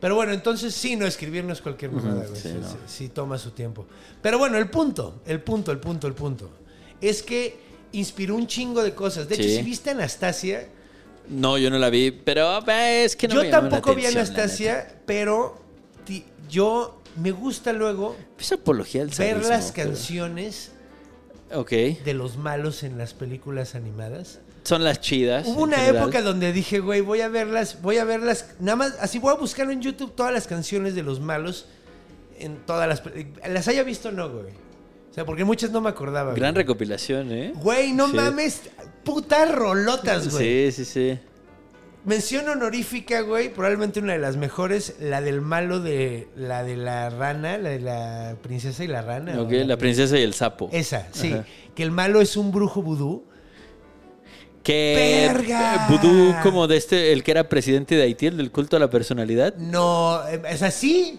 Pero 0.00 0.14
bueno, 0.14 0.32
entonces 0.32 0.74
sí, 0.74 0.94
no, 0.96 1.06
escribir 1.06 1.44
no 1.44 1.52
es 1.52 1.60
cualquier 1.60 1.90
mamada, 1.90 2.26
güey. 2.26 2.40
sí, 2.40 2.48
Sí, 2.50 2.58
no. 2.60 2.68
sí, 2.68 2.76
sí 2.86 3.08
toma 3.08 3.36
su 3.38 3.50
tiempo. 3.50 3.86
Pero 4.22 4.38
bueno, 4.38 4.56
el 4.58 4.70
punto, 4.70 5.22
el 5.26 5.40
punto, 5.40 5.72
el 5.72 5.78
punto, 5.80 6.06
el 6.06 6.14
punto. 6.14 6.50
Es 7.00 7.22
que 7.22 7.58
inspiró 7.92 8.36
un 8.36 8.46
chingo 8.46 8.82
de 8.82 8.94
cosas. 8.94 9.28
De 9.28 9.34
hecho, 9.34 9.48
si 9.48 9.62
viste 9.62 9.90
Anastasia, 9.90 10.68
No, 11.30 11.58
yo 11.58 11.70
no 11.70 11.78
la 11.78 11.90
vi, 11.90 12.10
pero 12.10 12.58
eh, 12.68 13.04
es 13.04 13.14
que 13.16 13.28
no 13.28 13.34
yo 13.36 13.40
me 13.42 13.50
la 13.50 13.60
tampoco 13.60 13.94
vi 13.94 14.06
atención, 14.06 14.14
la 14.14 14.20
Anastasia, 14.42 15.00
pero 15.06 15.60
ti- 16.04 16.24
yo 16.48 17.02
me 17.16 17.32
gusta 17.32 17.72
luego 17.72 18.16
neta. 18.18 18.32
Es 18.40 18.52
apología 18.52 19.02
al 19.02 19.08
ver 19.08 19.14
sadismo, 19.34 19.48
las 19.48 19.72
pero- 19.72 19.88
canciones 19.90 20.72
Ok. 21.54 21.70
de 21.70 22.14
los 22.14 22.36
malos 22.36 22.82
en 22.82 22.96
las 22.98 23.14
películas 23.14 23.74
animadas. 23.74 24.38
Son 24.64 24.84
las 24.84 25.00
chidas. 25.00 25.46
Hubo 25.46 25.62
una 25.62 25.78
general. 25.78 26.02
época 26.02 26.20
donde 26.22 26.52
dije, 26.52 26.80
güey, 26.80 27.00
voy 27.00 27.20
a 27.22 27.28
verlas, 27.28 27.80
voy 27.80 27.96
a 27.98 28.04
verlas, 28.04 28.50
nada 28.60 28.76
más, 28.76 28.96
así 29.00 29.18
voy 29.18 29.32
a 29.32 29.36
buscar 29.36 29.70
en 29.70 29.80
YouTube 29.80 30.14
todas 30.14 30.32
las 30.32 30.46
canciones 30.46 30.94
de 30.94 31.02
los 31.02 31.20
malos 31.20 31.66
en 32.38 32.58
todas 32.66 32.86
las 32.88 33.02
las 33.48 33.66
haya 33.68 33.82
visto 33.82 34.10
o 34.10 34.12
no, 34.12 34.28
güey. 34.30 34.52
Sea, 35.18 35.26
porque 35.26 35.42
muchas 35.44 35.72
no 35.72 35.80
me 35.80 35.88
acordaba. 35.88 36.32
Gran 36.34 36.54
güey. 36.54 36.62
recopilación, 36.62 37.32
¿eh? 37.32 37.52
Güey, 37.56 37.92
no 37.92 38.06
Sí. 38.06 38.14
mames, 38.14 38.62
putas 39.02 39.52
rolotas, 39.52 40.30
güey. 40.30 40.70
Sí, 40.70 40.84
sí, 40.84 40.84
sí. 40.84 41.18
Mención 42.04 42.48
honorífica, 42.48 43.22
güey, 43.22 43.52
probablemente 43.52 43.98
una 43.98 44.12
de 44.12 44.20
las 44.20 44.36
mejores, 44.36 44.94
la 45.00 45.20
del 45.20 45.40
malo 45.40 45.80
de 45.80 46.28
la 46.36 46.62
de 46.62 46.76
la 46.76 47.10
rana, 47.10 47.58
la 47.58 47.70
de 47.70 47.80
la 47.80 48.36
princesa 48.42 48.84
y 48.84 48.86
la 48.86 49.02
rana. 49.02 49.40
Ok, 49.42 49.50
la 49.66 49.76
princesa 49.76 50.16
y 50.16 50.22
el 50.22 50.34
sapo. 50.34 50.68
Esa, 50.72 51.08
sí, 51.10 51.32
Ajá. 51.32 51.44
que 51.74 51.82
el 51.82 51.90
malo 51.90 52.20
es 52.20 52.36
un 52.36 52.52
brujo 52.52 52.80
vudú. 52.80 53.24
Que 54.62 55.26
¡Verga! 55.34 55.88
Vudú 55.90 56.32
como 56.44 56.68
de 56.68 56.76
este, 56.76 57.12
el 57.12 57.24
que 57.24 57.32
era 57.32 57.48
presidente 57.48 57.96
de 57.96 58.02
Haití, 58.04 58.26
el 58.26 58.36
del 58.36 58.52
culto 58.52 58.76
a 58.76 58.80
la 58.80 58.88
personalidad. 58.88 59.56
No, 59.56 60.20
eh, 60.28 60.40
es 60.48 60.62
así. 60.62 61.18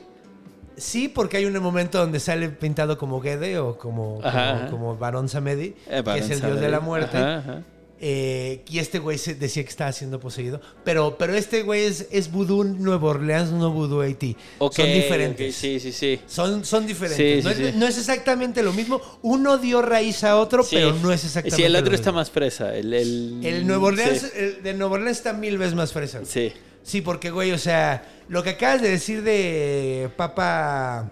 Sí, 0.80 1.08
porque 1.08 1.38
hay 1.38 1.46
un 1.46 1.58
momento 1.62 1.98
donde 2.00 2.20
sale 2.20 2.50
pintado 2.50 2.98
como 2.98 3.22
Gede 3.22 3.58
o 3.60 3.78
como, 3.78 4.20
Ajá, 4.24 4.32
como, 4.32 4.58
ajá. 4.62 4.70
como 4.72 4.98
Barón 4.98 5.30
Samedi, 5.30 5.76
Eh, 5.88 6.02
que 6.04 6.20
es 6.20 6.30
el 6.30 6.42
dios 6.42 6.60
de 6.60 6.70
la 6.70 6.80
muerte. 6.80 7.18
Ajá. 7.18 7.64
Eh, 8.02 8.64
y 8.70 8.80
este 8.80 8.98
güey 8.98 9.18
se 9.18 9.36
decía 9.36 9.62
que 9.62 9.70
estaba 9.70 9.92
siendo 9.92 10.22
poseído. 10.22 10.62
Pero, 10.86 11.18
pero 11.18 11.34
este 11.36 11.64
güey 11.64 11.84
es, 11.84 12.08
es 12.12 12.32
vudú 12.32 12.64
Nueva 12.64 13.10
Orleans, 13.10 13.52
no 13.52 13.72
vudú 13.72 14.00
Haití. 14.00 14.38
Son 14.58 14.86
diferentes. 14.86 15.54
sí, 15.54 15.82
sí, 15.82 15.92
sí. 15.92 16.18
Son, 16.26 16.64
son 16.64 16.88
diferentes. 16.88 17.44
Sí, 17.44 17.46
no, 17.46 17.54
sí, 17.54 17.64
es, 17.66 17.72
sí. 17.74 17.78
no 17.78 17.86
es 17.86 17.98
exactamente 17.98 18.64
lo 18.64 18.72
mismo. 18.72 19.02
Uno 19.22 19.58
dio 19.58 19.82
raíz 19.82 20.24
a 20.24 20.38
otro, 20.38 20.66
pero 20.72 20.94
no 20.96 21.12
es 21.12 21.26
exactamente 21.26 21.58
Sí, 21.58 21.64
el 21.64 21.76
otro 21.76 21.90
lo 21.90 21.96
está 21.96 22.12
mismo. 22.12 22.20
más 22.22 22.32
fresa. 22.32 22.74
El, 22.74 22.94
el, 22.94 23.42
El 23.44 23.68
Nuevo 23.68 23.88
Orleans, 23.88 24.32
el 24.34 24.64
de 24.64 24.74
Nueva 24.76 24.94
Orleans 24.94 25.18
está 25.18 25.34
mil 25.34 25.58
veces 25.58 25.76
más 25.76 25.92
fresa. 25.92 26.22
Sí. 26.24 26.54
Sí, 26.84 27.02
porque, 27.02 27.30
güey, 27.32 27.52
o 27.52 27.58
sea, 27.58 28.04
lo 28.30 28.44
que 28.44 28.52
acabas 28.52 28.82
de 28.82 28.90
decir 28.90 29.22
de 29.24 30.10
Papa, 30.18 31.10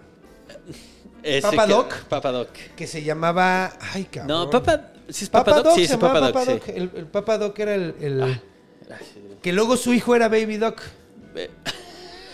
Ese 1.22 1.42
¿Papa 1.42 1.66
que- 1.66 1.72
Doc? 1.72 1.94
Papa 2.08 2.30
Doc. 2.32 2.48
que 2.76 2.86
se 2.86 3.02
llamaba. 3.02 3.72
Ay, 3.92 4.04
cabrón. 4.04 4.28
No, 4.28 4.50
Papa. 4.50 4.92
¿Sí 5.08 5.24
es 5.24 5.30
Papa, 5.30 5.44
Papa, 5.46 5.56
Doc? 5.58 5.64
Doc, 5.66 5.74
Sí, 5.76 5.82
es 5.84 5.90
Papa 5.96 6.20
Doc. 6.20 6.32
Papa 6.32 6.44
sí. 6.46 6.52
Doc. 6.52 6.68
El, 6.68 6.90
el 6.96 7.06
Papa 7.06 7.38
Doc 7.38 7.58
era 7.58 7.74
el. 7.74 7.94
el- 8.00 8.22
Ah, 8.22 8.96
Que 9.42 9.52
luego 9.52 9.76
su 9.76 9.92
hijo 9.92 10.14
era 10.16 10.28
Baby 10.28 10.56
Doc. 10.56 10.80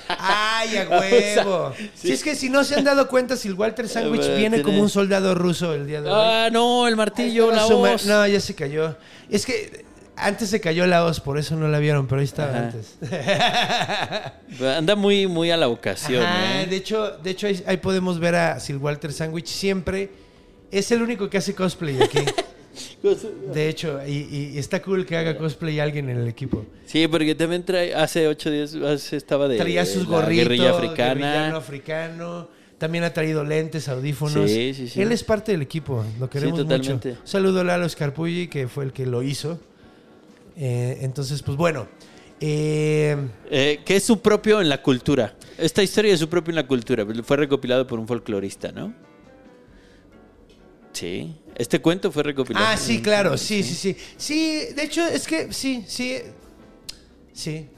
Ay, 0.09 0.76
a 0.76 0.82
O 0.85 0.89
sea, 0.89 1.01
huevo. 1.01 1.72
sí. 1.76 1.91
Si 1.95 2.12
es 2.12 2.22
que 2.22 2.35
si 2.37 2.49
no 2.51 2.62
se 2.64 2.74
han 2.76 2.85
dado 2.85 3.09
cuenta, 3.09 3.37
si 3.37 3.49
el 3.49 3.55
Walter 3.55 3.89
Sandwich 3.89 4.20
viene 4.28 4.37
tiene- 4.59 4.62
como 4.62 4.80
un 4.82 4.91
soldado 4.91 5.35
ruso 5.35 5.72
el 5.74 5.87
día 5.87 6.03
de 6.03 6.11
hoy. 6.11 6.14
Ah, 6.16 6.49
no, 6.53 6.87
el 6.87 6.97
martillo, 6.97 7.51
la 7.51 7.64
voz. 7.66 8.05
No, 8.07 8.26
ya 8.26 8.41
se 8.41 8.55
cayó. 8.55 8.97
Es 9.30 9.47
que 9.47 9.85
antes 10.17 10.49
se 10.51 10.61
cayó 10.61 10.87
la 10.87 11.03
voz, 11.05 11.21
por 11.21 11.39
eso 11.39 11.57
no 11.57 11.69
la 11.69 11.79
vieron, 11.79 12.07
pero 12.07 12.21
ahí 12.21 12.25
estaba 12.25 12.51
Ajá. 12.51 12.65
antes. 12.67 12.97
Anda 14.61 14.97
muy, 14.97 15.27
muy 15.27 15.51
a 15.51 15.57
la 15.57 15.69
ocasión, 15.69 16.23
Ajá, 16.23 16.62
¿eh? 16.62 16.67
de 16.67 16.77
hecho, 16.77 17.11
de 17.19 17.31
hecho 17.31 17.47
ahí, 17.47 17.62
ahí 17.67 17.77
podemos 17.79 18.19
ver 18.21 18.35
a 18.35 18.61
Sir 18.61 18.77
Walter 18.77 19.12
Sandwich 19.12 19.47
siempre. 19.47 20.11
Es 20.71 20.91
el 20.91 21.03
único 21.03 21.29
que 21.31 21.39
hace 21.39 21.55
cosplay 21.55 22.01
aquí. 22.03 22.19
De 23.53 23.69
hecho, 23.69 24.01
y, 24.05 24.53
y 24.55 24.59
está 24.59 24.83
cool 24.83 25.07
que 25.07 25.17
haga 25.17 25.37
cosplay 25.39 25.79
alguien 25.79 26.09
en 26.11 26.17
el 26.19 26.27
equipo. 26.27 26.67
Sí, 26.87 27.07
porque 27.07 27.35
también 27.37 27.62
trae, 27.62 27.95
hace 27.95 28.27
ocho 28.27 28.51
días 28.51 28.75
hace- 28.75 29.17
estaba 29.17 29.47
de 29.47 29.59
Traía 29.59 29.85
sus 29.87 30.07
gorritos, 30.07 30.49
guerrilla 30.49 30.71
africana. 30.71 31.57
africano. 31.57 32.49
También 32.79 33.05
ha 33.05 33.12
traído 33.12 33.45
lentes, 33.45 33.89
audífonos. 33.89 34.51
Sí, 34.51 34.75
sí, 34.75 34.89
sí. 34.89 35.01
Él 35.03 35.12
es 35.12 35.23
parte 35.23 35.53
del 35.53 35.62
equipo, 35.62 36.05
lo 36.19 36.29
queremos 36.29 36.59
totalmente. 36.59 37.11
mucho. 37.11 37.21
Un 37.21 37.29
saludo 37.29 37.61
a 37.61 37.65
Lalo 37.65 37.89
Scarpulli, 37.89 38.49
que 38.49 38.67
fue 38.67 38.85
el 38.85 38.93
que 38.93 39.07
lo 39.07 39.23
hizo. 39.23 39.61
Eh, 40.57 40.98
entonces, 41.02 41.42
pues 41.42 41.57
bueno. 41.57 41.88
eh, 42.40 43.16
Eh, 43.50 43.80
que 43.84 43.96
es 43.96 44.05
su 44.05 44.20
propio 44.20 44.61
en 44.61 44.68
la 44.68 44.82
cultura. 44.82 45.34
Esta 45.59 45.82
historia 45.82 46.12
es 46.14 46.20
su 46.20 46.28
propio 46.28 46.50
en 46.52 46.57
la 46.57 46.66
cultura. 46.66 47.05
Fue 47.24 47.36
recopilado 47.36 47.86
por 47.86 47.98
un 47.98 48.07
folclorista, 48.07 48.72
¿no? 48.72 48.94
Sí. 50.92 51.34
Este 51.57 51.80
cuento 51.80 52.11
fue 52.12 52.22
recopilado. 52.22 52.66
ah, 52.66 52.76
sí, 52.76 53.02
claro, 53.02 53.36
sí, 53.36 53.62
sí, 53.62 53.74
sí. 53.74 53.96
Sí, 54.16 54.61
de 54.74 54.82
hecho, 54.84 55.05
es 55.07 55.26
que 55.26 55.52
sí, 55.52 55.84
sí. 55.88 56.18
Sí. 57.32 57.68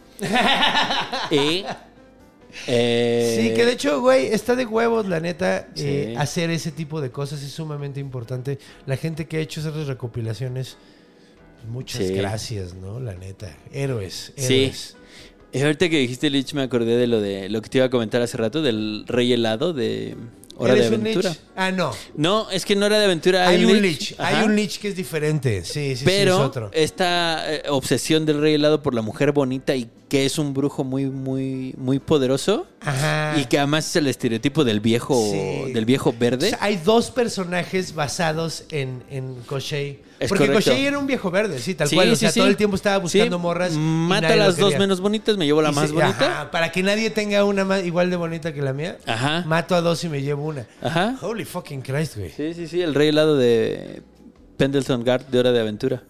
Y, 1.30 1.64
eh, 2.66 3.38
Sí, 3.40 3.54
que 3.54 3.64
de 3.64 3.72
hecho, 3.72 4.00
güey, 4.00 4.26
está 4.26 4.54
de 4.54 4.66
huevos, 4.66 5.06
la 5.06 5.20
neta, 5.20 5.68
Sí. 5.74 5.84
eh, 5.86 6.14
hacer 6.18 6.50
ese 6.50 6.72
tipo 6.72 7.00
de 7.00 7.10
cosas 7.10 7.42
es 7.42 7.52
sumamente 7.52 8.00
importante. 8.00 8.58
La 8.84 8.96
gente 8.98 9.26
que 9.26 9.38
ha 9.38 9.40
hecho 9.40 9.60
esas 9.60 9.86
recopilaciones, 9.86 10.76
muchas 11.66 12.06
Sí. 12.06 12.12
gracias, 12.14 12.74
¿no? 12.74 13.00
La 13.00 13.14
neta. 13.14 13.56
Héroes, 13.72 14.32
Sí. 14.36 14.54
héroes. 14.64 14.96
Y 15.52 15.62
ahorita 15.62 15.88
que 15.88 15.98
dijiste 15.98 16.28
Lich 16.28 16.52
me 16.54 16.62
acordé 16.62 16.96
de 16.96 17.06
lo 17.06 17.20
de 17.20 17.48
lo 17.48 17.62
que 17.62 17.70
te 17.70 17.78
iba 17.78 17.86
a 17.86 17.90
comentar 17.90 18.20
hace 18.20 18.36
rato 18.36 18.60
del 18.62 19.04
rey 19.06 19.32
helado 19.32 19.72
de 19.72 20.16
Hora 20.58 20.72
de 20.74 20.80
¿Eres 20.80 20.92
un 20.92 21.00
Aventura. 21.02 21.36
Ah, 21.54 21.70
no. 21.70 21.92
No, 22.16 22.50
es 22.50 22.64
que 22.64 22.74
no 22.76 22.86
era 22.86 22.98
de 22.98 23.04
aventura. 23.04 23.46
Hay, 23.46 23.62
un 23.64 23.80
lich. 23.82 24.14
Hay 24.18 24.42
un 24.44 24.56
lich 24.56 24.78
que 24.78 24.88
es 24.88 24.96
diferente. 24.96 25.62
Sí, 25.64 25.90
sí, 25.90 25.96
sí, 25.96 26.04
Pero 26.06 26.34
es 26.36 26.40
otro. 26.40 26.70
esta 26.72 27.54
eh, 27.54 27.62
obsesión 27.68 28.24
del 28.24 28.40
rey 28.40 28.54
helado 28.54 28.82
por 28.82 28.94
la 28.94 29.02
mujer 29.02 29.32
bonita 29.32 29.76
y 29.76 29.86
que 30.08 30.24
es 30.24 30.38
un 30.38 30.54
brujo 30.54 30.84
muy, 30.84 31.06
muy, 31.06 31.74
muy 31.76 31.98
poderoso. 31.98 32.66
Ajá. 32.80 33.34
Y 33.38 33.46
que 33.46 33.58
además 33.58 33.86
es 33.88 33.96
el 33.96 34.06
estereotipo 34.06 34.62
del 34.62 34.78
viejo, 34.78 35.14
Sí. 35.32 35.72
del 35.72 35.84
viejo 35.84 36.14
verde. 36.16 36.46
O 36.46 36.50
sea, 36.50 36.58
hay 36.62 36.76
dos 36.76 37.10
personajes 37.10 37.92
basados 37.94 38.64
en, 38.70 39.02
en 39.10 39.34
Koshei. 39.46 40.02
Es 40.20 40.28
Porque 40.28 40.46
correcto. 40.46 40.70
Koshei 40.70 40.86
era 40.86 40.98
un 40.98 41.06
viejo 41.08 41.30
verde, 41.32 41.58
sí, 41.58 41.74
tal 41.74 41.88
Sí, 41.88 41.96
cual. 41.96 42.12
O 42.12 42.16
sea, 42.16 42.30
sí. 42.30 42.38
todo 42.38 42.48
el 42.48 42.56
tiempo 42.56 42.76
estaba 42.76 42.98
buscando 42.98 43.38
morras. 43.40 43.72
Mata 43.72 44.36
las 44.36 44.56
dos 44.56 44.78
menos 44.78 45.00
bonitas, 45.00 45.36
me 45.36 45.44
llevo 45.44 45.60
la 45.60 45.70
Y 45.70 45.74
más 45.74 45.90
bonita. 45.90 46.26
ajá, 46.42 46.50
para 46.52 46.70
que 46.70 46.84
nadie 46.84 47.10
tenga 47.10 47.44
una 47.44 47.64
más, 47.64 47.84
igual 47.84 48.08
de 48.08 48.16
bonita 48.16 48.54
que 48.54 48.62
la 48.62 48.72
mía. 48.72 48.98
Ajá. 49.06 49.42
Mato 49.46 49.74
a 49.74 49.80
dos 49.80 50.04
y 50.04 50.08
me 50.08 50.22
llevo 50.22 50.44
una. 50.46 50.66
Ajá. 50.82 51.16
Holy 51.20 51.44
fucking 51.44 51.82
Christ, 51.82 52.16
güey. 52.16 52.30
Sí, 52.30 52.54
sí, 52.54 52.68
sí, 52.68 52.80
el 52.80 52.94
rey 52.94 53.08
helado 53.08 53.36
de 53.36 54.02
Pendleton 54.56 55.02
Guard 55.02 55.26
de 55.26 55.38
Hora 55.40 55.50
de 55.52 55.60
Aventura. 55.60 56.04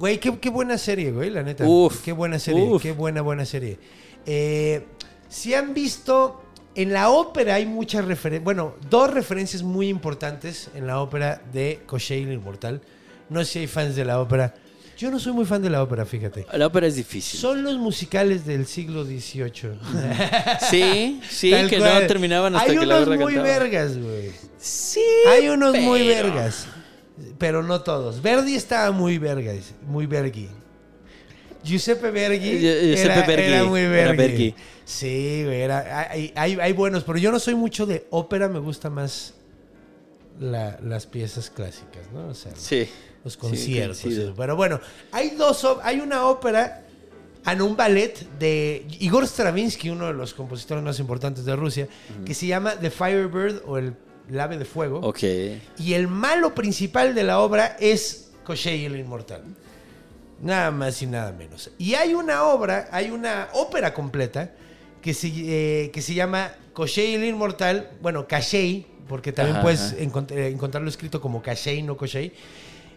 Güey, 0.00 0.18
qué, 0.18 0.38
qué 0.38 0.48
buena 0.48 0.78
serie, 0.78 1.12
güey, 1.12 1.28
la 1.28 1.42
neta. 1.42 1.64
Uf, 1.66 2.02
qué 2.02 2.12
buena 2.12 2.38
serie, 2.38 2.62
uf. 2.62 2.80
qué 2.82 2.92
buena, 2.92 3.20
buena 3.20 3.44
serie. 3.44 3.78
Eh, 4.24 4.82
si 5.28 5.52
han 5.52 5.74
visto, 5.74 6.42
en 6.74 6.94
la 6.94 7.10
ópera 7.10 7.56
hay 7.56 7.66
muchas 7.66 8.06
referencias, 8.06 8.42
bueno, 8.42 8.76
dos 8.88 9.12
referencias 9.12 9.62
muy 9.62 9.88
importantes 9.88 10.70
en 10.74 10.86
la 10.86 11.02
ópera 11.02 11.42
de 11.52 11.80
Koshei 11.84 12.22
el 12.22 12.32
Inmortal. 12.32 12.80
No 13.28 13.44
sé 13.44 13.52
si 13.52 13.58
hay 13.58 13.66
fans 13.66 13.94
de 13.94 14.06
la 14.06 14.22
ópera. 14.22 14.54
Yo 14.96 15.10
no 15.10 15.18
soy 15.18 15.34
muy 15.34 15.44
fan 15.44 15.60
de 15.60 15.68
la 15.68 15.82
ópera, 15.82 16.06
fíjate. 16.06 16.46
La 16.54 16.66
ópera 16.66 16.86
es 16.86 16.96
difícil. 16.96 17.38
Son 17.38 17.62
los 17.62 17.76
musicales 17.76 18.46
del 18.46 18.66
siglo 18.66 19.04
XVIII. 19.04 19.50
Sí, 20.70 21.20
sí, 21.28 21.50
Tal 21.50 21.68
que 21.68 21.78
cual. 21.78 22.02
no 22.02 22.06
terminaban 22.06 22.54
hasta 22.56 22.70
Hay 22.70 22.78
que 22.78 22.84
unos 22.84 23.06
muy 23.18 23.34
vergas, 23.34 23.98
güey. 23.98 24.30
Sí. 24.58 25.04
Hay 25.28 25.48
unos 25.48 25.78
muy 25.78 26.06
vergas, 26.06 26.66
pero 27.38 27.62
no 27.62 27.80
todos. 27.82 28.20
Verdi 28.22 28.54
estaba 28.54 28.90
muy 28.92 29.18
vergas, 29.18 29.74
muy 29.86 30.06
vergui. 30.06 30.48
Giuseppe 31.62 32.10
Verghi, 32.10 32.38
Gi- 32.38 32.58
Giuseppe 32.94 33.32
era, 33.34 33.42
era 33.42 33.64
muy 33.64 33.80
era. 33.82 34.12
Verghi. 34.12 34.54
Sí, 34.84 35.42
güey, 35.44 35.60
era, 35.60 36.08
hay, 36.10 36.32
hay, 36.34 36.54
hay 36.58 36.72
buenos, 36.72 37.04
pero 37.04 37.18
yo 37.18 37.30
no 37.30 37.38
soy 37.38 37.54
mucho 37.54 37.84
de 37.86 38.06
ópera, 38.10 38.48
me 38.48 38.58
gusta 38.58 38.88
más 38.88 39.34
la- 40.38 40.78
las 40.82 41.06
piezas 41.06 41.50
clásicas, 41.50 42.10
¿no? 42.12 42.28
O 42.28 42.34
sea, 42.34 42.52
Sí. 42.56 42.88
los 43.24 43.36
conciertos. 43.36 44.02
pero 44.36 44.56
bueno, 44.56 44.80
hay 45.12 45.30
dos, 45.30 45.66
hay 45.82 46.00
una 46.00 46.24
ópera, 46.26 46.86
no, 47.56 47.66
un 47.66 47.76
ballet 47.76 48.14
de 48.38 48.86
Igor 48.98 49.26
Stravinsky, 49.28 49.90
uno 49.90 50.06
de 50.06 50.14
los 50.14 50.32
compositores 50.32 50.82
más 50.82 50.98
importantes 50.98 51.44
de 51.44 51.54
Rusia, 51.56 51.88
que 52.24 52.32
se 52.34 52.46
llama 52.46 52.74
The 52.76 52.90
Firebird 52.90 53.62
o 53.66 53.76
el, 53.76 53.94
el 54.30 54.40
ave 54.40 54.56
de 54.58 54.64
fuego. 54.64 55.00
Ok. 55.00 55.22
Y 55.78 55.92
el 55.94 56.08
malo 56.08 56.54
principal 56.54 57.14
de 57.14 57.22
la 57.24 57.40
obra 57.40 57.76
es 57.80 58.30
Koshei 58.44 58.84
el 58.84 58.96
Inmortal. 58.96 59.42
Nada 60.40 60.70
más 60.70 61.02
y 61.02 61.06
nada 61.06 61.32
menos. 61.32 61.70
Y 61.78 61.94
hay 61.94 62.14
una 62.14 62.44
obra, 62.44 62.88
hay 62.92 63.10
una 63.10 63.48
ópera 63.52 63.92
completa 63.92 64.52
que 65.02 65.12
se, 65.12 65.28
eh, 65.34 65.90
que 65.90 66.00
se 66.00 66.14
llama 66.14 66.52
Koshei 66.72 67.14
el 67.14 67.24
Inmortal. 67.24 67.90
Bueno, 68.00 68.26
Kashei, 68.26 68.86
porque 69.08 69.32
también 69.32 69.56
Ajá, 69.56 69.62
puedes 69.62 69.80
ajá. 69.92 69.96
encont- 69.98 70.30
eh, 70.32 70.48
encontrarlo 70.48 70.88
escrito 70.88 71.20
como 71.20 71.42
Kashei, 71.42 71.82
no 71.82 71.96
Koshei. 71.96 72.32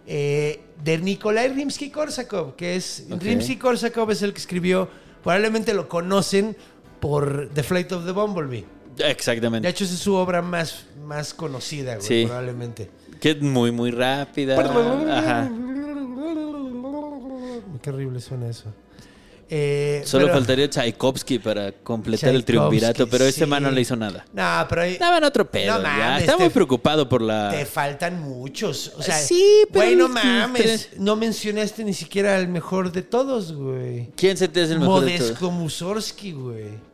eh, 0.05 0.59
de 0.83 0.97
Nikolai 0.97 1.47
Rimsky-Korsakov, 1.53 2.55
que 2.57 2.75
es... 2.75 3.05
Rimsky-Korsakov 3.09 4.11
es 4.11 4.21
el 4.21 4.33
que 4.33 4.39
escribió, 4.39 4.89
probablemente 5.23 5.73
lo 5.73 5.87
conocen 5.87 6.57
por 6.99 7.49
The 7.53 7.63
Flight 7.63 7.91
of 7.93 8.05
the 8.05 8.11
Bumblebee. 8.11 8.65
De 8.95 9.09
Exactamente. 9.11 9.67
hecho, 9.67 9.83
esa 9.83 9.93
es 9.93 9.99
su 9.99 10.13
obra 10.15 10.41
más, 10.41 10.85
más 11.05 11.33
conocida, 11.33 11.95
güey, 11.95 12.07
Sí. 12.07 12.23
probablemente. 12.25 12.89
Que 13.19 13.31
es 13.31 13.41
muy, 13.41 13.71
muy 13.71 13.91
rápida. 13.91 14.59
Ajá. 14.59 15.49
Qué 17.81 17.89
horrible 17.89 18.19
suena 18.21 18.47
eso. 18.49 18.65
Eh, 19.49 20.01
Solo 20.05 20.25
pero- 20.27 20.35
faltaría 20.39 20.69
Tchaikovsky 20.69 21.37
para 21.37 21.71
completar 21.73 22.33
el 22.33 22.43
triunvirato, 22.45 23.07
pero 23.07 23.25
ese 23.25 23.41
sí. 23.41 23.45
man 23.45 23.61
no 23.61 23.71
le 23.71 23.81
hizo 23.81 23.95
nada. 23.95 24.25
No, 24.33 24.65
pero 24.69 24.81
Estaba 24.83 25.17
en 25.17 25.23
otro 25.25 25.49
pedo. 25.49 25.77
No 25.77 25.83
ya. 25.83 25.89
mames, 25.89 26.21
Está 26.21 26.37
te- 26.37 26.43
muy 26.43 26.49
preocupado 26.49 27.07
por 27.07 27.21
la. 27.21 27.51
te 27.51 27.65
faltan 27.65 28.19
muchos. 28.21 28.93
O 28.97 29.03
sea, 29.03 29.15
Sí, 29.17 29.63
pero 29.71 29.85
Güey, 29.85 29.95
no 29.95 30.07
mames. 30.09 30.89
No 30.97 31.15
mencionaste 31.15 31.83
ni 31.83 31.93
siquiera 31.93 32.37
el 32.39 32.47
mejor 32.47 32.91
de 32.91 33.01
todos, 33.03 33.53
güey. 33.53 34.09
¿Quién 34.15 34.37
se 34.37 34.47
te 34.47 34.61
hace 34.61 34.73
el 34.73 34.79
mejor 34.79 35.05
de 35.05 35.17
todos? 35.19 35.41
Mussorgsky, 35.53 36.31
güey. 36.31 36.92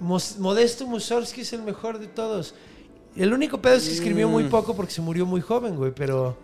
Mos- 0.00 0.38
Modesto 0.38 0.86
Mussorgsky 0.86 1.42
es 1.42 1.52
el 1.52 1.62
mejor 1.62 1.98
de 1.98 2.06
todos. 2.08 2.54
El 3.16 3.32
único 3.32 3.60
pedo 3.60 3.74
es 3.74 3.86
que 3.86 3.94
escribió 3.94 4.28
muy 4.28 4.44
Mm. 4.44 4.50
poco 4.50 4.74
porque 4.74 4.92
se 4.92 5.00
murió 5.02 5.26
muy 5.26 5.40
joven, 5.40 5.76
güey, 5.76 5.92
pero... 5.94 6.36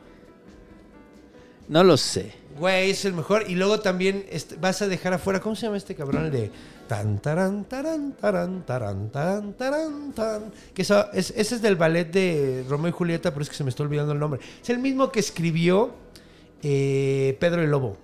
No 1.69 1.83
lo 1.83 1.97
sé. 1.97 2.33
Güey, 2.59 2.91
es 2.91 3.05
el 3.05 3.13
mejor. 3.13 3.45
Y 3.49 3.57
luego 3.57 3.81
también 3.81 4.25
este, 4.31 4.55
vas 4.57 4.81
a 4.83 4.87
dejar 4.89 5.13
afuera. 5.15 5.41
¿Cómo 5.41 5.57
se 5.57 5.63
llama 5.67 5.77
este 5.77 5.97
cabrón? 5.97 6.27
El 6.27 6.31
de. 6.31 6.51
Tan, 6.87 7.19
taran, 7.19 7.65
taran, 7.65 8.13
taran, 8.13 8.65
taran, 8.65 9.11
taran, 9.11 9.53
taran, 9.55 10.13
tan. 10.13 10.53
Que 10.73 10.83
eso, 10.83 11.11
es, 11.13 11.33
ese 11.37 11.57
es 11.57 11.63
del 11.63 11.75
ballet 11.75 12.05
de 12.13 12.65
Romeo 12.69 12.91
y 12.91 12.93
Julieta, 12.93 13.33
pero 13.33 13.43
es 13.43 13.49
que 13.51 13.57
se 13.57 13.65
me 13.65 13.71
está 13.71 13.83
olvidando 13.83 14.13
el 14.13 14.21
nombre. 14.21 14.41
Es 14.63 14.71
el 14.71 14.79
mismo 14.79 15.11
que 15.11 15.19
escribió 15.19 15.91
eh, 16.63 17.37
Pedro 17.41 17.63
el 17.63 17.71
Lobo. 17.71 17.97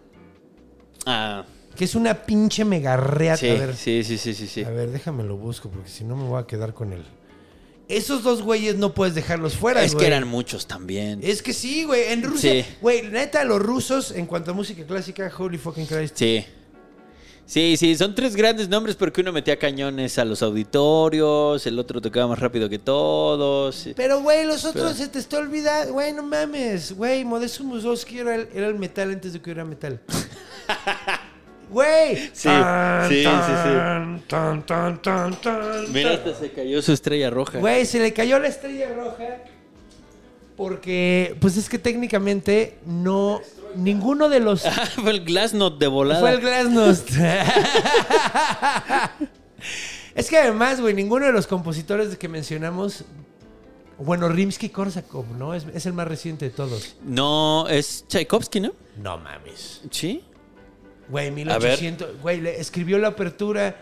Ah, 1.07 1.45
Que 1.77 1.85
es 1.85 1.95
una 1.95 2.15
pinche 2.15 2.65
megarreata. 2.65 3.39
sí, 3.39 3.49
a 3.49 3.55
ver, 3.55 3.75
sí, 3.77 4.05
sí, 4.05 4.19
sí, 4.19 4.35
sí, 4.35 4.47
sí. 4.47 4.63
a 4.65 4.71
ver, 4.71 4.91
déjame 4.91 5.25
lo 5.25 5.37
busco, 5.37 5.71
porque 5.71 5.89
si 5.89 6.05
no 6.05 6.17
me 6.17 6.25
voy 6.25 6.41
a 6.43 6.47
quedar 6.47 6.75
con 6.75 6.93
él. 6.93 7.03
Esos 7.89 8.23
dos 8.23 8.43
güeyes 8.43 8.77
no 8.77 8.95
puedes 8.95 9.15
dejarlos 9.15 9.55
fuera, 9.57 9.83
Es 9.83 9.93
güey. 9.95 10.05
que 10.05 10.07
eran 10.07 10.27
muchos 10.27 10.67
también. 10.67 11.21
Es 11.23 11.43
que 11.43 11.53
sí, 11.53 11.85
güey. 11.85 12.13
En 12.13 12.23
Rusia, 12.23 12.53
Sí. 12.53 12.65
güey, 12.81 13.03
neta, 13.11 13.45
los 13.45 13.61
rusos, 13.61 14.13
en 14.13 14.27
cuanto 14.27 14.53
a 14.53 14.55
música 14.55 14.85
clásica, 14.87 15.31
holy 15.37 15.59
fucking 15.59 15.87
Christ. 15.87 16.17
Sí. 16.17 16.45
Sí, 17.45 17.77
sí, 17.77 17.97
son 17.97 18.15
tres 18.15 18.35
grandes 18.37 18.69
nombres 18.69 18.95
porque 18.97 19.21
uno 19.21 19.33
metía 19.33 19.59
cañones 19.59 20.17
a 20.19 20.25
los 20.25 20.43
auditorios, 20.43 21.67
el 21.67 21.79
otro 21.79 22.01
tocaba 22.01 22.29
más 22.29 22.39
rápido 22.39 22.69
que 22.69 22.79
todos. 22.79 23.89
Pero, 23.97 24.23
güey, 24.23 24.47
los 24.47 24.65
otros 24.65 24.85
Pero- 24.93 24.95
se 24.97 25.09
te 25.09 25.19
está 25.19 25.39
olvidando. 25.39 25.93
Güey, 25.93 26.13
no 26.15 26.23
mames. 26.23 26.93
Güey, 26.97 27.25
Modesto 27.25 27.65
Mussorgsky 27.65 28.21
era 28.21 28.37
el, 28.37 28.49
era 28.55 28.69
el 28.69 28.77
metal 28.77 29.11
antes 29.11 29.33
de 29.35 29.41
que 29.41 29.51
hubiera 29.51 29.65
metal. 29.65 30.01
Güey. 31.73 32.31
Sí, 32.33 32.49
Tan, 32.49 33.09
sí, 33.09 33.15
sí, 33.17 33.23
sí. 33.23 33.29
tan, 33.29 34.23
tan, 34.29 34.67
tan, 34.67 35.03
tan, 35.03 35.41
tan, 35.41 35.93
Mira, 35.93 36.13
hasta 36.13 36.35
se 36.35 36.53
cayó 36.53 36.83
su 36.83 36.93
estrella 36.93 37.31
roja. 37.31 37.59
Güey, 37.59 37.87
se 37.87 37.99
le 37.99 38.13
cayó 38.13 38.39
la 38.39 38.49
estrella 38.49 38.93
roja 38.95 39.39
porque, 40.57 41.37
pues 41.41 41.57
es 41.57 41.69
que 41.69 41.79
técnicamente 41.79 42.79
no... 42.87 43.41
Ninguno 43.75 44.29
de 44.29 44.39
los... 44.41 44.65
Ah, 44.67 44.87
fue 44.95 45.11
el 45.11 45.25
Glasnost 45.25 45.79
de 45.79 45.87
volada. 45.87 46.21
Fue 46.21 46.31
el 46.31 46.41
Glasnost. 46.41 47.09
es 50.15 50.29
que 50.29 50.39
además, 50.39 50.81
güey, 50.81 50.95
ninguno 50.95 51.27
de 51.27 51.33
los 51.33 51.47
compositores 51.47 52.17
que 52.17 52.29
mencionamos... 52.29 53.05
Bueno, 53.99 54.29
Rimsky-Korsakov, 54.29 55.37
¿no? 55.39 55.55
Es, 55.55 55.67
es 55.75 55.87
el 55.87 55.93
más 55.93 56.09
reciente 56.09 56.47
de 56.47 56.51
todos. 56.51 56.97
No, 57.03 57.67
es 57.69 58.05
Tchaikovsky, 58.09 58.61
¿no? 58.61 58.73
No 58.97 59.19
mames. 59.19 59.83
Sí. 59.91 60.25
Güey, 61.13 61.27
A 61.29 61.59
ver. 61.59 61.79
1800... 61.79 62.21
Güey, 62.23 62.41
le 62.41 62.59
escribió 62.61 62.99
la 62.99 63.09
apertura 63.09 63.77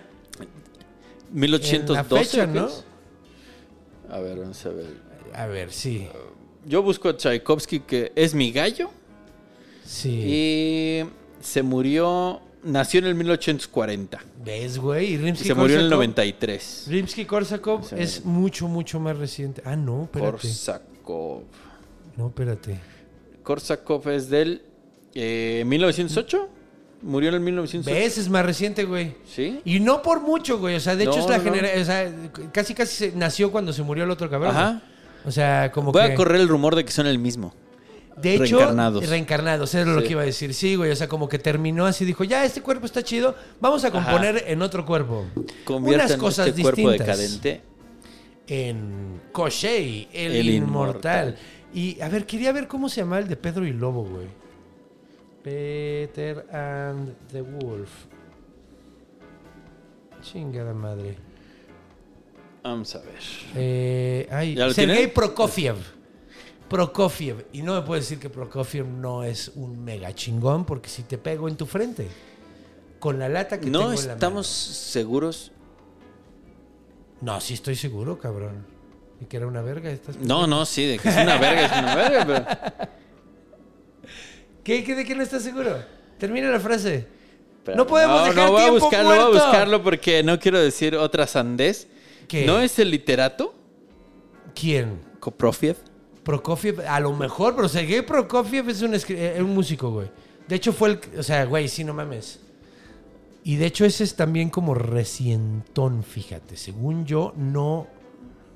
1812. 1.33 1.81
en 1.81 1.95
la 1.95 2.05
fecha, 2.05 2.45
¿o 2.45 2.47
qué 2.47 2.59
¿no? 2.59 4.15
A 4.15 4.19
ver, 4.21 4.39
vamos 4.41 4.67
a 4.67 4.69
ver. 4.71 4.87
A 5.35 5.47
ver, 5.47 5.73
sí. 5.73 6.09
Yo 6.67 6.83
busco 6.83 7.09
a 7.09 7.17
Tchaikovsky, 7.17 7.81
que 7.81 8.13
es 8.17 8.35
mi 8.35 8.51
gallo. 8.53 8.91
Sí. 9.85 10.11
Y 10.11 11.05
se 11.41 11.63
murió. 11.63 12.41
Nació 12.63 12.99
en 13.01 13.07
el 13.07 13.15
1840. 13.15 14.23
¿Ves, 14.45 14.79
güey? 14.79 15.15
Y 15.15 15.17
Rimsky 15.17 15.47
se 15.47 15.55
murió 15.55 15.77
en 15.77 15.87
el 15.87 15.91
Korsakov- 15.91 15.95
93. 15.95 16.87
Rimsky-Korsakov 16.91 17.85
Sí. 17.85 17.95
es 17.97 18.25
mucho, 18.27 18.69
mucho 18.69 19.01
más 19.01 19.17
reciente. 19.17 19.63
Ah, 19.65 19.77
no, 19.77 20.03
espérate. 20.05 20.33
Korsakov. 20.33 21.43
No, 22.19 22.27
espérate. 22.27 22.79
Korsakov 23.43 24.07
es 24.11 24.29
del 24.29 24.61
eh, 25.15 25.63
1908. 25.67 26.49
Murió 27.03 27.31
en 27.31 27.37
el 27.37 27.41
1908. 27.41 27.99
¿Ves? 27.99 28.19
Es 28.19 28.29
más 28.29 28.45
reciente, 28.45 28.85
güey. 28.85 29.15
Sí. 29.27 29.61
Y 29.65 29.81
no 29.81 30.03
por 30.03 30.21
mucho, 30.21 30.59
güey. 30.59 30.77
O 30.77 30.81
sea, 30.81 30.97
de 30.97 31.05
hecho 31.05 31.19
es 31.19 31.29
la 31.29 31.39
no, 31.39 31.45
no. 31.45 31.51
generación. 31.51 31.83
O 31.83 31.85
sea, 31.87 32.51
casi 32.53 32.75
casi 32.75 32.95
se 32.97 33.17
nació 33.17 33.51
cuando 33.51 33.73
se 33.73 33.83
murió 33.83 34.05
el 34.05 34.11
otro 34.11 34.29
cabrón. 34.29 34.51
Ajá. 34.51 34.83
O 35.25 35.31
sea, 35.31 35.71
como 35.73 35.93
Voy 35.93 36.03
que. 36.07 36.13
a 36.13 36.15
correr 36.15 36.41
el 36.41 36.49
rumor 36.49 36.75
de 36.77 36.85
que 36.85 36.93
son 36.93 37.07
el 37.07 37.19
mismo. 37.19 37.55
De 38.17 38.35
hecho, 38.35 38.57
Reencarnados. 38.59 39.09
reencarnados, 39.09 39.71
eso 39.75 39.81
es 39.81 39.87
lo 39.97 40.03
que 40.03 40.11
iba 40.11 40.21
a 40.21 40.27
decir. 40.27 40.53
Sí, 40.53 40.77
güey. 40.77 40.91
O 40.91 40.97
sea, 40.97 41.09
como 41.09 41.27
que 41.29 41.39
terminó 41.39 41.87
así, 41.87 42.05
dijo, 42.05 42.23
ya, 42.25 42.45
este 42.45 42.61
cuerpo 42.61 42.85
está 42.85 43.03
chido, 43.03 43.35
vamos 43.61 43.83
a 43.85 43.91
componer 43.91 44.45
en 44.47 44.61
otro 44.61 44.85
cuerpo. 44.85 45.25
Conviertan 45.65 46.07
Unas 46.09 46.21
cosas 46.21 46.49
este 46.49 46.61
cuerpo 46.61 46.91
distintas. 46.91 47.19
decadente. 47.19 47.63
En 48.47 49.21
Koshei, 49.33 50.09
el, 50.13 50.33
El 50.37 50.51
inmortal. 50.51 51.29
inmortal. 51.29 51.37
Y, 51.73 52.01
a 52.01 52.09
ver, 52.09 52.27
quería 52.27 52.53
ver 52.53 52.67
cómo 52.67 52.89
se 52.89 53.01
llama 53.01 53.19
el 53.21 53.29
de 53.29 53.37
Pedro 53.37 53.65
y 53.67 53.73
Lobo, 53.73 54.05
güey. 54.05 54.27
Peter 55.43 56.47
and 56.53 57.15
the 57.33 57.43
Wolf. 57.43 57.91
Chingada 60.23 60.75
madre. 60.75 61.17
Vamos 62.63 62.95
a 62.95 62.99
ver. 62.99 63.23
Eh, 63.57 64.29
ay, 64.31 64.55
¿Ya 64.55 64.67
lo 64.67 64.75
Sergei? 64.75 65.07
Prokofiev. 65.07 65.77
Prokofiev. 66.69 67.47
Y 67.53 67.63
no 67.63 67.75
me 67.75 67.83
puedes 67.83 68.05
decir 68.05 68.19
que 68.19 68.29
Prokofiev 68.29 68.87
no 68.87 69.25
es 69.25 69.49
un 69.55 69.83
mega 69.83 70.15
chingón, 70.15 70.65
porque 70.65 70.89
si 70.91 71.03
te 71.03 71.17
pego 71.17 71.49
en 71.49 71.57
tu 71.57 71.67
frente. 71.67 72.09
con 72.99 73.19
la 73.19 73.31
lata 73.31 73.59
que 73.59 73.71
No 73.71 73.79
tengo 73.81 73.93
en 73.93 74.07
la 74.09 74.13
estamos 74.13 74.47
seguros. 74.47 75.53
No, 77.23 77.41
sí 77.41 77.55
estoy 77.55 77.77
seguro, 77.77 78.19
cabrón. 78.19 78.67
Y 79.21 79.25
que 79.25 79.39
era 79.39 79.47
una 79.47 79.63
verga. 79.63 79.91
¿estás 79.91 80.17
No, 80.19 80.47
no, 80.47 80.67
sí, 80.67 80.87
de 80.87 80.99
que 80.99 81.09
es 81.09 81.17
una 81.17 81.39
verga, 81.39 81.65
es 81.65 81.73
una 81.73 81.95
verga, 81.97 82.27
pero. 82.27 82.91
¿Qué, 84.65 84.85
qué, 84.85 84.95
¿De 84.95 85.05
qué 85.05 85.15
no 85.15 85.23
estás 85.23 85.43
seguro? 85.43 85.77
Termina 86.19 86.51
la 86.51 86.61
frase. 86.61 87.07
pero 87.65 87.77
no 87.77 87.87
podemos 87.87 88.25
dejar 88.27 88.47
no, 88.47 88.53
voy 88.53 88.61
a 88.61 88.65
tiempo 88.67 88.81
buscarlo, 88.81 89.09
voy 89.09 89.19
a 89.19 89.21
muerto. 89.23 89.45
buscarlo 89.45 89.83
porque 89.83 90.23
no 90.23 90.39
quiero 90.39 90.59
decir 90.61 90.97
otra 90.97 91.27
sandez. 91.27 91.89
¿Qué? 92.29 92.45
¿No 92.47 92.61
es 92.61 92.79
el 92.79 92.91
literato? 92.91 93.55
¿Quién? 94.55 95.01
Koprofiev. 95.21 95.77
Prokofiev, 96.23 96.81
a 96.87 97.01
lo 97.01 97.13
mejor, 97.15 97.57
pero 97.57 97.69
Sergei 97.69 98.03
Prokofiev 98.03 98.69
es 98.69 98.83
un, 98.83 98.93
escri- 98.93 99.17
eh, 99.17 99.43
un 99.43 99.55
músico, 99.55 99.91
güey. 99.91 100.11
De 100.47 100.57
hecho, 100.57 100.73
fue 100.73 100.91
el. 100.91 101.01
O 101.19 101.23
sea, 101.23 101.45
güey, 101.47 101.67
sí, 101.69 101.83
no 101.83 101.95
mames. 101.95 102.41
Y 103.43 103.57
de 103.57 103.65
hecho, 103.67 103.87
ese 103.87 104.05
es 104.05 104.15
también 104.17 104.51
como 104.51 104.75
recientón, 104.75 106.05
fíjate. 106.05 106.57
Según 106.59 107.07
yo, 107.07 107.33
no. 107.37 107.87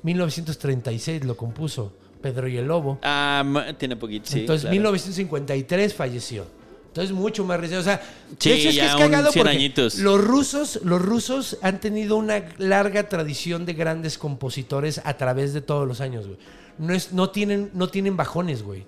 1936 0.02 1.24
lo 1.24 1.36
compuso 1.36 1.94
Pedro 2.24 2.48
y 2.48 2.56
el 2.56 2.64
Lobo. 2.66 2.98
Ah, 3.02 3.44
tiene 3.78 3.96
poquito, 3.96 4.24
sí. 4.30 4.40
Entonces, 4.40 4.62
claro. 4.62 4.72
1953 4.72 5.92
falleció. 5.94 6.46
Entonces, 6.88 7.12
mucho 7.14 7.44
más 7.44 7.60
reciente. 7.60 7.80
O 7.80 7.84
sea, 7.84 8.00
Sí, 8.38 8.48
de 8.48 8.54
hecho 8.56 8.68
es 8.70 8.78
que 8.78 8.86
es 8.86 8.94
cagado 8.94 9.30
100 9.30 9.44
porque 9.44 9.56
añitos. 9.56 9.98
los 9.98 10.18
rusos, 10.24 10.80
los 10.84 11.02
rusos 11.02 11.58
han 11.60 11.80
tenido 11.80 12.16
una 12.16 12.42
larga 12.56 13.08
tradición 13.10 13.66
de 13.66 13.74
grandes 13.74 14.16
compositores 14.16 15.02
a 15.04 15.14
través 15.18 15.52
de 15.52 15.60
todos 15.60 15.86
los 15.86 16.00
años, 16.00 16.26
güey. 16.26 16.38
No, 16.78 16.94
es, 16.94 17.12
no, 17.12 17.28
tienen, 17.30 17.70
no 17.74 17.88
tienen 17.88 18.16
bajones, 18.16 18.62
güey. 18.62 18.84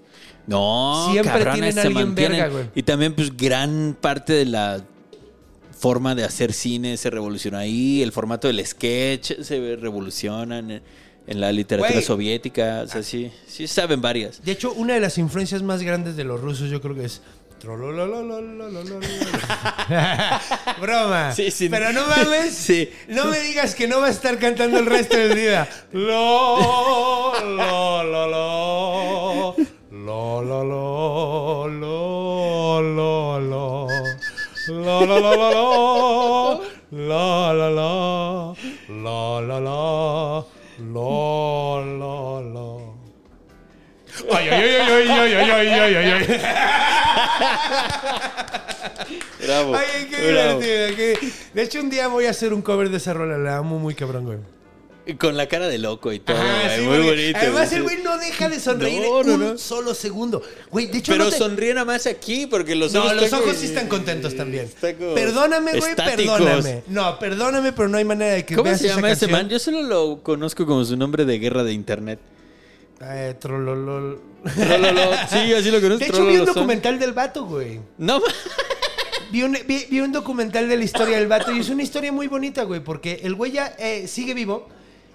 No, 0.47 1.09
Siempre 1.13 1.33
cabrones, 1.33 1.55
tienen 1.55 1.73
se 1.75 1.81
alguien 1.81 2.07
mantienen. 2.07 2.39
verga, 2.39 2.53
güey. 2.55 2.65
Y 2.75 2.83
también, 2.85 3.15
pues, 3.15 3.37
gran 3.37 3.97
parte 4.01 4.33
de 4.33 4.47
la 4.47 4.83
forma 5.79 6.15
de 6.15 6.25
hacer 6.25 6.53
cine 6.55 6.97
se 6.97 7.11
revolucionó 7.11 7.59
ahí. 7.59 8.03
El 8.03 8.11
formato 8.13 8.47
del 8.49 8.65
sketch 8.65 9.41
se 9.43 9.77
revoluciona 9.77 10.63
en 11.27 11.41
la 11.41 11.53
literatura 11.53 12.01
soviética, 12.03 12.83
o 12.85 12.89
sea, 12.89 13.03
sí, 13.03 13.31
sí 13.47 13.67
saben 13.67 14.01
varias. 14.01 14.45
De 14.45 14.53
hecho, 14.53 14.73
una 14.73 14.95
de 14.95 15.01
las 15.01 15.19
influencias 15.19 15.63
más 15.63 15.83
grandes 15.83 16.17
de 16.17 16.25
los 16.25 16.41
rusos 16.41 16.71
yo 16.71 16.81
creo 16.81 16.95
que 16.95 17.05
es... 17.07 17.21
Broma. 20.81 21.33
Pero 21.35 21.93
no 21.93 22.07
mames. 22.07 22.69
No 23.09 23.25
me 23.25 23.41
digas 23.41 23.75
que 23.75 23.89
no 23.89 24.01
va 24.01 24.09
a 24.09 24.11
estar 24.11 24.39
cantando 24.39 24.79
el 24.79 24.85
resto 24.87 25.17
del 25.17 25.35
día. 25.35 25.67
Lo, 25.93 27.33
lo, 27.43 28.05
lo 28.05 29.57
la 40.79 41.85
la 41.85 42.41
la 42.53 42.77
Ay, 44.33 44.49
ay, 44.49 44.51
ay, 44.51 45.09
ay, 45.09 45.09
ay, 45.11 45.33
ay, 45.35 45.51
ay, 45.51 45.69
ay, 45.71 45.95
ay, 45.95 46.11
ay. 46.13 46.41
Bravo. 49.47 49.75
Ay, 49.77 50.07
qué 50.11 50.33
bravo. 50.33 50.61
divertido. 50.61 50.97
qué- 50.97 51.33
De 51.55 51.63
hecho, 51.63 51.81
un 51.81 51.91
día 51.91 52.09
voy 52.09 52.25
a 52.27 52.31
hacer 52.31 52.55
un 52.55 52.63
cover 52.63 52.89
de 52.89 52.97
esa 52.97 53.13
rola. 53.13 53.37
La 53.37 53.59
amo 53.59 53.79
muy 53.79 53.95
cabrón, 53.95 54.25
güey. 54.25 54.39
Con 55.21 55.37
la 55.37 55.47
cara 55.47 55.69
de 55.69 55.79
loco 55.79 56.13
y 56.13 56.19
todo. 56.19 56.37
Ajá, 56.37 56.75
sí, 56.77 56.83
muy 56.83 56.99
bonito. 56.99 57.39
Además, 57.41 57.73
el 57.73 57.85
güey 57.85 58.03
no 58.03 58.19
deja 58.19 58.49
de 58.49 58.59
sonreír 58.59 59.03
No, 59.03 59.23
no, 59.23 59.35
un 59.35 59.41
no. 59.53 59.59
solo 59.59 59.95
segundo. 59.95 60.43
Güey, 60.71 60.87
de 60.87 60.99
hecho, 60.99 61.13
Pero 61.13 61.25
no 61.25 61.31
te- 61.31 61.39
sonríe 61.39 61.73
nada 61.75 61.85
más 61.85 62.07
aquí 62.07 62.47
porque 62.47 62.75
los 62.75 62.93
No, 62.93 63.01
ojos 63.05 63.15
los 63.15 63.25
están 63.25 63.41
ojos 63.43 63.57
sí 63.57 63.67
están 63.67 63.87
contentos 63.89 64.35
también. 64.35 64.69
Como 64.99 65.15
Perdóname, 65.15 65.79
güey, 65.79 65.95
perdóname. 65.95 66.83
No, 66.89 67.19
perdóname, 67.21 67.73
pero 67.73 67.89
no 67.89 67.99
hay 67.99 68.05
manera 68.05 68.33
de 68.35 68.45
que 68.45 68.57
¿Cómo 68.57 68.65
veas 68.65 68.81
se 68.81 68.89
llama 68.89 69.13
ese 69.13 69.29
man? 69.29 69.49
Yo 69.49 69.59
solo 69.61 69.83
lo 69.83 70.23
conozco 70.25 70.67
como 70.67 70.85
su 70.85 70.97
nombre 70.97 71.25
de 71.25 71.39
guerra 71.39 71.63
de 71.63 71.73
internet. 71.73 72.19
Eh, 73.01 73.35
trololol. 73.39 74.19
Trololo. 74.57 75.11
Sí, 75.31 75.53
así 75.55 75.71
lo 75.71 75.81
conozco. 75.81 75.99
De 75.99 76.07
hecho, 76.07 76.27
vi 76.27 76.37
un 76.39 76.47
documental 76.47 76.99
del 76.99 77.13
vato, 77.13 77.45
güey. 77.45 77.81
No, 77.99 78.19
ma- 78.21 78.27
Vi 79.31 79.43
un, 79.43 79.59
vi, 79.67 79.87
vi 79.91 80.01
un 80.01 80.13
documental 80.13 80.69
de 80.69 80.77
la 80.77 80.85
historia 80.85 81.19
del 81.19 81.27
vato 81.27 81.53
y 81.53 81.59
es 81.59 81.69
una 81.69 81.83
historia 81.83 82.13
muy 82.13 82.29
bonita, 82.29 82.63
güey, 82.63 82.81
porque 82.83 83.21
el 83.25 83.35
güey 83.35 83.53
ya 83.53 83.75
eh, 83.79 84.07
sigue 84.07 84.35
vivo 84.35 84.69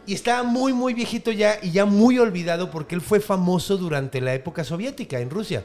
y 0.05 0.13
está 0.13 0.43
muy, 0.43 0.73
muy 0.73 0.93
viejito 0.93 1.31
ya 1.31 1.59
y 1.61 1.71
ya 1.71 1.85
muy 1.85 2.17
olvidado 2.17 2.71
porque 2.71 2.95
él 2.95 3.01
fue 3.01 3.19
famoso 3.19 3.77
durante 3.77 4.21
la 4.21 4.33
época 4.33 4.63
soviética 4.63 5.19
en 5.19 5.29
Rusia. 5.29 5.63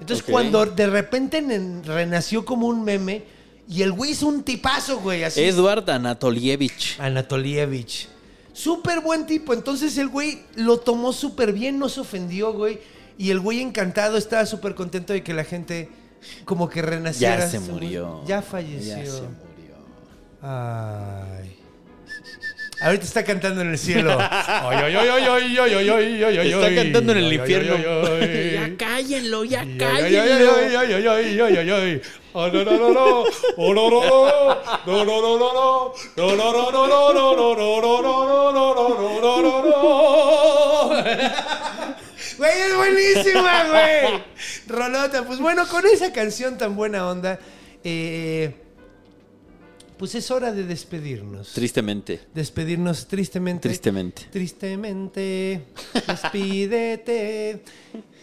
Entonces, 0.00 0.24
cuando 0.28 0.66
de 0.66 0.86
repente 0.88 1.40
renació 1.84 2.44
como 2.44 2.66
un 2.66 2.82
meme 2.82 3.24
y 3.68 3.82
el 3.82 3.92
güey 3.92 4.10
es 4.10 4.22
un 4.22 4.42
tipazo, 4.42 4.98
güey, 4.98 5.22
así. 5.22 5.40
Eduard 5.42 5.88
Anatolievich. 5.88 6.98
Anatolievich. 6.98 8.08
Súper 8.52 9.00
buen 9.00 9.26
tipo. 9.26 9.54
Entonces 9.54 9.96
el 9.98 10.08
güey 10.08 10.42
lo 10.56 10.78
tomó 10.78 11.12
súper 11.12 11.52
bien, 11.52 11.78
no 11.78 11.88
se 11.88 12.00
ofendió, 12.00 12.52
güey. 12.52 12.80
Y 13.16 13.30
el 13.30 13.40
güey 13.40 13.60
encantado, 13.60 14.16
estaba 14.16 14.44
súper 14.46 14.74
contento 14.74 15.12
de 15.12 15.22
que 15.22 15.32
la 15.32 15.44
gente 15.44 15.88
como 16.44 16.68
que 16.68 16.82
renaciera. 16.82 17.38
Ya 17.38 17.48
se 17.48 17.60
murió. 17.60 18.22
Ya 18.26 18.42
falleció. 18.42 18.96
Ya 18.96 19.06
se 19.06 19.22
murió. 19.22 19.76
Ay. 20.42 21.61
Ahorita 22.82 23.04
está 23.04 23.24
cantando 23.24 23.60
en 23.60 23.70
el 23.70 23.78
cielo. 23.78 24.10
Está 24.12 24.64
cantando 26.74 27.12
en 27.12 27.18
el 27.18 27.32
infierno. 27.32 27.76
ya 27.78 28.76
cállenlo, 28.76 29.44
ya 29.44 29.66
cállenlo. 29.78 30.52
ay, 30.58 30.74
ay, 30.76 30.92
ay, 30.92 31.06
ay, 31.06 31.40
ay, 31.40 31.56
ay, 31.56 31.70
ay. 31.70 32.02
Ah, 32.34 32.48
no, 32.52 32.64
no, 32.64 32.78
no, 32.78 32.92
no. 32.92 33.24
Oh, 33.58 33.74
no, 33.74 33.90
no, 33.90 34.02
no. 34.04 34.58
No, 34.86 35.04
no, 35.04 35.20
no, 35.20 35.38
no, 35.38 35.52
no. 35.52 35.92
No, 36.16 36.36
no, 36.36 36.52
no, 36.52 36.70
no, 36.72 36.86
no, 36.88 37.12
no, 37.12 37.34
no, 37.36 37.54
no, 37.54 37.76
no, 37.80 38.02
no, 38.02 38.52
no, 38.52 38.74
no, 38.74 39.20
no, 39.20 39.20
no, 39.20 39.42
no, 39.42 39.64
no. 39.64 41.04
Güey, 42.38 42.60
es 42.60 42.74
buenísima, 42.76 43.64
güey. 43.68 44.22
Rolota. 44.66 45.24
Pues 45.24 45.38
bueno, 45.38 45.68
con 45.68 45.86
esa 45.86 46.12
canción 46.12 46.56
tan 46.56 46.74
buena 46.74 47.06
onda, 47.06 47.38
eh, 47.84 48.54
pues 50.02 50.16
es 50.16 50.32
hora 50.32 50.50
de 50.50 50.64
despedirnos. 50.64 51.52
Tristemente. 51.52 52.22
Despedirnos 52.34 53.06
tristemente. 53.06 53.68
Tristemente. 53.68 54.22
Tristemente, 54.32 55.62
despídete. 56.08 57.62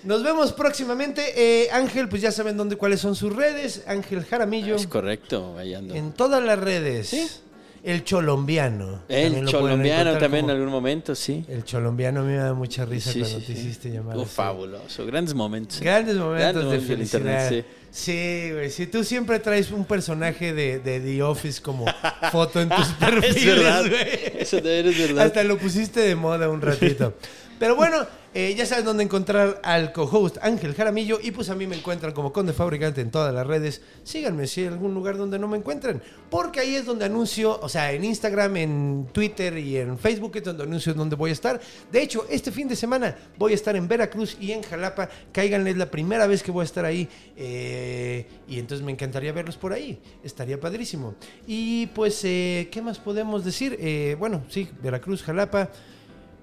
Nos 0.04 0.22
vemos 0.22 0.52
próximamente. 0.52 1.22
Eh, 1.38 1.70
Ángel, 1.72 2.10
pues 2.10 2.22
ya 2.22 2.34
saben 2.34 2.58
dónde, 2.58 2.76
cuáles 2.76 3.00
son 3.00 3.16
sus 3.16 3.34
redes. 3.34 3.86
Ángel 3.88 4.26
Jaramillo. 4.26 4.76
Es 4.76 4.88
correcto, 4.88 5.58
ahí 5.58 5.74
ando. 5.74 5.96
En 5.96 6.12
todas 6.12 6.44
las 6.44 6.60
redes. 6.60 7.44
El 7.82 8.04
Cholombiano. 8.04 9.04
El 9.08 9.32
También 9.36 9.48
encontrar 9.48 10.20
también 10.20 10.46
en 10.46 10.52
algún 10.52 10.68
momento, 10.68 11.16
sí. 11.16 11.46
El 11.48 11.64
Cholombiano 11.64 12.20
a 12.20 12.24
mí 12.24 12.32
me 12.34 12.38
da 12.40 12.54
mucha 12.54 12.84
risa 12.84 13.14
Sí, 13.14 13.22
cuando 13.22 13.40
sí, 13.40 13.46
te 13.46 13.54
sí. 13.54 13.60
hiciste 13.62 13.90
llamar. 13.90 14.18
Así. 14.18 14.26
fabuloso. 14.26 15.06
Grandes 15.06 15.34
momentos. 15.34 15.80
Grandes 15.80 16.18
momentos 16.18 16.42
Grandes 16.42 16.62
de 16.64 16.66
momentos 16.66 16.88
felicidad. 16.88 17.44
internet, 17.46 17.66
sí, 17.92 18.50
güey. 18.54 18.70
Si 18.70 18.88
tú 18.88 19.04
siempre 19.04 19.40
traes 19.40 19.72
un 19.72 19.86
personaje 19.86 20.54
de, 20.54 20.80
de 20.80 21.00
The 21.00 21.24
Office 21.24 21.62
como 21.62 21.86
foto 22.32 22.62
en 22.62 22.70
tus 22.70 22.88
perfiles, 22.94 23.36
Es 23.38 23.46
verdad. 23.46 23.86
güey. 23.90 24.42
Eso 24.42 24.58
también 24.58 24.88
es 24.88 24.98
verdad. 24.98 25.26
Hasta 25.26 25.44
lo 25.44 25.58
pusiste 25.58 26.00
de 26.02 26.16
moda 26.16 26.50
un 26.50 26.62
ratito. 26.62 27.14
Pero 27.60 27.76
bueno, 27.76 28.08
eh, 28.34 28.56
ya 28.56 28.66
sabes 28.66 28.86
dónde 28.86 29.04
encontrar 29.04 29.60
al 29.64 29.92
co-host 29.92 30.38
Ángel 30.42 30.74
Jaramillo. 30.74 31.20
Y 31.22 31.32
pues 31.32 31.50
a 31.50 31.56
mí 31.56 31.68
me 31.68 31.76
encuentran 31.76 32.14
como 32.14 32.32
Conde 32.32 32.54
Fabricante 32.54 33.02
en 33.02 33.12
todas 33.12 33.34
las 33.34 33.46
redes. 33.46 33.82
Síganme 34.04 34.48
si 34.48 34.62
hay 34.62 34.68
algún 34.68 34.94
lugar 34.94 35.18
donde 35.18 35.38
no 35.38 35.48
me 35.50 35.58
encuentren. 35.58 36.02
Porque 36.30 36.62
ahí 36.62 36.76
es 36.76 36.86
donde 36.86 37.04
anuncio, 37.04 37.60
o 37.60 37.68
sea, 37.68 37.92
en 37.92 38.06
Instagram, 38.06 38.56
en 38.56 39.08
Twitter 39.12 39.58
y 39.58 39.78
en 39.78 39.98
Facebook 39.98 40.32
es 40.36 40.44
donde 40.46 40.64
anuncio 40.64 40.94
donde 40.94 41.18
voy 41.18 41.32
a 41.32 41.34
estar. 41.34 41.60
De 41.92 42.02
hecho, 42.02 42.26
este 42.30 42.52
fin 42.52 42.68
de 42.70 42.78
semana 42.78 43.16
voy 43.38 43.52
a 43.52 43.56
estar 43.56 43.76
en 43.76 43.88
Veracruz 43.90 44.38
y 44.40 44.54
en 44.54 44.62
Jalapa. 44.62 45.10
Cáiganle, 45.34 45.72
es 45.72 45.78
la 45.78 45.92
primera 45.92 46.26
vez 46.28 46.42
que 46.42 46.52
voy 46.52 46.62
a 46.62 46.66
estar 46.66 46.86
ahí. 46.86 47.10
eh, 47.36 48.26
y 48.48 48.58
entonces 48.58 48.86
me 48.86 48.92
encantaría 48.92 49.34
verlos 49.34 49.58
por 49.58 49.74
ahí. 49.74 50.00
Estaría 50.24 50.60
padrísimo. 50.60 51.16
Y 51.46 51.88
pues, 51.88 52.24
eh, 52.24 52.70
¿qué 52.72 52.82
más 52.82 53.00
podemos 53.00 53.44
decir? 53.44 54.16
Bueno, 54.18 54.44
sí, 54.50 54.70
Veracruz, 54.82 55.24
Jalapa. 55.24 55.70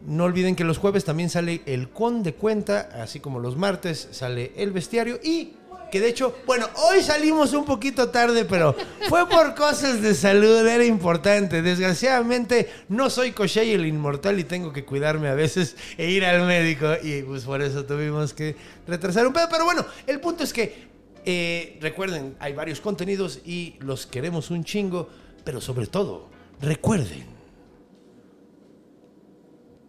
No 0.06 0.22
olviden 0.22 0.54
que 0.54 0.62
los 0.62 0.78
jueves 0.78 1.04
también 1.04 1.28
sale 1.28 1.62
el 1.66 1.88
con 1.88 2.22
de 2.22 2.32
cuenta, 2.32 2.90
así 3.02 3.18
como 3.18 3.40
los 3.40 3.56
martes 3.56 4.08
sale 4.12 4.52
el 4.56 4.70
bestiario 4.70 5.18
y 5.20 5.54
que 5.90 5.98
de 5.98 6.08
hecho, 6.08 6.32
bueno, 6.46 6.68
hoy 6.76 7.02
salimos 7.02 7.52
un 7.54 7.64
poquito 7.64 8.08
tarde, 8.10 8.44
pero 8.44 8.76
fue 9.08 9.28
por 9.28 9.56
cosas 9.56 10.00
de 10.00 10.14
salud, 10.14 10.64
era 10.64 10.84
importante. 10.84 11.60
Desgraciadamente 11.60 12.68
no 12.88 13.10
soy 13.10 13.32
Koshei 13.32 13.72
el 13.72 13.84
inmortal 13.84 14.38
y 14.38 14.44
tengo 14.44 14.72
que 14.72 14.84
cuidarme 14.84 15.26
a 15.26 15.34
veces 15.34 15.74
e 15.98 16.08
ir 16.08 16.24
al 16.24 16.46
médico 16.46 16.86
y 17.02 17.22
pues 17.22 17.42
por 17.42 17.60
eso 17.60 17.84
tuvimos 17.84 18.32
que 18.32 18.54
retrasar 18.86 19.26
un 19.26 19.32
pedo. 19.32 19.48
Pero 19.50 19.64
bueno, 19.64 19.84
el 20.06 20.20
punto 20.20 20.44
es 20.44 20.52
que 20.52 20.86
eh, 21.24 21.78
recuerden, 21.80 22.36
hay 22.38 22.52
varios 22.52 22.80
contenidos 22.80 23.40
y 23.44 23.74
los 23.80 24.06
queremos 24.06 24.52
un 24.52 24.62
chingo, 24.62 25.08
pero 25.42 25.60
sobre 25.60 25.88
todo, 25.88 26.28
recuerden 26.60 27.35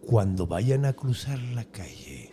cuando 0.08 0.46
vayan 0.46 0.86
a 0.86 0.94
cruzar 0.94 1.38
la 1.38 1.66
calle. 1.66 2.32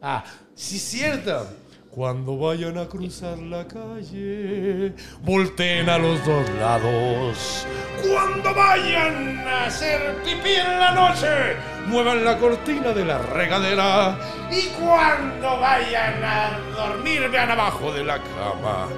Ah, 0.00 0.24
sí, 0.54 0.78
cierto. 0.78 1.46
Cuando 1.90 2.38
vayan 2.38 2.78
a 2.78 2.86
cruzar 2.86 3.36
la 3.36 3.68
calle, 3.68 4.94
volteen 5.22 5.90
a 5.90 5.98
los 5.98 6.24
dos 6.24 6.48
lados. 6.58 7.66
Cuando 8.00 8.54
vayan 8.54 9.46
a 9.46 9.66
hacer 9.66 10.22
pipí 10.22 10.52
en 10.52 10.80
la 10.80 10.94
noche, 10.94 11.28
muevan 11.86 12.24
la 12.24 12.38
cortina 12.38 12.94
de 12.94 13.04
la 13.04 13.18
regadera. 13.18 14.18
Y 14.50 14.68
cuando 14.68 15.60
vayan 15.60 16.24
a 16.24 16.58
dormir, 16.74 17.28
vean 17.30 17.50
abajo 17.50 17.92
de 17.92 18.04
la 18.04 18.22
cama. 18.22 18.88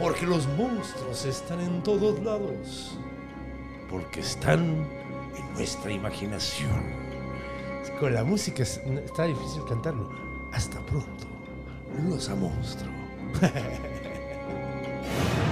Porque 0.00 0.26
los 0.26 0.48
monstruos 0.56 1.24
están 1.24 1.60
en 1.60 1.84
todos 1.84 2.18
lados. 2.18 2.98
Porque 3.88 4.18
están 4.18 4.88
en 5.36 5.52
nuestra 5.54 5.92
imaginación. 5.92 7.01
Con 8.02 8.14
la 8.14 8.24
música 8.24 8.64
es- 8.64 8.80
está 9.04 9.26
difícil 9.26 9.62
cantarlo. 9.68 10.10
Hasta 10.52 10.80
pronto. 10.80 11.24
Los 12.10 12.28
monstruo. 12.30 12.90